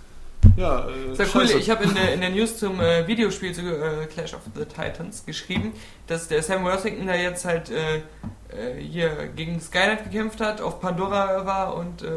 [0.57, 1.43] Ja, äh, Sehr cool.
[1.57, 4.65] Ich habe in der, in der News zum äh, Videospiel zu äh, Clash of the
[4.65, 5.73] Titans geschrieben,
[6.07, 10.79] dass der Sam Worthington da jetzt halt äh, äh, hier gegen Skynet gekämpft hat, auf
[10.79, 12.07] Pandora war und äh,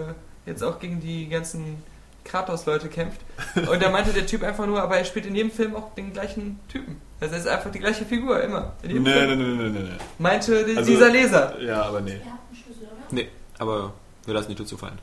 [0.45, 1.83] jetzt auch gegen die ganzen
[2.29, 3.21] Kratos-Leute kämpft.
[3.57, 6.13] Und da meinte der Typ einfach nur, aber er spielt in jedem Film auch den
[6.13, 7.01] gleichen Typen.
[7.21, 8.75] Also er ist einfach die gleiche Figur, immer.
[8.83, 9.39] In Nee, jedem nee, Film.
[9.39, 9.99] nee, nee, nee, nee.
[10.19, 11.61] Meinte Also- dieser Leser.
[11.61, 12.13] Ja, aber nee.
[12.13, 13.03] Ihr habt einen Schlüssel, oder?
[13.11, 13.29] Nee,
[13.59, 13.93] aber
[14.27, 14.99] wir lassen die Tür zufallen.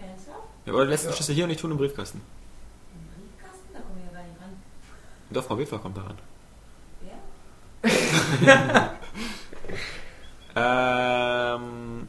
[0.00, 0.38] Ernsthaft?
[0.66, 2.20] Ja, aber du lässt den Schlüssel hier und ich tun im Briefkasten.
[2.20, 3.68] Im Briefkasten?
[3.72, 4.50] Da kommen wir ja gar nicht ran.
[5.30, 6.18] Doch, Frau Witwer kommt daran.
[8.40, 8.90] Wer?
[10.54, 12.08] Ähm,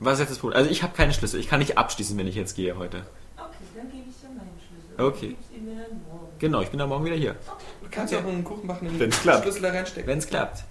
[0.00, 0.58] was ist jetzt das Problem?
[0.58, 1.38] Also ich habe keine Schlüssel.
[1.40, 2.98] Ich kann nicht abschließen, wenn ich jetzt gehe heute.
[3.36, 3.46] Okay,
[3.76, 4.89] dann gebe ich dir meinen Schlüssel.
[5.00, 5.36] Okay.
[6.38, 7.32] Genau, ich bin dann morgen wieder hier.
[7.82, 9.42] Du kannst ja auch einen Kuchen machen, in den Wenn's klappt.
[9.44, 10.06] Schlüssel da reinstecken.
[10.08, 10.64] Wenn es klappt.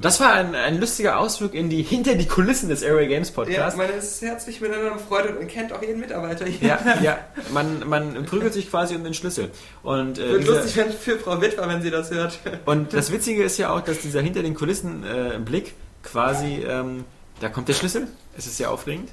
[0.00, 3.34] Das war ein, ein lustiger Ausflug in die hinter die Kulissen des Area Games Ja,
[3.34, 3.76] Podcasts.
[3.78, 6.68] man ist herzlich miteinander befreundet und kennt auch jeden Mitarbeiter hier.
[6.70, 7.18] Ja, ja,
[7.52, 9.50] man, man prügelt sich quasi um den Schlüssel.
[9.84, 12.38] Und, äh, Wird dieser- lustig wenn für Frau Witwer, wenn sie das hört.
[12.64, 17.04] und das Witzige ist ja auch, dass dieser hinter den Kulissen äh, Blick quasi, ähm,
[17.40, 18.08] da kommt der Schlüssel.
[18.36, 19.10] Es ist sehr aufregend.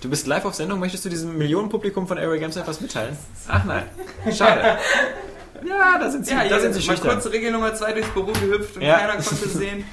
[0.00, 0.78] Du bist live auf Sendung.
[0.80, 3.16] Möchtest du diesem Millionenpublikum von Area Games etwas mitteilen?
[3.48, 3.84] Ach nein,
[4.36, 4.78] schade.
[5.68, 7.20] Ja, da sind sie, Ja, da sind sie mal schüchtern.
[7.20, 8.96] kurz Regel Nummer 2 durchs Büro gehüpft und Ja.
[8.98, 9.84] keiner konnte es sehen.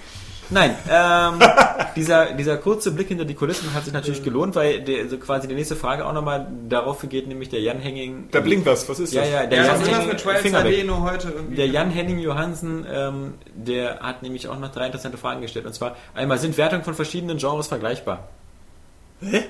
[0.52, 1.40] Nein, ähm,
[1.96, 5.48] dieser, dieser kurze Blick hinter die Kulissen hat sich natürlich gelohnt, weil der, also quasi
[5.48, 8.28] die nächste Frage auch nochmal darauf geht, nämlich der Jan Henning.
[8.32, 9.32] Da blinkt was, was ist Ja, das?
[9.32, 10.10] ja, der Ja, Jan was ist das Henning.
[10.10, 10.86] mit Finger weg.
[10.86, 11.56] Nur heute irgendwie?
[11.56, 15.66] Der Jan Henning Johansen, ähm, der hat nämlich auch noch drei interessante Fragen gestellt.
[15.66, 18.28] Und zwar einmal, sind Wertungen von verschiedenen Genres vergleichbar?
[19.22, 19.46] Hä?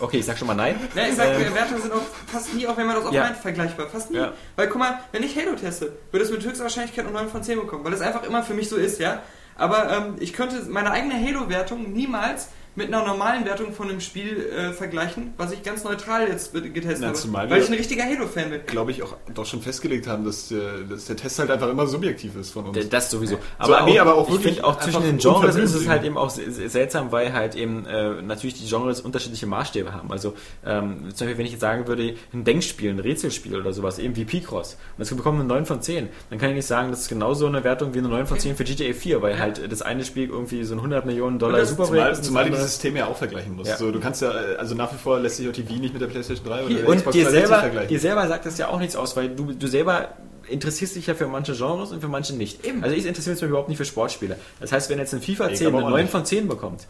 [0.00, 0.78] Okay, ich sag schon mal nein.
[0.94, 3.26] Ja, ich sag, Ähm, Wertungen sind auch fast nie, auch wenn man das auch Ja.
[3.34, 3.88] vergleichbar.
[3.88, 4.16] Fast nie.
[4.18, 4.32] Ja.
[4.56, 7.42] Weil guck mal, wenn ich Halo teste, würde es mit höchster Wahrscheinlichkeit nur 9 von
[7.42, 9.22] 10 bekommen, weil es einfach immer für mich so ist, ja.
[9.56, 14.46] Aber ähm, ich könnte meine eigene Halo-Wertung niemals mit einer normalen Wertung von einem Spiel
[14.50, 17.16] äh, vergleichen, was ich ganz neutral jetzt getestet Na, habe.
[17.16, 18.60] zumal Weil ich ein richtiger Halo-Fan bin.
[18.66, 21.86] glaube ich, auch doch schon festgelegt haben, dass der, dass der Test halt einfach immer
[21.86, 22.88] subjektiv ist von uns.
[22.88, 23.38] Das sowieso.
[23.84, 26.50] nee, aber auch ich finde auch zwischen den Genres ist es halt eben auch se-
[26.50, 30.10] se- seltsam, weil halt eben äh, natürlich die Genres unterschiedliche Maßstäbe haben.
[30.10, 30.34] Also
[30.66, 34.16] ähm, zum Beispiel, wenn ich jetzt sagen würde, ein Denkspiel, ein Rätselspiel oder sowas, eben
[34.16, 37.02] wie Picross, und das bekommt eine 9 von 10, dann kann ich nicht sagen, das
[37.02, 39.82] ist genauso eine Wertung wie eine 9 von 10 für GTA 4, weil halt das
[39.82, 42.24] eine Spiel irgendwie so ein 100 Millionen Dollar Zumal, ist.
[42.24, 43.70] zumal andere- Systeme ja auch vergleichen musst.
[43.70, 43.76] Ja.
[43.76, 45.92] So, du kannst ja, äh, also nach wie vor lässt sich auch die Wii nicht
[45.92, 47.88] mit der PlayStation 3 oder der Und Xbox dir 360 selber, vergleichen.
[47.88, 50.08] dir selber sagt das ja auch nichts aus, weil du, du selber
[50.48, 52.64] interessierst dich ja für manche Genres und für manche nicht.
[52.66, 52.82] Eben.
[52.84, 54.36] Also ich interessiere mich überhaupt nicht für Sportspiele.
[54.60, 56.10] Das heißt, wenn jetzt ein FIFA Ich 10 aber eine auch 9 nicht.
[56.10, 56.86] von 10 bekommt,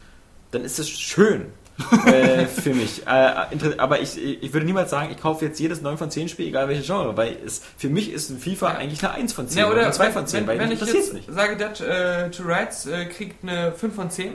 [0.50, 1.46] dann ist das schön.
[2.06, 3.04] äh, für mich.
[3.06, 3.44] Äh,
[3.78, 6.68] aber ich, ich würde niemals sagen, ich kaufe jetzt jedes 9 von 10 Spiel, egal
[6.68, 9.70] welche Genre, weil es, für mich ist ein FIFA eigentlich eine 1 von 10 Ja,
[9.70, 11.28] oder eine 2 wenn, von 10, wenn, weil wenn ich jetzt nicht.
[11.32, 14.32] sage, Dead äh, to Rights äh, kriegt eine 5 von 10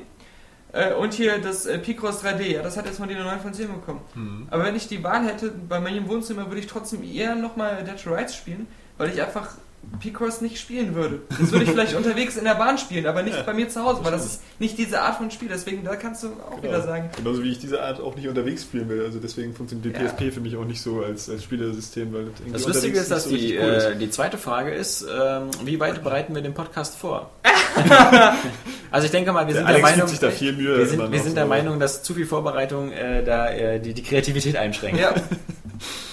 [0.72, 3.40] äh, und hier das äh, Picross 3D, ja, das hat jetzt von dir eine 9
[3.40, 4.02] von 10 bekommen.
[4.16, 4.48] Mhm.
[4.52, 8.02] Aber wenn ich die Wahl hätte, bei meinem Wohnzimmer würde ich trotzdem eher nochmal Dead
[8.02, 8.68] to Rights spielen,
[8.98, 9.56] weil ich einfach
[10.00, 11.22] Picross nicht spielen würde.
[11.40, 14.02] Das würde ich vielleicht unterwegs in der Bahn spielen, aber nicht bei mir zu Hause,
[14.04, 15.50] weil das ist nicht diese Art von Spiel.
[15.50, 17.10] Deswegen, da kannst du auch wieder sagen.
[17.18, 19.04] Genauso wie ich diese Art auch nicht unterwegs spielen will.
[19.04, 20.08] Also deswegen funktioniert die Ja.
[20.10, 23.12] PSP für mich auch nicht so als, als Spielesystem, weil das irgendwie Das Lustige ist,
[23.12, 23.86] dass so die, cool ist.
[23.86, 27.32] äh, die zweite Frage ist, ähm, wie weit bereiten wir den Podcast vor?
[28.92, 30.78] also ich denke mal, wir Der sind der, Alex Meinung, da viel Mühe.
[30.78, 31.36] wir sind, wir sind so.
[31.36, 35.00] der Meinung, dass zu viel Vorbereitung äh, da äh, die, die Kreativität einschränkt.
[35.00, 35.14] Ja,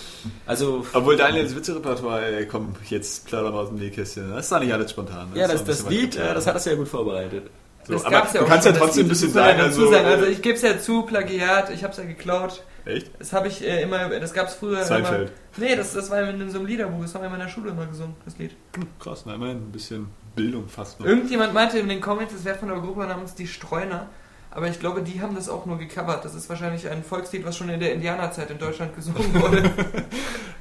[0.47, 4.31] Also Obwohl Daniels Witzerepertoire, ey, komm, jetzt plaudern wir aus dem Nähkästchen.
[4.31, 5.29] Das ist doch nicht alles spontan.
[5.35, 7.51] ja, das, das bisschen Lied, weit äh, das hat er sehr gut vorbereitet.
[7.85, 10.07] So, das aber ja du kannst ja trotzdem ein das bisschen ja dazu Also, sagen.
[10.07, 12.63] Also ich gebe es ja zu, Plagiat, ich habe es ja geklaut.
[12.85, 13.11] echt?
[13.19, 15.31] Das habe ich äh, immer, das gab es früher Seinfeld.
[15.57, 15.69] immer.
[15.69, 17.87] Nee, das, das war in so einem Liederbuch, das haben wir in meiner Schule immer
[17.87, 18.53] gesungen, das Lied.
[18.77, 21.07] Hm, krass, na immerhin ein bisschen Bildung fast noch.
[21.07, 24.09] Irgendjemand meinte in den Comments, es wäre von einer Gruppe namens Die Streuner.
[24.51, 26.25] Aber ich glaube, die haben das auch nur gecovert.
[26.25, 29.63] Das ist wahrscheinlich ein Volkslied, was schon in der Indianerzeit in Deutschland gesungen wurde.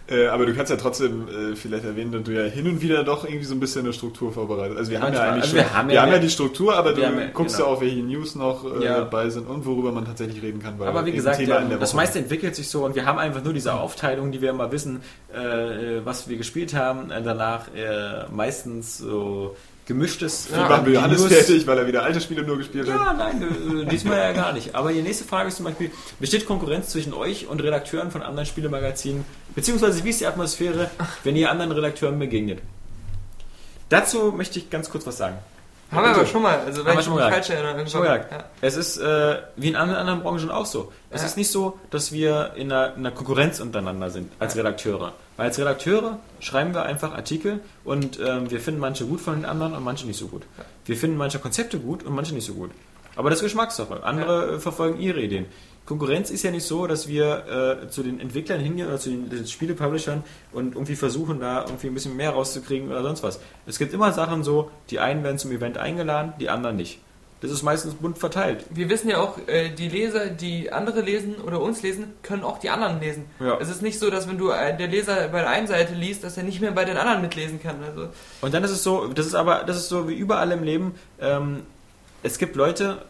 [0.07, 3.03] Äh, aber du kannst ja trotzdem äh, vielleicht erwähnen, dass du ja hin und wieder
[3.03, 4.77] doch irgendwie so ein bisschen eine Struktur vorbereitet.
[4.77, 6.75] Also wir haben ja eigentlich Also schon, wir haben wir ja- haben ja die Struktur,
[6.75, 7.69] aber du wir haben ja- guckst genau.
[7.69, 8.97] ja auch, welche News noch äh, Ja.
[8.99, 10.77] dabei sind und worüber man tatsächlich reden kann.
[10.77, 11.97] Weil Aber wie gesagt, Thema ja, in der das Woche.
[12.03, 15.01] meiste entwickelt sich so und wir haben einfach nur diese Aufteilung, die wir immer wissen,
[15.33, 17.09] äh, was wir gespielt haben.
[17.09, 19.55] Äh, danach äh, meistens so
[19.85, 20.47] gemischtes.
[20.51, 22.95] Wir die Johannes News- fertig, weil er wieder alte Spiele nur gespielt hat?
[22.95, 24.73] Ja, nein, äh, diesmal ja gar nicht.
[24.75, 28.45] Aber die nächste Frage ist zum Beispiel, besteht Konkurrenz zwischen euch und Redakteuren von anderen
[28.45, 29.25] Spielemagazinen?
[29.53, 30.89] Beziehungsweise wie ist die Atmosphäre,
[31.23, 32.59] wenn ihr anderen Redakteuren begegnet?
[33.89, 35.37] Dazu möchte ich ganz kurz was sagen.
[35.91, 36.59] Haben wir aber schon mal.
[36.65, 37.87] Also wenn ich schon mich mal falsch erinnere.
[37.87, 38.03] Schon.
[38.05, 38.19] Ja.
[38.61, 40.91] Es ist äh, wie in anderen, anderen Branchen auch so.
[41.09, 41.27] Es Ja.
[41.27, 45.13] ist nicht so, dass wir in einer, in einer Konkurrenz untereinander sind als Redakteure.
[45.37, 49.45] Weil als Redakteure schreiben wir einfach Artikel und ähm, wir finden manche gut von den
[49.45, 50.43] anderen und manche nicht so gut.
[50.85, 52.71] Wir finden manche Konzepte gut und manche nicht so gut.
[53.15, 54.03] Aber das ist Geschmackssache.
[54.03, 55.45] Andere äh, verfolgen ihre Ideen.
[55.85, 59.29] Konkurrenz ist ja nicht so, dass wir äh, zu den Entwicklern hingehen oder zu den,
[59.29, 63.39] den Spielepublishern und irgendwie versuchen, da irgendwie ein bisschen mehr rauszukriegen oder sonst was.
[63.67, 66.99] Es gibt immer Sachen so, die einen werden zum Event eingeladen, die anderen nicht.
[67.41, 68.65] das ist meistens bunt verteilt.
[68.71, 72.57] Wir wissen ja auch, äh, die Leser, die andere lesen oder uns lesen, können auch
[72.57, 73.25] die anderen lesen.
[73.39, 73.59] Ja.
[73.59, 76.23] Es ist nicht so, dass wenn du äh, der Leser bei der einen Seite liest,
[76.23, 77.75] dass er nicht mehr bei den anderen mitlesen kann.
[77.83, 78.09] Also
[78.41, 80.95] Und dann ist es so, das ist aber, das ist so wie überall im Leben,
[81.21, 81.61] ähm,
[82.23, 83.03] es gibt Leute,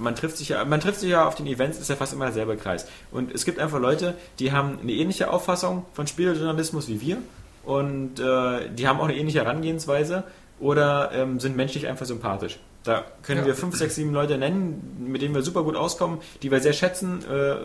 [0.00, 2.26] man trifft sich ja, man trifft sich ja auf den Events, ist ja fast immer
[2.26, 2.86] derselbe Kreis.
[3.10, 7.18] Und es gibt einfach Leute, die haben eine ähnliche Auffassung von Spielejournalismus wie wir
[7.64, 10.24] und äh, die haben auch eine ähnliche Herangehensweise
[10.58, 12.58] oder ähm, sind menschlich einfach sympathisch.
[12.82, 13.46] Da können Ja.
[13.48, 16.72] wir fünf, sechs, sieben Leute nennen, mit denen wir super gut auskommen, die wir sehr
[16.72, 17.56] schätzen, äh,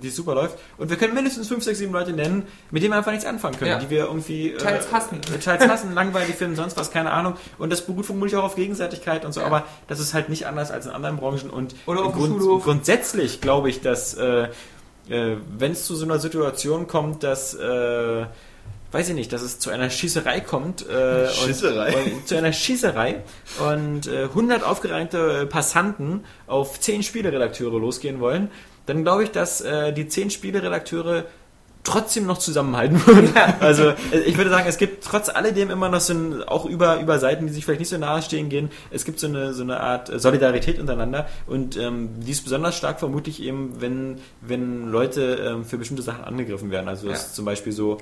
[0.00, 0.58] die es super läuft.
[0.78, 3.56] Und wir können mindestens fünf, sechs, sieben Leute nennen, mit denen wir einfach nichts anfangen
[3.58, 3.78] können, Ja.
[3.80, 5.20] die wir irgendwie äh, Teils hassen.
[5.42, 7.34] teils hassen, langweilig finden, sonst was, keine Ahnung.
[7.58, 9.46] Und das beruht vermutlich auch auf Gegenseitigkeit und so, Ja.
[9.46, 11.50] aber das ist halt nicht anders als in anderen Branchen.
[11.50, 12.62] Und Oder auf dem Schulhof.
[12.62, 14.50] grundsätzlich glaube ich, dass äh,
[15.08, 18.26] äh, wenn es zu so einer Situation kommt, dass äh,
[18.92, 20.88] weiß ich nicht, dass es zu einer Schießerei kommt.
[20.88, 21.94] Äh, Schießerei?
[21.94, 23.22] Und, und, zu einer Schießerei
[23.72, 28.50] und äh, 100 aufgereihte äh, Passanten auf 10 Spieleredakteure losgehen wollen,
[28.86, 31.24] dann glaube ich, dass äh, die 10 Spieleredakteure
[31.82, 33.32] trotzdem noch zusammenhalten würden.
[33.60, 37.00] Also äh, ich würde sagen, es gibt trotz alledem immer noch so ein, auch über,
[37.00, 39.62] über Seiten, die sich vielleicht nicht so nahe stehen gehen, es gibt so eine, so
[39.62, 44.88] eine Art äh, Solidarität untereinander und ähm, die ist besonders stark vermutlich eben, wenn, wenn
[44.88, 46.88] Leute ähm, für bestimmte Sachen angegriffen werden.
[46.88, 47.14] Also Ja.
[47.14, 47.98] ist zum Beispiel so,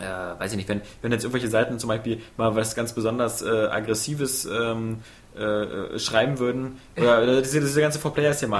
[0.00, 3.42] äh, weiß ich nicht, wenn, wenn jetzt irgendwelche Seiten zum Beispiel mal was ganz besonders
[3.42, 4.98] äh, Aggressives ähm,
[5.40, 7.98] äh, äh, schreiben würden, oder, diese, diese ganze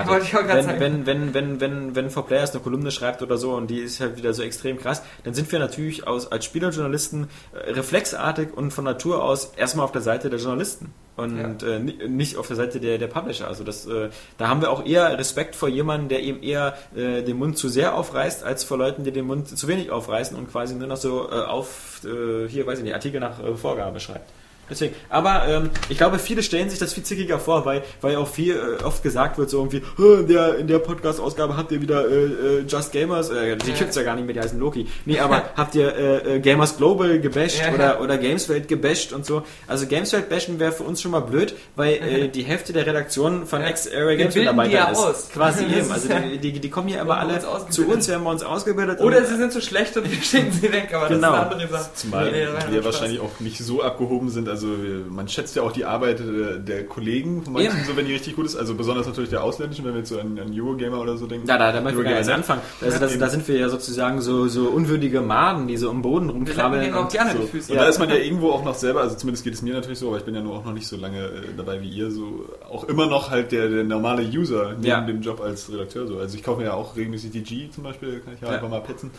[0.09, 3.69] auch gerade wenn, wenn, wenn, wenn, wenn, wenn For-Players eine Kolumne schreibt oder so und
[3.70, 7.70] die ist halt wieder so extrem krass, dann sind wir natürlich aus, als Spielerjournalisten äh,
[7.73, 12.36] reflexartig und von Natur aus erstmal auf der Seite der Journalisten und äh, ni- nicht
[12.39, 13.47] auf der Seite der, der Publisher.
[13.47, 14.09] Also das, äh,
[14.39, 17.69] da haben wir auch eher Respekt vor jemandem, der eben eher äh, den Mund zu
[17.69, 20.97] sehr aufreißt, als vor Leuten, die den Mund zu wenig aufreißen und quasi nur noch
[20.97, 24.31] so äh, auf, äh, hier weiß ich nicht, Artikel nach äh, Vorgabe schreibt.
[24.70, 28.28] Deswegen, aber ähm, ich glaube, viele stellen sich das viel zickiger vor, weil, weil auch
[28.28, 31.80] viel äh, oft gesagt wird, so irgendwie, "Hä, in der, in der Podcast-Ausgabe habt ihr
[31.82, 34.86] wieder äh, äh, Just Gamers, äh, die gibt's ja gar nicht mehr, die heißen Loki.
[35.05, 38.01] Nee, aber habt ihr äh, äh, Gamers Global gebasht Ja, oder, ja.
[38.01, 39.42] oder Gameswelt gebasht und so.
[39.66, 43.47] Also Gameswelt bashen wäre für uns schon mal blöd, weil äh, die Hälfte der Redaktion
[43.47, 43.68] von Ja.
[43.68, 44.98] Ex-Area Wir Games Mitarbeitern ja ist.
[44.98, 45.28] aus.
[45.32, 45.90] Quasi eben.
[45.90, 48.30] Also ja- die, die, die kommen hier immer haben alle uns zu uns, werden wir
[48.30, 49.01] uns ausgebildet.
[49.01, 51.32] Oder sie sind zu schlecht und wir schicken sie weg, aber Genau.
[51.32, 51.90] das ist eine andere Sache.
[51.94, 52.32] Zumal
[52.70, 54.48] wir wahrscheinlich auch nicht so abgehoben sind.
[54.48, 57.85] Also wir- man schätzt ja auch die Arbeit der, der Kollegen von manchen, Eben.
[57.87, 58.57] so wenn die richtig gut ist.
[58.57, 61.47] Also besonders natürlich der ausländischen, wenn wir jetzt so an, an Eurogamer oder so denken.
[61.49, 62.35] Ja, da, da möchten wir nicht Net.
[62.35, 62.61] anfangen.
[62.81, 66.31] Also das, da sind wir ja sozusagen so, so unwürdige Maden, die so im Boden
[66.31, 66.95] rumkrabbeln.
[66.95, 67.39] und gerne so.
[67.39, 67.73] die Füße.
[67.73, 67.85] Und Ja.
[67.85, 70.09] da ist man ja irgendwo auch noch selber, also zumindest geht es mir natürlich so,
[70.09, 72.47] aber ich bin ja nur auch noch nicht so lange äh, dabei wie ihr, so
[72.70, 75.01] auch immer noch halt der, der normale User neben Ja.
[75.01, 76.07] dem Job als Redakteur.
[76.07, 76.19] So.
[76.19, 78.55] Also ich kaufe mir ja auch regelmäßig die G zum Beispiel, kann ich ja, Ja.
[78.55, 79.11] einfach mal petzen.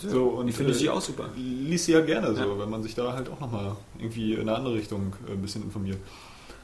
[0.00, 1.30] So, und, ich finde äh, sie auch super.
[1.36, 4.54] Lies sie ja gerne so, wenn man sich da halt auch nochmal irgendwie in eine
[4.54, 5.98] andere Richtung äh, ein bisschen informiert.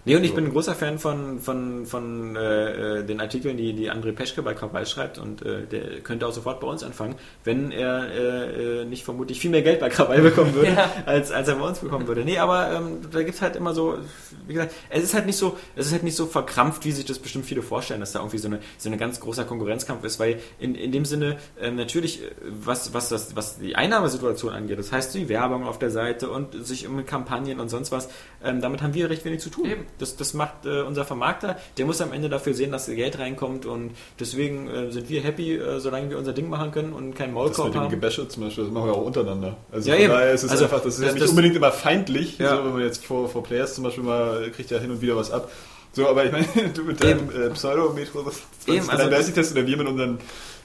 [0.09, 3.75] Nee, und ich bin ein großer Fan von, von, von äh, äh, den Artikeln, die,
[3.75, 7.17] die André Peschke bei Krawall schreibt und äh, der könnte auch sofort bei uns anfangen,
[7.45, 10.91] wenn er äh, äh, nicht vermutlich viel mehr Geld bei Krawall bekommen würde, Ja.
[11.05, 12.25] als, als er bei uns bekommen würde.
[12.25, 13.99] Nee, aber ähm, da gibt's halt immer so,
[14.47, 17.05] wie gesagt, es ist halt nicht so, es ist halt nicht so verkrampft, wie sich
[17.05, 20.19] das bestimmt viele vorstellen, dass da irgendwie so eine, so eine ganz großer Konkurrenzkampf ist,
[20.19, 24.79] weil in, in dem Sinne ähm, natürlich, äh, was, was, das, was die Einnahmesituation angeht,
[24.79, 28.09] das heißt die Werbung auf der Seite und sich um Kampagnen und sonst was,
[28.43, 29.67] ähm, damit haben wir recht wenig zu tun.
[29.67, 29.85] Eben.
[29.99, 33.67] Das, das macht äh, unser Vermarkter, der muss am Ende dafür sehen, dass Geld reinkommt
[33.67, 37.29] und deswegen äh, sind wir happy, äh, solange wir unser Ding machen können und keinen
[37.29, 37.91] Das Maulkorb mit dem haben.
[37.91, 39.57] Gebäsche zum Beispiel, das machen wir auch untereinander.
[39.73, 40.13] Also Ja, von eben.
[40.13, 42.57] daher ist es Also, einfach, das ist das- ja nicht das- unbedingt immer feindlich, Ja.
[42.57, 45.17] so, wenn man jetzt vor, vor Players zum Beispiel mal, kriegt ja hin und wieder
[45.17, 45.51] was ab.
[45.93, 49.77] So, aber ich meine, du mit deinem äh, Pseudo-Metro Eben, also- 2033 test oder wir
[49.77, 50.19] mit unseren,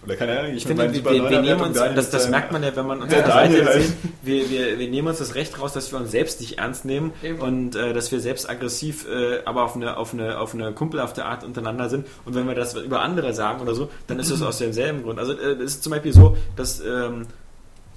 [0.06, 2.52] oder keine Ahnung, Ich mit finde, wir, wir, wir nehmen uns, Daniel das, das merkt
[2.52, 3.84] man ja, wenn man uns Der auf der Seite halt.
[3.84, 6.86] sieht, wir, wir, wir nehmen uns das Recht raus, dass wir uns selbst nicht ernst
[6.86, 7.40] nehmen Eben.
[7.40, 11.26] und äh, dass wir selbst aggressiv, äh, aber auf eine, auf, eine, auf eine kumpelhafte
[11.26, 12.08] Art untereinander sind.
[12.26, 15.20] Und wenn wir das über andere sagen oder so, dann ist das aus demselben Grund.
[15.20, 17.28] Also äh, es ist zum Beispiel so, dass ähm,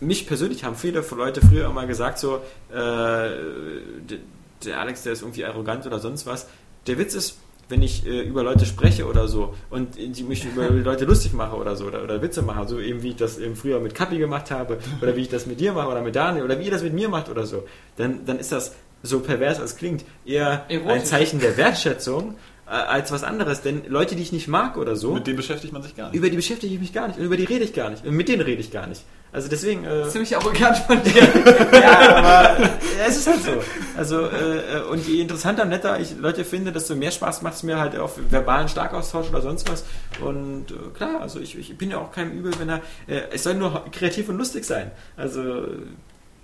[0.00, 2.36] mich persönlich haben viele Leute früher immer gesagt, so,
[2.72, 3.30] äh,
[4.64, 6.46] der Alex, der ist irgendwie arrogant oder sonst was.
[6.86, 7.38] Der Witz ist,
[7.68, 11.56] wenn ich äh, über Leute spreche oder so und die mich über Leute lustig mache
[11.56, 14.18] oder so oder, oder Witze mache, so eben wie ich das eben früher mit Kappi
[14.18, 16.70] gemacht habe oder wie ich das mit dir mache oder mit Daniel oder wie ihr
[16.70, 17.64] das mit mir macht oder so,
[17.96, 21.04] dann, dann ist das so pervers als klingt eher ein Erotisch.
[21.04, 22.34] Zeichen der Wertschätzung
[22.66, 23.62] äh, als was anderes.
[23.62, 26.16] Denn Leute, die ich nicht mag oder so, Mit dem beschäftigt man sich gar nicht.
[26.16, 28.14] über die beschäftige ich mich gar nicht und über die rede ich gar nicht und
[28.14, 29.02] mit denen rede ich gar nicht.
[29.32, 29.84] Also deswegen.
[29.84, 31.22] Äh, Ziemlich arrogant von dir.
[31.72, 33.62] ja, aber ja, es ist halt so.
[33.96, 37.62] Also, äh, und je interessanter und netter ich Leute finde, desto mehr Spaß macht es
[37.62, 39.84] mir halt auf verbalen Starkaustausch oder sonst was.
[40.20, 42.80] Und äh, klar, also ich, ich bin ja auch keinem übel, wenn er.
[43.06, 44.90] Äh, es soll nur kreativ und lustig sein.
[45.16, 45.66] Also.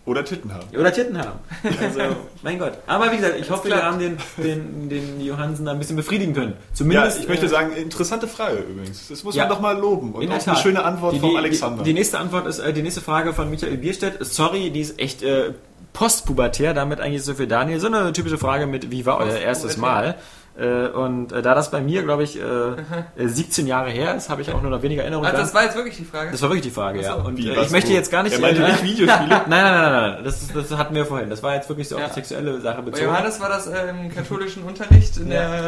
[0.05, 0.65] Oder Titten haben.
[0.77, 1.39] Oder Titten haben.
[1.81, 2.01] Also,
[2.43, 2.73] mein Gott.
[2.89, 6.35] Aber wie gesagt, ich hoffe, wir haben den, den, den Johansen da ein bisschen befriedigen
[6.35, 6.55] können.
[6.55, 7.21] Ja, Zumindest.
[7.21, 9.09] ich möchte äh, sagen, interessante Frage übrigens.
[9.09, 9.45] Das muss Ja.
[9.45, 10.13] man doch mal loben.
[10.13, 11.85] Und auch eine schöne Antwort die, vom Alexander.
[11.85, 14.17] Die, die nächste Antwort ist äh, die nächste Frage von Michael Bierstedt.
[14.25, 15.53] Sorry, die ist echt äh,
[15.93, 17.79] postpubertär, damit eigentlich so für Daniel.
[17.79, 20.17] So eine typische Frage mit, wie war euer erstes Mal?
[20.59, 22.43] Äh, und äh, da das bei mir, glaube ich, äh,
[23.17, 25.27] äh, 17 Jahre her ist, habe ich auch nur noch weniger Erinnerungen.
[25.31, 26.31] Also das war jetzt wirklich die Frage.
[26.31, 27.15] das war wirklich die Frage, ja.
[27.17, 27.27] So.
[27.29, 27.95] Und Wie, ich möchte wo?
[27.95, 28.35] jetzt gar nicht...
[28.35, 29.29] Er meinte äh, nicht Videospiele.
[29.29, 30.25] Nein, nein, nein, nein, nein.
[30.25, 31.31] Das, ist- das hatten wir vorhin.
[31.31, 32.09] Das war jetzt wirklich so auf Ja.
[32.09, 33.07] die sexuelle Sache Bei bezogen.
[33.07, 35.65] Johannes war das äh, im katholischen Unterricht in der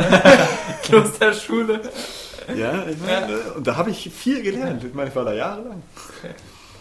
[0.82, 1.80] Klosterschule.
[2.54, 4.84] Ja, ich meine, und da habe ich viel gelernt.
[4.84, 5.82] Ich meine, ich war da jahrelang.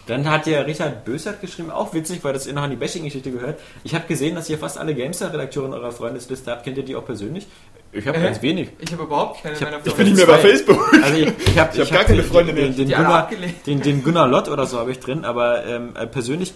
[0.06, 3.30] Dann hat ja Richard Bösert geschrieben, auch witzig, weil das ihr noch an die Bashing-Geschichte
[3.30, 3.58] gehört.
[3.84, 6.64] Ich habe gesehen, dass ihr fast alle Gamester-Redakteure in eurer Freundesliste habt.
[6.64, 7.46] Kennt ihr die auch persönlich?
[7.94, 8.22] Ich habe Äh?
[8.22, 8.68] ganz wenig.
[8.80, 10.92] Ich habe überhaupt keine Ich hab- meiner ich Ich bin nicht mehr bei Facebook.
[11.02, 12.64] Also ich, ich habe Ich hab gar keine Freunde mehr.
[12.68, 13.30] den, den, Gunnar,
[13.66, 16.54] den, den Gunnar Lott oder so habe ich drin, aber ähm, äh, persönlich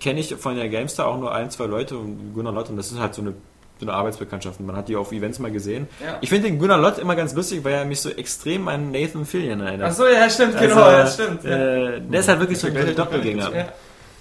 [0.00, 2.92] kenne ich von der Gamestar auch nur ein, zwei Leute und Gunnar Lott und das
[2.92, 3.32] ist halt so eine,
[3.80, 4.60] so eine Arbeitsbekanntschaft.
[4.60, 5.88] Man hat die auf Events mal gesehen.
[6.04, 6.18] Ja.
[6.20, 9.24] Ich finde den Gunnar Lott immer ganz lustig, weil er mich so extrem an Nathan
[9.26, 9.88] Fillion erinnert.
[9.90, 11.44] Achso, ja, stimmt, genau, Also, ja, stimmt.
[11.44, 11.50] Ja.
[11.96, 13.50] Äh, der ist halt wirklich so ein Doppelgänger.
[13.54, 13.68] Ja.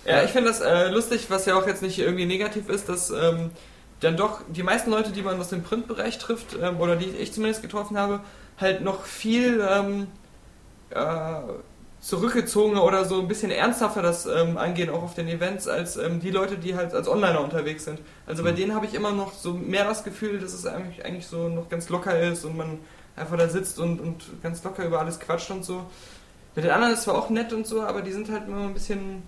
[0.07, 3.09] Ja, ich finde das äh, lustig, was ja auch jetzt nicht irgendwie negativ ist, dass
[3.09, 3.49] ähm,
[4.05, 7.33] dann doch die meisten Leute, die man aus dem Printbereich trifft, ähm, oder die ich
[7.33, 8.21] zumindest getroffen habe,
[8.57, 10.07] halt noch viel ähm,
[10.91, 11.41] äh,
[11.99, 16.19] zurückgezogener oder so ein bisschen ernsthafter das ähm, angehen, auch auf den Events, als ähm,
[16.19, 17.99] die Leute, die halt als Onliner unterwegs sind.
[18.27, 21.25] Also bei denen habe ich immer noch so mehr das Gefühl, dass es eigentlich, eigentlich
[21.25, 22.79] so noch ganz locker ist und man
[23.15, 25.83] einfach da sitzt und, und ganz locker über alles quatscht und so.
[26.55, 28.73] Mit den anderen ist zwar auch nett und so, aber die sind halt immer ein
[28.73, 29.23] bisschen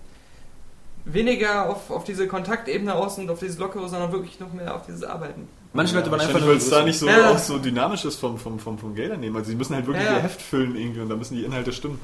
[1.12, 4.86] weniger auf, auf diese Kontaktebene aus und auf dieses Lockere, sondern wirklich noch mehr auf
[4.86, 5.48] dieses Arbeiten.
[5.72, 7.30] Manche Leute waren einfach nur weil es da nicht so, Ja.
[7.30, 9.36] auch so dynamisch ist vom, vom, vom, vom Gelder nehmen.
[9.36, 10.16] Also sie müssen halt wirklich Ja.
[10.16, 12.00] ihr Heft füllen irgendwie und da müssen die Inhalte stimmen.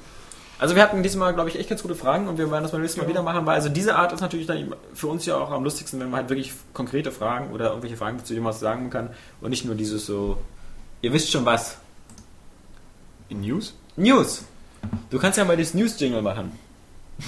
[0.58, 2.80] Also wir hatten diesmal, glaube ich, echt ganz gute Fragen und wir werden das beim
[2.80, 3.10] nächsten Mal Ja.
[3.10, 5.98] wieder machen, weil also diese Art ist natürlich dann für uns ja auch am lustigsten,
[6.00, 9.10] wenn man halt wirklich konkrete Fragen oder irgendwelche Fragen, zu man was sagen kann
[9.40, 10.38] und nicht nur dieses so,
[11.02, 11.78] ihr wisst schon was.
[13.28, 13.74] In News?
[13.96, 14.44] News!
[15.10, 16.52] Du kannst ja mal das News-Jingle machen.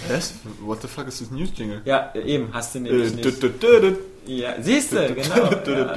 [0.09, 0.35] Was?
[0.61, 1.83] What the fuck ist das News-Jingle?
[1.85, 3.43] Ja, eben, hast du Äh, nämlich nicht.
[4.27, 5.51] Ja, siehst du, genau.
[5.67, 5.95] Ja.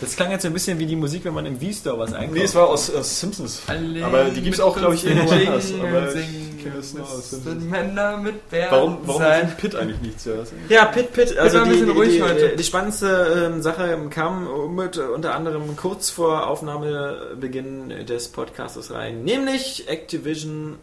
[0.00, 2.32] Das klang jetzt so ein bisschen wie die Musik, wenn man im V-Store was einkauft.
[2.36, 3.62] Nee, es war aus, aus Simpsons.
[3.66, 5.72] Alle Aber die gibt's auch, glaube ich, irgendwo anders.
[5.72, 7.64] Aber ich kenne das nur aus Simpsons.
[7.64, 9.46] Männer mit Bären Warum, warum sein.
[9.46, 10.24] singt Pitt eigentlich nichts?
[10.26, 12.56] Ja, das- Ja, Pit Pit, also war ein die, bisschen die, ruhig die, heute.
[12.56, 19.24] die spannendste ähm, Sache kam mit, äh, unter anderem kurz vor Aufnahmebeginn des Podcastes rein,
[19.24, 20.76] nämlich Activision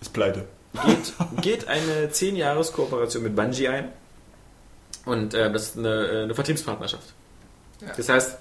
[0.00, 0.46] Ist pleite.
[0.72, 3.92] Geht, geht eine 10-Jahres-Kooperation mit Bungie ein
[5.04, 7.14] und äh, das ist eine, äh, eine Vertriebspartnerschaft.
[7.80, 7.92] Ja.
[7.96, 8.38] Das heißt,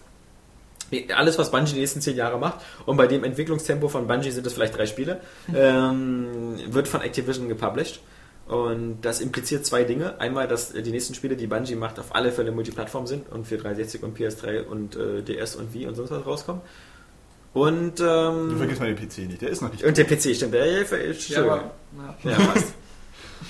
[1.16, 4.46] alles, was Bungie die nächsten 10 Jahre macht, und bei dem Entwicklungstempo von Bungie sind
[4.46, 5.22] es vielleicht drei Spiele,
[5.54, 8.02] ähm, wird von Activision gepublished.
[8.48, 10.20] Und das impliziert zwei Dinge.
[10.20, 13.48] Einmal, dass äh, die nächsten Spiele, die Bungie macht, auf alle Fälle Multiplattform sind und
[13.48, 16.62] für 360 und PS3 und äh, DS und Wii und sonst was rauskommen.
[17.54, 19.84] Und, Du ähm, vergisst mal den PC nicht, der ist noch nicht.
[19.84, 20.54] und der PC, stimmt.
[20.54, 21.72] Der, Ja, aber,
[22.24, 22.32] ja.
[22.32, 22.74] ja, passt.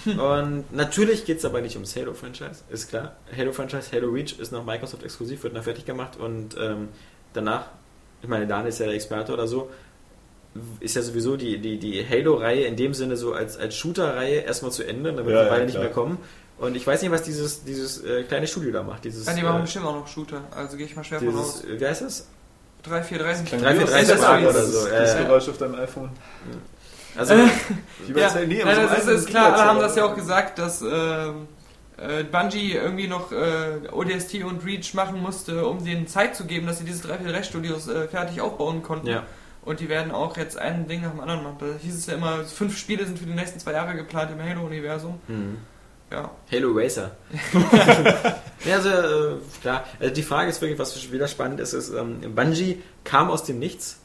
[0.05, 3.15] Und natürlich geht es aber nicht ums Halo-Franchise, ist klar.
[3.37, 6.87] Halo-Franchise, Halo Reach ist noch Microsoft exklusiv, wird noch fertig gemacht und ähm,
[7.33, 7.65] danach,
[8.23, 9.69] ich meine, Dan ist ja der Experte oder so,
[10.79, 14.71] ist ja sowieso die, die, die Halo-Reihe in dem Sinne so als, als Shooter-Reihe erstmal
[14.71, 16.17] zu Ende, da wird Ja, ja, Weile nicht mehr kommen.
[16.57, 19.03] Und ich weiß nicht, was dieses, dieses äh, kleine Studio da macht.
[19.03, 21.35] Dieses, Ja, die machen äh, bestimmt auch noch Shooter, also gehe ich mal schwer von
[21.35, 21.61] aus.
[21.61, 22.27] dieses, wie heißt das?
[22.83, 23.45] 3, 4, 30.
[23.47, 24.75] Klang 3, 4, wie 30 aus Fragen Accessories.
[24.75, 25.25] oder so, Das, das ja, ja.
[25.27, 26.09] Geräusch auf deinem iPhone.
[27.17, 27.33] Also,
[28.15, 30.57] Ja, Zell- nee, nein, aber so das ist, klar, alle haben das ja auch gesagt,
[30.59, 31.47] dass ähm,
[31.97, 36.67] äh, Bungie irgendwie noch äh, ODST und Reach machen musste, um denen Zeit zu geben,
[36.67, 39.07] dass sie diese 3 4 3 Studios äh, fertig aufbauen konnten.
[39.07, 39.23] ja.
[39.63, 41.57] Und die werden auch jetzt ein Ding nach dem anderen machen.
[41.59, 44.41] Da hieß es ja immer, fünf Spiele sind für die nächsten zwei Jahre geplant im
[44.43, 45.19] Halo-Universum.
[45.27, 45.57] Mhm.
[46.11, 46.29] Ja.
[46.51, 47.11] Halo Racer.
[48.65, 49.85] ja, also, äh, klar.
[49.99, 53.59] Also die Frage ist wirklich, was wieder spannend ist, ist, ähm, Bungie kam aus dem
[53.59, 53.99] Nichts,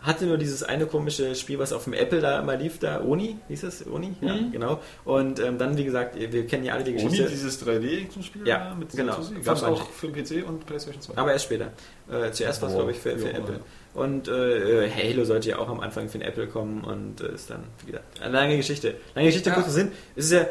[0.00, 3.38] hatte nur dieses eine komische Spiel, was auf dem Apple da immer lief, da, Oni,
[3.48, 3.86] hieß es?
[3.86, 4.14] Oni?
[4.20, 4.52] Ja, Mhm.
[4.52, 4.80] genau.
[5.04, 7.24] Und ähm, dann, wie gesagt, wir kennen ja alle die Geschichte.
[7.24, 9.18] dieses 3D-Spiel Ja, mit genau.
[9.42, 11.16] Gab es auch für den PC und PlayStation 2.
[11.16, 11.72] Aber erst später.
[12.10, 13.54] Äh, zuerst war es, glaube ich, für, für Apple.
[13.56, 13.60] immer.
[14.00, 17.48] Und äh, Halo sollte ja auch am Anfang für den Apple kommen und äh, ist
[17.48, 18.94] dann, wie gesagt, eine lange Geschichte.
[19.14, 19.54] Lange Geschichte, Ja.
[19.54, 19.90] kurzer Sinn.
[20.14, 20.46] Es ist ja,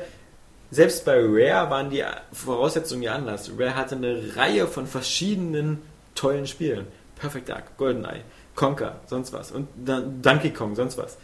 [0.76, 2.04] selbst bei Rare waren die
[2.34, 3.50] Voraussetzungen ja anders.
[3.58, 5.82] Rare hatte eine Reihe von verschiedenen
[6.16, 6.88] tollen Spielen.
[7.16, 8.22] Perfect Dark, GoldenEye,
[8.56, 9.52] Conker, sonst was.
[9.52, 11.18] Und dann Donkey Kong, sonst was.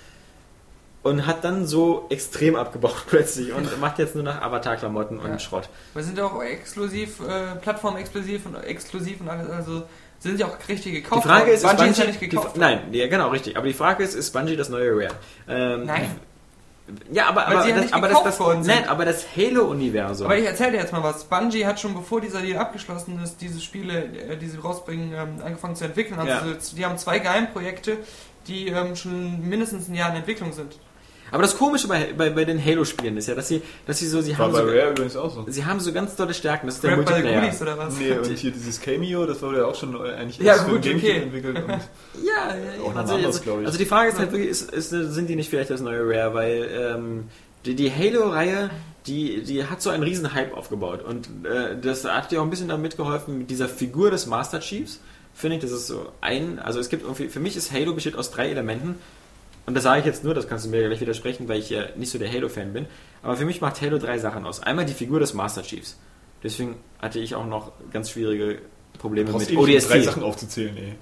[1.03, 5.39] Und hat dann so extrem abgebaut plötzlich und macht jetzt nur noch Avatar-Klamotten und Ja.
[5.39, 5.67] Schrott.
[5.93, 9.83] Wir sind ja auch exklusiv, äh, Plattform-exklusiv und exklusiv und alles, also
[10.19, 11.23] sind ja auch richtig Die gekauft.
[11.23, 11.53] Frage worden.
[11.55, 12.55] ist, ist Bungie Bungie, ja nicht gekauft.
[12.55, 13.57] die, nein, ja, genau, richtig.
[13.57, 15.15] Aber die Frage ist, ist Bungie das neue Rare?
[15.49, 16.19] Ähm, Nein.
[17.11, 20.25] Ja, aber, aber, das, aber, das, das, nein, aber das Halo-Universum.
[20.25, 21.23] Aber ich erzähle dir jetzt mal was.
[21.25, 25.41] Bungie hat schon bevor dieser Deal abgeschlossen ist, diese Spiele, äh, die sie rausbringen, ähm,
[25.43, 26.19] angefangen zu entwickeln.
[26.19, 26.57] Also Ja.
[26.75, 27.97] die haben zwei Geheimprojekte,
[28.47, 30.77] die ähm, schon mindestens ein Jahr in Entwicklung sind.
[31.31, 34.21] Aber das Komische bei, bei, bei den Halo-Spielen ist ja, dass sie, dass sie so,
[34.21, 35.45] sie War haben bei so, Rare übrigens auch so.
[35.47, 36.67] sie haben so ganz tolle Stärken.
[36.67, 37.41] Das ist der by the Multiplayer.
[37.41, 37.97] Goodies oder was?
[37.97, 40.71] Nee, und hier dieses Cameo, das wurde ja auch schon äh, eigentlich Ja, erst für
[40.71, 41.21] gut, Gamecube okay.
[41.23, 41.57] entwickelt.
[41.63, 44.71] Und Ja, ja, Auch noch also, anders, also, also die Frage ist halt wirklich, ist,
[44.71, 46.33] ist, sind die nicht vielleicht das neue Rare?
[46.33, 47.23] Weil ähm,
[47.65, 48.69] die, die Halo-Reihe,
[49.07, 51.03] die, die hat so einen riesen Hype aufgebaut.
[51.03, 54.59] Und äh, das hat dir auch ein bisschen damit geholfen, mit dieser Figur des Master
[54.59, 54.99] Chiefs.
[55.33, 58.15] Finde ich, das ist so ein, also es gibt irgendwie, für mich ist Halo besteht
[58.15, 58.95] aus drei Elementen.
[59.65, 61.85] Und das sage ich jetzt nur, das kannst du mir gleich widersprechen, weil ich ja
[61.95, 62.87] nicht so der Halo-Fan bin.
[63.21, 64.61] Aber für mich macht Halo drei Sachen aus.
[64.61, 65.99] Einmal die Figur des Master Chiefs.
[66.43, 68.59] Deswegen hatte ich auch noch ganz schwierige
[68.97, 70.03] Probleme mit um drei ODST.
[70.03, 70.93] Sachen aufzuzählen, ey.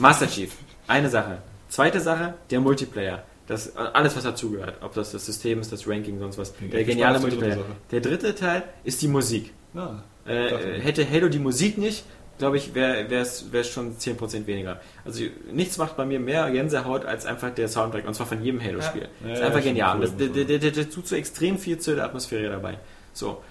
[0.00, 0.52] Master Chief.
[0.86, 1.38] Eine Sache.
[1.68, 3.24] Zweite Sache, der Multiplayer.
[3.46, 4.76] Das, alles, was dazugehört.
[4.82, 6.52] Ob das das System ist, das Ranking, sonst was.
[6.52, 7.58] Bin Der geniale Multiplayer.
[7.90, 9.52] Der dritte Teil ist die Musik.
[9.72, 12.04] Na, Äh, hätte Halo die Musik nicht,
[12.38, 14.80] glaube ich, wäre es schon 10% weniger.
[15.04, 18.06] Also nichts macht bei mir mehr Gänsehaut als einfach der Soundtrack.
[18.06, 19.02] Und zwar von jedem Halo-Spiel.
[19.02, 19.08] Ja.
[19.22, 19.96] Das ist Ja, einfach ja, genial.
[19.96, 20.44] stimmt, Das, cool, der, cool.
[20.46, 22.78] der, der, der tut so extrem viel zu der Atmosphäre dabei.
[23.12, 23.42] So.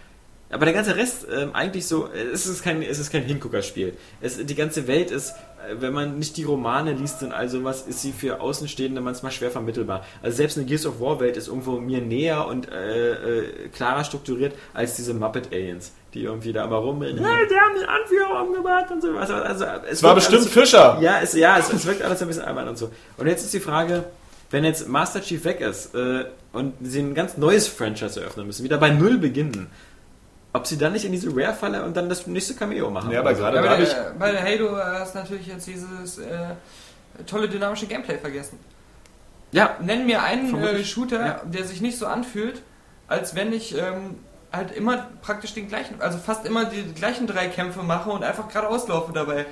[0.49, 3.97] Aber der ganze Rest, ähm, eigentlich so, es ist kein, es ist kein Hinguckerspiel.
[4.21, 7.87] Es, die ganze Welt ist, äh, wenn man nicht die Romane liest und all sowas,
[7.87, 10.05] ist sie für Außenstehende manchmal schwer vermittelbar.
[10.21, 14.03] Also selbst eine Gears of War Welt ist irgendwo mir näher und äh, äh, klarer
[14.03, 17.23] strukturiert als diese Muppet Aliens, die irgendwie da immer rumrennen.
[17.23, 19.17] Hey, die haben den Anführer umgebracht und so.
[19.17, 20.97] Also, also, es Es war bestimmt alles- Fischer!
[21.01, 22.91] ja, es, ja es, es wirkt alles ein bisschen albern und so.
[23.17, 24.03] Und jetzt ist die Frage,
[24.51, 28.63] wenn jetzt Master Chief weg ist äh, und sie ein ganz neues Franchise eröffnen müssen,
[28.63, 29.69] wieder bei Null beginnen,
[30.55, 33.09] ob sie dann nicht in diese Rare-Falle und dann das nächste Cameo machen.
[33.11, 33.89] Ja, aber gerade Ja, bei, habe ich.
[33.89, 36.37] der, bei Halo hast du natürlich jetzt dieses äh,
[37.25, 38.59] tolle dynamische Gameplay vergessen.
[39.51, 41.41] ja, Nenn mir einen äh, Shooter, ja.
[41.45, 42.61] der sich nicht so anfühlt,
[43.07, 44.17] als wenn ich ähm,
[44.53, 48.47] halt immer praktisch den gleichen, also fast immer die gleichen drei Kämpfe mache und einfach
[48.47, 49.45] geradeaus laufe dabei.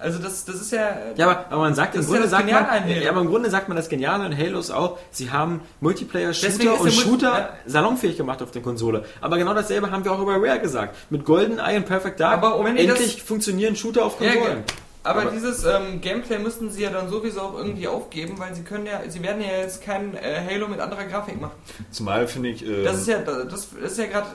[0.00, 0.96] Also das, das ist ja...
[1.16, 3.20] ja aber, aber man sagt Das im ja Grunde das sagt man, an ja, aber
[3.20, 6.80] im Grunde sagt man das Geniale in Halos auch, sie haben Multiplayer, Deswegen Shooter ist
[6.80, 7.50] und Shooter ja.
[7.66, 9.04] salonfähig gemacht auf der Konsole.
[9.20, 10.96] Aber genau dasselbe haben wir auch über Rare gesagt.
[11.10, 14.64] Mit GoldenEye und Perfect Dark Aber endlich funktionieren Shooter auf Ja, Konsolen.
[15.08, 18.62] Aber, Aber- dieses ähm, Gameplay müssten sie ja dann sowieso auch irgendwie aufgeben, weil sie
[18.62, 21.52] können ja, sie werden ja jetzt kein äh, Halo mit anderer Grafik machen.
[21.90, 22.64] Zumal finde ich.
[22.66, 24.26] Äh, Das ist ja, das, ist ja gerade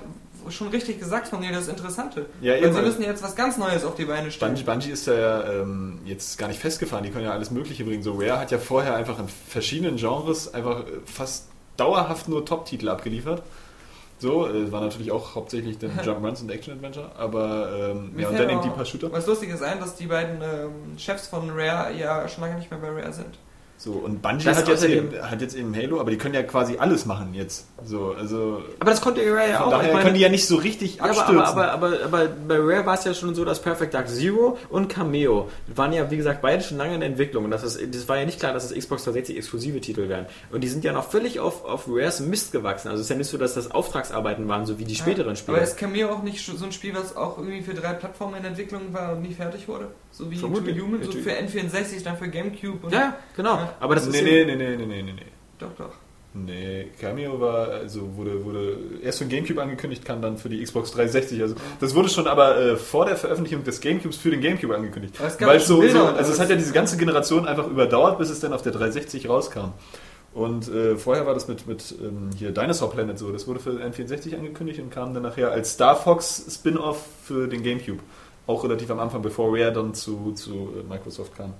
[0.49, 2.25] schon richtig gesagt von dir, das Interessante.
[2.41, 4.51] Ja, Weil eben, sie weil- müssen jetzt was ganz Neues auf die Beine stellen.
[4.53, 8.03] Bungie, Bungie ist ja ähm, jetzt gar nicht festgefahren, die können ja alles Mögliche bringen.
[8.03, 11.47] So Rare hat ja vorher einfach in verschiedenen Genres einfach äh, fast
[11.77, 13.41] dauerhaft nur Top-Titel abgeliefert.
[14.23, 18.49] So, äh, war natürlich auch hauptsächlich dann Jump-Runs und Action-Adventure, aber ähm, ja, und dann
[18.49, 19.11] eben die paar Shooter.
[19.11, 22.79] Was Lustiges ein, dass die beiden ähm, Chefs von Rare ja schon lange nicht mehr
[22.79, 23.37] bei Rare sind.
[23.75, 26.77] So, und Bungie hat jetzt, eben, hat jetzt eben Halo, aber die können ja quasi
[26.77, 27.67] alles machen jetzt.
[27.85, 29.69] So, also Aber das konnte Rare ja auch.
[29.69, 31.37] daher Ich meine- können die ja nicht so richtig Ja, aber, abstürzen.
[31.39, 34.57] aber, aber, aber, aber bei Rare war es ja schon so, dass Perfect Dark Zero
[34.69, 37.43] und Cameo waren ja, wie gesagt, beide schon lange in der Entwicklung.
[37.45, 40.25] Und das, ist, das war ja nicht klar, dass das Xbox 360 exklusive Titel wären.
[40.51, 42.87] Und die sind ja noch völlig auf, auf Rares Mist gewachsen.
[42.89, 45.57] Also es ist ja nicht so, dass das Auftragsarbeiten waren, so wie die späteren Spiele.
[45.57, 48.45] Aber ist Cameo auch nicht so ein Spiel, was auch irgendwie für drei Plattformen in
[48.45, 49.87] Entwicklung war und nie fertig wurde?
[50.11, 50.77] So wie Vermutlich.
[50.77, 52.93] Two Human, so für N64, dann für Gamecube und.
[52.93, 53.55] ja, genau.
[53.55, 53.73] Ja.
[53.79, 55.21] Aber das ist nee, ja- nee, nee, nee, nee, nee, nee, nee.
[55.59, 55.91] Doch, doch.
[56.35, 60.63] Nee, Cameo war, also wurde, wurde erst für den Gamecube angekündigt, kam dann für die
[60.63, 61.41] Xbox 360.
[61.41, 65.15] Also das wurde schon aber äh, vor der Veröffentlichung des Gamecubes für den Gamecube angekündigt.
[65.39, 68.39] Weil so, Bilder so, also es hat ja diese ganze Generation einfach überdauert, bis es
[68.39, 69.73] dann auf der 360 rauskam.
[70.33, 73.31] Und äh, vorher war das mit, mit ähm, hier Dinosaur Planet so.
[73.31, 77.61] Das wurde für N64 angekündigt und kam dann nachher als Star Fox Spin-off für den
[77.61, 77.99] Gamecube.
[78.47, 81.53] Auch relativ am Anfang, bevor Rare dann zu, zu äh, Microsoft kam.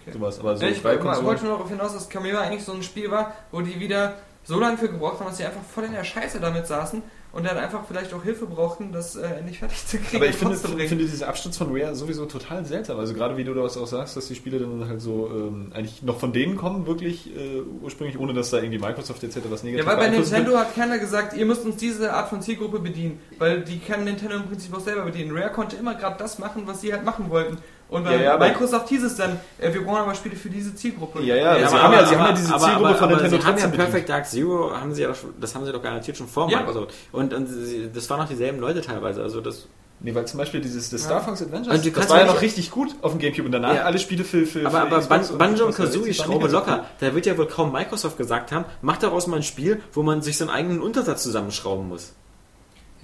[0.00, 0.12] Okay.
[0.12, 0.40] Sowas.
[0.40, 3.10] Aber so Ja, ich bei wollte nur darauf hinaus, dass Cameo eigentlich so ein Spiel
[3.10, 4.14] war, wo die wieder
[4.44, 7.02] so lange für gebraucht haben, dass sie einfach voll in der Scheiße damit saßen
[7.36, 10.16] und dann einfach vielleicht auch Hilfe brauchten, das äh, endlich fertig zu kriegen.
[10.16, 12.98] Aber ich finde, finde diesen Absturz von Rare sowieso total seltsam.
[12.98, 16.02] Also gerade wie du das auch sagst, dass die Spiele dann halt so ähm, eigentlich
[16.02, 19.40] noch von denen kommen, wirklich äh, ursprünglich, ohne dass da irgendwie Microsoft etc.
[19.50, 22.40] was Ja, Negatives weil bei Nintendo hat keiner gesagt, ihr müsst uns diese Art von
[22.40, 25.36] Zielgruppe bedienen, weil die kann Nintendo im Prinzip auch selber bedienen.
[25.36, 27.58] Rare konnte immer gerade das machen, was sie halt machen wollten.
[27.88, 30.74] Und bei Ja, ja, Microsoft hieß es dann, äh, wir brauchen aber Spiele für diese
[30.74, 31.22] Zielgruppe.
[31.22, 33.04] Ja, ja, Ja, sie aber- haben ja, aber- sie haben ja diese aber- Zielgruppe von
[33.04, 33.76] aber Nintendo Sie haben ja bedient.
[33.84, 36.46] Perfect Dark Zero, haben sie ja, doch das haben sie doch garantiert schon vor.
[36.48, 36.92] Microsoft.
[37.12, 39.22] Und, und sie, das waren auch dieselben Leute teilweise.
[39.22, 39.68] Also das,
[39.98, 41.04] Nee, weil zum Beispiel dieses das.
[41.04, 43.98] Star Fox Adventures, das war ja noch richtig gut auf dem Gamecube und danach alle
[43.98, 46.84] Spiele für, für aber für aber Ban Banjo und Xbox 360 Kazooie, Schraube locker.
[47.00, 50.20] Da wird ja wohl kaum Microsoft gesagt haben, macht daraus mal ein Spiel, wo man
[50.20, 52.12] sich so einen eigenen Untersatz zusammenschrauben muss.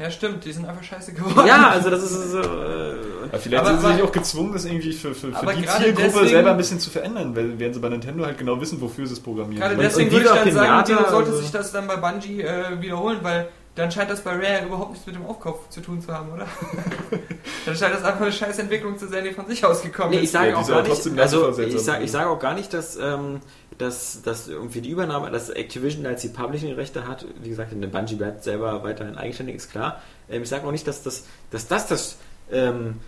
[0.03, 1.47] Ja, stimmt, die sind einfach scheiße geworden.
[1.47, 2.39] Ja, also das ist so.
[2.41, 5.65] Äh, Aber vielleicht Aber- sind sie sich auch gezwungen, das irgendwie für, für, für die
[5.66, 8.81] Zielgruppe deswegen- selber ein bisschen zu verändern, weil werden sie bei Nintendo halt genau wissen,
[8.81, 9.61] wofür sie es programmieren.
[9.62, 12.43] Gerade deswegen und würde ich dann sagen, Dino sollte also- sich das dann bei Bungie
[12.43, 16.01] äh, wiederholen, weil dann scheint das bei Rare überhaupt nichts mit dem Aufkauf zu tun
[16.03, 16.47] zu haben, oder?
[17.65, 20.24] dann scheint das einfach eine scheiß Entwicklung zu sein, die von sich ausgekommen Nee, ich
[20.24, 20.33] ist.
[20.33, 22.03] sage Ja, auch gar nicht, also ich sage sein.
[22.05, 23.41] ich sage auch gar nicht, dass, ähm,
[23.78, 28.16] dass, dass irgendwie die Übernahme, dass Activision als die Publishing-Rechte hat, wie gesagt, eine Bungie
[28.16, 30.01] bleibt selber weiterhin eigenständig, ist klar.
[30.28, 32.16] Ähm, ich sage auch nicht, dass das dass das, das
[32.51, 33.01] ähm,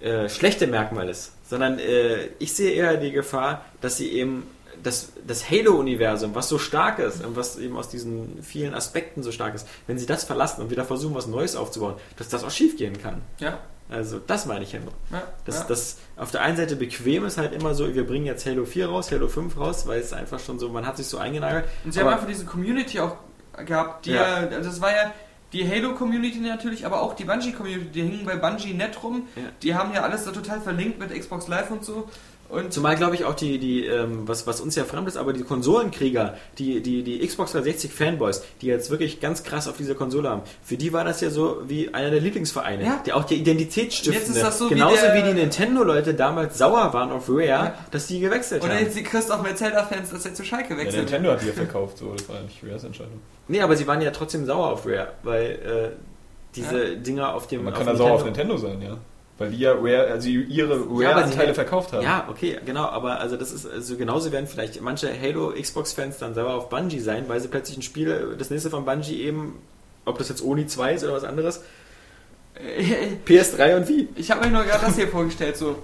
[0.00, 4.44] äh, schlechte Merkmal ist, sondern äh, ich sehe eher die Gefahr, dass sie eben
[4.82, 9.32] das, das Halo-Universum, was so stark ist und was eben aus diesen vielen Aspekten so
[9.32, 12.50] stark ist, wenn sie das verlassen und wieder versuchen, was Neues aufzubauen, dass das auch
[12.50, 13.22] schiefgehen kann.
[13.40, 13.58] Ja,
[13.90, 14.92] Also das meine ich ja nur.
[15.10, 15.64] ja, Das, ja.
[15.68, 18.88] das auf der einen Seite bequem ist halt immer so, wir bringen jetzt Halo 4
[18.88, 21.64] raus, Halo 5 raus, weil es einfach schon so, man hat sich so eingenagelt.
[21.84, 23.16] Und sie Aber- haben einfach diese Community auch
[23.64, 24.42] gehabt, die Ja.
[24.44, 25.12] ja, also das war ja
[25.54, 29.22] die Halo-Community natürlich, aber auch die Bungie-Community, die hingen bei Bungie nett rum.
[29.62, 32.08] Die haben ja alles so total verlinkt mit Xbox Live und so.
[32.50, 35.34] Und Zumal glaube ich auch die, die ähm, was, was uns ja fremd ist, aber
[35.34, 39.94] die Konsolenkrieger, die, die, die Xbox 360 Fanboys, die jetzt wirklich ganz krass auf dieser
[39.94, 43.02] Konsole haben, für die war das ja so wie einer der Lieblingsvereine, Ja.
[43.04, 44.14] die auch die Identität stiften.
[44.22, 47.44] Jetzt ist das so wie Genauso der- wie, die Nintendo-Leute damals sauer waren auf Rare,
[47.44, 47.74] Ja.
[47.90, 48.84] dass die gewechselt oder haben.
[48.84, 51.02] jetzt die Christoph Metzelder-Fans, dass er zu Schalke ja, wechselt.
[51.04, 53.20] Nintendo hat die ja verkauft, so, das war ja nicht Rares Entscheidung.
[53.48, 55.88] Nee, aber sie waren ja trotzdem sauer auf Rare, weil äh,
[56.56, 58.96] diese Dinger auf dem Man auf kann da sauer auf Nintendo sein, ja.
[59.38, 62.02] Weil die ja Rare, also ihre Ja, Rare-Anteile hätten- verkauft haben.
[62.02, 66.18] Ja, okay, genau, aber also das ist also genauso werden vielleicht manche Halo Xbox Fans
[66.18, 69.60] dann sauer auf Bungie sein, weil sie plötzlich ein Spiel, das nächste von Bungie eben,
[70.04, 71.62] ob das jetzt Oni 2 ist oder was anderes,
[73.26, 74.08] PS3 und wie?
[74.16, 75.76] Ich habe mir nur gerade das hier vorgestellt, so.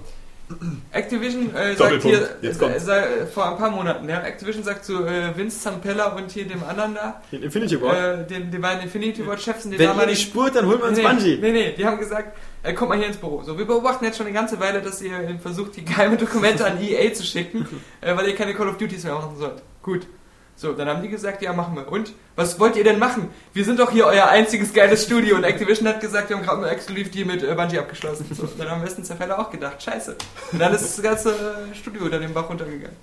[0.91, 2.85] Activision äh, sagt hier, jetzt äh, kommt's.
[2.85, 3.03] sa-
[3.33, 6.95] vor ein paar Monaten, ja, Activision sagt zu äh, Vince Zampella und hier dem anderen
[6.95, 7.97] da, Den Infinity Ward.
[7.97, 10.87] äh, den, den beiden Infinity Ward Chefs, den Wenn ihr nicht spurt, dann holen wir
[10.87, 11.37] uns nee, Bungie.
[11.41, 13.41] Nee, nee, die haben gesagt, äh, kommt mal hier ins Büro.
[13.43, 16.81] So, wir beobachten jetzt schon eine ganze Weile, dass ihr versucht, die geheime Dokumente an
[16.81, 17.67] EA zu schicken,
[18.01, 19.61] äh, weil ihr keine Call of Duties mehr machen sollt.
[19.81, 20.07] Gut.
[20.57, 21.91] So, dann haben die gesagt, ja, machen wir.
[21.91, 22.13] Und?
[22.37, 23.29] Was wollt ihr denn machen?
[23.53, 25.35] Wir sind doch hier euer einziges geiles Studio.
[25.35, 28.25] Und Activision hat gesagt, wir haben gerade einen Exklusiv-Deal mit äh, Bungie abgeschlossen.
[28.33, 30.15] So, dann haben Westen Zerfälle auch gedacht, scheiße.
[30.53, 32.95] Und dann ist das ganze äh, Studio unter den Bach runtergegangen.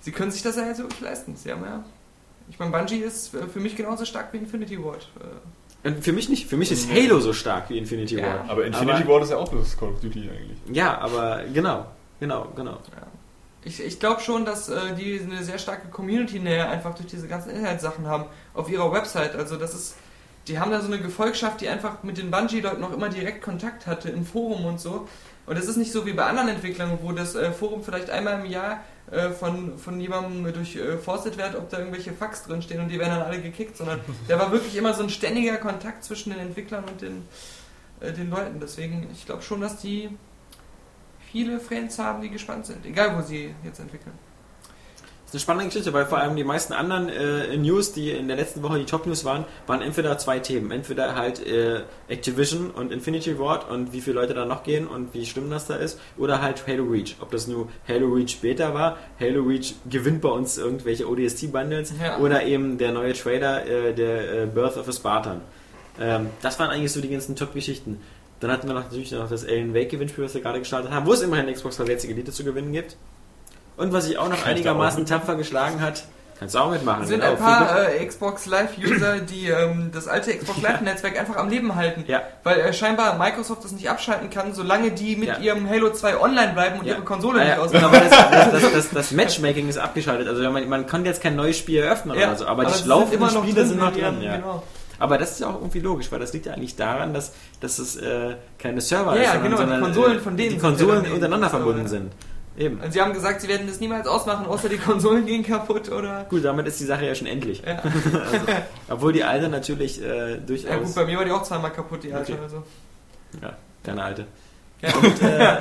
[0.00, 1.36] Sie können sich das ja jetzt wirklich leisten.
[1.36, 1.84] Sie haben ja...
[2.48, 5.08] Ich meine, Bungie ist äh, für mich genauso stark wie Infinity Ward.
[5.82, 6.48] Und für mich nicht.
[6.48, 8.26] Für mich ist Halo so stark wie Infinity Ja.
[8.26, 8.50] Ward.
[8.50, 10.58] Aber Infinity Aber- Ward ist ja auch bloß Call of Duty eigentlich.
[10.72, 11.86] Ja, aber genau.
[12.20, 12.78] Genau, genau.
[13.62, 17.50] Ich, ich glaube schon, dass äh, die eine sehr starke Community-Nähe einfach durch diese ganzen
[17.50, 18.24] Inhaltssachen haben
[18.54, 19.36] auf ihrer Website.
[19.36, 19.96] Also das ist,
[20.48, 23.86] die haben da so eine Gefolgschaft, die einfach mit den Bungie-Leuten noch immer direkt Kontakt
[23.86, 25.06] hatte im Forum und so.
[25.46, 28.40] Und es ist nicht so wie bei anderen Entwicklern, wo das äh, Forum vielleicht einmal
[28.40, 32.98] im Jahr äh, von, von jemandem durchforstet wird, ob da irgendwelche Fax drinstehen und die
[32.98, 36.38] werden dann alle gekickt, sondern da war wirklich immer so ein ständiger Kontakt zwischen den
[36.38, 37.26] Entwicklern und den,
[37.98, 38.60] äh, den Leuten.
[38.60, 40.10] Deswegen, ich glaube schon, dass die
[41.30, 44.12] viele Fans haben, die gespannt sind, egal wo sie jetzt entwickeln.
[45.32, 48.26] Das ist eine spannende Geschichte, weil vor allem die meisten anderen äh, News, die in
[48.26, 50.72] der letzten Woche die Top-News waren, waren entweder zwei Themen.
[50.72, 55.14] Entweder halt äh, Activision und Infinity Ward und wie viele Leute da noch gehen und
[55.14, 57.14] wie schlimm das da ist, oder halt Halo Reach.
[57.20, 62.18] Ob das nur Halo Reach Beta war, Halo Reach gewinnt bei uns irgendwelche ODST-Bundles Ja.
[62.18, 65.42] oder eben der neue Trailer, äh, der äh, Birth of a Spartan.
[66.00, 68.00] Ähm, das waren eigentlich so die ganzen Top-Geschichten.
[68.40, 71.12] Dann hatten wir natürlich noch das Alan Wake Gewinnspiel, was wir gerade gestartet haben, wo
[71.12, 72.96] es immerhin Xbox 360 Elite zu gewinnen gibt.
[73.76, 76.04] Und was sich auch noch einigermaßen auch tapfer geschlagen hat,
[76.38, 77.06] kannst du auch mitmachen.
[77.06, 77.32] sind genau.
[77.32, 82.04] ein paar äh, Xbox Live-User, die ähm, das alte Xbox Live-Netzwerk einfach am Leben halten.
[82.06, 82.22] Ja.
[82.42, 85.38] Weil äh, scheinbar Microsoft das nicht abschalten kann, solange die mit Ja.
[85.38, 86.94] ihrem Halo 2 online bleiben und Ja.
[86.94, 87.72] ihre Konsole Ah, nicht aus.
[87.72, 90.28] genau, aber das, das, das, das, das Matchmaking ist abgeschaltet.
[90.28, 93.10] Also man, man kann jetzt kein neues Spiel eröffnen oder so, aber, die sie laufenden
[93.10, 94.22] sind immer noch Spiele drin sind noch drin.
[94.22, 94.36] Ja.
[94.36, 94.62] Genau.
[95.00, 97.78] Aber das ist ja auch irgendwie logisch, weil das liegt ja eigentlich daran, dass, dass
[97.78, 100.48] es äh, keine Server Ja, ist, ja, sondern, genau, die sondern Konsolen äh, von denen
[100.50, 101.88] die ja Konsolen dann untereinander die- verbunden ja.
[101.88, 102.12] sind.
[102.58, 102.80] Eben.
[102.80, 106.24] Und sie haben gesagt, sie werden das niemals ausmachen, außer die Konsolen gehen kaputt oder.
[106.28, 107.62] Gut, damit ist die Sache ja schon endlich.
[107.64, 107.82] Ja.
[108.90, 110.94] Obwohl die alte natürlich äh, ja gut, durchaus.
[110.94, 112.32] bei mir war die auch zweimal kaputt, die alte.
[112.32, 112.42] Okay.
[112.42, 112.62] Also.
[113.40, 114.26] Ja, deine alte.
[114.82, 114.94] Ja.
[114.94, 115.56] Und, äh,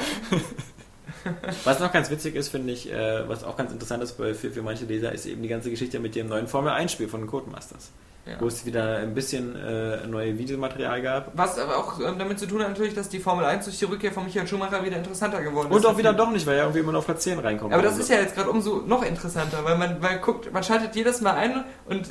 [1.63, 4.61] was noch ganz witzig ist, finde ich, äh, was auch ganz interessant ist für, für
[4.61, 7.91] manche Leser, ist eben die ganze Geschichte mit dem neuen Formel 1-Spiel von Codemasters.
[8.29, 8.35] Ja.
[8.39, 11.31] Wo es wieder ein bisschen äh, neue Videomaterial gab.
[11.35, 13.85] Was aber auch ähm, damit zu tun hat natürlich, dass die Formel 1 durch die
[13.85, 15.75] Rückkehr von Michael Schumacher wieder interessanter geworden ist.
[15.75, 17.73] Und auch wieder doch nicht, weil er irgendwie immer noch auf Platz 10 reinkommt.
[17.73, 18.03] Aber das Also.
[18.03, 21.33] ist ja jetzt gerade umso noch interessanter, weil man, weil guckt, man schaltet jedes Mal
[21.33, 22.07] ein und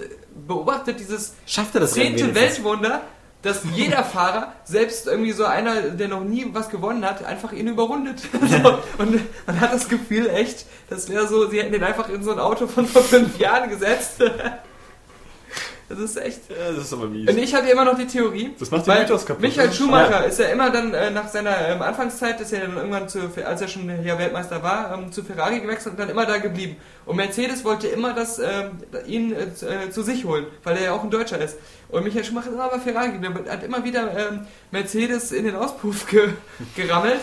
[0.46, 2.34] beobachtet dieses Schafft er das zehnte?
[2.34, 3.02] Weltwunder,
[3.42, 7.68] dass jeder Fahrer, selbst irgendwie so einer, der noch nie was gewonnen hat, einfach ihn
[7.68, 8.20] überrundet.
[8.62, 12.24] so, und man hat das Gefühl echt, das wäre so, sie hätten ihn einfach in
[12.24, 14.20] so ein Auto von vor fünf Jahren gesetzt.
[15.88, 16.40] Das ist echt.
[16.50, 17.30] Ja, das ist aber mies.
[17.30, 18.54] Und ich hatte immer noch die Theorie.
[18.58, 19.74] Das macht den Mythos kaputt, Michael ne?
[19.74, 23.20] Schumacher ist ja immer dann äh, nach seiner ähm, Anfangszeit, ist er dann irgendwann zu,
[23.44, 26.76] als er schon hier Weltmeister war, ähm, zu Ferrari gewechselt und dann immer da geblieben.
[27.06, 28.72] Und Mercedes wollte immer das, ähm,
[29.06, 31.56] ihn äh, zu- äh, zu sich holen, weil er ja auch ein Deutscher ist.
[31.88, 34.40] Und Michael Schumacher ist immer bei Ferrari geblieben, hat immer wieder ähm,
[34.70, 36.28] Mercedes in den Auspuff ge
[36.76, 37.20] gerammelt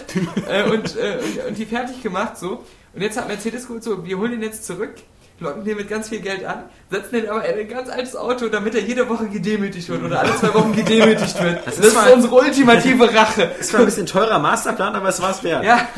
[0.49, 2.63] äh, und, äh, und, und die fertig gemacht so.
[2.95, 4.93] Und jetzt hat Mercedes gut so, wir holen ihn jetzt zurück,
[5.39, 8.47] locken den mit ganz viel Geld an, setzen den aber in ein ganz altes Auto,
[8.47, 11.65] damit er jede Woche gedemütigt wird oder alle zwei Wochen gedemütigt wird.
[11.65, 13.43] Das, ist ist, unsere ultimative Rache.
[13.59, 15.63] Ist zwar ein bisschen teurer Masterplan, aber es war's wert.
[15.63, 15.89] Ja,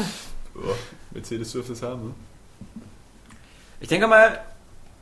[0.54, 0.76] Boah,
[1.12, 2.14] Mercedes dürfte es haben, ne?
[3.80, 4.40] Ich denke mal,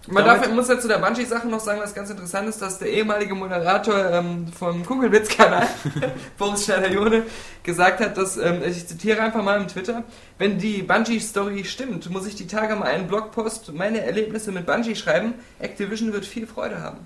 [0.08, 2.90] man darf, muss ja zu der Bungee-Sache noch sagen, was ganz interessant ist, dass der
[2.90, 5.68] ehemalige Moderator ähm, vom Kugelwitz-Kanal,
[6.38, 7.24] Boris Schneider-Jone,
[7.64, 10.04] gesagt hat, dass, ähm, ich zitiere einfach mal im Twitter,
[10.38, 14.96] wenn die Bungee-Story stimmt, muss ich die Tage mal einen Blogpost meine Erlebnisse mit Bungee
[14.96, 15.34] schreiben.
[15.60, 17.00] Activision wird viel Freude haben.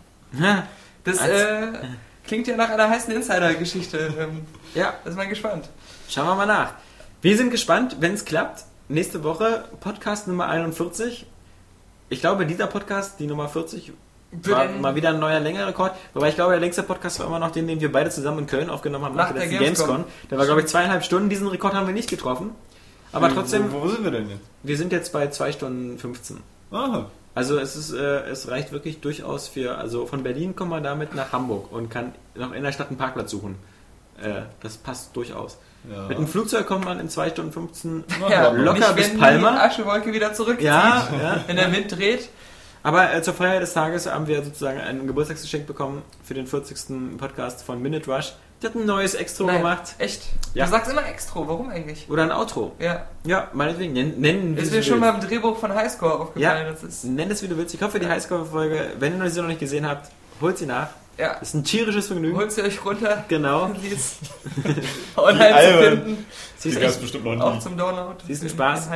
[1.03, 1.67] Das äh,
[2.25, 4.13] klingt ja nach einer heißen Insider-Geschichte.
[4.19, 4.41] Ähm,
[4.75, 5.69] ja, ist man gespannt.
[6.09, 6.73] schauen wir mal nach.
[7.21, 8.65] Wir sind gespannt, wenn es klappt.
[8.87, 11.27] Nächste Woche Podcast Nummer 41.
[12.09, 13.93] Ich glaube, dieser Podcast, die Nummer 40,
[14.43, 15.93] war mal wieder ein neuer Längerrekord.
[16.13, 18.47] Wobei ich glaube, der längste Podcast war immer noch den, den wir beide zusammen in
[18.47, 19.87] Köln aufgenommen haben Nach der Gamescom.
[19.87, 20.05] Gamescom.
[20.29, 21.29] Der war, glaube ich, zweieinhalb Stunden.
[21.29, 22.51] Diesen Rekord haben wir nicht getroffen.
[23.11, 24.41] Aber trotzdem, Wo, wo sind wir denn jetzt?
[24.61, 26.37] wir sind jetzt bei 2 Stunden 15.
[26.71, 27.09] Aha.
[27.33, 31.15] Also es ist, äh, es reicht wirklich durchaus für, also von Berlin kommt man damit
[31.15, 33.55] nach Hamburg und kann noch in der Stadt einen Parkplatz suchen.
[34.21, 35.57] Äh, das passt durchaus.
[35.89, 36.07] Ja.
[36.07, 39.51] Mit dem Flugzeug kommt man in 2 Stunden 15 Ja, locker nicht, bis wenn Palma.
[39.51, 41.43] die Aschewolke wieder zurückzieht, Ja, ja.
[41.47, 42.29] wenn der Wind dreht.
[42.83, 47.17] Aber äh, zur Feier des Tages haben wir sozusagen ein Geburtstagsgeschenk bekommen für den 40.
[47.17, 48.33] Podcast von Minute Rush.
[48.61, 49.95] Die hat ein neues Extro Nein, gemacht.
[49.99, 50.21] Echt?
[50.53, 50.65] Ja.
[50.65, 52.09] Du sagst immer Extro, warum eigentlich?
[52.09, 52.73] Oder ein Outro.
[52.79, 53.05] Ja.
[53.25, 53.93] Ja, meinetwegen.
[53.93, 55.19] Nennen, nennen wie Ist du mir schon willst.
[55.19, 56.41] beim Drehbuch von Highscore aufgefallen.
[56.65, 57.73] Ja, Das ist, nenn es wie du willst.
[57.73, 60.09] Ich hoffe, die Highscore-Folge, wenn ihr sie noch nicht gesehen habt,
[60.41, 60.87] holt sie nach.
[61.19, 61.33] Ja.
[61.39, 62.37] Das ist ein tierisches Vergnügen.
[62.37, 63.25] Holt sie euch runter.
[63.27, 63.71] Genau.
[63.81, 64.17] Sie ist
[65.17, 66.25] online zu finden.
[66.57, 67.59] Sie Die ist echt, bestimmt noch Auch nie.
[67.59, 68.15] zum Download.
[68.25, 68.89] Sie ist ein in- Spaß.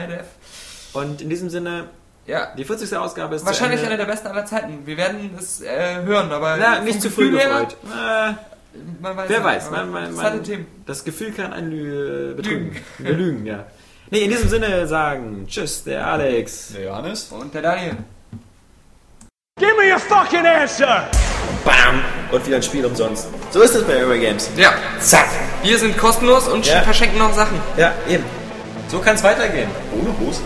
[0.93, 1.85] und in diesem Sinne,
[2.26, 2.53] Ja.
[2.58, 2.95] die 40.
[2.98, 3.98] Ausgabe ist Wahrscheinlich Ende.
[3.98, 4.85] der besten aller Zeiten.
[4.85, 7.77] Wir werden es äh, hören, aber Na, nicht zu früh Gefühl her, gefreut.
[7.85, 8.34] Äh,
[9.02, 9.72] Man weiß wer nicht, weiß.
[9.72, 10.42] Man, man, man,
[10.85, 12.76] das Gefühl kann einen lü- betrügen.
[13.00, 13.66] Belügen, ja.
[14.10, 16.74] Nee, in diesem Sinne sagen Tschüss, der Alex.
[16.76, 17.32] Der Johannes?
[17.32, 17.98] Und der Daniel.
[19.60, 21.08] Give me a fucking answer!
[21.64, 22.02] Bam!
[22.32, 23.28] Und wieder ein Spiel umsonst.
[23.52, 24.50] So ist es bei Eurogames.
[24.58, 24.72] Ja.
[25.00, 25.28] Zack!
[25.62, 26.82] Wir sind kostenlos und Ja.
[26.82, 27.62] verschenken noch Sachen.
[27.78, 28.26] Ja, eben.
[28.88, 29.70] So kann es weitergehen.
[29.92, 30.42] Ohne Hose?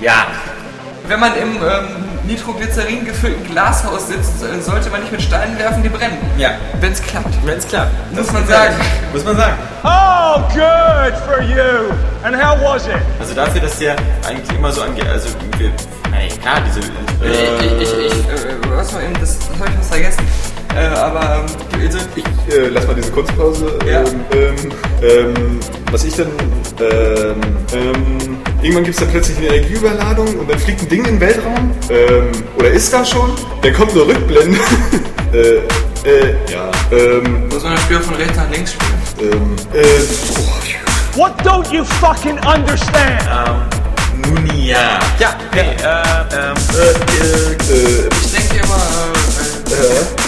[0.00, 0.26] Ja.
[1.06, 5.82] Wenn man im ähm, Nitroglycerin gefüllten Glashaus sitzt, äh, sollte man nicht mit Steinen werfen,
[5.82, 6.18] die brennen.
[6.36, 6.50] Ja.
[6.78, 7.34] Wenn es klappt.
[7.44, 7.90] Wenn es klappt.
[8.14, 8.74] Muss man sagen.
[9.12, 9.54] Muss man sagen.
[9.82, 11.90] Oh, good for you!
[12.22, 12.96] And how was it?
[13.18, 13.96] Also dafür, dass der
[14.28, 15.72] eigentlich immer so angeht, also wir,
[16.18, 19.70] ey, klar, diese, Ich, äh, ich, ich, ich äh, was war eben, das, das habe
[19.70, 20.26] ich was vergessen.
[20.78, 22.24] Äh, aber ähm, also, ich,
[22.54, 23.78] Äh, lass mal diese Kunstpause.
[23.86, 24.00] Ja.
[24.00, 24.54] Ähm, ähm,
[25.02, 26.28] ähm, was ich dann.
[26.80, 27.40] Ähm,
[27.74, 31.20] ähm, irgendwann gibt es dann plötzlich eine Energieüberladung und dann fliegt ein Ding in den
[31.20, 31.72] Weltraum.
[31.90, 33.32] Ähm, oder ist da schon?
[33.62, 34.58] Dann kommt eine Rückblende.
[35.32, 35.38] äh,
[36.08, 36.70] äh, ja.
[36.92, 39.32] Ähm, muss man das Spiel von rechts nach links spielen.
[39.32, 39.82] ähm, äh,
[40.38, 43.24] oh, What don't you fucking understand?
[44.26, 44.98] nun ja.
[45.18, 45.86] Ja, hey, äh,
[46.32, 48.80] ähm, äh, äh, Ich denke immer,
[49.70, 50.27] äh, äh, äh,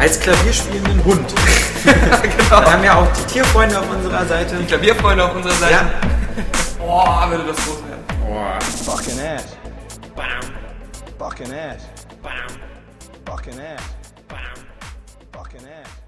[0.00, 1.34] Als klavierspielenden Hund.
[1.84, 2.60] genau.
[2.60, 4.56] Wir haben ja auch die Tierfreunde auf unserer Seite.
[4.56, 5.72] Die Klavierfreunde auf unserer Seite.
[5.72, 5.90] Ja.
[6.78, 8.04] Boah, würde das groß werden.
[8.84, 9.44] Fucking ass.
[11.18, 11.82] Fucking ass.
[13.26, 13.82] Fucking ass.
[15.32, 15.99] Fucking ass.